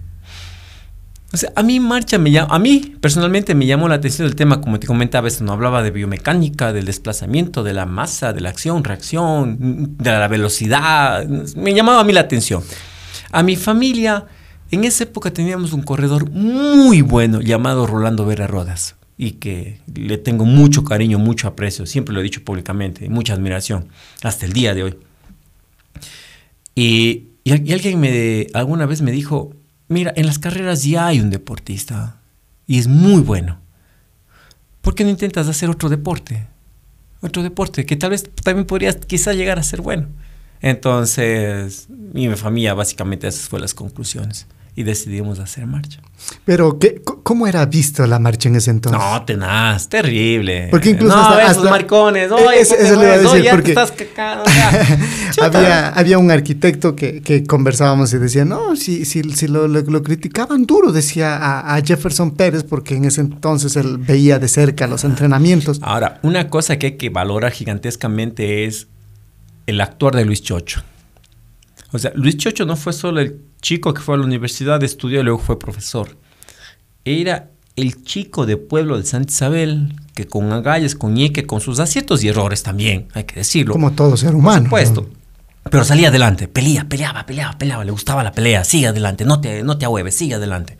A 1.54 1.62
mí 1.62 1.80
marcha 1.80 2.18
me 2.18 2.30
llama, 2.30 2.54
a 2.54 2.58
mí 2.58 2.94
personalmente 3.00 3.54
me 3.54 3.66
llamó 3.66 3.88
la 3.88 3.96
atención 3.96 4.26
el 4.26 4.36
tema, 4.36 4.60
como 4.60 4.78
te 4.78 4.86
comentaba, 4.86 5.26
esto 5.26 5.42
no 5.42 5.52
hablaba 5.52 5.82
de 5.82 5.90
biomecánica, 5.90 6.72
del 6.72 6.84
desplazamiento, 6.84 7.62
de 7.62 7.72
la 7.72 7.86
masa, 7.86 8.32
de 8.32 8.40
la 8.40 8.50
acción, 8.50 8.84
reacción, 8.84 9.96
de 9.98 10.10
la 10.10 10.28
velocidad, 10.28 11.26
me 11.26 11.74
llamaba 11.74 12.00
a 12.00 12.04
mí 12.04 12.12
la 12.12 12.20
atención. 12.20 12.62
A 13.32 13.42
mi 13.42 13.56
familia, 13.56 14.26
en 14.70 14.84
esa 14.84 15.04
época 15.04 15.32
teníamos 15.32 15.72
un 15.72 15.82
corredor 15.82 16.30
muy 16.30 17.02
bueno 17.02 17.40
llamado 17.40 17.86
Rolando 17.86 18.26
Vera 18.26 18.46
Rodas 18.46 18.96
y 19.16 19.32
que 19.32 19.80
le 19.92 20.18
tengo 20.18 20.44
mucho 20.44 20.84
cariño, 20.84 21.18
mucho 21.18 21.48
aprecio, 21.48 21.86
siempre 21.86 22.14
lo 22.14 22.20
he 22.20 22.22
dicho 22.22 22.44
públicamente, 22.44 23.08
mucha 23.08 23.34
admiración, 23.34 23.88
hasta 24.22 24.46
el 24.46 24.52
día 24.52 24.74
de 24.74 24.84
hoy. 24.84 24.98
Y, 26.76 27.28
y 27.44 27.72
alguien 27.72 28.00
me, 28.00 28.46
alguna 28.54 28.86
vez 28.86 29.02
me 29.02 29.12
dijo, 29.12 29.54
Mira, 29.94 30.12
en 30.16 30.26
las 30.26 30.40
carreras 30.40 30.82
ya 30.82 31.06
hay 31.06 31.20
un 31.20 31.30
deportista 31.30 32.16
y 32.66 32.80
es 32.80 32.88
muy 32.88 33.20
bueno. 33.20 33.60
¿Por 34.80 34.96
qué 34.96 35.04
no 35.04 35.10
intentas 35.10 35.46
hacer 35.46 35.70
otro 35.70 35.88
deporte? 35.88 36.48
Otro 37.20 37.44
deporte 37.44 37.86
que 37.86 37.94
tal 37.94 38.10
vez 38.10 38.28
también 38.42 38.66
podrías 38.66 38.96
quizá 38.96 39.34
llegar 39.34 39.60
a 39.60 39.62
ser 39.62 39.82
bueno. 39.82 40.08
Entonces, 40.60 41.86
mi 41.88 42.28
familia 42.34 42.74
básicamente 42.74 43.28
esas 43.28 43.48
fueron 43.48 43.62
las 43.62 43.74
conclusiones 43.74 44.48
y 44.76 44.82
decidimos 44.82 45.38
hacer 45.38 45.66
marcha. 45.66 46.00
Pero, 46.44 46.78
¿qué, 46.78 47.00
¿cómo 47.22 47.46
era 47.46 47.64
visto 47.66 48.04
la 48.06 48.18
marcha 48.18 48.48
en 48.48 48.56
ese 48.56 48.70
entonces? 48.70 49.00
No, 49.00 49.24
tenaz, 49.24 49.88
terrible. 49.88 50.68
Porque 50.70 50.90
incluso 50.90 51.14
no, 51.14 51.22
hasta, 51.22 51.52
esos 51.52 51.70
maricones, 51.70 52.32
oye, 52.32 52.60
eso, 52.60 52.74
eso 52.74 52.96
le 52.96 53.04
iba 53.04 53.14
a 53.14 53.18
decir, 53.18 53.50
porque 53.50 53.70
estás 53.70 53.92
cacado, 53.92 54.44
había, 55.42 55.88
había 55.90 56.18
un 56.18 56.30
arquitecto 56.30 56.96
que, 56.96 57.20
que, 57.22 57.44
conversábamos 57.44 58.12
y 58.14 58.18
decía, 58.18 58.44
no, 58.44 58.74
si, 58.74 59.04
si, 59.04 59.22
si 59.22 59.46
lo, 59.46 59.68
lo, 59.68 59.82
lo, 59.82 60.02
criticaban 60.02 60.66
duro, 60.66 60.90
decía 60.90 61.36
a, 61.36 61.76
a, 61.76 61.82
Jefferson 61.82 62.32
Pérez, 62.32 62.64
porque 62.64 62.96
en 62.96 63.04
ese 63.04 63.20
entonces 63.20 63.76
él 63.76 63.98
veía 63.98 64.38
de 64.40 64.48
cerca 64.48 64.88
los 64.88 65.04
entrenamientos. 65.04 65.78
Ahora, 65.82 66.18
una 66.22 66.48
cosa 66.48 66.78
que 66.78 66.86
hay 66.86 66.96
que 66.96 67.10
valorar 67.10 67.52
gigantescamente 67.52 68.64
es 68.64 68.88
el 69.66 69.80
actuar 69.80 70.16
de 70.16 70.24
Luis 70.24 70.42
Chocho. 70.42 70.82
O 71.92 71.98
sea, 71.98 72.10
Luis 72.16 72.36
Chocho 72.36 72.64
no 72.66 72.74
fue 72.74 72.92
solo 72.92 73.20
el 73.20 73.40
chico 73.64 73.94
que 73.94 74.02
fue 74.02 74.14
a 74.14 74.18
la 74.18 74.24
universidad, 74.24 74.82
estudió 74.84 75.20
y 75.20 75.24
luego 75.24 75.38
fue 75.38 75.58
profesor. 75.58 76.16
Era 77.04 77.50
el 77.76 78.04
chico 78.04 78.46
de 78.46 78.56
pueblo 78.56 78.98
de 78.98 79.04
Santa 79.04 79.32
Isabel, 79.32 79.96
que 80.14 80.26
con 80.26 80.52
agallas, 80.52 80.94
con 80.94 81.14
ñeque, 81.14 81.46
con 81.46 81.60
sus 81.60 81.80
aciertos 81.80 82.22
y 82.22 82.28
errores 82.28 82.62
también, 82.62 83.08
hay 83.14 83.24
que 83.24 83.36
decirlo. 83.36 83.72
Como 83.72 83.92
todo 83.92 84.16
ser 84.16 84.34
humano. 84.34 84.68
Por 84.68 84.80
supuesto. 84.80 85.08
¿no? 85.10 85.70
Pero 85.70 85.82
salía 85.82 86.08
adelante, 86.08 86.46
pelea, 86.46 86.84
peleaba, 86.84 87.24
peleaba, 87.24 87.56
peleaba, 87.56 87.84
le 87.84 87.90
gustaba 87.90 88.22
la 88.22 88.32
pelea, 88.32 88.64
sigue 88.64 88.88
adelante, 88.88 89.24
no 89.24 89.40
te, 89.40 89.62
no 89.62 89.78
te 89.78 89.86
ahueves, 89.86 90.14
sigue 90.14 90.34
adelante. 90.34 90.76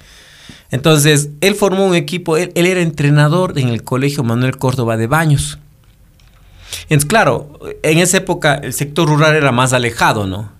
Entonces, 0.70 1.30
él 1.41 1.55
formó 1.55 1.87
un 1.87 1.95
equipo, 1.95 2.37
él, 2.37 2.53
él, 2.55 2.66
era 2.66 2.82
entrenador 2.82 3.59
en 3.59 3.68
el 3.68 3.82
colegio 3.82 4.22
Manuel 4.24 4.59
Córdoba 4.59 4.99
de 4.99 5.07
Baños. 5.07 5.59
Entonces, 6.82 7.07
claro, 7.07 7.59
en 7.82 7.99
esa 7.99 8.18
época 8.18 8.57
el 8.57 8.74
sector 8.74 9.09
rural 9.09 9.37
era 9.37 9.53
más 9.53 9.72
alejado, 9.72 10.26
¿no? 10.26 10.54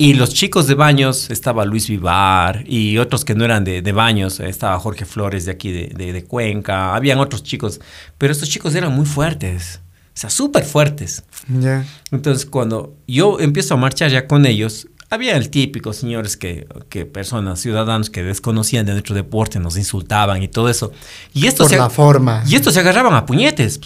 Y 0.00 0.14
los 0.14 0.32
chicos 0.32 0.66
de 0.66 0.72
Baños, 0.72 1.28
estaba 1.28 1.66
Luis 1.66 1.86
Vivar 1.86 2.64
y 2.66 2.96
otros 2.96 3.22
que 3.22 3.34
no 3.34 3.44
eran 3.44 3.64
de, 3.64 3.82
de 3.82 3.92
Baños, 3.92 4.40
estaba 4.40 4.78
Jorge 4.78 5.04
Flores 5.04 5.44
de 5.44 5.52
aquí 5.52 5.70
de, 5.70 5.92
de, 5.94 6.14
de, 6.14 6.24
Cuenca, 6.24 6.94
habían 6.94 7.18
otros 7.18 7.42
chicos, 7.42 7.82
pero 8.16 8.32
estos 8.32 8.48
chicos 8.48 8.74
eran 8.74 8.94
muy 8.94 9.04
fuertes, 9.04 9.82
o 10.06 10.10
sea, 10.14 10.30
súper 10.30 10.64
fuertes. 10.64 11.22
Yeah. 11.48 11.84
Entonces, 12.12 12.46
cuando 12.46 12.94
yo 13.06 13.40
empiezo 13.40 13.74
a 13.74 13.76
marchar 13.76 14.10
ya 14.10 14.26
con 14.26 14.46
ellos, 14.46 14.88
había 15.10 15.36
el 15.36 15.50
típico 15.50 15.92
señores 15.92 16.38
que, 16.38 16.66
que 16.88 17.04
personas, 17.04 17.60
ciudadanos 17.60 18.08
que 18.08 18.22
desconocían 18.22 18.86
de 18.86 18.92
nuestro 18.92 19.14
deporte, 19.14 19.60
nos 19.60 19.76
insultaban 19.76 20.42
y 20.42 20.48
todo 20.48 20.70
eso. 20.70 20.92
Y 21.34 21.46
estos 21.46 21.66
Por 21.66 21.72
se, 21.72 21.76
la 21.76 21.90
forma. 21.90 22.42
Y 22.46 22.54
estos 22.54 22.72
se 22.72 22.80
agarraban 22.80 23.12
a 23.12 23.26
puñetes. 23.26 23.78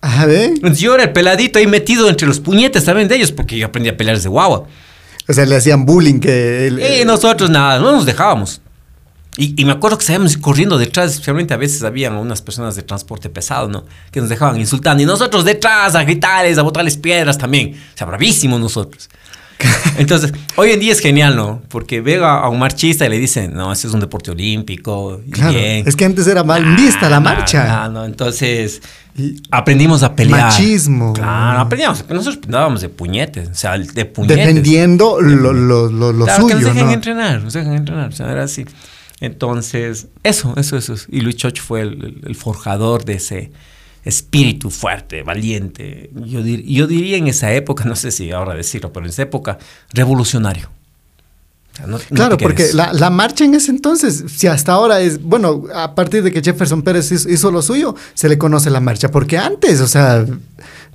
A 0.00 0.24
ver. 0.24 0.54
Yo 0.76 0.94
era 0.94 1.02
el 1.02 1.12
peladito 1.12 1.58
ahí 1.58 1.66
metido 1.66 2.08
entre 2.08 2.26
los 2.26 2.40
puñetes 2.40 2.86
también 2.86 3.06
de 3.06 3.16
ellos, 3.16 3.32
porque 3.32 3.58
yo 3.58 3.66
aprendí 3.66 3.90
a 3.90 3.98
pelear 3.98 4.16
desde 4.16 4.30
guagua. 4.30 4.66
O 5.28 5.32
sea, 5.32 5.44
le 5.44 5.56
hacían 5.56 5.84
bullying 5.84 6.20
que... 6.20 6.66
Él, 6.66 6.80
y 6.80 7.04
nosotros 7.04 7.50
nada, 7.50 7.78
no 7.78 7.92
nos 7.92 8.06
dejábamos. 8.06 8.62
Y, 9.36 9.60
y, 9.60 9.64
me 9.64 9.72
acuerdo 9.72 9.98
que 9.98 10.04
salíamos 10.04 10.36
corriendo 10.38 10.78
detrás, 10.78 11.12
especialmente 11.12 11.54
a 11.54 11.58
veces 11.58 11.84
habían 11.84 12.14
unas 12.14 12.42
personas 12.42 12.74
de 12.74 12.82
transporte 12.82 13.28
pesado, 13.28 13.68
¿no? 13.68 13.84
Que 14.10 14.20
nos 14.20 14.28
dejaban 14.28 14.58
insultando. 14.58 15.00
Y 15.02 15.06
nosotros 15.06 15.44
detrás 15.44 15.94
a 15.94 16.02
gritarles, 16.02 16.58
a 16.58 16.62
botarles 16.62 16.96
piedras 16.96 17.38
también. 17.38 17.74
O 17.74 17.96
sea, 17.96 18.06
bravísimos 18.06 18.58
nosotros. 18.58 19.08
Entonces, 19.98 20.32
hoy 20.56 20.70
en 20.70 20.80
día 20.80 20.92
es 20.92 21.00
genial, 21.00 21.34
¿no? 21.34 21.62
Porque 21.68 22.00
veo 22.00 22.24
a, 22.24 22.48
un 22.48 22.58
marchista 22.58 23.06
y 23.06 23.08
le 23.08 23.18
dicen, 23.18 23.54
no, 23.54 23.72
ese 23.72 23.88
es 23.88 23.94
un 23.94 24.00
deporte 24.00 24.30
olímpico. 24.30 25.20
Claro, 25.30 25.52
bien. 25.52 25.86
es 25.86 25.96
que 25.96 26.04
antes 26.04 26.26
era 26.26 26.44
mal 26.44 26.64
Ah, 26.64 26.76
vista 26.76 27.08
la 27.08 27.20
marcha. 27.20 27.66
No, 27.66 27.90
no, 27.90 28.04
entonces 28.04 28.80
aprendimos 29.50 30.02
a 30.02 30.14
pelear. 30.14 30.42
Machismo. 30.42 31.12
Claro, 31.12 31.60
aprendíamos. 31.60 32.04
Nosotros 32.08 32.40
dábamos 32.46 32.80
de 32.82 32.88
puñetes, 32.88 33.48
o 33.48 33.54
sea, 33.54 33.76
de 33.76 34.04
puñetes. 34.04 34.36
Defendiendo 34.36 35.20
lo, 35.20 35.52
lo, 35.52 35.88
lo, 35.90 36.12
lo 36.12 36.24
claro, 36.24 36.42
suyo, 36.42 36.56
que 36.58 36.64
nos 36.64 36.74
dejen 36.74 36.86
¿no? 36.86 36.92
entrenar, 36.92 37.42
nos 37.42 37.52
dejen 37.52 37.72
entrenar, 37.72 38.08
o 38.08 38.12
sea, 38.12 38.30
era 38.30 38.44
así. 38.44 38.64
Entonces, 39.20 40.06
eso, 40.22 40.54
eso, 40.56 40.76
eso. 40.76 40.94
Y 41.08 41.20
Luis 41.20 41.36
Choch 41.36 41.60
fue 41.60 41.80
el 41.80 42.36
forjador 42.36 43.04
de 43.04 43.14
ese 43.14 43.50
espíritu 44.08 44.70
fuerte, 44.70 45.22
valiente. 45.22 46.10
Yo, 46.14 46.42
dir, 46.42 46.64
yo, 46.64 46.86
diría 46.86 47.18
en 47.18 47.28
esa 47.28 47.52
época, 47.52 47.84
no 47.84 47.94
sé 47.94 48.10
si 48.10 48.30
ahora 48.30 48.54
decirlo, 48.54 48.92
pero 48.92 49.06
en 49.06 49.10
esa 49.10 49.22
época, 49.22 49.58
revolucionario. 49.92 50.70
No, 51.86 51.98
claro, 51.98 52.30
no 52.30 52.38
porque 52.38 52.72
la, 52.72 52.92
la, 52.92 53.08
marcha 53.08 53.44
en 53.44 53.54
ese 53.54 53.70
entonces, 53.70 54.24
si 54.34 54.48
hasta 54.48 54.72
ahora 54.72 55.00
es, 55.00 55.22
bueno, 55.22 55.64
a 55.72 55.94
partir 55.94 56.24
de 56.24 56.32
que 56.32 56.42
Jefferson 56.42 56.82
Pérez 56.82 57.12
hizo, 57.12 57.28
hizo, 57.28 57.52
lo 57.52 57.62
suyo, 57.62 57.94
se 58.14 58.28
le 58.28 58.36
conoce 58.36 58.68
la 58.68 58.80
marcha, 58.80 59.12
porque 59.12 59.38
antes, 59.38 59.80
o 59.80 59.86
sea, 59.86 60.26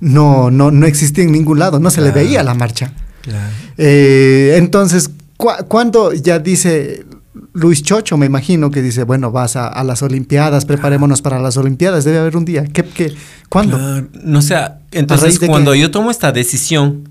no, 0.00 0.50
no, 0.50 0.70
no 0.70 0.86
existía 0.86 1.24
en 1.24 1.32
ningún 1.32 1.58
lado, 1.58 1.80
no 1.80 1.88
se 1.88 2.02
claro. 2.02 2.14
le 2.14 2.24
veía 2.24 2.42
la 2.42 2.52
marcha. 2.52 2.92
Claro. 3.22 3.50
Eh, 3.78 4.56
entonces, 4.58 5.08
cu 5.38 5.48
cuando 5.68 6.12
ya 6.12 6.38
dice 6.38 7.06
Luis 7.52 7.82
Chocho, 7.82 8.16
me 8.16 8.26
imagino 8.26 8.70
que 8.70 8.80
dice, 8.80 9.02
bueno, 9.02 9.32
vas 9.32 9.56
a, 9.56 9.66
a, 9.66 9.82
las 9.82 10.02
Olimpiadas, 10.02 10.64
preparémonos 10.64 11.20
para 11.20 11.40
las 11.40 11.56
Olimpiadas, 11.56 12.04
debe 12.04 12.18
haber 12.18 12.36
un 12.36 12.44
día. 12.44 12.64
¿Qué, 12.64 12.84
qué, 12.84 13.12
¿Cuándo? 13.48 13.76
Claro. 13.76 14.08
No 14.22 14.40
sé, 14.40 14.48
sea, 14.48 14.80
entonces 14.92 15.40
cuando 15.40 15.72
que... 15.72 15.80
yo 15.80 15.90
tomo 15.90 16.12
esta 16.12 16.30
decisión, 16.30 17.08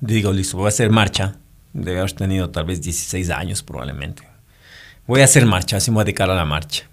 digo, 0.00 0.32
listo, 0.32 0.56
voy 0.56 0.66
a 0.66 0.68
hacer 0.68 0.90
marcha, 0.90 1.36
debe 1.74 1.98
haber 1.98 2.12
tenido 2.12 2.48
tal 2.50 2.64
vez 2.64 2.80
16 2.80 3.28
años 3.30 3.62
probablemente. 3.62 4.22
Voy 5.06 5.20
a 5.20 5.24
hacer 5.24 5.44
marcha, 5.44 5.76
así 5.76 5.90
me 5.90 5.96
voy 5.96 6.02
a 6.02 6.04
dedicar 6.04 6.30
a 6.30 6.34
la 6.34 6.46
marcha. 6.46 6.84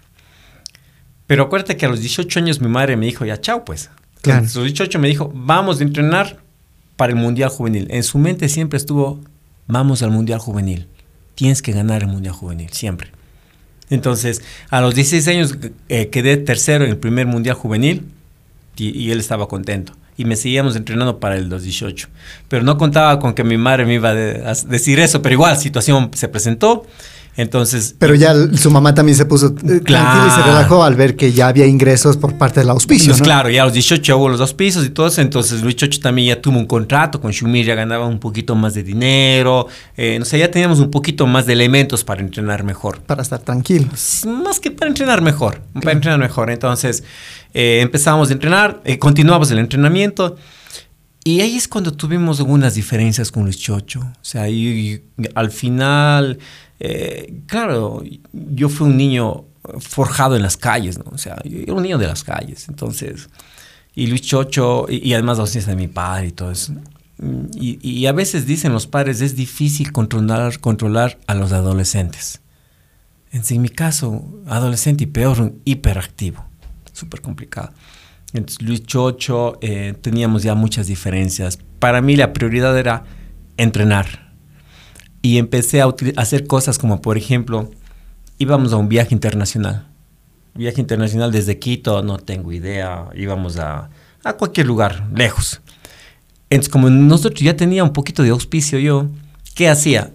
Pero 1.26 1.44
acuérdate 1.44 1.76
que 1.76 1.86
a 1.86 1.88
los 1.88 2.00
18 2.00 2.38
años 2.40 2.60
mi 2.60 2.68
madre 2.68 2.96
me 2.96 3.06
dijo, 3.06 3.24
ya, 3.24 3.40
chao, 3.40 3.64
pues. 3.64 3.88
Claro. 4.20 4.40
A 4.40 4.42
los 4.42 4.54
18 4.54 4.98
me 4.98 5.08
dijo, 5.08 5.32
vamos 5.34 5.80
a 5.80 5.84
entrenar 5.84 6.38
para 6.96 7.12
el 7.12 7.18
Mundial 7.18 7.48
Juvenil. 7.48 7.86
En 7.90 8.02
su 8.02 8.18
mente 8.18 8.50
siempre 8.50 8.76
estuvo, 8.76 9.20
vamos 9.66 10.02
al 10.02 10.10
Mundial 10.10 10.38
Juvenil 10.38 10.86
tienes 11.40 11.62
que 11.62 11.72
ganar 11.72 12.02
el 12.02 12.08
Mundial 12.08 12.34
Juvenil, 12.34 12.68
siempre. 12.70 13.12
Entonces, 13.88 14.42
a 14.68 14.82
los 14.82 14.94
16 14.94 15.28
años 15.28 15.56
eh, 15.88 16.10
quedé 16.10 16.36
tercero 16.36 16.84
en 16.84 16.90
el 16.90 16.98
primer 16.98 17.26
Mundial 17.26 17.56
Juvenil 17.56 18.04
y, 18.76 18.90
y, 18.90 19.10
él 19.10 19.20
estaba 19.20 19.48
contento. 19.48 19.94
Y 20.18 20.26
me 20.26 20.36
seguíamos 20.36 20.76
entrenando 20.76 21.18
para 21.18 21.36
el 21.36 21.48
2018. 21.48 22.08
Pero 22.48 22.62
no 22.62 22.76
contaba 22.76 23.18
con 23.18 23.32
que 23.32 23.42
mi 23.42 23.56
madre 23.56 23.86
me 23.86 23.94
iba 23.94 24.10
a, 24.10 24.14
de, 24.14 24.46
a 24.46 24.52
decir 24.68 25.00
eso, 25.00 25.22
pero 25.22 25.32
igual, 25.32 25.56
situación 25.56 26.10
se 26.12 26.28
presentó. 26.28 26.86
Entonces. 27.36 27.94
Pero 27.98 28.14
ya 28.14 28.34
su 28.54 28.70
mamá 28.70 28.94
también 28.94 29.16
se 29.16 29.24
puso 29.24 29.48
eh, 29.48 29.80
claro. 29.84 29.84
tranquila 29.84 30.26
y 30.26 30.30
se 30.30 30.42
relajó 30.42 30.84
al 30.84 30.94
ver 30.94 31.16
que 31.16 31.32
ya 31.32 31.48
había 31.48 31.66
ingresos 31.66 32.16
por 32.16 32.36
parte 32.36 32.60
del 32.60 32.70
auspicio. 32.70 33.12
Pues 33.12 33.20
¿no? 33.20 33.24
Claro, 33.24 33.50
ya 33.50 33.62
a 33.62 33.64
los 33.66 33.74
18 33.74 34.16
hubo 34.16 34.28
los 34.28 34.38
dos 34.38 34.54
pisos 34.54 34.84
y 34.84 34.90
todo 34.90 35.06
eso. 35.06 35.20
Entonces 35.20 35.62
Luis 35.62 35.76
Chocho 35.76 36.00
también 36.00 36.28
ya 36.28 36.42
tuvo 36.42 36.58
un 36.58 36.66
contrato 36.66 37.20
con 37.20 37.30
Shumir, 37.30 37.66
ya 37.66 37.74
ganaba 37.74 38.06
un 38.06 38.18
poquito 38.18 38.54
más 38.54 38.74
de 38.74 38.82
dinero. 38.82 39.66
Eh, 39.96 40.18
no 40.18 40.24
sé, 40.24 40.38
ya 40.38 40.50
teníamos 40.50 40.80
un 40.80 40.90
poquito 40.90 41.26
más 41.26 41.46
de 41.46 41.52
elementos 41.54 42.04
para 42.04 42.20
entrenar 42.20 42.64
mejor. 42.64 43.00
Para 43.00 43.22
estar 43.22 43.38
tranquilos. 43.38 44.22
Más 44.26 44.60
que 44.60 44.70
para 44.70 44.88
entrenar 44.88 45.22
mejor. 45.22 45.54
Claro. 45.54 45.80
Para 45.80 45.92
entrenar 45.92 46.18
mejor. 46.18 46.50
Entonces 46.50 47.04
eh, 47.54 47.80
empezamos 47.80 48.30
a 48.30 48.32
entrenar, 48.32 48.80
eh, 48.84 48.98
continuamos 48.98 49.50
el 49.50 49.58
entrenamiento. 49.58 50.36
Y 51.22 51.42
ahí 51.42 51.56
es 51.56 51.68
cuando 51.68 51.92
tuvimos 51.92 52.38
algunas 52.40 52.74
diferencias 52.74 53.30
con 53.30 53.44
Luis 53.44 53.58
Chocho. 53.58 54.00
O 54.00 54.24
sea, 54.24 54.48
y, 54.48 55.02
y 55.18 55.28
al 55.34 55.50
final, 55.50 56.38
eh, 56.80 57.42
claro, 57.46 58.02
yo 58.32 58.68
fui 58.68 58.88
un 58.88 58.96
niño 58.96 59.44
forjado 59.78 60.34
en 60.36 60.42
las 60.42 60.56
calles, 60.56 60.98
¿no? 60.98 61.04
O 61.12 61.18
sea, 61.18 61.36
yo 61.44 61.58
era 61.58 61.74
un 61.74 61.82
niño 61.82 61.98
de 61.98 62.06
las 62.06 62.24
calles. 62.24 62.68
Entonces, 62.68 63.28
y 63.94 64.06
Luis 64.06 64.22
Chocho, 64.22 64.86
y, 64.88 65.08
y 65.08 65.14
además 65.14 65.38
la 65.38 65.42
ausencia 65.42 65.70
de 65.70 65.76
mi 65.76 65.88
padre 65.88 66.28
y 66.28 66.32
todo 66.32 66.50
eso. 66.50 66.74
Y, 67.54 68.06
a 68.06 68.12
veces 68.12 68.46
dicen 68.46 68.72
los 68.72 68.86
padres, 68.86 69.20
es 69.20 69.36
difícil 69.36 69.92
controlar, 69.92 71.18
a 71.26 71.34
los 71.34 71.52
adolescentes. 71.52 72.40
En 73.30 73.62
mi 73.62 73.68
caso, 73.68 74.24
adolescente 74.46 75.04
y 75.04 75.06
peor, 75.06 75.52
hiperactivo. 75.66 76.44
Súper 76.92 77.20
complicado. 77.20 77.72
Entonces, 78.32 78.62
Luis 78.62 78.84
Chocho, 78.84 79.58
eh, 79.60 79.94
teníamos 80.00 80.42
ya 80.42 80.54
muchas 80.54 80.86
diferencias. 80.86 81.58
Para 81.78 82.00
mí 82.00 82.16
la 82.16 82.32
prioridad 82.32 82.76
era 82.78 83.04
entrenar. 83.58 84.29
Y 85.22 85.38
empecé 85.38 85.82
a, 85.82 85.94
hacer 86.16 86.46
cosas 86.46 86.78
como, 86.78 87.00
por 87.00 87.16
ejemplo, 87.16 87.70
íbamos 88.38 88.72
a 88.72 88.76
un 88.76 88.88
viaje 88.88 89.14
internacional. 89.14 89.86
Viaje 90.54 90.80
internacional 90.80 91.30
desde 91.30 91.58
Quito, 91.58 92.02
no 92.02 92.18
tengo 92.18 92.52
idea, 92.52 93.06
íbamos 93.14 93.58
a, 93.58 93.90
a 94.24 94.32
cualquier 94.34 94.66
lugar, 94.66 95.08
lejos. 95.14 95.60
Entonces, 96.48 96.72
como 96.72 96.90
nosotros 96.90 97.40
ya 97.40 97.56
tenía 97.56 97.84
un 97.84 97.92
poquito 97.92 98.22
de 98.22 98.30
auspicio 98.30 98.78
yo, 98.78 99.08
¿qué 99.54 99.68
hacía? 99.68 100.12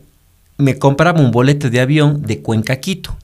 Me 0.57 0.77
compraba 0.77 1.21
un 1.21 1.31
boleto 1.31 1.69
de 1.69 1.79
avión 1.79 2.21
de 2.23 2.41
Cuenca 2.41 2.73
a 2.73 2.77
Quito. 2.77 3.15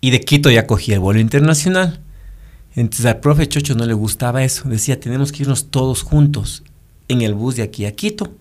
Y 0.00 0.10
de 0.10 0.20
Quito 0.20 0.50
ya 0.50 0.66
cogía 0.66 0.94
el 0.94 1.00
vuelo 1.00 1.20
internacional. 1.20 2.00
Entonces 2.76 3.06
al 3.06 3.20
profe 3.20 3.48
Chocho 3.48 3.74
no 3.74 3.84
le 3.84 3.94
gustaba 3.94 4.44
eso. 4.44 4.68
Decía, 4.68 5.00
tenemos 5.00 5.32
que 5.32 5.42
irnos 5.42 5.70
todos 5.70 6.02
juntos 6.02 6.62
en 7.08 7.22
el 7.22 7.34
bus 7.34 7.56
de 7.56 7.62
aquí 7.62 7.84
a 7.84 7.94
Quito. 7.94 8.32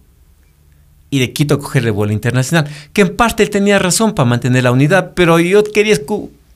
Y 1.10 1.20
de 1.20 1.34
Quito 1.34 1.60
coger 1.60 1.86
el 1.86 1.91
vuelo 1.91 2.14
internacional. 2.14 2.68
Que 2.93 3.01
en 3.01 3.16
parte 3.16 3.43
él 3.43 3.49
tenía 3.49 3.80
razón 3.80 4.14
para 4.14 4.30
mantener 4.30 4.64
la 4.64 4.72
unidad, 4.72 5.14
pero 5.16 5.39
yo 5.39 5.64
quería 5.64 5.95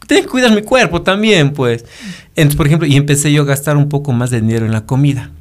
tenía 0.08 0.24
que 0.24 0.30
cuidar 0.30 0.54
mi 0.54 0.62
cuerpo 0.62 1.02
también, 1.02 1.54
pues. 1.54 1.86
Entonces, 2.36 2.56
por 2.56 2.68
ejemplo, 2.68 2.88
y 2.88 2.96
empecé 2.96 3.32
yo 3.32 3.44
a 3.44 3.46
gastar 3.46 3.78
un 3.78 3.90
poco 3.90 4.12
más 4.12 4.30
de 4.30 4.42
dinero 4.42 4.66
en 4.66 4.72
la 4.72 4.86
comida. 4.86 5.32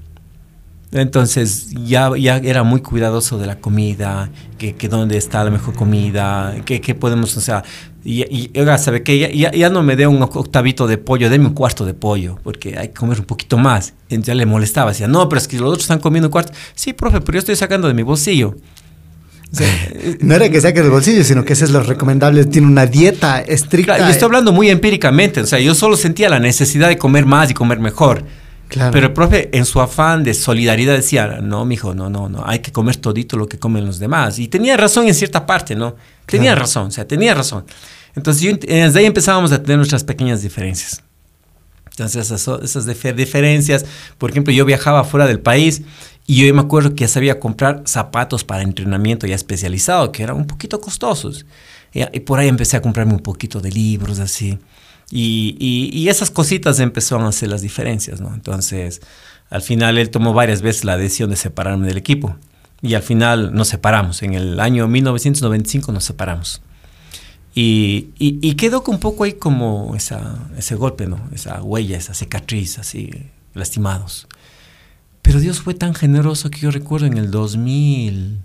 Entonces 0.92 1.70
ya, 1.86 2.14
ya 2.18 2.36
era 2.36 2.64
muy 2.64 2.82
cuidadoso 2.82 3.38
de 3.38 3.46
la 3.46 3.56
comida, 3.58 4.28
que, 4.58 4.74
que 4.74 4.88
dónde 4.88 5.16
está 5.16 5.42
la 5.42 5.50
mejor 5.50 5.74
comida, 5.74 6.54
que, 6.66 6.82
que 6.82 6.94
podemos, 6.94 7.34
o 7.38 7.40
sea, 7.40 7.64
y, 8.04 8.22
y 8.22 8.50
¿sabe 8.76 9.02
qué? 9.02 9.18
Ya, 9.18 9.30
ya, 9.30 9.52
ya, 9.52 9.70
no 9.70 9.82
me 9.82 9.96
dé 9.96 10.06
un 10.06 10.20
octavito 10.20 10.86
de 10.86 10.98
pollo, 10.98 11.30
déme 11.30 11.46
un 11.46 11.54
cuarto 11.54 11.86
de 11.86 11.94
pollo, 11.94 12.38
porque 12.42 12.76
hay 12.76 12.88
que 12.88 12.94
comer 12.94 13.20
un 13.20 13.24
poquito 13.24 13.56
más. 13.56 13.94
Entonces 14.10 14.26
ya 14.26 14.34
le 14.34 14.44
molestaba, 14.44 14.90
decía, 14.90 15.08
no, 15.08 15.30
pero 15.30 15.40
es 15.40 15.48
que 15.48 15.58
los 15.58 15.68
otros 15.68 15.84
están 15.84 15.98
comiendo 15.98 16.28
un 16.28 16.32
cuarto. 16.32 16.52
Sí, 16.74 16.92
profe, 16.92 17.22
pero 17.22 17.36
yo 17.36 17.38
estoy 17.38 17.56
sacando 17.56 17.88
de 17.88 17.94
mi 17.94 18.02
bolsillo. 18.02 18.56
O 19.53 19.57
sea, 19.57 19.68
no 20.20 20.34
era 20.34 20.48
que 20.48 20.61
saque 20.61 20.80
del 20.80 20.90
bolsillo, 20.90 21.24
sino 21.24 21.44
que 21.44 21.53
ese 21.53 21.64
es 21.64 21.70
lo 21.70 21.82
recomendable. 21.82 22.44
Tiene 22.46 22.66
una 22.66 22.86
dieta 22.86 23.40
estricta. 23.40 23.96
Claro, 23.96 24.09
y 24.09 24.12
estoy 24.12 24.26
hablando 24.26 24.53
muy 24.53 24.70
empíricamente. 24.70 25.40
O 25.40 25.46
sea, 25.46 25.59
yo 25.59 25.74
solo 25.74 25.96
sentía 25.96 26.28
la 26.28 26.40
necesidad 26.40 26.88
de 26.88 26.96
comer 26.96 27.26
más 27.26 27.50
y 27.50 27.55
comer 27.55 27.78
mejor. 27.78 28.24
Claro. 28.68 28.90
Pero 28.90 29.09
el 29.09 29.12
profe, 29.12 29.50
en 29.53 29.66
su 29.66 29.82
afán 29.82 30.24
de 30.24 30.32
solidaridad, 30.32 30.94
decía: 30.94 31.40
No, 31.42 31.66
mijo, 31.66 31.94
no, 31.94 32.09
no, 32.09 32.28
no, 32.30 32.42
hay 32.46 32.61
que 32.61 32.72
comer 32.72 32.96
todito 32.96 33.36
lo 33.36 33.46
que 33.46 33.59
comen 33.59 33.84
los 33.84 33.98
demás. 33.98 34.38
Y 34.38 34.48
tenía 34.48 34.76
razón 34.78 35.07
en 35.07 35.14
cierta 35.14 35.44
parte, 35.44 35.74
¿no? 35.74 35.96
Tenía 36.24 36.53
claro. 36.53 36.61
razón, 36.62 36.86
o 36.86 36.90
sea, 36.90 37.07
tenía 37.07 37.34
razón. 37.34 37.64
Entonces, 38.14 38.42
yo, 38.42 38.57
desde 38.57 38.98
ahí 38.98 39.07
empezábamos 39.07 39.53
a 39.53 39.62
tener 39.62 39.76
nuestras 39.76 40.05
pequeñas 40.05 40.42
diferencias. 40.42 41.03
Entonces, 41.90 42.30
esas, 42.30 42.62
esas 42.62 42.86
diferencias, 42.86 43.84
por 44.16 44.30
ejemplo, 44.30 44.53
yo 44.53 44.64
viajaba 44.64 45.05
fuera 45.05 45.26
del 45.26 45.40
país 45.40 45.82
y 46.26 46.46
yo 46.46 46.54
me 46.54 46.60
acuerdo 46.60 46.94
que 46.94 47.02
ya 47.02 47.08
sabía 47.08 47.40
comprar 47.40 47.82
zapatos 47.86 48.44
para 48.44 48.62
entrenamiento 48.62 49.26
ya 49.26 49.34
especializado, 49.34 50.12
que 50.12 50.22
eran 50.22 50.36
un 50.36 50.46
poquito 50.46 50.80
costosos. 50.80 51.46
Y, 51.92 52.02
y 52.16 52.20
por 52.20 52.38
ahí 52.38 52.48
empecé 52.48 52.76
a 52.76 52.82
comprarme 52.82 53.14
un 53.14 53.20
poquito 53.20 53.60
de 53.60 53.70
libros 53.70 54.18
así. 54.18 54.58
Y, 55.10 55.56
y, 55.58 55.90
y, 55.92 56.08
esas 56.08 56.30
cositas 56.30 56.80
empezaron 56.80 57.26
a 57.26 57.28
hacer 57.28 57.50
las 57.50 57.60
diferencias, 57.60 58.20
¿no? 58.20 58.32
Entonces, 58.32 59.02
al 59.50 59.60
final 59.60 59.98
él 59.98 60.08
tomó 60.08 60.32
varias 60.32 60.62
veces 60.62 60.84
la 60.84 60.96
decisión 60.96 61.28
de 61.28 61.36
separarme 61.36 61.86
del 61.86 61.98
equipo. 61.98 62.36
Y 62.80 62.94
al 62.94 63.02
final 63.02 63.54
nos 63.54 63.68
separamos. 63.68 64.22
En 64.22 64.34
el 64.34 64.58
año 64.58 64.88
1995 64.88 65.92
nos 65.92 66.04
separamos. 66.04 66.62
Y, 67.54 68.08
y, 68.18 68.54
quedó 68.54 68.82
un 68.86 68.98
poco 68.98 69.24
ahí 69.24 69.34
como 69.34 69.94
esa, 69.94 70.38
ese 70.56 70.74
golpe, 70.74 71.06
¿no? 71.06 71.20
Esa 71.34 71.62
huella, 71.62 71.98
esa 71.98 72.14
cicatriz, 72.14 72.78
así, 72.78 73.10
lastimados. 73.52 74.26
Pero 75.22 75.40
Dios 75.40 75.60
fue 75.60 75.74
tan 75.74 75.94
generoso 75.94 76.50
que 76.50 76.58
yo 76.58 76.70
recuerdo 76.70 77.06
en 77.06 77.16
el 77.16 77.30
2000, 77.30 78.40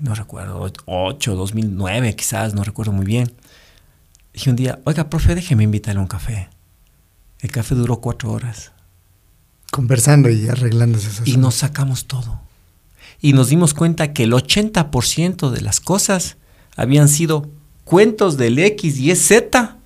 no 0.00 0.14
recuerdo, 0.14 0.72
8, 0.86 1.34
2009 1.34 2.16
quizás, 2.16 2.54
no 2.54 2.62
recuerdo 2.62 2.92
muy 2.92 3.04
bien. 3.04 3.32
Dije 4.32 4.50
un 4.50 4.56
día, 4.56 4.80
oiga, 4.84 5.10
profe, 5.10 5.34
déjeme 5.34 5.64
invitarle 5.64 5.98
a 5.98 6.02
un 6.02 6.08
café. 6.08 6.48
El 7.40 7.50
café 7.50 7.74
duró 7.74 8.00
cuatro 8.00 8.32
horas. 8.32 8.72
Conversando 9.70 10.30
y 10.30 10.48
arreglándose 10.48 11.08
esas 11.08 11.26
Y 11.26 11.36
nos 11.36 11.56
sacamos 11.56 12.06
todo. 12.06 12.40
Y 13.20 13.32
nos 13.32 13.48
dimos 13.48 13.74
cuenta 13.74 14.12
que 14.12 14.24
el 14.24 14.32
80% 14.32 15.50
de 15.50 15.60
las 15.60 15.80
cosas 15.80 16.36
habían 16.76 17.08
sido 17.08 17.50
cuentos 17.84 18.36
del 18.36 18.58
X 18.58 18.98
y 18.98 19.14
Z. 19.16 19.76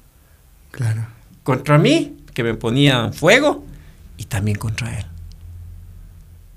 Claro. 0.72 1.07
Contra 1.43 1.78
mí, 1.78 2.16
que 2.35 2.43
me 2.43 2.55
ponían 2.55 3.12
fuego, 3.12 3.64
y 4.16 4.24
también 4.24 4.59
contra 4.59 4.99
él. 4.99 5.07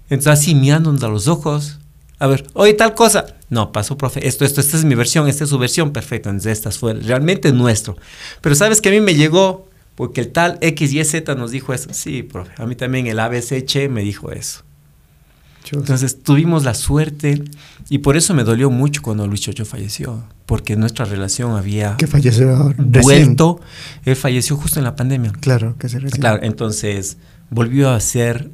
Entonces 0.09 0.39
así 0.39 0.55
mirándonos 0.55 1.03
a 1.03 1.07
los 1.07 1.27
ojos, 1.27 1.79
a 2.19 2.27
ver, 2.27 2.45
oye, 2.53 2.73
tal 2.73 2.93
cosa. 2.93 3.25
No, 3.49 3.71
pasó, 3.71 3.97
profe, 3.97 4.27
esto, 4.27 4.45
esto, 4.45 4.61
esta 4.61 4.77
es 4.77 4.85
mi 4.85 4.95
versión, 4.95 5.27
esta 5.27 5.43
es 5.43 5.49
su 5.49 5.59
versión, 5.59 5.91
perfecto, 5.91 6.29
entonces 6.29 6.53
esta 6.53 6.71
fue 6.71 6.93
realmente 6.93 7.51
nuestro. 7.51 7.97
Pero 8.41 8.55
sabes 8.55 8.81
que 8.81 8.89
a 8.89 8.91
mí 8.91 8.99
me 8.99 9.13
llegó 9.13 9.67
porque 9.95 10.21
el 10.21 10.31
tal 10.31 10.57
X 10.61 10.93
y 10.93 11.03
Z 11.03 11.35
nos 11.35 11.51
dijo 11.51 11.73
eso. 11.73 11.89
Sí, 11.93 12.23
profe, 12.23 12.51
a 12.57 12.65
mí 12.65 12.75
también 12.75 13.07
el 13.07 13.19
ABCH 13.19 13.89
me 13.89 14.01
dijo 14.01 14.31
eso. 14.31 14.63
Entonces 15.71 16.21
tuvimos 16.21 16.63
la 16.63 16.73
suerte 16.73 17.43
y 17.89 17.99
por 17.99 18.17
eso 18.17 18.33
me 18.33 18.43
dolió 18.43 18.69
mucho 18.69 19.01
cuando 19.01 19.27
Luis 19.27 19.41
Chocho 19.41 19.65
falleció, 19.65 20.23
porque 20.45 20.75
nuestra 20.75 21.05
relación 21.05 21.55
había 21.55 21.95
que 21.97 22.07
falleció 22.07 22.73
vuelto, 22.77 23.61
él 24.03 24.15
falleció 24.15 24.57
justo 24.57 24.79
en 24.79 24.85
la 24.85 24.95
pandemia. 24.95 25.31
Claro, 25.39 25.75
que 25.77 25.89
se 25.89 25.99
recién. 25.99 26.21
Claro, 26.21 26.43
entonces 26.43 27.17
volvió 27.49 27.91
a 27.91 27.99
ser 27.99 28.49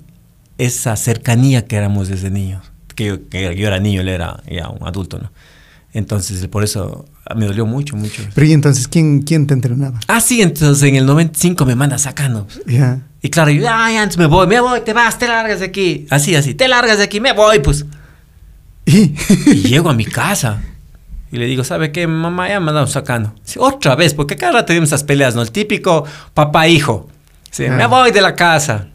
esa 0.60 0.96
cercanía 0.96 1.66
que 1.66 1.76
éramos 1.76 2.08
desde 2.08 2.30
niños, 2.30 2.72
que 2.96 3.06
yo, 3.06 3.30
que 3.30 3.56
yo 3.56 3.68
era 3.68 3.80
niño, 3.80 4.02
él 4.02 4.10
era 4.10 4.44
ya 4.48 4.70
un 4.70 4.88
adulto, 4.88 5.18
¿no? 5.18 5.32
Entonces, 5.92 6.46
por 6.48 6.64
eso 6.64 7.06
me 7.36 7.48
dolió 7.48 7.66
mucho, 7.66 7.96
mucho. 7.96 8.22
Pero 8.36 8.46
y 8.46 8.54
entonces, 8.54 8.88
¿quién, 8.88 9.24
quién 9.24 9.48
te 9.48 9.56
entrenaba? 9.56 10.00
Ah, 10.08 10.22
sí, 10.22 10.42
entonces 10.42 10.88
en 10.88 10.96
el 10.96 11.06
95 11.08 11.66
me 11.66 11.76
manda 11.76 11.98
sacando. 11.98 12.48
Yeah. 12.68 13.02
Y 13.24 13.30
claro, 13.30 13.50
yo, 13.50 13.68
ay, 13.68 13.98
antes 13.98 14.18
me 14.18 14.28
voy, 14.28 14.46
me 14.46 14.60
voy, 14.60 14.82
te 14.82 14.94
vas, 14.94 15.18
te 15.18 15.28
largas 15.28 15.62
de 15.62 15.66
aquí. 15.66 16.06
Así, 16.12 16.36
así, 16.36 16.54
te 16.54 16.68
largas 16.68 17.00
de 17.00 17.06
aquí, 17.06 17.20
me 17.20 17.34
voy, 17.34 17.60
pues. 17.60 17.86
¿Y? 18.86 19.16
y 19.48 19.64
llego 19.64 19.90
a 19.90 19.94
mi 19.94 20.06
casa 20.06 20.62
y 21.32 21.38
le 21.38 21.46
digo, 21.46 21.64
¿sabe 21.64 21.92
qué? 21.92 22.08
Mamá 22.08 22.50
ya 22.50 22.60
me 22.60 22.72
ha 22.72 22.74
dado 22.74 22.88
sacando. 22.88 23.34
Sí, 23.44 23.60
otra 23.62 23.96
vez, 23.96 24.14
porque 24.14 24.36
cada 24.36 24.54
rato 24.54 24.66
tenemos 24.68 24.90
esas 24.90 25.04
peleas, 25.04 25.36
¿no? 25.36 25.42
El 25.42 25.52
típico 25.52 26.06
papá-hijo. 26.34 27.08
Sí, 27.52 27.66
ah. 27.66 27.72
Me 27.72 27.86
voy 27.86 28.12
de 28.12 28.22
la 28.22 28.36
casa. 28.36 28.89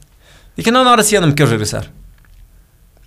Dije, 0.56 0.70
no, 0.70 0.84
no, 0.84 0.90
ahora 0.90 1.02
sí 1.02 1.12
ya 1.12 1.20
no 1.20 1.26
me 1.26 1.34
quiero 1.34 1.50
regresar. 1.50 1.90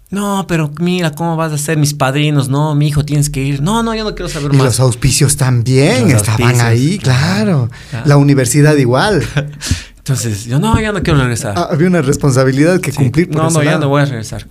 No, 0.10 0.46
pero 0.48 0.72
mira, 0.80 1.12
¿cómo 1.12 1.36
vas 1.36 1.52
a 1.52 1.58
ser 1.58 1.78
mis 1.78 1.94
padrinos? 1.94 2.48
No, 2.48 2.74
mi 2.76 2.88
hijo, 2.88 3.04
tienes 3.04 3.30
que 3.30 3.44
ir. 3.44 3.62
No, 3.62 3.84
no, 3.84 3.94
yo 3.94 4.06
no 4.06 4.16
quiero 4.16 4.30
saber 4.30 4.54
y 4.54 4.58
más. 4.58 4.66
los 4.66 4.80
auspicios 4.80 5.36
también 5.36 6.04
los 6.04 6.22
estaban 6.22 6.42
auspicios, 6.44 6.64
ahí, 6.64 6.98
claro. 6.98 7.70
claro. 7.90 8.08
La 8.08 8.16
universidad 8.16 8.76
igual. 8.78 9.22
Entonces, 9.98 10.46
yo 10.46 10.60
no, 10.60 10.80
ya 10.80 10.94
no 10.94 11.04
quiero 11.04 11.20
regresar. 11.20 11.56
Ah, 11.58 11.68
había 11.70 11.88
una 11.88 12.02
responsabilidad 12.02 12.80
que 12.80 12.92
sí. 12.92 12.98
cumplir. 12.98 13.28
Por 13.28 13.36
no, 13.36 13.44
no, 13.44 13.50
lado. 13.50 13.64
ya 13.64 13.78
no 13.78 13.90
voy 13.90 14.02
a 14.02 14.06
regresar. 14.06 14.48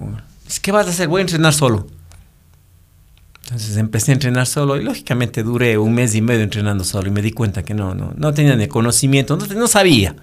¿Qué 0.60 0.72
vas 0.72 0.86
a 0.86 0.90
hacer? 0.90 1.08
Voy 1.08 1.20
a 1.20 1.22
entrenar 1.22 1.54
solo. 1.54 1.86
Entonces 3.44 3.76
empecé 3.78 4.10
a 4.10 4.14
entrenar 4.14 4.46
solo 4.46 4.76
y 4.76 4.82
lógicamente 4.82 5.42
duré 5.42 5.78
un 5.78 5.94
mes 5.94 6.14
y 6.14 6.20
medio 6.20 6.42
entrenando 6.42 6.84
solo 6.84 7.08
y 7.08 7.10
me 7.12 7.22
di 7.22 7.30
cuenta 7.30 7.62
que 7.62 7.72
no, 7.72 7.94
no, 7.94 8.12
no 8.16 8.34
tenía 8.34 8.56
ni 8.56 8.66
conocimiento, 8.66 9.36
no, 9.36 9.46
no 9.46 9.68
sabía. 9.68 10.16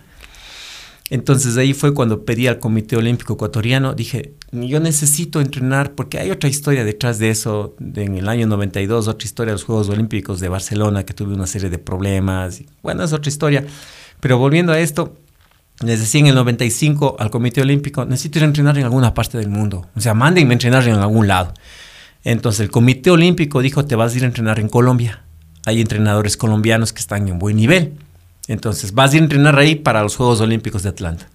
Entonces 1.10 1.58
ahí 1.58 1.74
fue 1.74 1.94
cuando 1.94 2.26
pedí 2.26 2.48
al 2.48 2.60
Comité 2.60 2.96
Olímpico 2.96 3.34
Ecuatoriano, 3.34 3.94
dije, 3.94 4.34
yo 4.52 4.80
necesito 4.80 5.42
entrenar 5.42 5.94
porque 5.96 6.18
hay 6.18 6.32
otra 6.32 6.50
historia 6.50 6.86
detrás 6.86 7.20
de 7.20 7.30
eso, 7.30 7.76
en 7.80 8.16
el 8.16 8.30
año 8.30 8.48
92, 8.48 9.08
otra 9.08 9.26
historia 9.26 9.52
de 9.52 9.56
los 9.56 9.64
Juegos 9.64 9.90
Olímpicos 9.90 10.40
de 10.40 10.48
Barcelona, 10.48 11.04
que 11.06 11.14
tuve 11.14 11.34
una 11.34 11.46
serie 11.46 11.70
de 11.70 11.78
problemas, 11.78 12.64
bueno, 12.82 13.04
es 13.04 13.14
otra 13.14 13.30
historia. 13.30 13.66
Pero 14.22 14.38
volviendo 14.38 14.72
a 14.72 14.80
esto, 14.80 15.18
les 15.84 16.00
decía 16.00 16.22
en 16.22 16.28
el 16.28 16.36
95 16.36 17.18
al 17.20 17.30
Comité 17.30 17.62
Olímpico, 17.62 18.06
necesito 18.06 18.40
ir 18.40 18.46
a 18.46 18.48
entrenar 18.48 18.78
en 18.78 18.86
alguna 18.86 19.14
parte 19.14 19.38
del 19.38 19.50
mundo, 19.50 19.88
o 19.96 20.02
sea, 20.02 20.14
mándenme 20.14 20.52
a 20.52 20.54
entrenar 20.54 20.88
en 20.88 20.96
algún 20.96 21.28
lado. 21.28 21.54
Entonces 22.24 22.62
el 22.62 22.72
Comité 22.72 23.12
Olímpico 23.12 23.62
dijo, 23.62 23.84
te 23.86 23.96
vas 23.96 24.14
a 24.14 24.18
ir 24.18 24.24
a 24.24 24.28
entrenar 24.28 24.60
en 24.60 24.70
Colombia. 24.70 25.24
Hay 25.66 25.82
entrenadores 25.82 26.38
colombianos 26.38 26.94
que 26.94 27.00
están 27.00 27.28
en 27.28 27.40
buen 27.40 27.58
nivel. 27.58 27.98
Entonces, 28.48 28.94
vas 28.94 29.12
a 29.12 29.16
ir 29.16 29.22
a 29.22 29.26
entrenar 29.26 29.58
ahí 29.58 29.76
para 29.76 30.04
los 30.04 30.16
Juegos 30.16 30.42
Olímpicos 30.42 30.84
de 30.84 30.90
Atlanta. 30.90 31.30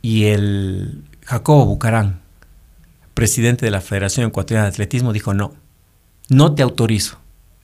Y 0.00 0.24
el 0.24 1.04
Jacobo 1.24 1.66
Bucarán, 1.66 2.20
presidente 3.14 3.64
de 3.64 3.70
la 3.70 3.80
Federación 3.80 4.26
Ecuatoriana 4.26 4.64
de 4.64 4.70
Atletismo, 4.70 5.12
dijo, 5.12 5.32
no, 5.32 5.54
no 6.28 6.54
te 6.54 6.62
autorizo. 6.62 7.18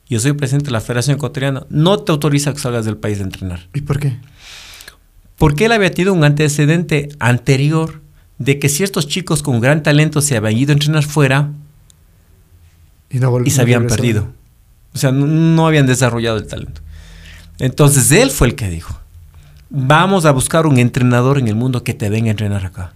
Yo 0.08 0.20
soy 0.20 0.32
presidente 0.32 0.66
de 0.66 0.72
la 0.72 0.80
Federación 0.80 1.16
Ecuatoriana, 1.16 1.66
no 1.68 1.98
te 1.98 2.12
autoriza 2.12 2.52
que 2.52 2.60
salgas 2.60 2.84
del 2.84 2.96
país 2.96 3.20
a 3.20 3.24
entrenar. 3.24 3.68
¿Y 3.74 3.82
por 3.82 3.98
qué? 3.98 4.18
Porque 5.36 5.66
él 5.66 5.72
había 5.72 5.90
tenido 5.90 6.14
un 6.14 6.24
antecedente 6.24 7.10
anterior 7.18 8.00
de 8.38 8.58
que 8.58 8.68
ciertos 8.68 9.08
chicos 9.08 9.42
con 9.42 9.60
gran 9.60 9.82
talento 9.82 10.20
se 10.20 10.36
habían 10.36 10.56
ido 10.56 10.72
a 10.72 10.74
entrenar 10.74 11.04
fuera 11.04 11.50
y, 13.10 13.18
no 13.18 13.44
y 13.44 13.50
se 13.50 13.60
habían 13.60 13.86
perdido. 13.86 14.32
O 14.94 14.98
sea, 14.98 15.12
no, 15.12 15.26
no 15.26 15.66
habían 15.66 15.86
desarrollado 15.86 16.38
el 16.38 16.46
talento. 16.46 16.80
Entonces 17.58 18.12
él 18.12 18.30
fue 18.30 18.48
el 18.48 18.54
que 18.54 18.68
dijo, 18.68 18.98
vamos 19.70 20.24
a 20.24 20.32
buscar 20.32 20.66
un 20.66 20.78
entrenador 20.78 21.38
en 21.38 21.48
el 21.48 21.54
mundo 21.54 21.82
que 21.84 21.94
te 21.94 22.08
venga 22.08 22.28
a 22.28 22.30
entrenar 22.30 22.64
acá. 22.64 22.92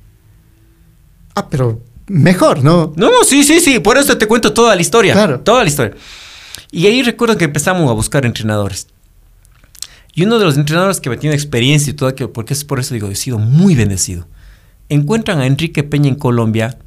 Ah, 1.35 1.49
pero 1.49 1.83
mejor, 2.07 2.63
¿no? 2.63 2.93
No, 2.97 3.11
sí, 3.25 3.43
sí, 3.43 3.61
sí, 3.61 3.79
por 3.79 3.97
eso 3.99 4.17
te 4.19 4.27
cuento 4.27 4.53
toda 4.53 4.75
la 4.75 4.83
historia. 4.83 5.15
Claro. 5.15 5.41
Toda 5.41 5.63
la 5.63 5.69
historia. 5.69 5.95
Y 6.71 6.87
ahí 6.87 7.03
recuerdo 7.03 7.37
que 7.37 7.45
empezamos 7.45 7.91
a 7.91 7.95
buscar 7.95 8.25
entrenadores. 8.25 8.89
Y 10.15 10.25
uno 10.25 10.39
de 10.39 10.45
los 10.45 10.57
entrenadores 10.57 11.01
que 11.01 11.09
me 11.09 11.17
tiene 11.17 11.35
experiencia 11.35 11.91
y 11.91 11.95
todo, 11.95 12.15
que, 12.15 12.29
porque 12.29 12.53
es 12.53 12.65
por 12.65 12.79
eso 12.79 12.95
digo, 12.95 13.09
he 13.09 13.15
sido 13.15 13.39
muy 13.39 13.75
bendecido. 13.75 14.27
Encuentran 14.89 15.41
a 15.41 15.47
Enrique 15.47 15.83
Peña 15.85 16.09
en 16.09 16.17
Colombia 16.17 16.79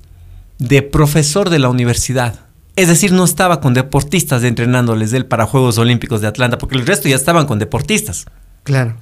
de 0.60 0.84
profesor 0.84 1.50
de 1.50 1.60
la 1.60 1.70
universidad. 1.70 2.40
Es 2.76 2.88
decir, 2.90 3.12
no 3.12 3.24
estaba 3.24 3.62
con 3.62 3.74
deportistas 3.74 4.44
entrenándoles 4.44 5.14
él 5.14 5.26
para 5.26 5.46
Juegos 5.46 5.78
Olímpicos 5.78 6.22
de 6.22 6.28
Atlanta, 6.28 6.58
porque 6.58 6.76
el 6.76 6.86
resto 6.86 7.08
ya 7.08 7.16
estaban 7.16 7.46
con 7.46 7.58
deportistas. 7.60 8.26
Claro. 8.64 8.98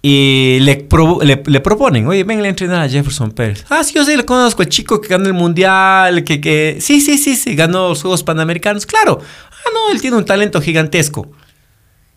Y 0.00 0.58
le, 0.60 0.86
le, 1.22 1.42
le, 1.46 1.60
proponen, 1.60 2.06
oye, 2.06 2.24
ven 2.24 2.44
a 2.44 2.48
entrenar 2.48 2.82
a 2.82 2.88
Jefferson 2.88 3.32
Pérez. 3.32 3.64
Ah, 3.70 3.82
sí, 3.82 3.94
yo 3.94 4.04
sí 4.04 4.14
le 4.16 4.24
conozco, 4.26 4.62
el 4.62 4.68
chico 4.68 5.00
que 5.00 5.08
ganó 5.08 5.26
el 5.26 5.32
mundial, 5.32 6.24
que, 6.24 6.40
que... 6.42 6.76
Sí, 6.80 7.00
sí, 7.00 7.16
sí, 7.16 7.36
sí, 7.36 7.54
ganó 7.54 7.88
los 7.88 8.02
Juegos 8.02 8.22
Panamericanos. 8.22 8.84
Claro. 8.84 9.18
Ah, 9.50 9.70
no, 9.72 9.90
él 9.90 10.00
tiene 10.02 10.16
un 10.16 10.26
talento 10.26 10.60
gigantesco. 10.60 11.30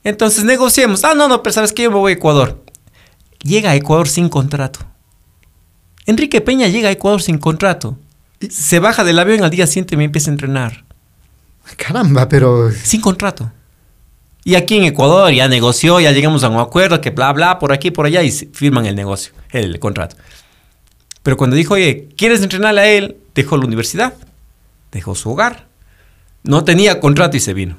Entonces 0.04 0.44
negociemos. 0.44 1.04
Ah, 1.04 1.14
no, 1.16 1.28
no, 1.28 1.42
pero 1.44 1.54
sabes 1.54 1.72
que 1.72 1.84
yo 1.84 1.92
me 1.92 1.98
voy 1.98 2.12
a 2.12 2.16
Ecuador. 2.16 2.62
Llega 3.44 3.72
a 3.72 3.76
Ecuador 3.76 4.08
sin 4.08 4.30
contrato. 4.30 4.80
Enrique 6.06 6.42
Peña 6.42 6.68
llega 6.68 6.90
a 6.90 6.92
Ecuador 6.92 7.22
sin 7.22 7.38
contrato. 7.38 7.98
Se 8.50 8.80
baja 8.80 9.04
del 9.04 9.20
avión 9.20 9.44
al 9.44 9.50
día 9.50 9.68
siguiente 9.68 9.96
y 9.96 9.98
me 9.98 10.04
empieza 10.04 10.30
a 10.30 10.34
entrenar. 10.34 10.86
Caramba, 11.76 12.30
pero... 12.30 12.72
Sin 12.72 13.02
contrato. 13.02 13.52
Y 14.44 14.56
aquí 14.56 14.78
en 14.78 14.86
Ecuador 14.86 15.32
ya 15.34 15.48
negoció, 15.50 16.00
ya 16.00 16.12
llegamos 16.12 16.44
a 16.44 16.50
un 16.50 16.58
acuerdo, 16.58 17.02
que 17.02 17.10
bla, 17.10 17.34
bla, 17.34 17.60
por 17.60 17.74
aquí, 17.74 17.92
por 17.92 18.06
allá, 18.06 18.24
y 18.24 18.32
firman 18.32 18.86
el 18.86 18.96
negocio, 18.96 19.34
el 19.52 19.78
contrato. 19.80 20.16
Pero 21.22 21.36
cuando 21.36 21.58
dijo, 21.58 21.74
oye, 21.74 22.08
¿quieres 22.16 22.42
entrenarle 22.42 22.82
a 22.82 22.88
él? 22.88 23.18
Dejó 23.36 23.58
la 23.58 23.66
universidad, 23.66 24.14
dejó 24.94 25.16
su 25.16 25.32
hogar. 25.32 25.68
No 26.44 26.64
tenía 26.64 27.02
contrato 27.02 27.36
y 27.36 27.42
se 27.42 27.54
vino. 27.54 27.76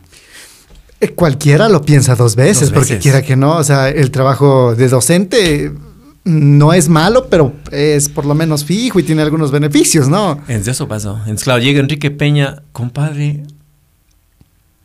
Eh, 1.00 1.14
cualquiera 1.14 1.70
lo 1.70 1.80
piensa 1.80 2.14
dos 2.16 2.36
veces, 2.36 2.60
dos 2.60 2.72
veces, 2.72 2.88
porque 2.88 2.98
quiera 2.98 3.22
que 3.22 3.36
no, 3.36 3.56
o 3.56 3.64
sea, 3.64 3.88
el 3.88 4.10
trabajo 4.10 4.74
de 4.74 4.88
docente 4.88 5.72
no 6.24 6.72
es 6.72 6.88
malo, 6.88 7.28
pero 7.28 7.52
es 7.70 8.08
por 8.08 8.26
lo 8.26 8.34
menos 8.34 8.64
fijo 8.64 9.00
y 9.00 9.02
tiene 9.02 9.22
algunos 9.22 9.50
beneficios, 9.50 10.08
¿no? 10.08 10.40
En 10.48 10.68
eso 10.68 10.88
pasó. 10.88 11.16
Entonces, 11.20 11.44
claro, 11.44 11.62
llega 11.62 11.80
Enrique 11.80 12.10
Peña, 12.10 12.62
compadre, 12.72 13.44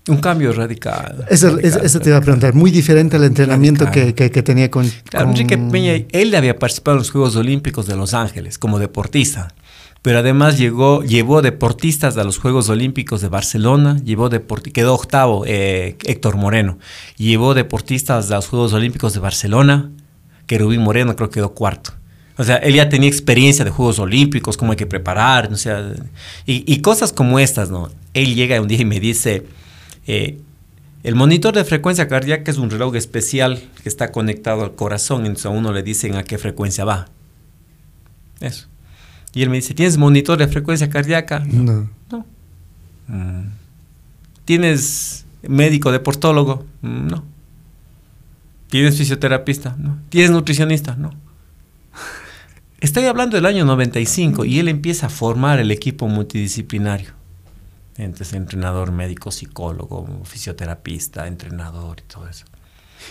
un 0.07 0.17
cambio 0.17 0.51
radical. 0.51 1.25
Eso, 1.29 1.51
radical, 1.51 1.85
eso 1.85 1.99
te 1.99 2.09
iba 2.09 2.17
a 2.17 2.21
preguntar. 2.21 2.53
Muy 2.53 2.71
diferente 2.71 3.15
al 3.15 3.23
entrenamiento 3.23 3.89
que, 3.89 4.13
que, 4.13 4.31
que, 4.31 4.43
tenía 4.43 4.69
con, 4.69 4.89
claro, 5.09 5.27
con... 5.27 5.35
Enrique 5.35 5.57
Peña, 5.57 5.93
él 6.11 6.35
había 6.35 6.57
participado 6.59 6.95
en 6.95 6.99
los 6.99 7.11
Juegos 7.11 7.35
Olímpicos 7.35 7.87
de 7.87 7.95
Los 7.95 8.13
Ángeles 8.13 8.57
como 8.57 8.79
deportista. 8.79 9.53
Pero 10.01 10.19
además 10.19 10.57
llegó, 10.57 11.01
llevó 11.01 11.41
deportistas 11.41 12.17
a 12.17 12.25
los 12.25 12.37
Juegos 12.37 12.67
Olímpicos 12.67 13.21
de 13.21 13.29
Barcelona, 13.29 13.97
llevó 14.03 14.29
quedó 14.29 14.93
octavo 14.93 15.45
eh, 15.47 15.95
Héctor 16.03 16.35
Moreno, 16.35 16.77
llevó 17.15 17.53
deportistas 17.53 18.29
a 18.29 18.35
los 18.35 18.47
Juegos 18.47 18.73
Olímpicos 18.73 19.13
de 19.13 19.21
Barcelona, 19.21 19.91
que 20.47 20.57
Rubín 20.57 20.81
Moreno 20.81 21.15
creo 21.15 21.29
que 21.29 21.35
quedó 21.35 21.53
cuarto. 21.53 21.93
O 22.37 22.43
sea, 22.43 22.57
él 22.57 22.73
ya 22.73 22.89
tenía 22.89 23.09
experiencia 23.09 23.63
de 23.63 23.71
Juegos 23.71 23.99
Olímpicos, 23.99 24.57
cómo 24.57 24.71
hay 24.71 24.77
que 24.77 24.87
preparar, 24.87 25.51
o 25.53 25.57
sea, 25.57 25.93
y, 26.47 26.63
y 26.71 26.81
cosas 26.81 27.13
como 27.13 27.37
estas, 27.37 27.69
¿no? 27.69 27.91
Él 28.13 28.33
llega 28.33 28.59
un 28.59 28.67
día 28.67 28.81
y 28.81 28.85
me 28.85 28.99
dice, 28.99 29.45
eh, 30.07 30.39
el 31.03 31.15
monitor 31.15 31.53
de 31.53 31.63
frecuencia 31.65 32.07
cardíaca 32.07 32.49
es 32.49 32.57
un 32.57 32.69
reloj 32.69 32.95
especial 32.95 33.61
que 33.83 33.89
está 33.89 34.11
conectado 34.11 34.63
al 34.63 34.73
corazón, 34.73 35.25
entonces 35.25 35.45
a 35.45 35.49
uno 35.49 35.71
le 35.73 35.83
dicen 35.83 36.15
a 36.15 36.23
qué 36.23 36.37
frecuencia 36.37 36.85
va. 36.85 37.07
Eso. 38.39 38.67
Y 39.33 39.43
él 39.43 39.49
me 39.49 39.57
dice, 39.57 39.73
¿tienes 39.73 39.97
monitor 39.97 40.37
de 40.37 40.47
frecuencia 40.47 40.89
cardíaca? 40.89 41.39
No. 41.45 41.89
No. 42.09 42.25
Mm. 43.07 43.49
¿Tienes 44.45 45.25
médico 45.41 45.91
deportólogo? 45.91 46.65
Mm, 46.81 47.07
no. 47.07 47.23
¿Tienes 48.73 48.97
fisioterapista? 48.97 49.75
No. 49.77 49.99
¿Tienes 50.09 50.31
nutricionista? 50.31 50.95
No. 50.95 51.11
Estoy 52.81 53.05
hablando 53.05 53.35
del 53.35 53.45
año 53.45 53.65
95 53.65 54.45
y 54.45 54.57
él 54.57 54.67
empieza 54.67 55.05
a 55.05 55.09
formar 55.09 55.59
el 55.59 55.69
equipo 55.69 56.07
multidisciplinario. 56.07 57.11
Entonces, 57.97 58.33
entrenador, 58.33 58.91
médico, 58.91 59.29
psicólogo, 59.29 60.23
fisioterapista, 60.23 61.27
entrenador 61.27 61.97
y 61.99 62.11
todo 62.11 62.27
eso. 62.27 62.45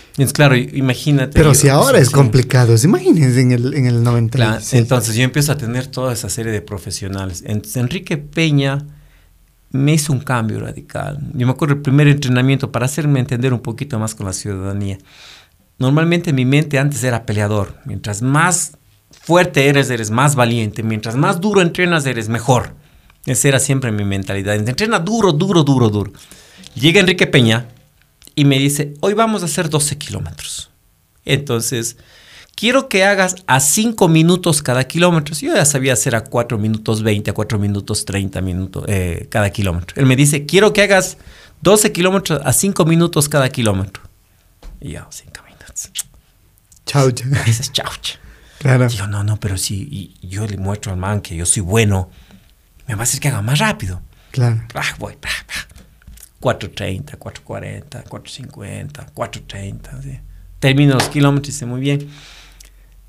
Entonces, 0.09 0.33
claro, 0.33 0.57
imagínate. 0.57 1.31
Pero 1.31 1.53
yo, 1.53 1.55
si 1.57 1.69
ahora 1.69 1.97
es 1.97 2.09
complicado, 2.09 2.75
imagínense 2.83 3.39
en 3.39 3.53
el, 3.53 3.73
en 3.73 3.85
el 3.85 4.03
96. 4.03 4.69
Claro, 4.69 4.83
entonces 4.83 5.15
yo 5.15 5.23
empiezo 5.23 5.53
a 5.53 5.57
tener 5.57 5.87
toda 5.87 6.11
esa 6.11 6.27
serie 6.27 6.51
de 6.51 6.61
profesionales. 6.61 7.41
Entonces, 7.47 7.77
Enrique 7.77 8.17
Peña 8.17 8.85
me 9.71 9.93
hizo 9.93 10.11
un 10.11 10.19
cambio 10.19 10.59
radical. 10.59 11.19
Yo 11.33 11.47
me 11.47 11.53
acuerdo 11.53 11.75
el 11.75 11.81
primer 11.81 12.09
entrenamiento 12.09 12.69
para 12.69 12.85
hacerme 12.85 13.21
entender 13.21 13.53
un 13.53 13.61
poquito 13.61 13.97
más 13.97 14.13
con 14.13 14.25
la 14.25 14.33
ciudadanía. 14.33 14.97
Normalmente 15.77 16.33
mi 16.33 16.45
mente 16.45 16.79
antes 16.79 17.03
era 17.03 17.25
peleador. 17.25 17.77
Mientras 17.85 18.21
más 18.21 18.77
fuerte 19.11 19.67
eres, 19.67 19.89
eres 19.89 20.11
más 20.11 20.35
valiente. 20.35 20.83
Mientras 20.83 21.15
más 21.15 21.41
duro 21.41 21.61
entrenas, 21.61 22.05
eres 22.05 22.29
mejor. 22.29 22.75
Esa 23.25 23.47
era 23.47 23.59
siempre 23.59 23.91
mi 23.91 24.03
mentalidad. 24.03 24.55
Entrena 24.55 24.99
duro, 24.99 25.31
duro, 25.31 25.63
duro, 25.63 25.89
duro. 25.89 26.11
Llega 26.75 26.99
Enrique 26.99 27.27
Peña 27.27 27.67
y 28.35 28.45
me 28.45 28.59
dice, 28.59 28.93
hoy 28.99 29.13
vamos 29.13 29.41
a 29.41 29.45
hacer 29.45 29.69
12 29.69 29.97
kilómetros. 29.97 30.71
Entonces, 31.25 31.97
quiero 32.55 32.89
que 32.89 33.05
hagas 33.05 33.35
a 33.47 33.59
5 33.59 34.07
minutos 34.07 34.61
cada 34.61 34.83
kilómetro. 34.85 35.35
Yo 35.35 35.55
ya 35.55 35.65
sabía 35.65 35.93
hacer 35.93 36.15
a 36.15 36.23
4 36.23 36.57
minutos 36.57 37.03
20, 37.03 37.31
a 37.31 37.33
4 37.33 37.59
minutos 37.59 38.05
30 38.05 38.41
minutos 38.41 38.83
eh, 38.87 39.27
cada 39.29 39.49
kilómetro. 39.51 39.99
Él 39.99 40.05
me 40.05 40.15
dice, 40.15 40.45
quiero 40.45 40.73
que 40.73 40.81
hagas 40.81 41.17
12 41.61 41.91
kilómetros 41.91 42.41
a 42.43 42.51
5 42.51 42.85
minutos 42.85 43.29
cada 43.29 43.49
kilómetro. 43.49 44.03
Y 44.81 44.91
yo, 44.91 45.05
5 45.09 45.42
minutos. 45.73 45.91
Chaucha. 46.85 47.25
Dices, 47.45 47.71
chaucha. 47.71 48.19
Claro. 48.59 48.87
Yo, 48.87 49.07
no, 49.07 49.23
no, 49.23 49.39
pero 49.39 49.57
si 49.57 50.15
yo 50.21 50.47
le 50.47 50.57
muestro 50.57 50.91
al 50.91 50.97
man 50.97 51.21
que 51.21 51.35
yo 51.35 51.45
soy 51.45 51.61
bueno, 51.61 52.09
me 52.87 52.95
va 52.95 53.01
a 53.01 53.03
hacer 53.03 53.19
que 53.19 53.27
haga 53.27 53.41
más 53.41 53.59
rápido. 53.59 54.01
Claro. 54.31 54.63
Ah, 54.73 54.95
voy, 54.99 55.15
4.30, 56.39 57.17
4.40, 57.17 58.03
4.50, 58.03 59.13
4.30. 59.13 60.01
¿sí? 60.01 60.19
Termino 60.59 60.93
los 60.93 61.09
kilómetros 61.09 61.49
y 61.49 61.51
dice, 61.51 61.65
muy 61.65 61.81
bien. 61.81 62.09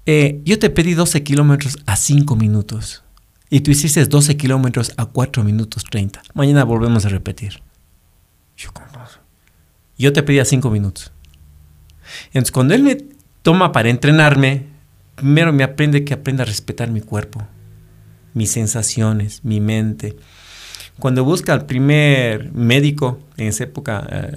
Eh, 0.07 0.41
yo 0.45 0.59
te 0.59 0.71
pedí 0.71 0.95
12 0.95 1.23
kilómetros 1.23 1.79
a 1.87 1.97
5 1.97 2.37
minutos 2.37 3.03
y 3.49 3.61
tú 3.61 3.71
hiciste 3.71 4.05
12 4.05 4.37
kilómetros 4.37 4.93
a 4.97 5.07
4 5.07 5.43
minutos 5.45 5.85
30. 5.85 6.23
Mañana 6.35 6.65
volvemos 6.65 7.07
a 7.07 7.09
repetir. 7.09 7.62
Yo 9.97 10.12
te 10.12 10.23
pedí 10.23 10.41
a 10.41 10.45
5 10.45 10.71
minutos. 10.71 11.14
Entonces, 12.29 12.53
cuando 12.53 12.75
él 12.75 12.83
me 12.83 12.99
toma 13.43 13.72
para 13.72 13.91
entrenarme, 13.91 14.66
primero 15.14 15.53
me 15.53 15.64
aprende 15.64 16.05
que 16.05 16.14
aprenda 16.14 16.43
a 16.43 16.47
respetar 16.47 16.91
mi 16.91 17.01
cuerpo 17.01 17.47
mis 18.35 18.51
sensaciones, 18.51 19.43
mi 19.45 19.61
mente. 19.61 20.16
Cuando 20.99 21.25
busca 21.25 21.53
al 21.53 21.66
primer 21.66 22.53
médico 22.53 23.20
en 23.37 23.49
esa 23.49 23.64
época, 23.64 24.07
eh, 24.11 24.33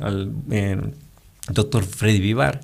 al 0.00 0.32
eh, 0.50 0.80
doctor 1.48 1.84
Freddy 1.84 2.20
Vivar, 2.20 2.60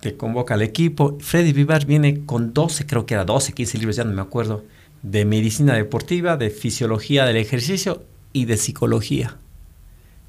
te 0.00 0.16
convoca 0.16 0.54
al 0.54 0.62
equipo. 0.62 1.16
Freddy 1.20 1.52
Vivar 1.52 1.86
viene 1.86 2.24
con 2.26 2.52
12, 2.52 2.86
creo 2.86 3.06
que 3.06 3.14
era 3.14 3.24
12, 3.24 3.52
15 3.52 3.78
libros, 3.78 3.96
ya 3.96 4.04
no 4.04 4.12
me 4.12 4.20
acuerdo, 4.20 4.64
de 5.02 5.24
medicina 5.24 5.74
deportiva, 5.74 6.36
de 6.36 6.50
fisiología 6.50 7.24
del 7.24 7.36
ejercicio 7.36 8.04
y 8.32 8.44
de 8.44 8.56
psicología. 8.56 9.36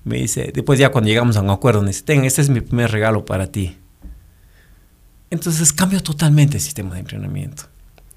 Me 0.03 0.17
dice, 0.17 0.51
después 0.53 0.79
ya 0.79 0.89
cuando 0.91 1.09
llegamos 1.09 1.37
a 1.37 1.41
un 1.41 1.49
acuerdo, 1.49 1.81
me 1.81 1.87
dice, 1.87 2.03
ten, 2.03 2.25
este 2.25 2.41
es 2.41 2.49
mi 2.49 2.61
primer 2.61 2.91
regalo 2.91 3.25
para 3.25 3.47
ti. 3.47 3.77
Entonces 5.29 5.71
cambio 5.73 6.01
totalmente 6.01 6.57
el 6.57 6.61
sistema 6.63 6.95
de 6.95 7.01
entrenamiento. 7.01 7.63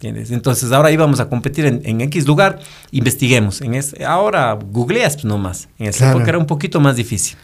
Entonces 0.00 0.72
ahora 0.72 0.90
íbamos 0.90 1.20
a 1.20 1.28
competir 1.28 1.64
en, 1.66 1.80
en 1.84 2.00
X 2.00 2.26
lugar, 2.26 2.60
investiguemos. 2.90 3.60
En 3.60 3.74
ese, 3.74 4.04
ahora 4.04 4.54
googleas 4.54 5.14
pues, 5.14 5.24
nomás. 5.26 5.68
En 5.78 5.86
esa 5.86 5.98
claro. 5.98 6.18
época 6.18 6.30
era 6.30 6.38
un 6.38 6.46
poquito 6.46 6.80
más 6.80 6.96
difícil. 6.96 7.36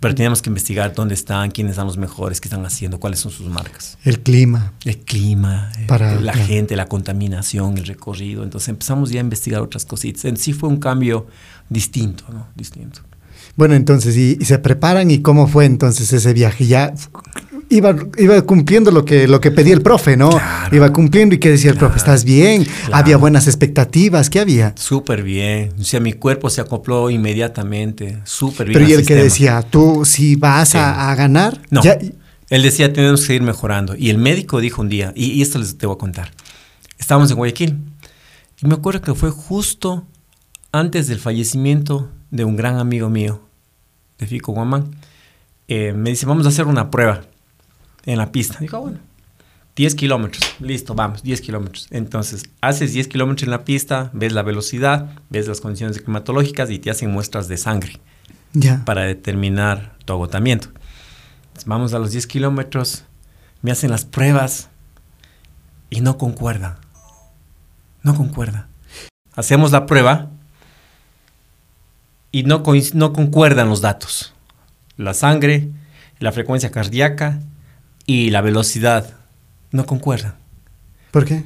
Pero 0.00 0.14
teníamos 0.14 0.40
que 0.40 0.48
investigar 0.48 0.94
dónde 0.94 1.14
están, 1.14 1.50
quiénes 1.50 1.74
son 1.76 1.86
los 1.86 1.98
mejores, 1.98 2.40
qué 2.40 2.48
están 2.48 2.64
haciendo, 2.64 2.98
cuáles 2.98 3.18
son 3.18 3.32
sus 3.32 3.48
marcas. 3.48 3.98
El 4.04 4.20
clima. 4.20 4.72
El 4.84 4.98
clima, 4.98 5.70
Para, 5.86 6.14
la 6.14 6.32
claro. 6.32 6.46
gente, 6.46 6.76
la 6.76 6.86
contaminación, 6.86 7.76
el 7.76 7.84
recorrido. 7.84 8.44
Entonces 8.44 8.68
empezamos 8.68 9.10
ya 9.10 9.20
a 9.20 9.24
investigar 9.24 9.60
otras 9.60 9.84
cositas. 9.84 10.24
En 10.24 10.36
sí 10.36 10.52
fue 10.52 10.68
un 10.68 10.78
cambio 10.78 11.26
distinto, 11.68 12.24
¿no? 12.32 12.46
Distinto. 12.54 13.02
Bueno, 13.56 13.74
entonces, 13.74 14.16
¿y, 14.16 14.38
y 14.40 14.44
se 14.44 14.58
preparan? 14.58 15.10
¿Y 15.10 15.20
cómo 15.20 15.46
fue 15.46 15.66
entonces 15.66 16.12
ese 16.12 16.32
viaje? 16.32 16.66
¿Ya 16.66 16.94
iba, 17.68 17.94
iba 18.18 18.40
cumpliendo 18.42 18.90
lo 18.90 19.04
que, 19.04 19.28
lo 19.28 19.40
que 19.40 19.50
pedía 19.50 19.74
el 19.74 19.82
profe, 19.82 20.16
¿no? 20.16 20.30
Claro, 20.30 20.74
iba 20.76 20.90
cumpliendo 20.92 21.34
y 21.34 21.38
que 21.38 21.50
decía 21.50 21.70
el 21.70 21.76
claro, 21.76 21.88
profe, 21.88 21.98
¿estás 21.98 22.24
bien? 22.24 22.64
claro. 22.64 22.96
Había 22.96 23.16
buenas 23.18 23.46
expectativas, 23.46 24.30
¿qué 24.30 24.40
había? 24.40 24.72
Súper 24.76 25.22
bien. 25.22 25.72
O 25.78 25.84
sea, 25.84 26.00
mi 26.00 26.14
cuerpo 26.14 26.48
se 26.50 26.60
acopló 26.62 27.10
inmediatamente. 27.10 28.20
Súper 28.24 28.68
bien. 28.68 28.78
Pero 28.78 28.88
y 28.90 28.92
el 28.92 28.98
que 29.00 29.14
sistema. 29.14 29.22
decía, 29.22 29.62
tú 29.68 30.02
si 30.04 30.36
vas 30.36 30.70
Sí. 30.70 30.78
a, 30.78 31.10
a 31.10 31.14
ganar, 31.14 31.60
No. 31.70 31.82
ya- 31.82 31.98
Él 32.48 32.62
decía, 32.62 32.92
tenemos 32.92 33.20
que 33.20 33.26
seguir 33.28 33.42
mejorando. 33.42 33.94
Y 33.96 34.10
el 34.10 34.18
médico 34.18 34.60
dijo 34.60 34.82
un 34.82 34.88
día, 34.88 35.12
y, 35.16 35.26
y 35.32 35.42
esto 35.42 35.58
les 35.58 35.76
te 35.78 35.86
voy 35.86 35.94
a 35.96 35.98
contar. 35.98 36.30
Estábamos 36.98 37.30
en 37.30 37.36
Guayaquil. 37.36 37.78
Y 38.62 38.66
me 38.66 38.74
acuerdo 38.74 39.00
que 39.02 39.14
fue 39.14 39.30
justo 39.30 40.06
antes 40.70 41.06
del 41.08 41.18
fallecimiento 41.18 42.10
de 42.32 42.44
un 42.44 42.56
gran 42.56 42.78
amigo 42.78 43.08
mío, 43.08 43.40
de 44.18 44.26
Fico 44.26 44.52
Guamán, 44.52 44.90
eh, 45.68 45.92
me 45.92 46.10
dice, 46.10 46.26
vamos 46.26 46.44
a 46.46 46.48
hacer 46.48 46.66
una 46.66 46.90
prueba 46.90 47.20
en 48.04 48.18
la 48.18 48.32
pista. 48.32 48.58
Digo, 48.58 48.78
"Ah, 48.78 48.80
bueno, 48.80 48.98
10 49.76 49.94
kilómetros, 49.94 50.42
listo, 50.58 50.94
vamos, 50.94 51.22
10 51.22 51.40
kilómetros. 51.40 51.86
Entonces, 51.90 52.44
haces 52.60 52.92
10 52.92 53.06
kilómetros 53.08 53.44
en 53.44 53.50
la 53.50 53.64
pista, 53.64 54.10
ves 54.12 54.32
la 54.32 54.42
velocidad, 54.42 55.10
ves 55.30 55.46
las 55.46 55.60
condiciones 55.60 55.98
climatológicas 56.00 56.70
y 56.70 56.78
te 56.78 56.90
hacen 56.90 57.10
muestras 57.10 57.48
de 57.48 57.56
sangre 57.56 58.00
Ya. 58.54 58.84
para 58.84 59.02
determinar 59.02 59.96
tu 60.04 60.12
agotamiento. 60.12 60.68
Entonces, 61.44 61.64
vamos 61.66 61.94
a 61.94 61.98
los 61.98 62.10
10 62.12 62.26
kilómetros, 62.26 63.04
me 63.62 63.70
hacen 63.70 63.90
las 63.90 64.04
pruebas 64.04 64.68
y 65.90 66.00
no 66.00 66.18
concuerda. 66.18 66.78
No 68.02 68.14
concuerda. 68.16 68.68
Hacemos 69.34 69.70
la 69.72 69.86
prueba 69.86 70.30
y 72.32 72.42
no, 72.44 72.62
no 72.94 73.12
concuerdan 73.12 73.68
los 73.68 73.80
datos. 73.80 74.32
La 74.96 75.14
sangre, 75.14 75.68
la 76.18 76.32
frecuencia 76.32 76.70
cardíaca 76.70 77.40
y 78.06 78.30
la 78.30 78.40
velocidad 78.40 79.14
no 79.70 79.86
concuerdan. 79.86 80.34
¿Por 81.10 81.26
qué? 81.26 81.44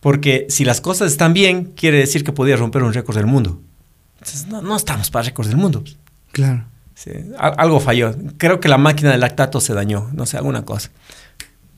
Porque 0.00 0.46
si 0.50 0.64
las 0.64 0.80
cosas 0.80 1.10
están 1.10 1.32
bien, 1.32 1.72
quiere 1.76 1.98
decir 1.98 2.22
que 2.22 2.32
podía 2.32 2.56
romper 2.56 2.82
un 2.82 2.92
récord 2.92 3.16
del 3.16 3.26
mundo. 3.26 3.60
Entonces, 4.18 4.46
no, 4.46 4.62
no 4.62 4.76
estamos 4.76 5.10
para 5.10 5.24
récords 5.24 5.48
del 5.48 5.58
mundo. 5.58 5.82
Claro. 6.32 6.64
Sí, 6.94 7.10
algo 7.38 7.80
falló. 7.80 8.14
Creo 8.38 8.60
que 8.60 8.68
la 8.68 8.78
máquina 8.78 9.10
del 9.10 9.20
lactato 9.20 9.60
se 9.60 9.74
dañó. 9.74 10.08
No 10.12 10.26
sé, 10.26 10.36
alguna 10.36 10.64
cosa. 10.64 10.90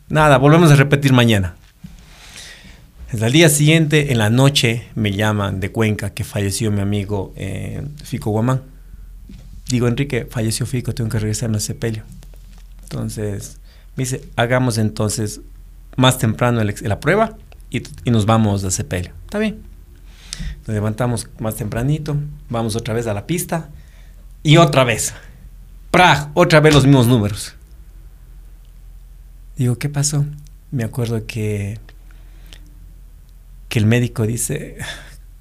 Nada, 0.08 0.38
volvemos 0.38 0.70
a 0.70 0.76
repetir 0.76 1.12
mañana. 1.12 1.56
Al 3.10 3.32
día 3.32 3.48
siguiente, 3.48 4.12
en 4.12 4.18
la 4.18 4.28
noche, 4.28 4.86
me 4.94 5.12
llaman 5.12 5.60
de 5.60 5.72
Cuenca 5.72 6.10
que 6.10 6.24
falleció 6.24 6.70
mi 6.70 6.82
amigo 6.82 7.32
eh, 7.36 7.82
Fico 8.04 8.30
Guamán. 8.30 8.62
Digo, 9.68 9.88
Enrique, 9.88 10.26
falleció 10.30 10.66
Fico, 10.66 10.94
tengo 10.94 11.08
que 11.08 11.18
regresarme 11.18 11.56
al 11.56 11.62
sepelio. 11.62 12.04
Entonces, 12.82 13.58
me 13.96 14.02
dice, 14.02 14.22
hagamos 14.36 14.76
entonces 14.76 15.40
más 15.96 16.18
temprano 16.18 16.62
la 16.62 17.00
prueba 17.00 17.38
y, 17.70 17.82
y 18.04 18.10
nos 18.10 18.26
vamos 18.26 18.62
al 18.64 18.72
sepelio. 18.72 19.12
Está 19.24 19.38
bien. 19.38 19.62
Nos 20.66 20.74
levantamos 20.74 21.28
más 21.38 21.56
tempranito, 21.56 22.16
vamos 22.50 22.76
otra 22.76 22.92
vez 22.92 23.06
a 23.06 23.14
la 23.14 23.26
pista 23.26 23.70
y 24.42 24.58
otra 24.58 24.84
vez. 24.84 25.14
Prag, 25.90 26.30
otra 26.34 26.60
vez 26.60 26.74
los 26.74 26.84
mismos 26.84 27.06
números. 27.06 27.54
Digo, 29.56 29.76
¿qué 29.78 29.88
pasó? 29.88 30.26
Me 30.70 30.84
acuerdo 30.84 31.26
que, 31.26 31.78
que 33.78 33.84
el 33.84 33.86
médico 33.86 34.26
dice, 34.26 34.76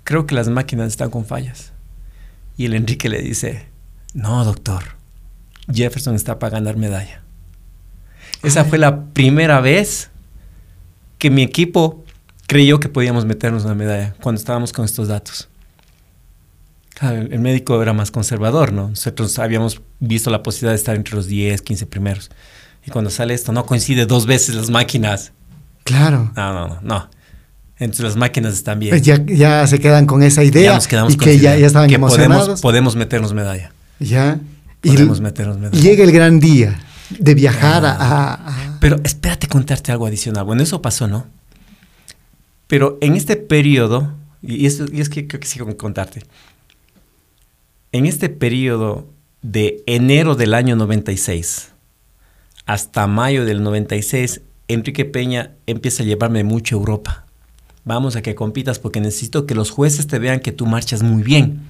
creo 0.04 0.28
que 0.28 0.36
las 0.36 0.48
máquinas 0.48 0.90
están 0.90 1.10
con 1.10 1.26
fallas. 1.26 1.74
Y 2.56 2.66
el 2.66 2.76
Enrique 2.76 3.10
le 3.10 3.22
dice, 3.22 3.68
no, 4.14 4.44
doctor, 4.46 4.84
Jefferson 5.74 6.16
está 6.16 6.38
para 6.38 6.52
ganar 6.52 6.78
medalla. 6.78 7.24
Esa 8.44 8.64
fue 8.66 8.78
la 8.78 9.06
primera 9.06 9.60
vez 9.60 10.12
que 11.18 11.30
mi 11.32 11.42
equipo 11.42 12.04
creyó 12.48 12.80
que 12.80 12.90
podíamos 12.90 13.26
meternos 13.26 13.66
una 13.66 13.74
medalla 13.74 14.14
cuando 14.22 14.40
estábamos 14.40 14.72
con 14.72 14.86
estos 14.86 15.08
datos. 15.08 15.50
Claro, 16.94 17.22
el 17.22 17.34
el 17.34 17.40
médico 17.40 17.82
era 17.82 17.94
más 17.94 18.12
conservador, 18.12 18.72
¿no? 18.72 18.90
Nosotros 18.90 19.40
habíamos 19.40 19.82
visto 20.00 20.30
la 20.30 20.44
posibilidad 20.44 20.74
de 20.74 20.78
estar 20.78 20.96
entre 20.96 21.16
los 21.16 21.28
10, 21.28 21.62
15 21.62 21.86
primeros. 21.88 22.30
Y 22.86 22.92
cuando 22.92 23.10
sale 23.10 23.34
esto, 23.34 23.52
no 23.52 23.66
coincide 23.66 24.06
dos 24.06 24.26
veces 24.26 24.56
las 24.56 24.70
máquinas. 24.70 25.32
Claro. 25.84 26.32
No, 26.36 26.54
no, 26.54 26.68
no, 26.68 26.80
no. 26.82 27.17
Entonces 27.80 28.06
las 28.06 28.16
máquinas 28.16 28.54
están 28.54 28.80
bien. 28.80 28.92
Pues 28.92 29.02
ya, 29.04 29.24
ya 29.26 29.66
se 29.68 29.80
quedan 29.80 30.06
con 30.08 30.24
esa 30.24 30.44
idea 30.44 30.72
Ya 30.72 30.76
nos 30.76 30.88
quedamos 30.88 31.14
y 31.14 31.18
con 31.18 31.26
que 31.26 31.34
esa 31.34 31.42
ya, 31.44 31.50
idea, 31.52 31.60
ya 31.62 31.68
estaban 31.68 31.90
que 31.90 31.96
emocionados. 31.96 32.42
Podemos, 32.44 32.62
podemos 32.62 32.96
meternos 32.96 33.34
medalla. 33.34 33.72
ya. 34.00 34.40
Y 34.84 34.90
Podemos 34.92 35.22
meternos 35.22 35.58
medalla. 35.58 35.80
llega 35.82 36.04
el 36.04 36.12
gran 36.12 36.40
día 36.40 36.80
de 37.10 37.34
viajar 37.36 37.84
a, 37.86 37.92
a- 37.94 38.34
a- 38.34 38.78
Pero 38.80 38.98
espérate 39.04 39.48
contarte 39.48 39.92
algo 39.92 40.06
adicional. 40.06 40.44
Bueno, 40.46 40.62
eso 40.64 40.82
pasó, 40.82 41.08
¿no? 41.08 41.26
Pero 42.68 42.98
en 43.02 43.16
este 43.16 43.36
periodo, 43.38 44.14
y, 44.42 44.66
esto- 44.66 44.86
y 44.92 45.02
es 45.02 45.10
que 45.10 45.28
creo 45.28 45.40
que 45.40 45.48
sigo 45.48 45.66
con 45.66 45.76
contarte, 45.76 46.22
en 47.92 48.06
este 48.06 48.30
periodo 48.30 49.08
de 49.42 49.84
enero 49.86 50.36
del 50.36 50.54
año 50.54 50.76
96 50.76 51.70
hasta 52.66 53.08
mayo 53.08 53.46
del 53.46 53.64
96, 53.64 54.42
Enrique 54.68 55.06
Peña 55.06 55.52
empieza 55.68 56.04
a 56.04 56.06
llevarme 56.06 56.44
mucho 56.44 56.76
a 56.76 56.80
Europa. 56.80 57.26
Vamos 57.88 58.18
a 58.18 58.22
que 58.22 58.36
compitas 58.36 58.80
porque 58.80 59.00
necesito 59.00 59.46
que 59.46 59.56
los 59.56 59.72
jueces 59.72 60.08
te 60.08 60.20
vean 60.20 60.42
que 60.42 60.52
tú 60.52 60.66
marchas 60.66 61.04
muy 61.04 61.24
bien, 61.24 61.62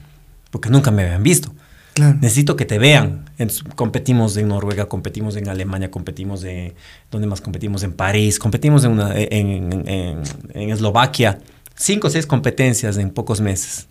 porque 0.49 0.69
nunca 0.69 0.89
me 0.91 1.03
habían 1.03 1.22
visto. 1.22 1.53
Claro. 1.94 2.18
Necesito 2.22 2.56
que 2.56 2.65
te 2.65 2.80
vean. 2.80 3.26
Entonces, 3.38 3.64
competimos 3.76 4.35
en 4.38 4.48
Noruega, 4.48 4.88
competimos 4.88 5.35
en 5.35 5.48
Alemania, 5.48 5.89
competimos 5.91 6.41
de... 6.41 6.76
¿Dónde 7.11 7.27
más 7.27 7.39
competimos? 7.41 7.84
En 7.84 7.94
París, 7.94 8.38
competimos 8.39 8.84
en, 8.84 8.91
una- 8.91 9.15
en, 9.15 9.48
en- 9.73 9.88
en- 9.88 10.22
en 10.53 10.69
Eslovaquia. 10.72 11.39
Cinco 11.76 12.07
o 12.07 12.10
seis 12.10 12.26
competencias 12.26 12.98
en 12.98 13.11
pocos 13.11 13.39
meses. 13.41 13.88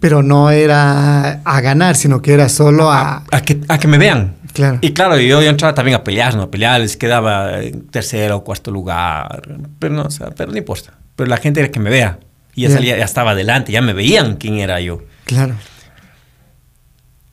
Pero 0.00 0.22
no 0.22 0.50
era 0.50 1.40
a 1.44 1.60
ganar, 1.60 1.96
sino 1.96 2.20
que 2.22 2.32
era 2.34 2.48
solo 2.48 2.90
a... 2.92 3.24
A 3.30 3.40
que, 3.42 3.60
a 3.68 3.78
que 3.78 3.88
me 3.88 3.98
vean. 3.98 4.34
Claro. 4.54 4.78
Y 4.80 4.92
claro, 4.94 5.18
yo, 5.18 5.42
yo 5.42 5.50
entraba 5.50 5.74
también 5.74 5.96
a 5.96 6.04
pelear, 6.04 6.34
¿no? 6.36 6.42
A 6.42 6.50
pelear, 6.50 6.80
les 6.80 6.96
quedaba 6.96 7.60
en 7.60 7.88
tercero 7.88 8.36
o 8.38 8.44
cuarto 8.44 8.70
lugar. 8.70 9.42
Pero 9.78 9.94
no, 9.94 10.02
o 10.02 10.10
sea, 10.10 10.30
pero 10.30 10.50
no 10.52 10.56
importa. 10.56 10.94
Pero 11.16 11.28
la 11.28 11.36
gente 11.36 11.60
era 11.60 11.70
que 11.70 11.80
me 11.80 11.90
vea. 11.90 12.18
Y 12.54 12.62
ya 12.62 12.70
salía, 12.70 12.96
ya 12.96 13.04
estaba 13.04 13.32
adelante, 13.32 13.72
ya 13.72 13.82
me 13.82 13.92
veían 13.92 14.36
quién 14.36 14.54
era 14.60 14.80
yo. 14.80 15.02
Claro. 15.24 15.56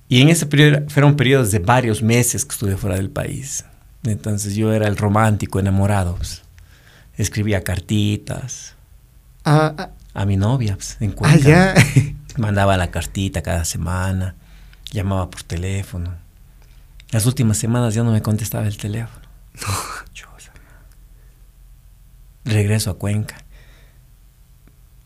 Y 0.09 0.21
en 0.21 0.29
ese 0.29 0.45
periodo 0.45 0.89
fueron 0.89 1.15
periodos 1.15 1.51
de 1.51 1.59
varios 1.59 2.01
meses 2.01 2.43
que 2.43 2.51
estuve 2.53 2.75
fuera 2.75 2.95
del 2.97 3.09
país. 3.09 3.63
Entonces 4.03 4.55
yo 4.55 4.73
era 4.73 4.87
el 4.87 4.97
romántico, 4.97 5.59
enamorado. 5.59 6.15
pues. 6.15 6.41
Escribía 7.17 7.63
cartitas 7.63 8.73
Ah, 9.45 9.73
ah, 9.77 9.89
a 10.13 10.25
mi 10.25 10.37
novia 10.37 10.75
pues, 10.75 10.97
en 10.99 11.11
ah, 11.11 11.15
Cuenca. 11.15 11.39
ya. 11.47 11.73
Mandaba 12.37 12.77
la 12.77 12.89
cartita 12.91 13.41
cada 13.41 13.63
semana. 13.63 14.35
Llamaba 14.91 15.29
por 15.29 15.43
teléfono. 15.43 16.15
Las 17.11 17.25
últimas 17.25 17.57
semanas 17.57 17.93
ya 17.93 18.03
no 18.03 18.11
me 18.11 18.21
contestaba 18.21 18.67
el 18.67 18.77
teléfono. 18.77 19.25
Chosa. 20.13 20.53
Regreso 22.45 22.91
a 22.91 22.97
Cuenca. 22.97 23.37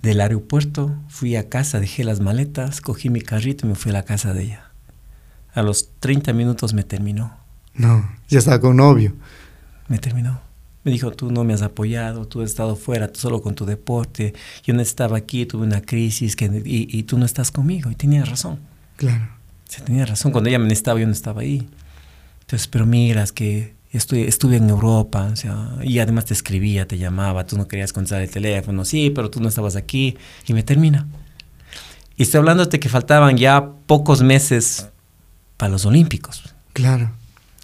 Del 0.01 0.21
aeropuerto 0.21 0.95
fui 1.07 1.35
a 1.35 1.49
casa, 1.49 1.79
dejé 1.79 2.03
las 2.03 2.19
maletas, 2.19 2.79
cogí 2.79 3.09
mi 3.09 3.21
carrito 3.21 3.65
y 3.65 3.69
me 3.69 3.75
fui 3.75 3.89
a 3.89 3.93
la 3.93 4.03
casa 4.03 4.33
de 4.33 4.43
ella. 4.43 4.71
A 5.55 5.63
los 5.63 5.89
30 5.99 6.31
minutos 6.33 6.73
me 6.73 6.83
terminó. 6.83 7.35
No, 7.73 8.07
ya 8.29 8.37
estaba 8.37 8.61
con 8.61 8.77
novio. 8.77 9.15
Me 9.87 9.97
terminó. 9.97 10.41
Me 10.83 10.91
dijo, 10.91 11.11
tú 11.11 11.31
no 11.31 11.43
me 11.43 11.55
has 11.55 11.63
apoyado, 11.63 12.27
tú 12.27 12.41
has 12.41 12.51
estado 12.51 12.75
fuera, 12.75 13.11
tú 13.11 13.19
solo 13.19 13.41
con 13.41 13.55
tu 13.55 13.65
deporte. 13.65 14.35
Yo 14.63 14.75
no 14.75 14.81
estaba 14.81 15.17
aquí, 15.17 15.47
tuve 15.47 15.65
una 15.65 15.81
crisis 15.81 16.35
que, 16.35 16.45
y, 16.45 16.87
y 16.95 17.03
tú 17.03 17.17
no 17.17 17.25
estás 17.25 17.49
conmigo. 17.49 17.89
Y 17.89 17.95
tenía 17.95 18.23
razón. 18.23 18.59
Claro. 18.97 19.27
Sí, 19.67 19.81
tenía 19.81 20.05
razón. 20.05 20.31
Cuando 20.31 20.49
ella 20.49 20.59
me 20.59 20.65
necesitaba, 20.65 20.99
yo 20.99 21.07
no 21.07 21.13
estaba 21.13 21.41
ahí. 21.41 21.67
Entonces, 22.45 22.67
pero 22.67 22.85
miras 22.85 23.31
que 23.31 23.73
estoy, 23.91 24.21
estuve 24.21 24.57
en 24.57 24.69
Europa, 24.69 25.29
o 25.33 25.35
sea, 25.35 25.77
y 25.81 25.99
además 25.99 26.25
te 26.25 26.33
escribía, 26.33 26.87
te 26.87 26.97
llamaba, 26.97 27.45
tú 27.45 27.57
no 27.57 27.67
querías 27.67 27.91
contestar 27.91 28.21
el 28.21 28.29
teléfono, 28.29 28.85
sí, 28.85 29.09
pero 29.09 29.31
tú 29.31 29.41
no 29.41 29.49
estabas 29.49 29.75
aquí, 29.75 30.15
y 30.45 30.53
me 30.53 30.61
termina. 30.61 31.07
Y 32.15 32.23
estoy 32.23 32.39
hablándote 32.39 32.79
que 32.79 32.87
faltaban 32.87 33.35
ya 33.35 33.71
pocos 33.87 34.21
meses 34.21 34.89
para 35.57 35.71
los 35.71 35.85
Olímpicos. 35.85 36.53
Claro. 36.73 37.11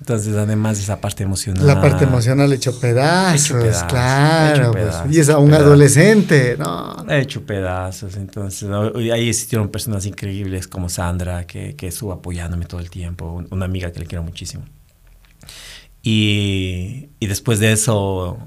Entonces, 0.01 0.35
además, 0.35 0.79
esa 0.79 0.99
parte 0.99 1.21
emocional. 1.21 1.65
La 1.67 1.79
parte 1.79 2.05
emocional 2.05 2.51
hecho 2.51 2.77
pedazos, 2.79 3.45
Hecho 3.45 3.59
pedazos, 3.59 3.83
claro. 3.87 4.61
hecho 4.63 4.71
pues, 4.71 5.15
y 5.15 5.19
es 5.19 5.29
a 5.29 5.37
un 5.37 5.45
pedazos. 5.49 5.65
adolescente, 5.67 6.55
no. 6.57 7.05
He 7.07 7.19
hecho 7.19 7.45
pedazos, 7.45 8.17
entonces 8.17 8.67
ahí 9.13 9.29
existieron 9.29 9.69
personas 9.69 10.07
increíbles 10.07 10.67
como 10.67 10.89
Sandra, 10.89 11.45
que, 11.45 11.75
que 11.75 11.87
estuvo 11.87 12.11
apoyándome 12.13 12.65
todo 12.65 12.79
el 12.81 12.89
tiempo, 12.89 13.31
un- 13.31 13.47
una 13.51 13.65
amiga 13.65 13.91
que 13.91 13.99
le 13.99 14.07
quiero 14.07 14.23
muchísimo. 14.23 14.63
Y, 16.03 17.09
y 17.19 17.27
después 17.27 17.59
de 17.59 17.71
eso, 17.71 18.39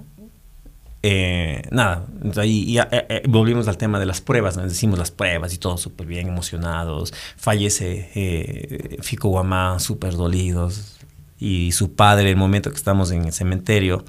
eh, 1.02 1.62
nada, 1.70 2.04
ahí 2.36 2.78
eh, 2.78 2.86
eh, 2.90 3.22
volvimos 3.28 3.68
al 3.68 3.76
tema 3.76 4.00
de 4.00 4.06
las 4.06 4.20
pruebas, 4.20 4.56
¿no? 4.56 4.64
decimos 4.64 4.98
las 4.98 5.12
pruebas 5.12 5.54
y 5.54 5.58
todos 5.58 5.80
súper 5.80 6.06
bien 6.06 6.26
emocionados. 6.26 7.12
Fallece 7.36 8.10
eh, 8.16 8.96
Fico 9.02 9.28
Guamán, 9.28 9.78
súper 9.78 10.14
dolidos. 10.14 10.96
Y 11.38 11.72
su 11.72 11.94
padre, 11.94 12.30
el 12.30 12.36
momento 12.36 12.70
que 12.70 12.76
estamos 12.76 13.10
en 13.10 13.24
el 13.24 13.32
cementerio, 13.32 14.04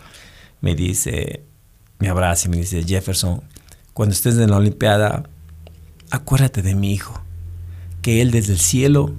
me 0.61 0.75
dice, 0.75 1.43
me 1.99 2.09
abraza 2.09 2.47
y 2.47 2.51
me 2.51 2.57
dice, 2.57 2.83
Jefferson, 2.83 3.41
cuando 3.93 4.13
estés 4.13 4.37
en 4.37 4.49
la 4.49 4.57
Olimpiada, 4.57 5.23
acuérdate 6.11 6.61
de 6.61 6.75
mi 6.75 6.93
hijo, 6.93 7.21
que 8.01 8.21
él 8.21 8.31
desde 8.31 8.53
el 8.53 8.59
cielo 8.59 9.13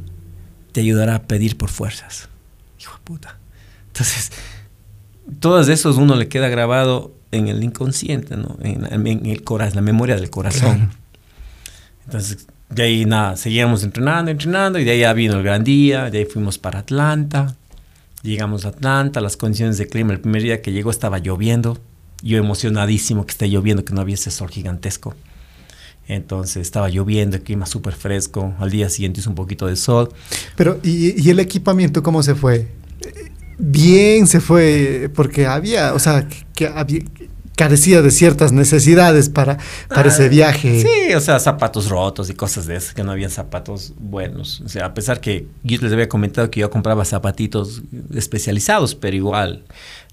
te 0.72 0.80
ayudará 0.80 1.16
a 1.16 1.22
pedir 1.22 1.56
por 1.56 1.70
fuerzas. 1.70 2.28
Hijo 2.78 2.94
de 2.94 3.00
puta. 3.04 3.38
Entonces, 3.88 4.30
todo 5.40 5.60
eso 5.60 5.94
uno 5.96 6.16
le 6.16 6.28
queda 6.28 6.48
grabado 6.48 7.12
en 7.32 7.48
el 7.48 7.64
inconsciente, 7.64 8.36
¿no? 8.36 8.56
en, 8.62 9.06
en 9.06 9.26
el 9.26 9.42
corazón, 9.42 9.76
la 9.76 9.82
memoria 9.82 10.16
del 10.16 10.30
corazón. 10.30 10.76
Claro. 10.76 10.90
Entonces, 12.04 12.46
de 12.68 12.82
ahí 12.82 13.04
nada, 13.04 13.36
seguíamos 13.36 13.82
entrenando, 13.84 14.30
entrenando, 14.30 14.78
y 14.78 14.84
de 14.84 14.92
ahí 14.92 15.00
ya 15.00 15.12
vino 15.12 15.36
el 15.36 15.42
gran 15.42 15.64
día, 15.64 16.10
de 16.10 16.18
ahí 16.18 16.24
fuimos 16.24 16.58
para 16.58 16.80
Atlanta, 16.80 17.54
llegamos 18.26 18.64
a 18.64 18.68
Atlanta, 18.68 19.20
las 19.20 19.36
condiciones 19.36 19.78
de 19.78 19.86
clima, 19.86 20.12
el 20.12 20.20
primer 20.20 20.42
día 20.42 20.62
que 20.62 20.72
llegó 20.72 20.90
estaba 20.90 21.18
lloviendo, 21.18 21.78
yo 22.22 22.38
emocionadísimo 22.38 23.26
que 23.26 23.32
esté 23.32 23.48
lloviendo, 23.48 23.84
que 23.84 23.94
no 23.94 24.00
había 24.00 24.14
ese 24.14 24.30
sol 24.30 24.50
gigantesco. 24.50 25.14
Entonces 26.08 26.62
estaba 26.62 26.88
lloviendo, 26.88 27.36
el 27.36 27.42
clima 27.42 27.66
súper 27.66 27.94
fresco, 27.94 28.54
al 28.58 28.70
día 28.70 28.88
siguiente 28.88 29.20
hizo 29.20 29.30
un 29.30 29.36
poquito 29.36 29.66
de 29.66 29.76
sol. 29.76 30.12
Pero, 30.56 30.78
¿y, 30.82 31.20
y 31.20 31.30
el 31.30 31.40
equipamiento 31.40 32.02
cómo 32.02 32.22
se 32.22 32.34
fue? 32.34 32.68
Bien 33.58 34.26
se 34.26 34.40
fue, 34.40 35.10
porque 35.14 35.46
había, 35.46 35.94
o 35.94 35.98
sea, 35.98 36.28
que 36.54 36.66
había, 36.68 37.00
carecía 37.56 38.02
de 38.02 38.10
ciertas 38.10 38.52
necesidades 38.52 39.28
para, 39.28 39.58
para 39.88 40.08
ese 40.10 40.26
Ah, 40.26 40.28
viaje. 40.28 40.82
Sí, 40.82 41.14
o 41.14 41.20
sea, 41.20 41.40
zapatos 41.40 41.88
rotos 41.88 42.30
y 42.30 42.34
cosas 42.34 42.66
de 42.66 42.76
esas, 42.76 42.94
que 42.94 43.02
no 43.02 43.10
había 43.12 43.28
zapatos 43.28 43.94
buenos. 43.98 44.60
O 44.64 44.68
sea, 44.68 44.86
a 44.86 44.94
pesar 44.94 45.20
que 45.20 45.46
yo 45.64 45.78
les 45.80 45.92
había 45.92 46.08
comentado 46.08 46.50
que 46.50 46.60
yo 46.60 46.70
compraba 46.70 47.04
zapatitos 47.04 47.82
especializados, 48.14 48.94
pero 48.94 49.16
igual, 49.16 49.64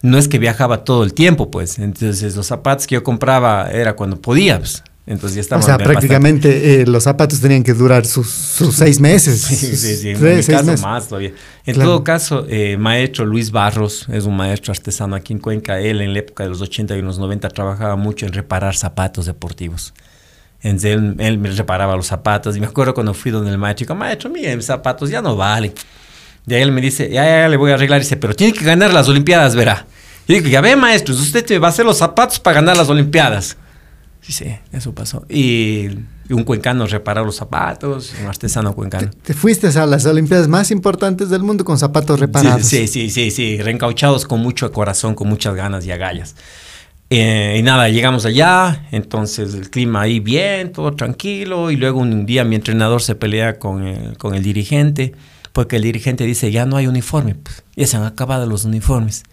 no 0.02 0.18
es 0.18 0.28
que 0.28 0.40
viajaba 0.40 0.84
todo 0.84 1.04
el 1.04 1.14
tiempo, 1.14 1.52
pues. 1.52 1.80
Entonces, 1.80 2.36
los 2.36 2.48
zapatos 2.48 2.88
que 2.88 2.96
yo 2.96 3.04
compraba 3.04 3.70
era 3.72 3.96
cuando 3.96 4.20
podía, 4.22 4.58
pues. 4.60 4.84
Entonces 5.06 5.36
ya 5.36 5.40
O 5.42 5.44
estaba 5.44 5.62
sea, 5.62 5.78
prácticamente 5.78 6.82
eh, 6.82 6.86
los 6.88 7.04
zapatos 7.04 7.42
tenían 7.42 7.62
que 7.64 7.74
durar 7.74 8.06
sus, 8.06 8.30
sus 8.30 8.74
seis 8.76 9.02
meses. 9.02 9.42
Sí, 9.42 9.56
sí, 9.76 9.98
sí, 9.98 10.10
en 10.12 10.20
Tres, 10.20 10.48
mi 10.48 10.54
caso 10.54 10.66
meses. 10.68 10.82
más 10.82 11.08
todavía. 11.10 11.34
En 11.66 11.74
Claro. 11.76 11.90
todo 11.90 12.04
caso, 12.06 12.46
eh, 12.50 12.78
maestro 12.78 13.26
Luis 13.26 13.52
Barros 13.52 14.08
es 14.10 14.24
un 14.24 14.38
maestro 14.38 14.72
artesano 14.72 15.16
aquí 15.18 15.34
en 15.34 15.40
Cuenca. 15.40 15.80
Él 15.82 16.00
en 16.00 16.14
la 16.14 16.20
época 16.20 16.44
de 16.44 16.50
los 16.50 16.62
80 16.62 16.96
y 16.96 17.02
los 17.02 17.20
90 17.20 17.50
trabajaba 17.50 17.98
mucho 17.98 18.26
en 18.26 18.32
reparar 18.32 18.76
zapatos 18.78 19.26
deportivos. 19.26 19.94
Entonces 20.62 20.94
él, 20.96 21.16
él 21.20 21.38
me 21.38 21.52
reparaba 21.52 21.98
los 21.98 22.08
zapatos 22.08 22.56
y 22.56 22.62
me 22.62 22.68
acuerdo 22.68 22.94
cuando 22.94 23.14
fui 23.14 23.30
donde 23.30 23.52
el 23.52 23.58
maestro, 23.58 23.84
digo, 23.86 23.96
maestro, 23.96 24.30
mire, 24.30 24.56
mis 24.56 24.66
zapatos 24.66 25.10
ya 25.10 25.22
no 25.22 25.36
valen. 25.36 25.74
Y 26.48 26.54
ahí 26.54 26.62
él 26.62 26.72
me 26.72 26.80
dice, 26.80 27.10
ya, 27.10 27.26
ya, 27.26 27.42
ya 27.42 27.50
le 27.50 27.58
voy 27.58 27.72
a 27.72 27.74
arreglar. 27.74 28.00
Y 28.00 28.04
dice, 28.04 28.16
pero 28.16 28.34
tiene 28.34 28.54
que 28.54 28.64
ganar 28.64 28.94
las 28.94 29.10
Olimpiadas, 29.10 29.54
verá. 29.54 29.86
Y 30.30 30.36
digo, 30.36 30.48
ya 30.48 30.62
ve, 30.62 30.78
maestro, 30.78 31.14
usted 31.14 31.44
te 31.46 31.60
va 31.60 31.68
a 31.68 31.72
hacer 31.72 31.84
los 31.86 31.98
zapatos 31.98 32.40
para 32.40 32.56
ganar 32.56 32.78
las 32.78 32.88
Olimpiadas. 32.88 33.58
Sí, 34.24 34.32
sí, 34.32 34.46
eso 34.72 34.96
pasó. 34.96 35.26
Y, 35.30 35.90
un 36.30 36.46
cuencano 36.46 36.88
reparó 36.88 37.26
los 37.26 37.36
zapatos, 37.36 38.14
un 38.22 38.28
artesano 38.28 38.74
cuencano. 38.74 39.12
Te 39.22 39.34
fuiste 39.34 39.68
a 39.68 39.86
las 39.86 40.06
Olimpiadas 40.06 40.48
más 40.48 40.72
importantes 40.72 41.30
del 41.30 41.44
mundo 41.44 41.66
con 41.66 41.78
zapatos 41.78 42.20
reparados. 42.20 42.66
Sí, 42.66 42.88
sí, 42.88 43.10
sí, 43.10 43.10
sí, 43.10 43.32
sí, 43.32 43.62
reencauchados 43.62 44.26
con 44.26 44.40
mucho 44.40 44.72
corazón, 44.72 45.14
con 45.14 45.28
muchas 45.28 45.54
ganas 45.54 45.86
y 45.86 45.92
agallas. 45.92 46.36
Eh, 47.10 47.58
y 47.60 47.62
nada, 47.62 47.90
llegamos 47.90 48.26
allá, 48.26 48.88
entonces 48.92 49.54
el 49.54 49.70
clima 49.70 50.02
ahí 50.02 50.22
bien, 50.22 50.72
todo 50.72 50.94
tranquilo, 50.94 51.70
y 51.70 51.76
luego 51.76 52.00
un 52.00 52.26
día 52.26 52.46
mi 52.46 52.56
entrenador 52.56 53.02
se 53.02 53.16
pelea 53.16 53.60
con 53.60 53.86
el, 53.86 54.18
con 54.18 54.34
el 54.34 54.42
dirigente, 54.42 55.14
porque 55.52 55.76
el 55.76 55.84
dirigente 55.84 56.24
dice, 56.24 56.52
ya 56.52 56.66
no 56.66 56.78
hay 56.78 56.88
uniforme, 56.88 57.36
pues, 57.36 57.64
ya 57.76 57.86
se 57.86 57.98
han 57.98 58.06
acabado 58.06 58.48
los 58.48 58.64
uniformes. 58.64 59.24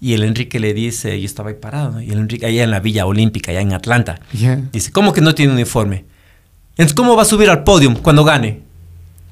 Y 0.00 0.12
el 0.12 0.22
Enrique 0.24 0.60
le 0.60 0.74
dice, 0.74 1.18
yo 1.20 1.24
estaba 1.26 1.48
ahí 1.50 1.56
parado, 1.60 2.00
y 2.02 2.10
el 2.10 2.18
Enrique 2.18 2.44
allá 2.46 2.64
en 2.64 2.70
la 2.70 2.80
Villa 2.80 3.06
Olímpica, 3.06 3.50
allá 3.50 3.60
en 3.62 3.72
Atlanta, 3.72 4.20
Ya. 4.32 4.56
dice, 4.72 4.92
¿cómo 4.92 5.12
que 5.12 5.20
no 5.22 5.34
tiene 5.34 5.52
uniforme? 5.54 6.04
Entonces, 6.72 6.94
¿cómo 6.94 7.16
va 7.16 7.22
a 7.22 7.26
subir 7.26 7.48
al 7.48 7.64
podio 7.64 7.94
cuando 8.02 8.22
gane? 8.24 8.60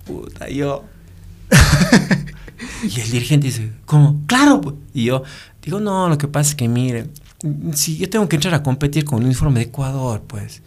Puta, 0.07 0.49
yo... 0.49 0.85
Y 2.82 3.01
el 3.01 3.11
dirigente 3.11 3.47
dice, 3.47 3.70
¿cómo? 3.86 4.20
Claro. 4.27 4.61
pues". 4.61 4.74
Y 4.93 5.05
yo 5.05 5.23
digo, 5.62 5.81
no, 5.81 6.09
lo 6.09 6.19
que 6.19 6.28
pasa 6.28 6.51
es 6.51 6.55
que 6.55 6.69
mire, 6.69 7.07
si 7.73 7.97
yo 7.97 8.09
tengo 8.11 8.28
que 8.28 8.36
entrar 8.36 8.53
a 8.55 8.62
competir 8.62 9.05
con 9.05 9.20
el 9.20 9.24
uniforme 9.27 9.61
de 9.61 9.66
Ecuador, 9.66 10.23
pues. 10.27 10.62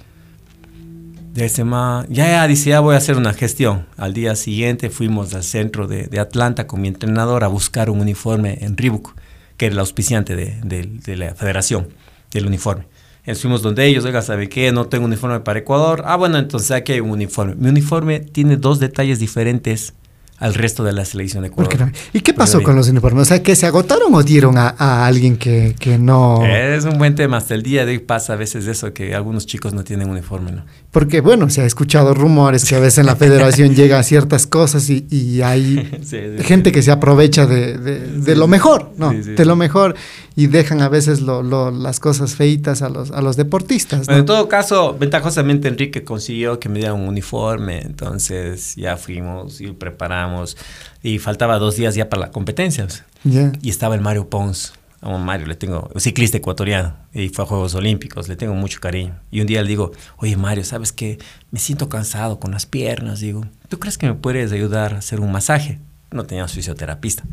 De 1.34 1.46
ese 1.46 1.64
ma, 1.64 2.06
ya, 2.10 2.26
ya, 2.28 2.48
dice, 2.48 2.72
ya 2.72 2.80
voy 2.80 2.96
a 2.96 2.98
hacer 2.98 3.18
una 3.18 3.34
gestión. 3.34 3.86
Al 3.98 4.14
día 4.16 4.36
siguiente 4.36 4.90
fuimos 4.90 5.34
al 5.36 5.44
centro 5.44 5.88
de, 5.88 6.08
de 6.08 6.20
Atlanta 6.20 6.66
con 6.66 6.82
mi 6.82 6.88
entrenador 6.88 7.44
a 7.44 7.48
buscar 7.48 7.92
un 7.92 8.00
uniforme 8.00 8.58
en 8.62 8.76
Reebok, 8.76 9.14
que 9.58 9.66
era 9.68 9.74
el 9.74 9.80
auspiciante 9.80 10.36
de, 10.36 10.56
de- 10.64 10.88
de 11.04 11.16
la 11.18 11.36
federación, 11.36 11.90
del 12.32 12.46
uniforme. 12.48 12.86
Entonces 13.20 13.42
fuimos 13.42 13.62
donde 13.62 13.86
ellos, 13.86 14.06
oiga, 14.06 14.22
¿sabe 14.22 14.48
qué? 14.48 14.72
No 14.72 14.86
tengo 14.88 15.04
uniforme 15.06 15.42
para 15.42 15.60
Ecuador. 15.60 16.04
Ah, 16.06 16.16
bueno, 16.16 16.38
entonces 16.38 16.72
aquí 16.72 16.94
hay 16.94 17.02
un 17.02 17.10
uniforme. 17.12 17.56
Mi 17.56 17.68
uniforme 17.70 18.22
tiene 18.22 18.56
dos 18.56 18.80
detalles 18.80 19.20
diferentes 19.20 19.94
al 20.38 20.54
resto 20.54 20.84
de 20.84 20.94
la 20.94 21.04
selección 21.04 21.42
de 21.44 21.50
¿Por 21.50 21.66
Ecuador. 21.66 21.92
¿Y 22.14 22.22
qué 22.22 22.32
pasó 22.34 22.62
con 22.62 22.76
los 22.76 22.88
uniformes? 22.88 23.24
O 23.24 23.26
sea, 23.26 23.42
¿que 23.44 23.56
se 23.56 23.66
agotaron 23.66 24.14
o 24.14 24.22
dieron 24.24 24.58
a, 24.58 24.76
a 24.78 25.06
alguien 25.08 25.36
que, 25.36 25.76
que 25.80 25.98
no...? 25.98 26.46
Es 26.46 26.86
un 26.86 27.00
buen 27.00 27.16
tema. 27.16 27.38
Hasta 27.38 27.56
el 27.56 27.64
día 27.64 27.86
de 27.86 27.94
hoy 27.94 28.00
pasa 28.00 28.34
a 28.34 28.36
veces 28.36 28.68
eso, 28.68 28.94
que 28.94 29.16
algunos 29.16 29.46
chicos 29.48 29.74
no 29.74 29.84
tienen 29.84 30.10
uniforme, 30.10 30.52
¿no? 30.52 30.64
Porque, 30.98 31.22
bueno, 31.22 31.48
se 31.52 31.62
ha 31.62 31.66
escuchado 31.66 32.16
rumores 32.16 32.66
que 32.66 32.76
a 32.76 32.80
veces 32.80 32.98
en 33.00 33.06
la 33.06 33.16
federación 33.16 33.76
llegan 33.76 34.04
ciertas 34.04 34.48
cosas 34.48 34.90
y, 34.90 35.06
y 35.12 35.44
hay 35.44 35.76
Sí, 36.04 36.18
sí, 36.38 36.44
gente 36.44 36.72
que 36.72 36.82
se 36.82 36.90
aprovecha 36.92 37.46
de, 37.46 37.78
de- 37.78 38.00
de 38.22 38.36
lo 38.36 38.48
mejor, 38.48 38.92
¿no? 38.98 39.12
De 39.14 39.46
lo 39.46 39.56
mejor 39.56 39.94
y 40.36 40.48
dejan 40.48 40.82
a 40.82 40.90
veces 40.90 41.22
lo- 41.22 41.44
lo- 41.44 41.70
las 41.70 42.00
cosas 42.00 42.34
feitas 42.36 42.82
a 42.82 42.90
los, 42.90 43.12
a 43.12 43.22
los 43.22 43.36
deportistas, 43.38 44.00
¿no? 44.00 44.06
Bueno, 44.06 44.20
en 44.22 44.26
todo 44.26 44.48
caso, 44.48 44.98
ventajosamente 45.00 45.68
Enrique 45.68 46.04
consiguió 46.04 46.60
que 46.60 46.68
me 46.70 46.80
dieran 46.80 46.96
un 47.00 47.08
uniforme, 47.10 47.80
entonces 47.82 48.76
ya 48.76 48.98
fuimos 48.98 49.62
y 49.62 49.68
preparamos 49.68 50.58
y 51.04 51.20
faltaba 51.20 51.60
dos 51.60 51.76
días 51.76 51.94
ya 51.94 52.10
para 52.10 52.22
la 52.24 52.32
competencia. 52.32 52.86
pues. 52.88 53.04
Ya. 53.24 53.52
Y 53.62 53.70
estaba 53.70 53.94
el 53.94 54.02
Mario 54.02 54.30
Pons. 54.30 54.74
A 55.02 55.10
un 55.10 55.24
Mario 55.24 55.46
le 55.46 55.56
tengo, 55.56 55.90
un 55.94 56.02
ciclista 56.02 56.38
ecuatoriano, 56.38 56.96
y 57.14 57.30
fue 57.30 57.46
a 57.46 57.48
Juegos 57.48 57.76
Olímpicos, 57.76 58.28
le 58.28 58.36
tengo 58.36 58.56
mucho 58.56 58.80
cariño. 58.80 59.16
Y 59.30 59.42
un 59.42 59.48
día 59.48 59.62
le 59.62 59.68
digo, 59.70 59.92
oye 60.18 60.36
Mario, 60.38 60.64
¿sabes 60.64 60.92
qué? 60.92 61.20
Me 61.52 61.60
siento 61.60 61.88
cansado 61.88 62.40
con 62.40 62.52
las 62.52 62.66
piernas, 62.66 63.20
digo, 63.20 63.46
¿tú 63.70 63.78
crees 63.78 63.98
que 64.00 64.08
me 64.08 64.16
puedes 64.16 64.52
ayudar 64.52 64.96
a 64.96 64.98
hacer 64.98 65.20
un 65.20 65.32
masaje? 65.32 65.80
No 66.12 66.24
teníamos 66.24 66.54
fisioterapista. 66.54 67.24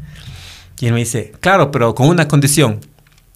Y 0.79 0.87
él 0.87 0.93
me 0.93 0.99
dice, 1.01 1.33
claro, 1.41 1.71
pero 1.71 1.95
con 1.95 2.09
una 2.09 2.29
condición, 2.29 2.81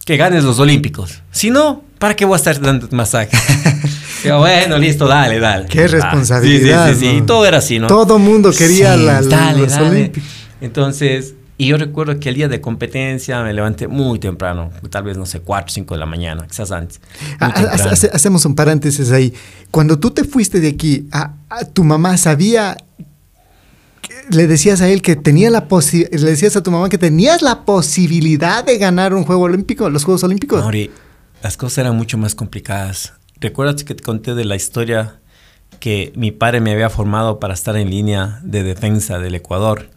que 0.05 0.15
ganes 0.17 0.43
los 0.43 0.59
Olímpicos. 0.59 1.21
Si 1.31 1.49
no, 1.49 1.83
¿para 1.97 2.15
qué 2.15 2.25
voy 2.25 2.33
a 2.33 2.37
estar 2.37 2.59
dando 2.61 2.87
masaje? 2.91 3.35
Digo, 4.23 4.39
bueno, 4.39 4.77
listo, 4.77 5.07
dale, 5.07 5.39
dale. 5.39 5.65
Qué 5.67 5.83
Ah, 5.83 5.87
responsabilidad, 5.87 6.87
Sí, 6.89 6.93
sí, 6.93 6.99
sí, 6.99 7.05
sí, 7.07 7.13
¿no? 7.13 7.17
y 7.19 7.25
todo 7.25 7.45
era 7.45 7.57
así, 7.59 7.79
¿no? 7.79 7.87
Todo 7.87 8.19
mundo 8.19 8.51
quería 8.51 8.95
Sí, 8.95 9.03
la- 9.05 9.21
dale, 9.21 9.61
los 9.61 9.71
dale. 9.71 9.89
Olímpicos. 9.89 10.29
Entonces, 10.61 11.35
y 11.59 11.67
yo 11.67 11.77
recuerdo 11.77 12.19
que 12.19 12.29
el 12.29 12.35
día 12.35 12.47
de 12.47 12.61
competencia 12.61 13.43
me 13.43 13.53
levanté 13.53 13.87
muy 13.87 14.17
temprano, 14.17 14.71
tal 14.89 15.03
vez, 15.03 15.17
no 15.17 15.25
sé, 15.27 15.41
4, 15.41 15.71
5 15.71 15.93
de 15.93 15.99
la 15.99 16.05
mañana, 16.07 16.47
quizás 16.49 16.71
antes. 16.71 17.01
Ah, 17.39 17.47
hace- 17.47 17.89
hace- 17.89 18.09
hacemos 18.13 18.45
un 18.45 18.55
paréntesis 18.55 19.11
ahí. 19.11 19.33
Cuando 19.69 19.99
tú 19.99 20.09
te 20.11 20.23
fuiste 20.23 20.59
de 20.61 20.69
aquí, 20.69 21.07
a, 21.11 21.33
a- 21.49 21.65
tu 21.65 21.83
mamá 21.83 22.17
sabía, 22.17 22.77
le 24.31 24.47
decías 24.47 24.81
a 24.81 24.87
él 24.89 25.01
que 25.01 25.15
tenía 25.15 25.49
la 25.49 25.67
posi- 25.67 26.09
le 26.09 26.29
decías 26.31 26.55
a 26.55 26.63
tu 26.63 26.71
mamá 26.71 26.87
que 26.89 26.97
tenías 26.97 27.41
la 27.41 27.65
posibilidad 27.65 28.63
de 28.63 28.77
ganar 28.77 29.13
un 29.13 29.23
juego 29.23 29.43
olímpico, 29.43 29.89
los 29.89 30.03
Juegos 30.05 30.23
Olímpicos. 30.23 30.61
Mauri, 30.61 30.89
las 31.43 31.57
cosas 31.57 31.79
eran 31.79 31.95
mucho 31.95 32.17
más 32.17 32.35
complicadas. 32.35 33.13
¿Recuerdas 33.39 33.83
que 33.83 33.95
te 33.95 34.03
conté 34.03 34.35
de 34.35 34.45
la 34.45 34.55
historia 34.55 35.15
que 35.79 36.11
mi 36.15 36.31
padre 36.31 36.61
me 36.61 36.71
había 36.73 36.89
formado 36.89 37.39
para 37.39 37.53
estar 37.53 37.75
en 37.77 37.89
línea 37.89 38.39
de 38.43 38.63
defensa 38.63 39.19
del 39.19 39.35
Ecuador? 39.35 39.89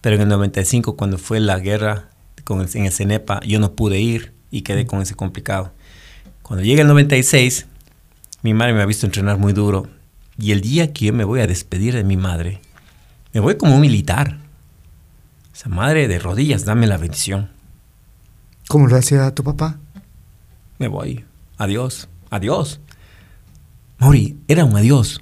Pero 0.00 0.16
en 0.16 0.22
el 0.22 0.28
95, 0.28 0.96
cuando 0.96 1.18
fue 1.18 1.40
la 1.40 1.58
guerra 1.58 2.08
con 2.44 2.60
el, 2.60 2.68
en 2.74 2.86
el 2.86 2.92
CENEPA, 2.92 3.40
yo 3.40 3.60
no 3.60 3.72
pude 3.74 4.00
ir 4.00 4.32
y 4.50 4.62
quedé 4.62 4.86
con 4.86 5.02
ese 5.02 5.14
complicado. 5.14 5.72
Cuando 6.42 6.64
llega 6.64 6.82
el 6.82 6.88
96, 6.88 7.66
mi 8.42 8.54
madre 8.54 8.72
me 8.72 8.82
ha 8.82 8.86
visto 8.86 9.06
entrenar 9.06 9.38
muy 9.38 9.52
duro. 9.52 9.88
Y 10.38 10.52
el 10.52 10.60
día 10.62 10.92
que 10.92 11.06
yo 11.06 11.12
me 11.12 11.24
voy 11.24 11.40
a 11.40 11.46
despedir 11.46 11.94
de 11.94 12.04
mi 12.04 12.16
madre, 12.16 12.60
me 13.32 13.40
voy 13.40 13.56
como 13.56 13.74
un 13.74 13.80
militar. 13.80 14.38
O 15.52 15.56
sea, 15.56 15.70
madre 15.70 16.08
de 16.08 16.18
rodillas, 16.18 16.64
dame 16.64 16.86
la 16.86 16.96
bendición. 16.96 17.50
¿Cómo 18.68 18.86
lo 18.86 18.96
hacía 18.96 19.34
tu 19.34 19.44
papá? 19.44 19.78
Me 20.78 20.88
voy. 20.88 21.24
Adiós. 21.58 22.08
Adiós. 22.30 22.80
Mauri, 23.98 24.38
era 24.48 24.64
un 24.64 24.76
adiós. 24.76 25.20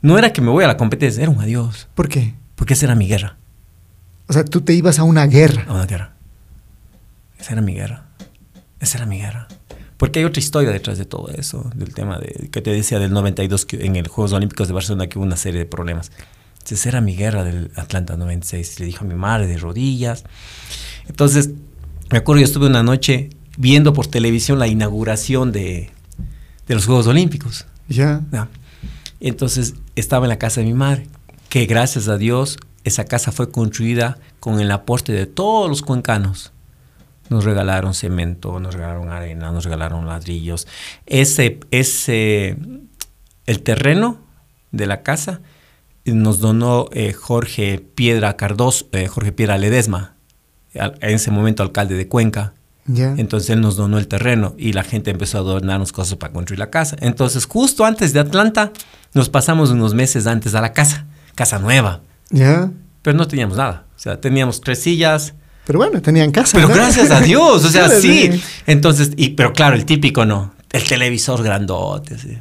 No 0.00 0.16
era 0.16 0.32
que 0.32 0.40
me 0.40 0.50
voy 0.50 0.62
a 0.62 0.68
la 0.68 0.76
competencia, 0.76 1.22
era 1.22 1.30
un 1.30 1.40
adiós. 1.40 1.88
¿Por 1.94 2.08
qué? 2.08 2.34
Porque 2.54 2.74
esa 2.74 2.86
era 2.86 2.94
mi 2.94 3.08
guerra. 3.08 3.37
O 4.28 4.32
sea, 4.32 4.44
tú 4.44 4.60
te 4.60 4.74
ibas 4.74 4.98
a 4.98 5.04
una 5.04 5.26
guerra. 5.26 5.64
A 5.68 5.74
una 5.74 5.86
guerra. 5.86 6.12
Esa 7.38 7.52
era 7.52 7.62
mi 7.62 7.74
guerra. 7.74 8.04
Esa 8.80 8.98
era 8.98 9.06
mi 9.06 9.18
guerra. 9.18 9.48
Porque 9.96 10.20
hay 10.20 10.24
otra 10.24 10.38
historia 10.38 10.70
detrás 10.70 10.98
de 10.98 11.04
todo 11.04 11.28
eso, 11.30 11.70
del 11.74 11.92
tema 11.92 12.18
de, 12.18 12.48
que 12.52 12.60
te 12.60 12.70
decía 12.70 12.98
del 12.98 13.12
92, 13.12 13.66
que 13.66 13.84
en 13.84 13.96
el 13.96 14.06
Juegos 14.06 14.32
Olímpicos 14.32 14.68
de 14.68 14.74
Barcelona 14.74 15.08
que 15.08 15.18
hubo 15.18 15.26
una 15.26 15.36
serie 15.36 15.58
de 15.58 15.66
problemas. 15.66 16.12
Entonces 16.58 16.86
era 16.86 17.00
mi 17.00 17.16
guerra 17.16 17.42
del 17.42 17.72
Atlanta 17.74 18.16
96. 18.16 18.78
Le 18.80 18.86
dijo 18.86 19.04
a 19.04 19.08
mi 19.08 19.14
madre 19.14 19.46
de 19.46 19.56
rodillas. 19.56 20.24
Entonces, 21.08 21.50
me 22.10 22.18
acuerdo, 22.18 22.40
yo 22.40 22.46
estuve 22.46 22.66
una 22.66 22.82
noche 22.82 23.30
viendo 23.56 23.92
por 23.92 24.06
televisión 24.06 24.58
la 24.58 24.68
inauguración 24.68 25.50
de, 25.50 25.90
de 26.66 26.74
los 26.74 26.86
Juegos 26.86 27.06
Olímpicos. 27.06 27.66
Ya. 27.88 28.20
¿no? 28.30 28.48
Entonces 29.20 29.74
estaba 29.96 30.26
en 30.26 30.28
la 30.28 30.38
casa 30.38 30.60
de 30.60 30.66
mi 30.66 30.74
madre, 30.74 31.08
que 31.48 31.66
gracias 31.66 32.08
a 32.08 32.18
Dios 32.18 32.58
esa 32.84 33.04
casa 33.04 33.32
fue 33.32 33.50
construida 33.50 34.18
con 34.40 34.60
el 34.60 34.70
aporte 34.70 35.12
de 35.12 35.26
todos 35.26 35.68
los 35.68 35.82
cuencanos. 35.82 36.52
Nos 37.28 37.44
regalaron 37.44 37.92
cemento, 37.92 38.58
nos 38.60 38.74
regalaron 38.74 39.10
arena, 39.10 39.52
nos 39.52 39.64
regalaron 39.64 40.06
ladrillos. 40.06 40.66
Ese, 41.06 41.60
ese, 41.70 42.56
el 43.46 43.62
terreno 43.62 44.18
de 44.72 44.86
la 44.86 45.02
casa 45.02 45.40
nos 46.06 46.40
donó 46.40 46.88
eh, 46.92 47.12
Jorge 47.12 47.80
Piedra 47.94 48.36
Cardoso, 48.36 48.86
eh, 48.92 49.08
Jorge 49.08 49.32
Piedra 49.32 49.58
Ledesma, 49.58 50.14
al- 50.78 50.96
en 51.02 51.10
ese 51.16 51.30
momento 51.30 51.62
alcalde 51.62 51.96
de 51.96 52.08
Cuenca. 52.08 52.54
Entonces 53.18 53.50
él 53.50 53.60
nos 53.60 53.76
donó 53.76 53.98
el 53.98 54.08
terreno 54.08 54.54
y 54.56 54.72
la 54.72 54.82
gente 54.82 55.10
empezó 55.10 55.36
a 55.38 55.42
donarnos 55.42 55.92
cosas 55.92 56.16
para 56.16 56.32
construir 56.32 56.58
la 56.58 56.70
casa. 56.70 56.96
Entonces 57.00 57.44
justo 57.44 57.84
antes 57.84 58.14
de 58.14 58.20
Atlanta 58.20 58.72
nos 59.12 59.28
pasamos 59.28 59.68
unos 59.68 59.92
meses 59.92 60.26
antes 60.26 60.54
a 60.54 60.62
la 60.62 60.72
casa, 60.72 61.04
casa 61.34 61.58
nueva, 61.58 62.00
Ya. 62.30 62.70
pero 63.02 63.16
no 63.16 63.26
teníamos 63.28 63.56
nada. 63.56 63.84
O 63.96 63.98
sea, 63.98 64.20
teníamos 64.20 64.60
tres 64.60 64.80
sillas, 64.80 65.34
Pero 65.66 65.78
bueno, 65.78 66.00
tenían 66.02 66.30
casa. 66.30 66.52
pero 66.56 66.68
¿no? 66.68 66.74
gracias 66.74 67.10
a 67.10 67.20
Dios, 67.20 67.64
o 67.64 67.68
sea, 67.68 67.88
sí. 68.00 68.30
Entonces, 68.66 69.12
y, 69.16 69.30
pero 69.30 69.52
claro, 69.52 69.76
el 69.76 69.84
típico 69.84 70.24
no, 70.24 70.54
el 70.72 70.84
televisor 70.84 71.42
grandote, 71.42 72.18
sí. 72.18 72.38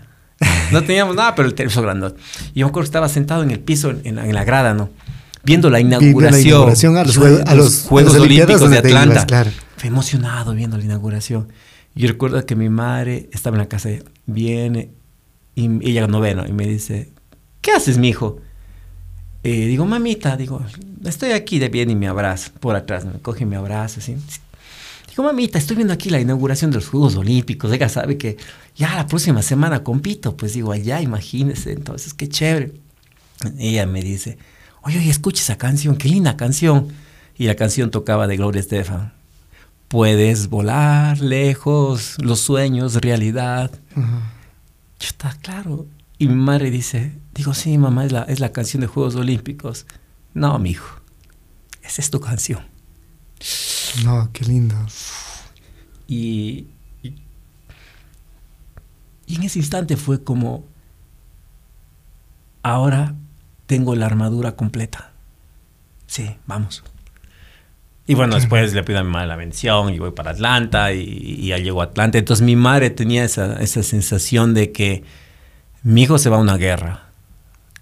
No 0.71 0.83
teníamos 0.83 1.15
nada, 1.15 1.33
pero 1.33 1.47
el 1.47 1.55
televisor 1.55 1.83
grandote. 1.83 2.19
Y 2.53 2.59
yo 2.59 2.65
me 2.67 2.69
acuerdo 2.69 2.83
que 2.83 2.89
estaba 2.89 3.09
sentado 3.09 3.41
en 3.43 3.49
el 3.51 3.59
piso, 3.59 3.89
en 4.03 4.15
la, 4.15 4.25
en 4.27 4.35
la 4.35 4.43
grada, 4.43 4.73
¿no? 4.73 4.89
Viendo 5.43 5.69
la 5.69 5.79
inauguración, 5.79 6.31
la 6.33 6.49
inauguración 6.49 6.97
a 6.97 7.03
los 7.05 7.17
Juegos- 7.17 7.41
a 7.47 7.55
los- 7.55 7.81
Juegos 7.83 8.13
a 8.15 8.17
Olimpiadas 8.21 8.61
Olímpicos 8.61 8.69
de 8.71 8.77
Atlanta. 8.77 9.13
ibas, 9.15 9.25
claro. 9.25 9.51
Fue 9.77 9.87
emocionado 9.87 10.53
viendo 10.53 10.77
la 10.77 10.83
inauguración. 10.83 11.47
Y 11.95 12.01
yo 12.01 12.07
recuerdo 12.09 12.45
que 12.45 12.55
mi 12.55 12.69
madre 12.69 13.29
estaba 13.31 13.55
en 13.55 13.59
la 13.63 13.67
casa, 13.69 13.89
viene 14.25 14.91
y 15.55 15.89
ella 15.89 16.05
no 16.07 16.19
ve, 16.19 16.35
¿no? 16.35 16.45
Y 16.45 16.51
me 16.51 16.67
dice, 16.67 17.09
¿qué 17.61 17.71
haces, 17.71 17.97
mi 17.97 18.09
hijo? 18.09 18.39
Eh, 19.49 19.65
digo, 19.65 19.85
mamita, 19.85 20.35
digo, 20.35 20.61
estoy 21.05 21.31
aquí 21.31 21.57
de 21.57 21.69
bien 21.69 21.89
y 21.89 21.95
me 21.95 22.09
abraza 22.09 22.51
por 22.59 22.75
atrás, 22.75 23.05
me 23.05 23.13
coge 23.19 23.43
y 23.43 23.45
me 23.45 23.55
abraza, 23.55 24.01
así. 24.01 24.17
Digo, 25.07 25.23
mamita, 25.23 25.57
estoy 25.57 25.77
viendo 25.77 25.93
aquí 25.93 26.09
la 26.09 26.19
inauguración 26.19 26.69
de 26.69 26.75
los 26.75 26.89
Juegos 26.89 27.15
Olímpicos. 27.15 27.71
Ella 27.71 27.87
sabe 27.87 28.17
que 28.17 28.35
ya 28.75 28.93
la 28.93 29.07
próxima 29.07 29.41
semana 29.41 29.85
compito. 29.85 30.35
Pues 30.35 30.53
digo, 30.53 30.73
allá, 30.73 30.99
imagínese, 30.99 31.71
entonces, 31.71 32.13
qué 32.13 32.27
chévere. 32.27 32.73
Ella 33.57 33.85
me 33.85 34.01
dice, 34.01 34.37
oye, 34.81 34.99
oye, 34.99 35.09
escucha 35.09 35.41
esa 35.41 35.57
canción, 35.57 35.95
qué 35.95 36.09
linda 36.09 36.35
canción. 36.35 36.89
Y 37.37 37.45
la 37.45 37.55
canción 37.55 37.89
tocaba 37.89 38.27
de 38.27 38.35
Gloria 38.35 38.59
Estefan. 38.59 39.13
Puedes 39.87 40.49
volar 40.49 41.21
lejos, 41.21 42.17
los 42.19 42.41
sueños, 42.41 42.95
realidad. 42.95 43.71
Ajá. 43.95 44.33
Yo 44.99 45.07
está 45.07 45.37
claro. 45.41 45.85
Y 46.19 46.27
mi 46.27 46.35
madre 46.35 46.71
dice, 46.71 47.13
digo, 47.33 47.53
sí, 47.53 47.77
mamá, 47.77 48.05
es 48.05 48.11
la, 48.11 48.23
es 48.23 48.39
la 48.39 48.51
canción 48.51 48.81
de 48.81 48.87
Juegos 48.87 49.15
Olímpicos. 49.15 49.85
No, 50.33 50.57
mi 50.59 50.71
hijo, 50.71 50.99
esa 51.83 52.01
es 52.01 52.09
tu 52.09 52.19
canción. 52.19 52.61
No, 54.03 54.29
qué 54.33 54.45
lindo. 54.45 54.75
Y, 56.07 56.67
y, 57.03 57.15
y 59.27 59.35
en 59.35 59.43
ese 59.43 59.59
instante 59.59 59.95
fue 59.95 60.23
como, 60.23 60.65
ahora 62.63 63.13
tengo 63.67 63.95
la 63.95 64.07
armadura 64.07 64.55
completa. 64.55 65.11
Sí, 66.07 66.35
vamos. 66.47 66.83
Y 68.07 68.15
bueno, 68.15 68.35
después 68.35 68.73
le 68.73 68.83
pido 68.83 68.99
a 68.99 69.03
mi 69.03 69.11
madre 69.11 69.27
la 69.27 69.35
bendición 69.35 69.93
y 69.93 69.99
voy 69.99 70.11
para 70.11 70.31
Atlanta 70.31 70.93
y, 70.93 71.01
y 71.01 71.47
ya 71.47 71.57
llego 71.57 71.81
a 71.81 71.85
Atlanta. 71.85 72.17
Entonces 72.17 72.45
mi 72.45 72.55
madre 72.55 72.89
tenía 72.89 73.25
esa, 73.25 73.61
esa 73.61 73.83
sensación 73.83 74.53
de 74.53 74.71
que 74.71 75.03
mi 75.83 76.03
hijo 76.03 76.17
se 76.17 76.29
va 76.29 76.37
a 76.37 76.39
una 76.39 76.57
guerra 76.57 77.03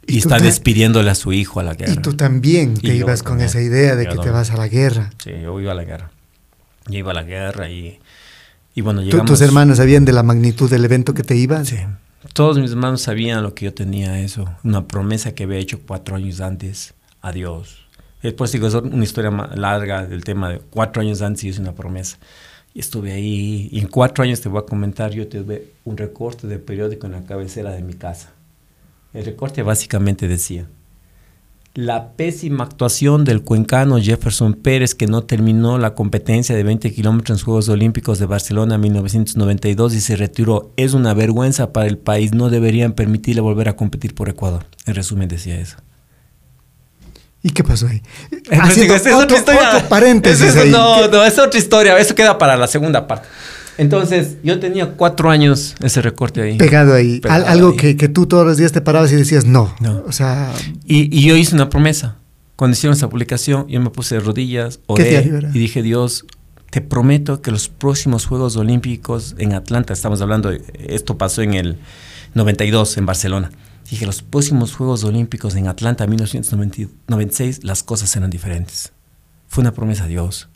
y, 0.07 0.15
Y 0.15 0.17
está 0.19 0.37
despidiéndole 0.39 1.09
a 1.09 1.15
su 1.15 1.33
hijo 1.33 1.59
a 1.59 1.63
la 1.63 1.73
guerra. 1.73 1.93
Y 1.93 1.97
tú 1.97 2.13
también 2.15 2.73
Y 2.77 2.81
te 2.81 2.87
yo 2.89 2.93
ibas 3.05 3.23
con 3.23 3.33
también. 3.33 3.49
esa 3.49 3.61
idea 3.61 3.95
de 3.95 4.07
que 4.07 4.15
te 4.17 4.29
vas 4.29 4.51
a 4.51 4.57
la 4.57 4.67
guerra. 4.67 5.09
Sí, 5.23 5.31
yo 5.41 5.59
iba 5.59 5.71
a 5.71 5.75
la 5.75 5.83
guerra. 5.83 6.11
Yo 6.87 6.99
iba 6.99 7.11
a 7.11 7.15
la 7.15 7.23
guerra 7.23 7.69
y, 7.69 7.99
y 8.75 8.81
bueno, 8.81 8.99
¿Tú- 9.01 9.05
llegamos... 9.07 9.25
¿Tus 9.31 9.41
hermanos 9.41 9.77
sabían 9.77 10.05
de 10.05 10.13
la 10.13 10.21
magnitud 10.23 10.69
del 10.69 10.85
evento 10.85 11.13
que 11.15 11.23
te 11.23 11.35
ibas? 11.35 11.69
Sí. 11.69 11.77
Todos 12.33 12.57
mis 12.59 12.71
hermanos 12.71 13.01
sabían 13.01 13.41
lo 13.43 13.53
que 13.55 13.65
yo 13.65 13.73
tenía 13.73 14.19
eso, 14.19 14.49
una 14.63 14.85
promesa 14.87 15.33
que 15.33 15.43
había 15.43 15.57
hecho 15.57 15.79
cuatro 15.85 16.15
años 16.15 16.41
antes 16.41 16.93
a 17.21 17.31
Dios. 17.31 17.85
Después 18.21 18.51
digo, 18.51 18.67
es 18.67 18.73
una 18.73 19.03
historia 19.03 19.29
más 19.31 19.55
larga 19.57 20.05
del 20.05 20.23
tema 20.23 20.49
de 20.49 20.57
cuatro 20.59 21.01
años 21.03 21.21
antes 21.21 21.43
y 21.43 21.49
es 21.49 21.59
una 21.59 21.73
promesa. 21.73 22.17
Estuve 22.75 23.13
ahí, 23.13 23.69
y 23.71 23.79
en 23.79 23.87
cuatro 23.87 24.23
años 24.23 24.41
te 24.41 24.49
voy 24.49 24.59
a 24.59 24.65
comentar, 24.65 25.11
yo 25.11 25.27
tuve 25.27 25.71
un 25.85 25.97
recorte 25.97 26.45
de 26.45 26.59
periódico 26.59 27.07
en 27.07 27.13
la 27.13 27.23
cabecera 27.23 27.71
de 27.71 27.81
mi 27.81 27.93
casa. 27.93 28.33
El 29.13 29.25
recorte 29.25 29.63
básicamente 29.63 30.27
decía, 30.27 30.67
la 31.75 32.13
pésima 32.13 32.63
actuación 32.63 33.25
del 33.25 33.43
cuencano 33.43 33.99
Jefferson 33.99 34.53
Pérez 34.53 34.95
que 34.95 35.07
no 35.07 35.23
terminó 35.23 35.77
la 35.77 35.93
competencia 35.93 36.55
de 36.55 36.63
20 36.63 36.93
kilómetros 36.93 37.37
en 37.37 37.45
Juegos 37.45 37.67
Olímpicos 37.67 38.17
de 38.17 38.25
Barcelona 38.25 38.75
en 38.75 38.81
1992 38.81 39.93
y 39.93 39.99
se 39.99 40.15
retiró 40.15 40.71
es 40.77 40.93
una 40.93 41.13
vergüenza 41.13 41.73
para 41.73 41.87
el 41.87 41.97
país. 41.97 42.33
No 42.33 42.49
deberían 42.49 42.93
permitirle 42.93 43.41
volver 43.41 43.67
a 43.67 43.75
competir 43.75 44.15
por 44.15 44.29
Ecuador. 44.29 44.65
En 44.85 44.95
resumen 44.95 45.27
decía 45.27 45.59
eso. 45.59 45.75
¿Y 47.47 47.51
qué 47.51 47.63
pasó 47.63 47.85
ahí? 47.87 48.01
Haciendo 48.59 48.95
es 48.95 49.01
otro, 49.05 49.19
otra 49.19 49.37
historia. 49.37 49.69
otro 49.75 49.87
paréntesis 49.87 50.41
Es 50.41 50.49
eso, 50.55 50.61
ahí. 50.63 50.71
no, 50.71 50.95
¿Qué- 51.03 51.09
no, 51.15 51.23
es 51.23 51.37
otra 51.37 51.59
historia. 51.59 51.95
Eso 51.99 52.15
queda 52.15 52.39
para 52.39 52.57
la 52.57 52.65
segunda 52.65 53.05
parte. 53.07 53.27
Entonces, 53.77 54.37
yo 54.43 54.59
tenía 54.59 54.93
cuatro 54.93 55.29
años 55.29 55.75
ese 55.83 56.01
recorte 56.01 56.41
ahí. 56.41 56.57
Pegado 56.57 56.95
ahí. 56.95 57.19
Pegado 57.19 57.45
Al- 57.45 57.51
algo 57.51 57.69
ahí. 57.71 57.77
Que, 57.77 57.97
que 57.97 58.07
tú 58.09 58.25
todos 58.25 58.47
los 58.47 58.57
días 58.57 58.71
te 58.71 58.81
parabas 58.81 59.11
y 59.11 59.15
decías 59.15 59.45
no. 59.45 59.75
No. 59.79 60.03
O 60.07 60.11
sea, 60.11 60.51
Y, 60.85 61.15
y 61.15 61.21
yo 61.27 61.35
hice 61.35 61.53
una 61.53 61.69
promesa. 61.69 62.15
Cuando 62.55 62.73
hicieron 62.75 62.97
esa 62.97 63.09
publicación, 63.09 63.67
yo 63.67 63.79
me 63.79 63.91
puse 63.91 64.15
de 64.15 64.21
rodillas, 64.21 64.77
¿Qué 64.95 65.29
oré 65.33 65.49
y 65.53 65.59
dije, 65.59 65.83
Dios, 65.83 66.25
te 66.71 66.81
prometo 66.81 67.41
que 67.43 67.51
los 67.51 67.67
próximos 67.69 68.25
Juegos 68.25 68.55
Olímpicos 68.57 69.35
en 69.37 69.53
Atlanta, 69.53 69.93
estamos 69.93 70.19
hablando, 70.21 70.51
esto 70.87 71.17
pasó 71.17 71.41
en 71.43 71.53
el 71.53 71.77
92 72.33 72.97
en 72.97 73.05
Barcelona. 73.05 73.51
Dije, 73.89 74.05
los 74.05 74.21
próximos 74.23 74.73
Juegos 74.73 75.03
Olímpicos 75.03 75.55
en 75.55 75.67
Atlanta 75.67 76.07
1996, 76.07 77.63
las 77.63 77.83
cosas 77.83 78.09
serán 78.09 78.31
diferentes. 78.31 78.93
Fue 79.47 79.61
una 79.61 79.73
promesa 79.73 80.05
a 80.05 80.07
Dios. 80.07 80.49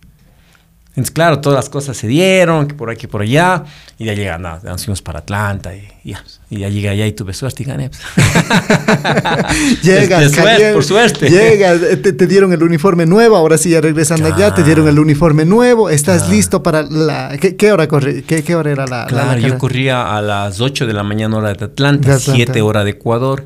Entonces, 1.00 1.14
claro, 1.14 1.40
todas 1.40 1.56
las 1.58 1.70
cosas 1.70 1.96
se 1.98 2.08
dieron, 2.08 2.68
que 2.68 2.74
por 2.76 2.90
aquí, 2.90 3.08
por 3.08 3.22
allá, 3.22 3.64
y 3.98 4.06
ya 4.06 4.14
llegan, 4.14 4.42
nada, 4.42 4.60
nos 4.64 4.84
fuimos 4.84 5.02
para 5.02 5.20
Atlanta, 5.20 5.74
y, 5.76 5.88
y 6.04 6.12
ya, 6.12 6.24
y 6.50 6.60
ya 6.60 6.70
llegué 6.70 6.90
allá 6.90 7.08
y 7.08 7.14
tuve 7.14 7.34
suerte 7.34 7.64
y 7.64 7.66
gané. 7.66 7.90
pues. 7.90 8.02
llegas, 9.84 10.20
De 10.20 10.30
suerte, 10.30 10.36
caliente, 10.36 10.74
por 10.74 10.84
suerte. 10.84 11.30
Llegas, 11.30 11.82
eh, 11.82 11.98
te, 11.98 12.14
te 12.14 12.28
dieron 12.28 12.52
el 12.54 12.64
uniforme 12.64 13.06
nuevo, 13.06 13.36
ahora 13.36 13.58
sí 13.58 13.70
ya 13.70 13.82
regresando 13.82 14.34
allá, 14.34 14.54
te 14.54 14.64
dieron 14.64 14.88
el 14.88 15.00
uniforme 15.00 15.46
nuevo, 15.46 15.90
estás 15.90 16.20
Claro. 16.24 16.34
listo 16.34 16.64
para 16.64 16.82
la... 16.84 17.38
¿Qué, 17.40 17.56
qué 17.56 17.72
hora 17.72 17.88
corre? 17.88 18.24
¿Qué, 18.24 18.44
qué 18.44 18.56
hora 18.56 18.72
era 18.72 18.86
la, 18.86 19.02
la- 19.02 19.08
Claro, 19.08 19.40
la 19.42 19.48
yo 19.48 19.58
corría 19.58 20.16
a 20.18 20.22
las 20.22 20.60
8 20.62 20.86
de 20.88 20.94
la 20.94 21.04
mañana 21.04 21.38
hora 21.38 21.54
de 21.54 21.66
Atlanta, 21.66 22.10
De 22.10 22.16
Atlanta. 22.16 22.36
7 22.36 22.62
hora 22.62 22.84
de 22.84 22.92
Ecuador 22.92 23.46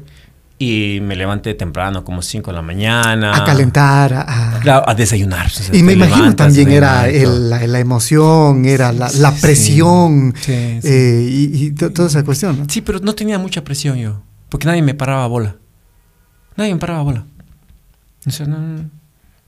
y 0.64 1.02
me 1.02 1.16
levanté 1.16 1.54
temprano 1.54 2.04
como 2.04 2.22
5 2.22 2.52
de 2.52 2.56
la 2.56 2.62
mañana. 2.62 3.36
A 3.36 3.44
calentar, 3.44 4.14
a-. 4.14 4.60
Claro, 4.62 4.88
a 4.88 4.94
desayunar. 4.94 5.50
Y 5.72 5.82
me 5.84 5.94
imagino 5.94 6.18
levantas, 6.18 6.48
también 6.48 6.72
era 6.72 7.10
el- 7.10 7.50
la, 7.50 7.66
la 7.66 7.80
emoción, 7.80 8.66
era 8.66 8.92
la, 8.94 9.10
presión 9.42 10.34
sí, 10.40 10.80
sí. 10.82 10.88
eh, 10.88 11.28
y, 11.30 11.66
y 11.66 11.72
to- 11.72 11.92
toda 11.92 12.08
esa 12.08 12.24
cuestión. 12.24 12.60
¿no? 12.60 12.66
Sí, 12.70 12.82
pero 12.82 13.00
no 13.00 13.16
tenía 13.16 13.40
mucha 13.40 13.64
presión 13.64 13.98
yo, 13.98 14.22
porque 14.50 14.68
nadie 14.68 14.82
me 14.84 14.94
paraba 14.94 15.26
bola. 15.28 15.56
Nadie 16.56 16.74
me 16.74 16.80
paraba 16.80 17.02
bola. 17.02 17.26
O 18.28 18.32
sea, 18.32 18.46
no- 18.46 18.90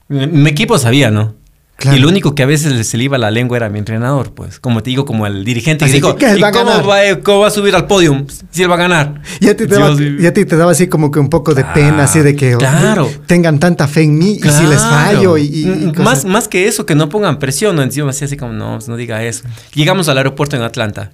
mi 0.08 0.50
equipo 0.50 0.76
sabía, 0.78 1.10
¿no? 1.12 1.35
Claro. 1.78 1.98
Y 1.98 2.00
lo 2.00 2.08
único 2.08 2.34
que 2.34 2.42
a 2.42 2.46
veces 2.46 2.86
se 2.88 2.96
le 2.96 3.04
iba 3.04 3.18
la 3.18 3.30
lengua 3.30 3.58
era 3.58 3.68
mi 3.68 3.78
entrenador, 3.78 4.32
pues. 4.32 4.58
Como 4.58 4.82
te 4.82 4.88
digo, 4.88 5.04
como 5.04 5.26
el 5.26 5.44
dirigente 5.44 5.84
que 5.84 5.92
dijo, 5.92 6.16
que. 6.16 6.36
¿y 6.38 6.40
Va 6.40 6.50
cómo 6.50 6.70
ganar". 6.70 6.88
va, 6.88 7.00
a- 7.00 7.20
cómo 7.22 7.40
va 7.40 7.48
a 7.48 7.50
subir 7.50 7.74
al 7.76 7.86
podio 7.86 8.24
si 8.50 8.62
él 8.62 8.70
va 8.70 8.76
a 8.76 8.78
ganar? 8.78 9.20
Y 9.40 9.48
a 9.48 9.56
ti 9.56 9.66
te, 9.66 9.74
daba, 9.78 9.94
y 10.00 10.24
a 10.24 10.32
ti 10.32 10.46
te 10.46 10.56
daba 10.56 10.72
así 10.72 10.86
como 10.86 11.10
que 11.10 11.18
un 11.18 11.28
poco 11.28 11.52
de 11.54 11.62
Ah, 11.62 11.74
pena, 11.74 12.04
así 12.04 12.20
de 12.20 12.34
que 12.34 12.56
claro. 12.56 13.10
tengan 13.26 13.58
tanta 13.60 13.86
fe 13.88 14.04
en 14.04 14.16
mí 14.16 14.38
y 14.42 14.48
si 14.48 14.66
les 14.66 14.80
fallo 14.80 15.36
y, 15.36 15.42
y- 15.42 15.62
y 15.64 15.66
Mm, 15.66 15.88
cosas. 15.90 16.04
más, 16.04 16.24
más 16.24 16.48
que 16.48 16.66
eso, 16.66 16.86
que 16.86 16.94
no 16.94 17.10
pongan 17.10 17.38
presión. 17.38 17.78
Encima 17.78 18.08
así, 18.08 18.24
así 18.24 18.38
como, 18.38 18.54
no, 18.54 18.78
no 18.86 18.96
diga 18.96 19.22
eso. 19.22 19.44
Llegamos 19.74 20.08
al 20.08 20.16
aeropuerto 20.16 20.56
en 20.56 20.62
Atlanta 20.62 21.10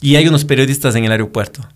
y 0.00 0.16
hay 0.16 0.26
unos 0.26 0.44
periodistas 0.44 0.96
en 0.96 1.04
el 1.04 1.12
aeropuerto. 1.12 1.68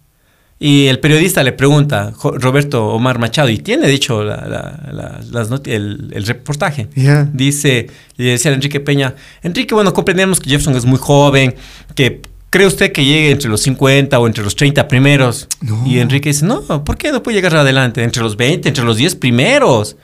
Y 0.59 0.87
el 0.87 1.01
periodista 1.01 1.43
le 1.43 1.53
pregunta, 1.53 2.13
Roberto 2.23 2.87
Omar 2.87 3.19
Machado, 3.19 3.49
y 3.51 3.59
tiene 3.59 3.89
dicho 3.89 4.23
la- 4.23 4.47
la- 4.49 4.93
la- 4.93 5.21
las 5.31 5.51
noti- 5.51 5.73
el, 5.73 6.11
el 6.15 6.25
reportaje. 6.25 6.89
Ya. 6.95 7.29
Dice, 7.33 7.89
le 8.17 8.25
decía 8.27 8.51
a 8.51 8.55
Enrique 8.55 8.79
Peña, 8.81 9.15
Enrique, 9.43 9.75
bueno, 9.75 9.93
comprendemos 9.93 10.39
que 10.41 10.49
Jefferson 10.51 10.77
es 10.77 10.85
muy 10.87 10.99
joven, 10.99 11.55
que 11.97 12.23
cree 12.51 12.67
usted 12.69 12.93
que 12.93 13.05
llegue 13.05 13.33
entre 13.33 13.51
los 13.51 13.61
50 13.63 14.19
o 14.19 14.27
entre 14.29 14.45
los 14.45 14.55
30 14.55 14.87
primeros. 14.87 15.49
No. 15.61 15.83
Y 15.87 15.99
Enrique 15.99 16.29
dice, 16.31 16.47
no, 16.47 16.63
¿por 16.85 16.97
qué 16.97 17.11
no 17.11 17.23
puede 17.23 17.37
llegar 17.37 17.57
adelante? 17.57 18.03
Entre 18.05 18.23
los 18.23 18.37
20, 18.37 18.69
entre 18.69 18.85
los 18.85 18.97
10 18.97 19.17
primeros. 19.17 19.97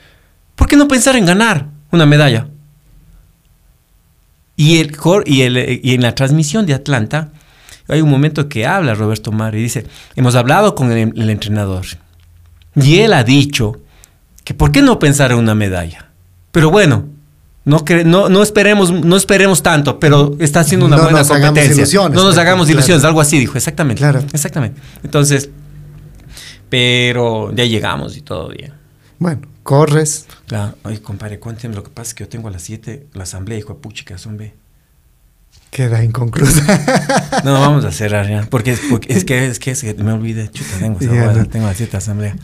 ¿Por 0.55 0.67
qué 0.67 0.75
no 0.75 0.87
pensar 0.87 1.15
en 1.15 1.25
ganar 1.25 1.67
una 1.91 2.05
medalla? 2.05 2.47
Y, 4.57 4.79
el, 4.79 4.95
y, 5.25 5.41
el- 5.41 5.79
y 5.81 5.93
en 5.93 6.01
la 6.01 6.13
transmisión 6.13 6.65
de 6.65 6.73
Atlanta 6.73 7.31
hay 7.91 8.01
un 8.01 8.09
momento 8.09 8.49
que 8.49 8.65
habla 8.65 8.95
Roberto 8.95 9.31
Mar 9.31 9.53
y 9.55 9.61
dice, 9.61 9.85
hemos 10.15 10.35
hablado 10.35 10.73
con 10.75 10.91
el, 10.91 11.13
el 11.15 11.29
entrenador 11.29 11.85
y 12.75 12.99
él 12.99 13.13
ha 13.13 13.23
dicho 13.23 13.79
que 14.43 14.53
por 14.53 14.71
qué 14.71 14.81
no 14.81 14.97
pensar 14.97 15.31
en 15.31 15.37
una 15.37 15.53
medalla. 15.55 16.09
Pero 16.51 16.71
bueno, 16.71 17.05
no, 17.63 17.83
no, 18.05 18.27
no, 18.29 18.41
esperemos, 18.41 18.91
no 18.91 19.15
esperemos 19.15 19.61
tanto, 19.61 19.99
pero 19.99 20.35
está 20.39 20.61
haciendo 20.61 20.87
una 20.87 20.97
No 20.97 21.03
buena 21.03 21.19
nos 21.19 21.29
hagamos 21.29 21.47
competencia. 21.49 21.81
ilusiones, 21.81 22.15
no 22.15 22.23
nos 22.23 22.33
claro, 22.33 22.47
hagamos 22.49 22.65
claro. 22.65 22.77
ilusiones, 22.79 23.03
algo 23.05 23.21
así 23.21 23.37
dijo, 23.37 23.55
exactamente. 23.57 23.99
Claro. 23.99 24.19
Exactamente. 24.33 24.81
Entonces, 25.03 25.49
Pero 26.69 27.53
ya 27.53 27.65
llegamos 27.65 28.15
y 28.17 28.21
todo 28.21 28.49
bien. 28.49 28.73
Bueno, 29.19 29.41
corres. 29.63 30.25
Claro, 30.47 30.75
oye, 30.83 31.01
compadre, 31.01 31.37
cuénteme, 31.39 31.75
lo 31.75 31.83
que 31.83 31.89
pasa 31.89 32.09
es 32.09 32.13
que 32.15 32.23
yo 32.23 32.29
tengo 32.29 32.47
a 32.47 32.51
las 32.51 32.61
7 32.63 33.07
la 33.13 33.23
asamblea, 33.23 33.57
hijo 33.57 33.73
de 33.73 33.79
puchica, 33.79 34.17
son 34.17 34.37
B. 34.37 34.53
Queda 35.71 36.03
inconclusa. 36.03 36.61
No, 37.43 37.53
vamos 37.53 37.83
a 37.85 37.91
cerrar 37.91 38.29
ya, 38.29 38.45
porque, 38.51 38.77
porque 38.91 39.11
es, 39.13 39.25
que, 39.25 39.47
es 39.47 39.57
que 39.57 39.71
es 39.71 39.81
que 39.81 39.95
me 39.95 40.11
olvidé, 40.11 40.47
chuta, 40.51 40.77
tengo, 40.77 40.99
huevada, 40.99 41.33
no. 41.33 41.45
tengo 41.47 41.65
a 41.65 41.69
las 41.69 41.77
7 41.77 41.97
asamblea. 41.97 42.35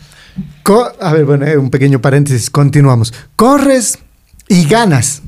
Co- 0.64 0.90
a 1.00 1.12
ver, 1.12 1.24
bueno, 1.24 1.46
eh, 1.46 1.56
un 1.56 1.70
pequeño 1.70 2.00
paréntesis, 2.00 2.50
continuamos. 2.50 3.14
Corres 3.36 3.98
y 4.48 4.64
ganas. 4.64 5.22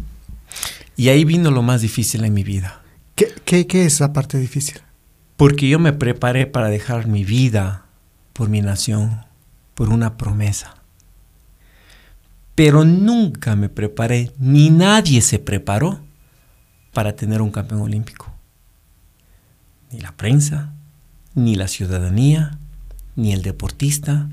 Y 0.96 1.08
ahí 1.10 1.24
vino 1.24 1.52
lo 1.52 1.62
más 1.62 1.82
difícil 1.82 2.24
en 2.24 2.34
mi 2.34 2.42
vida, 2.42 2.82
¿Qué, 3.14 3.28
qué, 3.44 3.66
qué 3.68 3.84
es 3.84 4.00
la 4.00 4.12
parte 4.12 4.38
difícil? 4.38 4.80
porque 5.36 5.68
yo 5.68 5.78
me 5.78 5.92
preparé 5.94 6.46
para 6.46 6.68
dejar 6.68 7.06
mi 7.06 7.24
vida 7.24 7.84
por 8.32 8.48
mi 8.48 8.60
nación, 8.60 9.24
por 9.74 9.88
una 9.90 10.16
promesa. 10.18 10.74
Pero 12.54 12.84
nunca 12.84 13.56
me 13.56 13.68
preparé, 13.68 14.32
ni 14.38 14.68
nadie 14.70 15.22
se 15.22 15.38
preparó 15.38 16.00
para 16.92 17.14
tener 17.16 17.42
un 17.42 17.50
campeón 17.50 17.82
olímpico. 17.82 18.32
Ni 19.92 20.00
la 20.00 20.12
prensa, 20.12 20.72
ni 21.34 21.54
la 21.56 21.68
ciudadanía, 21.68 22.58
ni 23.16 23.32
el 23.32 23.42
deportista, 23.42 24.28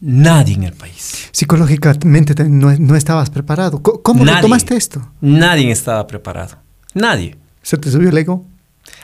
nadie 0.00 0.54
en 0.54 0.62
el 0.64 0.72
país. 0.72 1.28
Psicológicamente 1.32 2.34
te- 2.34 2.48
no, 2.48 2.72
no 2.78 2.94
estabas 2.96 3.30
preparado. 3.30 3.82
¿Cómo 3.82 4.24
Nadie. 4.24 4.42
tomaste 4.42 4.76
esto? 4.76 5.10
Nadie 5.20 5.70
estaba 5.70 6.06
preparado. 6.06 6.56
Nadie. 6.94 7.36
¿Se 7.62 7.76
te 7.76 7.90
subió 7.90 8.08
el 8.10 8.18
ego? 8.18 8.46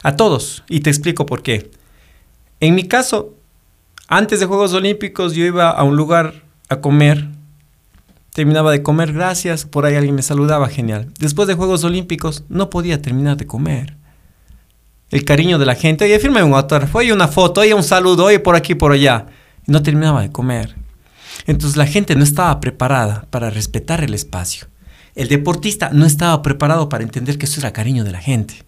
A 0.02 0.16
todos. 0.16 0.64
Y 0.68 0.80
te 0.80 0.90
explico 0.90 1.26
por 1.26 1.42
qué. 1.42 1.70
En 2.60 2.74
mi 2.74 2.84
caso, 2.88 3.34
antes 4.08 4.40
de 4.40 4.46
Juegos 4.46 4.72
Olímpicos 4.72 5.34
yo 5.34 5.44
iba 5.44 5.70
a 5.70 5.82
un 5.82 5.96
lugar 5.96 6.44
a 6.68 6.80
comer. 6.80 7.28
Terminaba 8.34 8.72
de 8.72 8.82
comer, 8.82 9.12
gracias. 9.12 9.64
Por 9.64 9.86
ahí 9.86 9.94
alguien 9.94 10.16
me 10.16 10.22
saludaba, 10.22 10.68
genial. 10.68 11.08
Después 11.20 11.46
de 11.46 11.54
Juegos 11.54 11.84
Olímpicos 11.84 12.42
no 12.48 12.68
podía 12.68 13.00
terminar 13.00 13.36
de 13.36 13.46
comer. 13.46 13.96
El 15.12 15.24
cariño 15.24 15.56
de 15.56 15.66
la 15.66 15.76
gente. 15.76 16.04
Oye, 16.04 16.18
firme 16.18 16.42
un 16.42 16.52
autógrafo. 16.52 16.98
Oye, 16.98 17.12
una 17.12 17.28
foto. 17.28 17.60
Oye, 17.60 17.72
un 17.74 17.84
saludo. 17.84 18.24
Oye, 18.24 18.40
por 18.40 18.56
aquí, 18.56 18.74
por 18.74 18.90
allá. 18.90 19.26
Y 19.68 19.70
no 19.70 19.84
terminaba 19.84 20.20
de 20.22 20.32
comer. 20.32 20.74
Entonces 21.46 21.76
la 21.76 21.86
gente 21.86 22.16
no 22.16 22.24
estaba 22.24 22.58
preparada 22.58 23.24
para 23.30 23.50
respetar 23.50 24.02
el 24.02 24.14
espacio. 24.14 24.66
El 25.14 25.28
deportista 25.28 25.90
no 25.92 26.04
estaba 26.04 26.42
preparado 26.42 26.88
para 26.88 27.04
entender 27.04 27.38
que 27.38 27.46
eso 27.46 27.60
era 27.60 27.72
cariño 27.72 28.02
de 28.02 28.10
la 28.10 28.20
gente. 28.20 28.64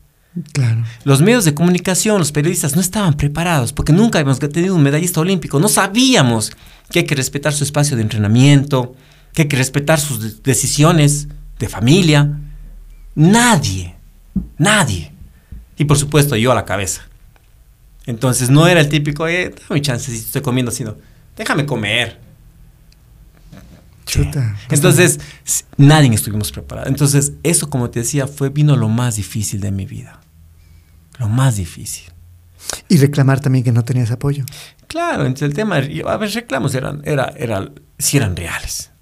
Claro. 0.53 0.85
Los 1.03 1.23
medios 1.23 1.45
de 1.45 1.55
comunicación, 1.55 2.21
los 2.21 2.31
periodistas 2.31 2.77
no 2.77 2.81
estaban 2.81 3.15
preparados 3.15 3.73
porque 3.73 3.93
nunca 3.93 4.21
habíamos 4.21 4.39
tenido 4.39 4.77
un 4.77 4.83
medallista 4.85 5.21
olímpico. 5.21 5.59
No 5.59 5.67
sabíamos 5.67 6.53
que 6.89 7.01
hay 7.01 7.05
que 7.05 7.17
respetar 7.17 7.53
su 7.53 7.65
espacio 7.65 7.97
de 7.97 8.03
entrenamiento, 8.03 8.95
que 9.37 9.43
hay 9.43 9.49
que 9.49 9.57
respetar 9.59 10.01
sus 10.01 10.19
de- 10.23 10.41
decisiones 10.43 11.29
de 11.59 11.69
familia. 11.69 12.41
Nadie, 13.15 13.95
nadie. 14.57 15.13
Y 15.77 15.85
por 15.85 15.99
supuesto 15.99 16.37
yo 16.37 16.53
a 16.53 16.55
la 16.55 16.65
cabeza. 16.65 17.03
Entonces 18.07 18.49
no 18.49 18.67
era 18.67 18.81
el 18.81 18.89
típico, 18.89 19.29
eh, 19.29 19.55
dame 19.69 19.83
chance 19.83 20.11
si 20.11 20.17
estoy 20.17 20.41
comiendo, 20.41 20.73
sino 20.73 20.97
déjame 21.37 21.67
comer. 21.67 22.19
Chuta. 24.07 24.57
Entonces, 24.71 25.19
nadie 25.77 26.09
estuvimos 26.15 26.51
preparados. 26.53 26.89
Entonces, 26.89 27.33
eso, 27.43 27.69
como 27.69 27.91
te 27.91 28.01
decía, 28.01 28.27
fue, 28.29 28.49
vino 28.51 28.75
lo 28.77 28.89
más 28.89 29.17
difícil 29.17 29.61
de 29.61 29.71
mi 29.73 29.85
vida. 29.85 30.21
Lo 31.19 31.29
más 31.29 31.57
difícil. 31.57 32.05
Y 32.89 32.97
reclamar 32.99 33.41
también 33.41 33.65
que 33.65 33.73
no 33.73 33.85
tenías 33.85 34.11
apoyo. 34.13 34.45
Claro, 34.87 35.27
entonces 35.27 35.49
el 35.49 35.55
tema, 35.55 35.77
a 35.77 36.17
ver, 36.17 36.31
reclamos 36.33 36.75
eran, 36.77 37.03
era, 37.05 37.35
era, 37.37 37.69
si 37.99 38.17
eran 38.17 38.37
reales. 38.37 38.93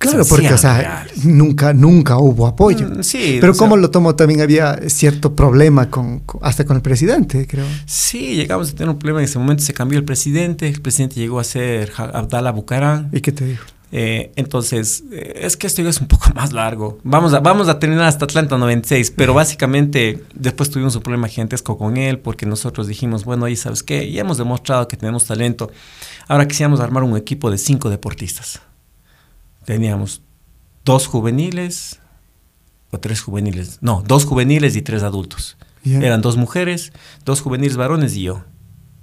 Claro, 0.00 0.24
porque, 0.26 0.50
o 0.50 0.56
sea, 0.56 1.06
nunca, 1.24 1.74
nunca 1.74 2.16
hubo 2.16 2.46
apoyo. 2.46 2.88
Mm, 2.88 3.02
sí, 3.02 3.36
Pero 3.38 3.52
o 3.52 3.54
sea- 3.54 3.58
¿cómo 3.66 3.76
lo 3.76 3.90
tomó? 3.90 4.16
También 4.16 4.40
había 4.40 4.78
cierto 4.88 5.36
problema 5.36 5.90
con, 5.90 6.22
hasta 6.40 6.64
con 6.64 6.76
el 6.76 6.82
presidente, 6.82 7.46
creo. 7.46 7.66
Sí, 7.84 8.34
llegamos 8.34 8.70
a 8.70 8.72
tener 8.72 8.88
un 8.88 8.98
problema. 8.98 9.18
En 9.20 9.26
ese 9.26 9.38
momento 9.38 9.62
se 9.62 9.74
cambió 9.74 9.98
el 9.98 10.06
presidente. 10.06 10.68
El 10.68 10.80
presidente 10.80 11.16
llegó 11.16 11.38
a 11.38 11.44
ser 11.44 11.92
Abdallah 11.98 12.50
Bucaram. 12.50 13.10
¿Y 13.12 13.20
qué 13.20 13.30
te 13.30 13.44
dijo? 13.44 13.66
Eh, 13.92 14.32
entonces, 14.36 15.04
eh, 15.12 15.40
es 15.42 15.58
que 15.58 15.66
esto 15.66 15.82
ya 15.82 15.90
es 15.90 16.00
un 16.00 16.06
poco 16.08 16.30
más 16.34 16.54
largo. 16.54 16.98
Vamos 17.02 17.34
a, 17.34 17.40
vamos 17.40 17.68
a 17.68 17.78
terminar 17.78 18.04
hasta 18.06 18.24
Atlanta 18.24 18.56
96, 18.56 19.12
pero 19.14 19.34
básicamente 19.34 20.24
después 20.34 20.70
tuvimos 20.70 20.96
un 20.96 21.02
problema 21.02 21.28
gigantesco 21.28 21.76
con 21.76 21.98
él 21.98 22.20
porque 22.20 22.46
nosotros 22.46 22.86
dijimos, 22.86 23.26
bueno, 23.26 23.44
ahí 23.44 23.54
sabes 23.56 23.82
qué, 23.82 24.10
ya 24.10 24.22
hemos 24.22 24.38
demostrado 24.38 24.88
que 24.88 24.96
tenemos 24.96 25.26
talento. 25.26 25.70
Ahora 26.26 26.48
quisiéramos 26.48 26.80
armar 26.80 27.02
un 27.02 27.18
equipo 27.18 27.50
de 27.50 27.58
cinco 27.58 27.90
deportistas. 27.90 28.60
Teníamos 29.74 30.20
dos 30.84 31.06
juveniles 31.06 32.00
o 32.90 32.98
tres 32.98 33.20
juveniles, 33.20 33.78
no, 33.80 34.02
dos 34.04 34.24
juveniles 34.24 34.74
y 34.74 34.82
tres 34.82 35.04
adultos. 35.04 35.56
Eran 35.84 36.20
dos 36.22 36.36
mujeres, 36.36 36.92
dos 37.24 37.40
juveniles 37.40 37.76
varones 37.76 38.16
y 38.16 38.22
yo. 38.22 38.42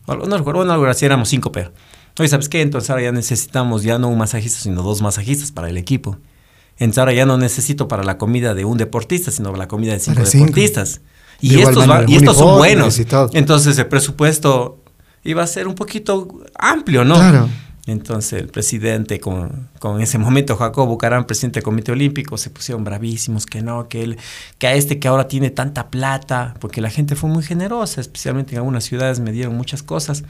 No 0.08 0.38
recuerdo, 0.38 0.60
bueno, 0.60 0.74
algo 0.74 0.86
así, 0.88 1.06
éramos 1.06 1.30
cinco, 1.30 1.54
pero. 1.54 1.72
Oye, 2.20 2.28
¿sabes 2.28 2.50
qué? 2.50 2.62
Entonces 2.62 2.90
ahora 2.90 3.04
ya 3.04 3.12
necesitamos 3.14 3.84
ya 3.84 3.98
no 3.98 4.10
un 4.10 4.18
masajista, 4.18 4.60
sino 4.60 4.82
dos 4.84 5.02
masajistas 5.02 5.54
para 5.54 5.70
el 5.70 5.78
equipo. 5.78 6.18
Entonces 6.80 6.98
ahora 6.98 7.14
ya 7.14 7.26
no 7.26 7.38
necesito 7.38 7.88
para 7.88 8.04
la 8.04 8.18
comida 8.18 8.54
de 8.54 8.66
un 8.66 8.78
deportista, 8.78 9.32
sino 9.32 9.50
para 9.52 9.60
la 9.60 9.68
comida 9.70 9.94
de 9.94 10.00
cinco 10.02 10.20
deportistas. 10.40 11.02
De 11.40 11.48
Y 11.48 11.54
igual 11.54 11.70
estos, 11.70 11.88
manera, 11.88 12.06
va- 12.08 12.12
y 12.12 12.16
estos 12.18 12.38
son 12.38 12.58
buenos. 12.58 12.94
Entonces 13.34 13.78
el 13.78 13.88
presupuesto 13.88 14.84
iba 15.24 15.44
a 15.44 15.48
ser 15.48 15.66
un 15.68 15.76
poquito 15.76 16.28
amplio, 16.60 17.06
¿no? 17.06 17.16
Claro. 17.16 17.48
Entonces 17.88 18.42
el 18.42 18.50
presidente, 18.50 19.22
con, 19.22 19.70
con 19.80 20.02
ese 20.02 20.18
momento 20.18 20.58
Jacobo 20.58 20.88
Bucarán, 20.88 21.26
presidente 21.26 21.60
del 21.60 21.64
Comité 21.64 21.94
Olímpico, 21.94 22.38
se 22.38 22.50
pusieron 22.50 22.84
bravísimos, 22.84 23.46
que 23.46 23.62
no, 23.62 23.88
que 23.88 24.04
él, 24.04 24.18
que 24.58 24.68
a 24.68 24.76
este 24.76 25.00
que 25.00 25.08
ahora 25.08 25.30
tiene 25.30 25.50
tanta 25.52 25.90
plata, 25.90 26.54
porque 26.60 26.82
la 26.82 26.90
gente 26.90 27.16
fue 27.16 27.30
muy 27.30 27.44
generosa, 27.44 28.02
especialmente 28.02 28.52
en 28.52 28.58
algunas 28.58 28.84
ciudades 28.84 29.22
me 29.22 29.32
dieron 29.32 29.56
muchas 29.56 29.84
cosas. 29.84 30.26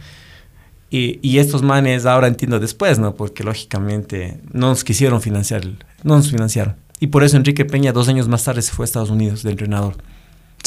Y, 0.91 1.19
y 1.27 1.39
estos 1.39 1.63
manes 1.63 2.05
ahora 2.05 2.27
entiendo 2.27 2.59
después, 2.59 2.99
¿no? 2.99 3.15
Porque 3.15 3.43
lógicamente 3.43 4.39
no 4.53 4.69
nos 4.69 4.84
quisieron 4.84 5.19
financiar, 5.19 5.65
no 6.03 6.15
nos 6.15 6.29
financiaron. 6.29 6.75
Y 6.99 7.07
por 7.07 7.23
eso 7.23 7.38
Enrique 7.38 7.65
Peña 7.65 7.91
dos 7.91 8.07
años 8.07 8.27
más 8.27 8.43
tarde 8.43 8.61
se 8.61 8.71
fue 8.71 8.84
a 8.84 8.85
Estados 8.85 9.09
Unidos 9.09 9.41
de 9.41 9.49
entrenador. 9.49 9.95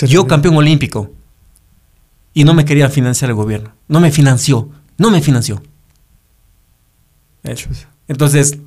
Yo 0.06 0.26
campeón 0.26 0.56
olímpico. 0.56 1.12
Y 2.34 2.44
no 2.44 2.54
me 2.54 2.64
quería 2.64 2.88
financiar 2.88 3.30
el 3.30 3.36
gobierno. 3.36 3.72
No 3.88 4.00
me 4.00 4.10
financió. 4.10 4.70
No 4.98 5.10
me 5.10 5.20
financió. 5.20 5.62
Entonces, 8.08 8.58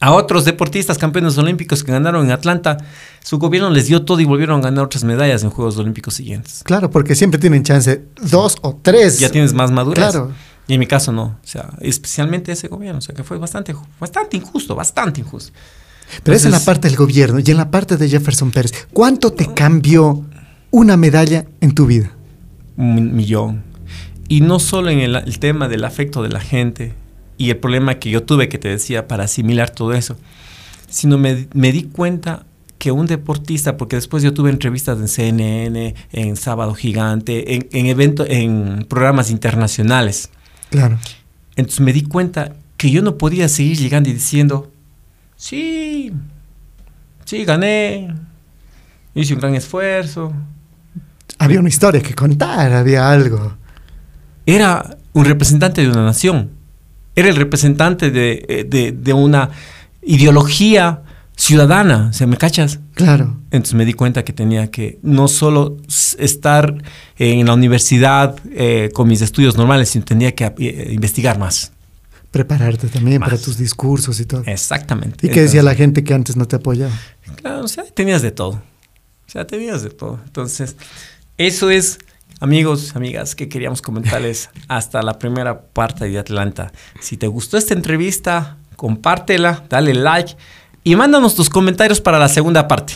a 0.00 0.12
otros 0.12 0.44
deportistas 0.44 0.98
campeones 0.98 1.38
olímpicos 1.38 1.82
que 1.82 1.92
ganaron 1.92 2.24
en 2.26 2.30
Atlanta, 2.32 2.76
su 3.22 3.38
gobierno 3.38 3.70
les 3.70 3.86
dio 3.86 4.04
todo 4.04 4.20
y 4.20 4.24
volvieron 4.24 4.60
a 4.60 4.64
ganar 4.64 4.84
otras 4.84 5.04
medallas 5.04 5.42
en 5.42 5.50
Juegos 5.50 5.76
Olímpicos 5.78 6.14
siguientes. 6.14 6.62
Claro, 6.64 6.90
porque 6.90 7.14
siempre 7.14 7.40
tienen 7.40 7.62
chance 7.62 8.02
dos 8.22 8.56
o 8.62 8.78
tres. 8.82 9.18
Ya 9.18 9.30
tienes 9.30 9.52
más 9.54 9.70
madurez. 9.70 10.10
Claro. 10.10 10.32
Y 10.68 10.74
en 10.74 10.80
mi 10.80 10.86
caso 10.86 11.12
no. 11.12 11.22
O 11.22 11.46
sea, 11.46 11.70
especialmente 11.80 12.52
ese 12.52 12.68
gobierno. 12.68 12.98
O 12.98 13.00
sea, 13.00 13.14
que 13.14 13.22
fue 13.24 13.38
bastante, 13.38 13.74
bastante 14.00 14.36
injusto, 14.36 14.74
bastante 14.74 15.20
injusto. 15.20 15.52
Pero 16.22 16.36
es 16.36 16.44
en 16.44 16.50
la 16.50 16.58
Entonces- 16.58 16.66
parte 16.66 16.88
del 16.88 16.96
gobierno 16.96 17.38
y 17.44 17.50
en 17.50 17.56
la 17.56 17.70
parte 17.70 17.96
de 17.96 18.08
Jefferson 18.08 18.50
Pérez. 18.50 18.72
¿Cuánto 18.92 19.32
te 19.32 19.52
cambió 19.54 20.24
una 20.70 20.96
medalla 20.96 21.46
en 21.60 21.74
tu 21.74 21.86
vida? 21.86 22.10
un 22.78 23.16
millón. 23.16 23.62
Y 24.28 24.42
no 24.42 24.58
solo 24.58 24.90
en 24.90 24.98
el, 24.98 25.16
el 25.16 25.38
tema 25.38 25.66
del 25.66 25.82
afecto 25.84 26.22
de 26.22 26.28
la 26.28 26.40
gente 26.40 26.92
y 27.38 27.50
el 27.50 27.56
problema 27.56 27.96
que 27.96 28.10
yo 28.10 28.22
tuve, 28.22 28.48
que 28.48 28.58
te 28.58 28.68
decía, 28.68 29.06
para 29.08 29.24
asimilar 29.24 29.70
todo 29.70 29.92
eso, 29.92 30.16
sino 30.88 31.18
me, 31.18 31.48
me 31.52 31.72
di 31.72 31.84
cuenta 31.84 32.46
que 32.78 32.92
un 32.92 33.06
deportista, 33.06 33.76
porque 33.76 33.96
después 33.96 34.22
yo 34.22 34.34
tuve 34.34 34.50
entrevistas 34.50 34.98
en 34.98 35.08
CNN, 35.08 35.94
en 36.12 36.36
Sábado 36.36 36.74
Gigante, 36.74 37.54
en, 37.54 37.68
en 37.72 37.86
eventos, 37.86 38.26
en 38.28 38.86
programas 38.88 39.30
internacionales. 39.30 40.30
Claro. 40.70 40.98
Entonces 41.56 41.80
me 41.80 41.92
di 41.92 42.02
cuenta 42.02 42.54
que 42.76 42.90
yo 42.90 43.02
no 43.02 43.16
podía 43.16 43.48
seguir 43.48 43.78
llegando 43.78 44.10
y 44.10 44.12
diciendo, 44.12 44.70
sí, 45.36 46.12
sí, 47.24 47.44
gané, 47.44 48.14
hice 49.14 49.34
un 49.34 49.40
gran 49.40 49.54
esfuerzo, 49.54 50.32
Había 51.38 51.60
una 51.60 51.68
historia 51.68 52.00
que 52.02 52.14
contar, 52.14 52.72
había 52.72 53.10
algo. 53.10 53.56
era 54.44 54.96
un 55.12 55.24
representante 55.24 55.80
de 55.82 55.88
una 55.88 56.04
nación, 56.04 56.50
era 57.16 57.28
el 57.28 57.36
representante 57.36 58.10
de, 58.12 58.44
eh, 58.48 58.64
de- 58.68 58.92
de 58.92 59.12
una 59.12 59.50
ideología 60.02 61.02
ciudadana, 61.36 62.12
¿se 62.12 62.26
me 62.26 62.36
cachas? 62.36 62.78
Claro. 62.94 63.36
Entonces 63.50 63.74
me 63.74 63.84
di 63.84 63.92
cuenta 63.92 64.24
que 64.24 64.32
tenía 64.32 64.70
que 64.70 64.98
no 65.02 65.28
solo 65.28 65.76
estar 66.18 66.74
en 67.18 67.46
la 67.46 67.54
universidad 67.54 68.36
eh, 68.52 68.90
con 68.94 69.08
mis 69.08 69.20
estudios 69.20 69.56
normales, 69.56 69.90
sino 69.90 70.04
tenía 70.04 70.34
que 70.34 70.44
eh, 70.58 70.90
investigar 70.92 71.38
más. 71.38 71.72
Prepararte 72.30 72.88
también 72.88 73.20
para 73.20 73.36
tus 73.38 73.56
discursos 73.58 74.18
y 74.20 74.24
todo. 74.26 74.42
Exactamente. 74.46 75.26
¿Y 75.26 75.30
qué 75.30 75.42
decía 75.42 75.62
la 75.62 75.74
gente 75.74 76.04
que 76.04 76.14
antes 76.14 76.36
no 76.36 76.46
te 76.46 76.56
apoyaba? 76.56 76.92
Claro, 77.36 77.64
o 77.64 77.68
sea, 77.68 77.84
tenías 77.84 78.22
de 78.22 78.30
todo. 78.30 78.62
O 79.26 79.30
sea, 79.30 79.46
tenías 79.46 79.82
de 79.82 79.90
todo. 79.90 80.20
Entonces, 80.24 80.76
eso 81.38 81.70
es 81.70 81.98
Amigos, 82.38 82.94
amigas, 82.94 83.34
que 83.34 83.48
queríamos 83.48 83.80
comentarles 83.80 84.50
hasta 84.68 85.00
la 85.02 85.18
primera 85.18 85.62
parte 85.62 86.06
de 86.06 86.18
Atlanta. 86.18 86.70
Si 87.00 87.16
te 87.16 87.28
gustó 87.28 87.56
esta 87.56 87.72
entrevista, 87.72 88.58
compártela, 88.76 89.64
dale 89.70 89.94
like 89.94 90.36
y 90.84 90.96
mándanos 90.96 91.34
tus 91.34 91.48
comentarios 91.48 92.02
para 92.02 92.18
la 92.18 92.28
segunda 92.28 92.68
parte. 92.68 92.92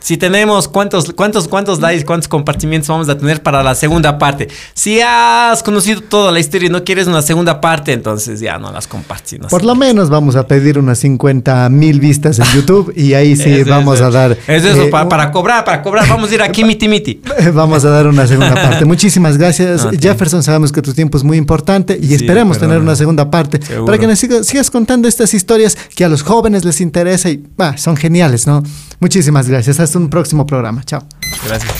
Si 0.00 0.16
tenemos 0.16 0.68
cuántos, 0.68 1.12
cuántos, 1.12 1.48
cuántos 1.48 1.80
likes, 1.80 2.04
cuántos 2.04 2.28
compartimientos 2.28 2.88
vamos 2.88 3.08
a 3.08 3.18
tener 3.18 3.42
para 3.42 3.62
la 3.62 3.74
segunda 3.74 4.18
parte. 4.18 4.48
Si 4.74 5.00
has 5.00 5.62
conocido 5.62 6.00
toda 6.00 6.32
la 6.32 6.40
historia 6.40 6.68
y 6.68 6.70
no 6.70 6.84
quieres 6.84 7.06
una 7.06 7.22
segunda 7.22 7.60
parte, 7.60 7.92
entonces 7.92 8.40
ya 8.40 8.58
no 8.58 8.72
las 8.72 8.86
compartes. 8.86 9.18
Por 9.50 9.64
lo 9.64 9.74
menos 9.74 10.08
vamos 10.08 10.36
a 10.36 10.46
pedir 10.46 10.78
unas 10.78 10.98
50 10.98 11.68
mil 11.68 12.00
vistas 12.00 12.38
en 12.38 12.46
YouTube 12.54 12.92
y 12.96 13.14
ahí 13.14 13.36
sí 13.36 13.62
vamos 13.68 14.00
a 14.00 14.10
dar. 14.10 14.36
Es 14.46 14.64
eso, 14.64 14.84
eh, 14.84 14.90
para, 14.90 15.30
cobrar, 15.30 15.64
para 15.64 15.82
cobrar. 15.82 16.08
Vamos 16.08 16.30
a 16.30 16.34
ir 16.34 16.42
aquí, 16.42 16.64
miti, 16.64 16.88
miti. 16.88 17.20
vamos 17.52 17.84
a 17.84 17.90
dar 17.90 18.06
una 18.06 18.26
segunda 18.26 18.54
parte. 18.54 18.84
Muchísimas 18.84 19.36
gracias, 19.36 19.86
Jefferson. 20.00 20.42
Sabemos 20.42 20.72
que 20.72 20.82
tu 20.82 20.92
tiempo 20.92 21.18
es 21.18 21.24
muy 21.24 21.36
importante 21.36 21.98
y 22.00 22.14
esperemos 22.14 22.58
tener 22.58 22.78
una 22.78 22.96
segunda 22.96 23.30
parte 23.30 23.60
para 23.84 23.98
que 23.98 24.06
nos 24.06 24.18
sigas, 24.18 24.70
contando 24.70 25.08
estas 25.08 25.34
historias 25.34 25.76
que 25.94 26.04
a 26.04 26.08
los 26.08 26.22
jóvenes 26.22 26.64
les 26.64 26.80
interesa 26.80 27.30
y 27.30 27.44
son 27.76 27.96
geniales, 27.96 28.46
¿no? 28.46 28.62
Muchísimas 29.00 29.48
gracias 29.48 29.78
hasta 29.80 29.98
un 29.98 30.10
próximo 30.10 30.46
programa. 30.46 30.82
Chao. 30.84 31.06
Gracias. 31.46 31.72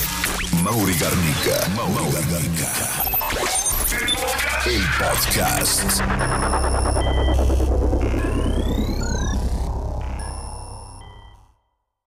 Mauri 0.63 0.95
Garnica. 0.95 1.69
Mauri 1.77 2.13
Garnica. 2.31 2.69
El 4.67 4.83
podcast. 4.99 6.03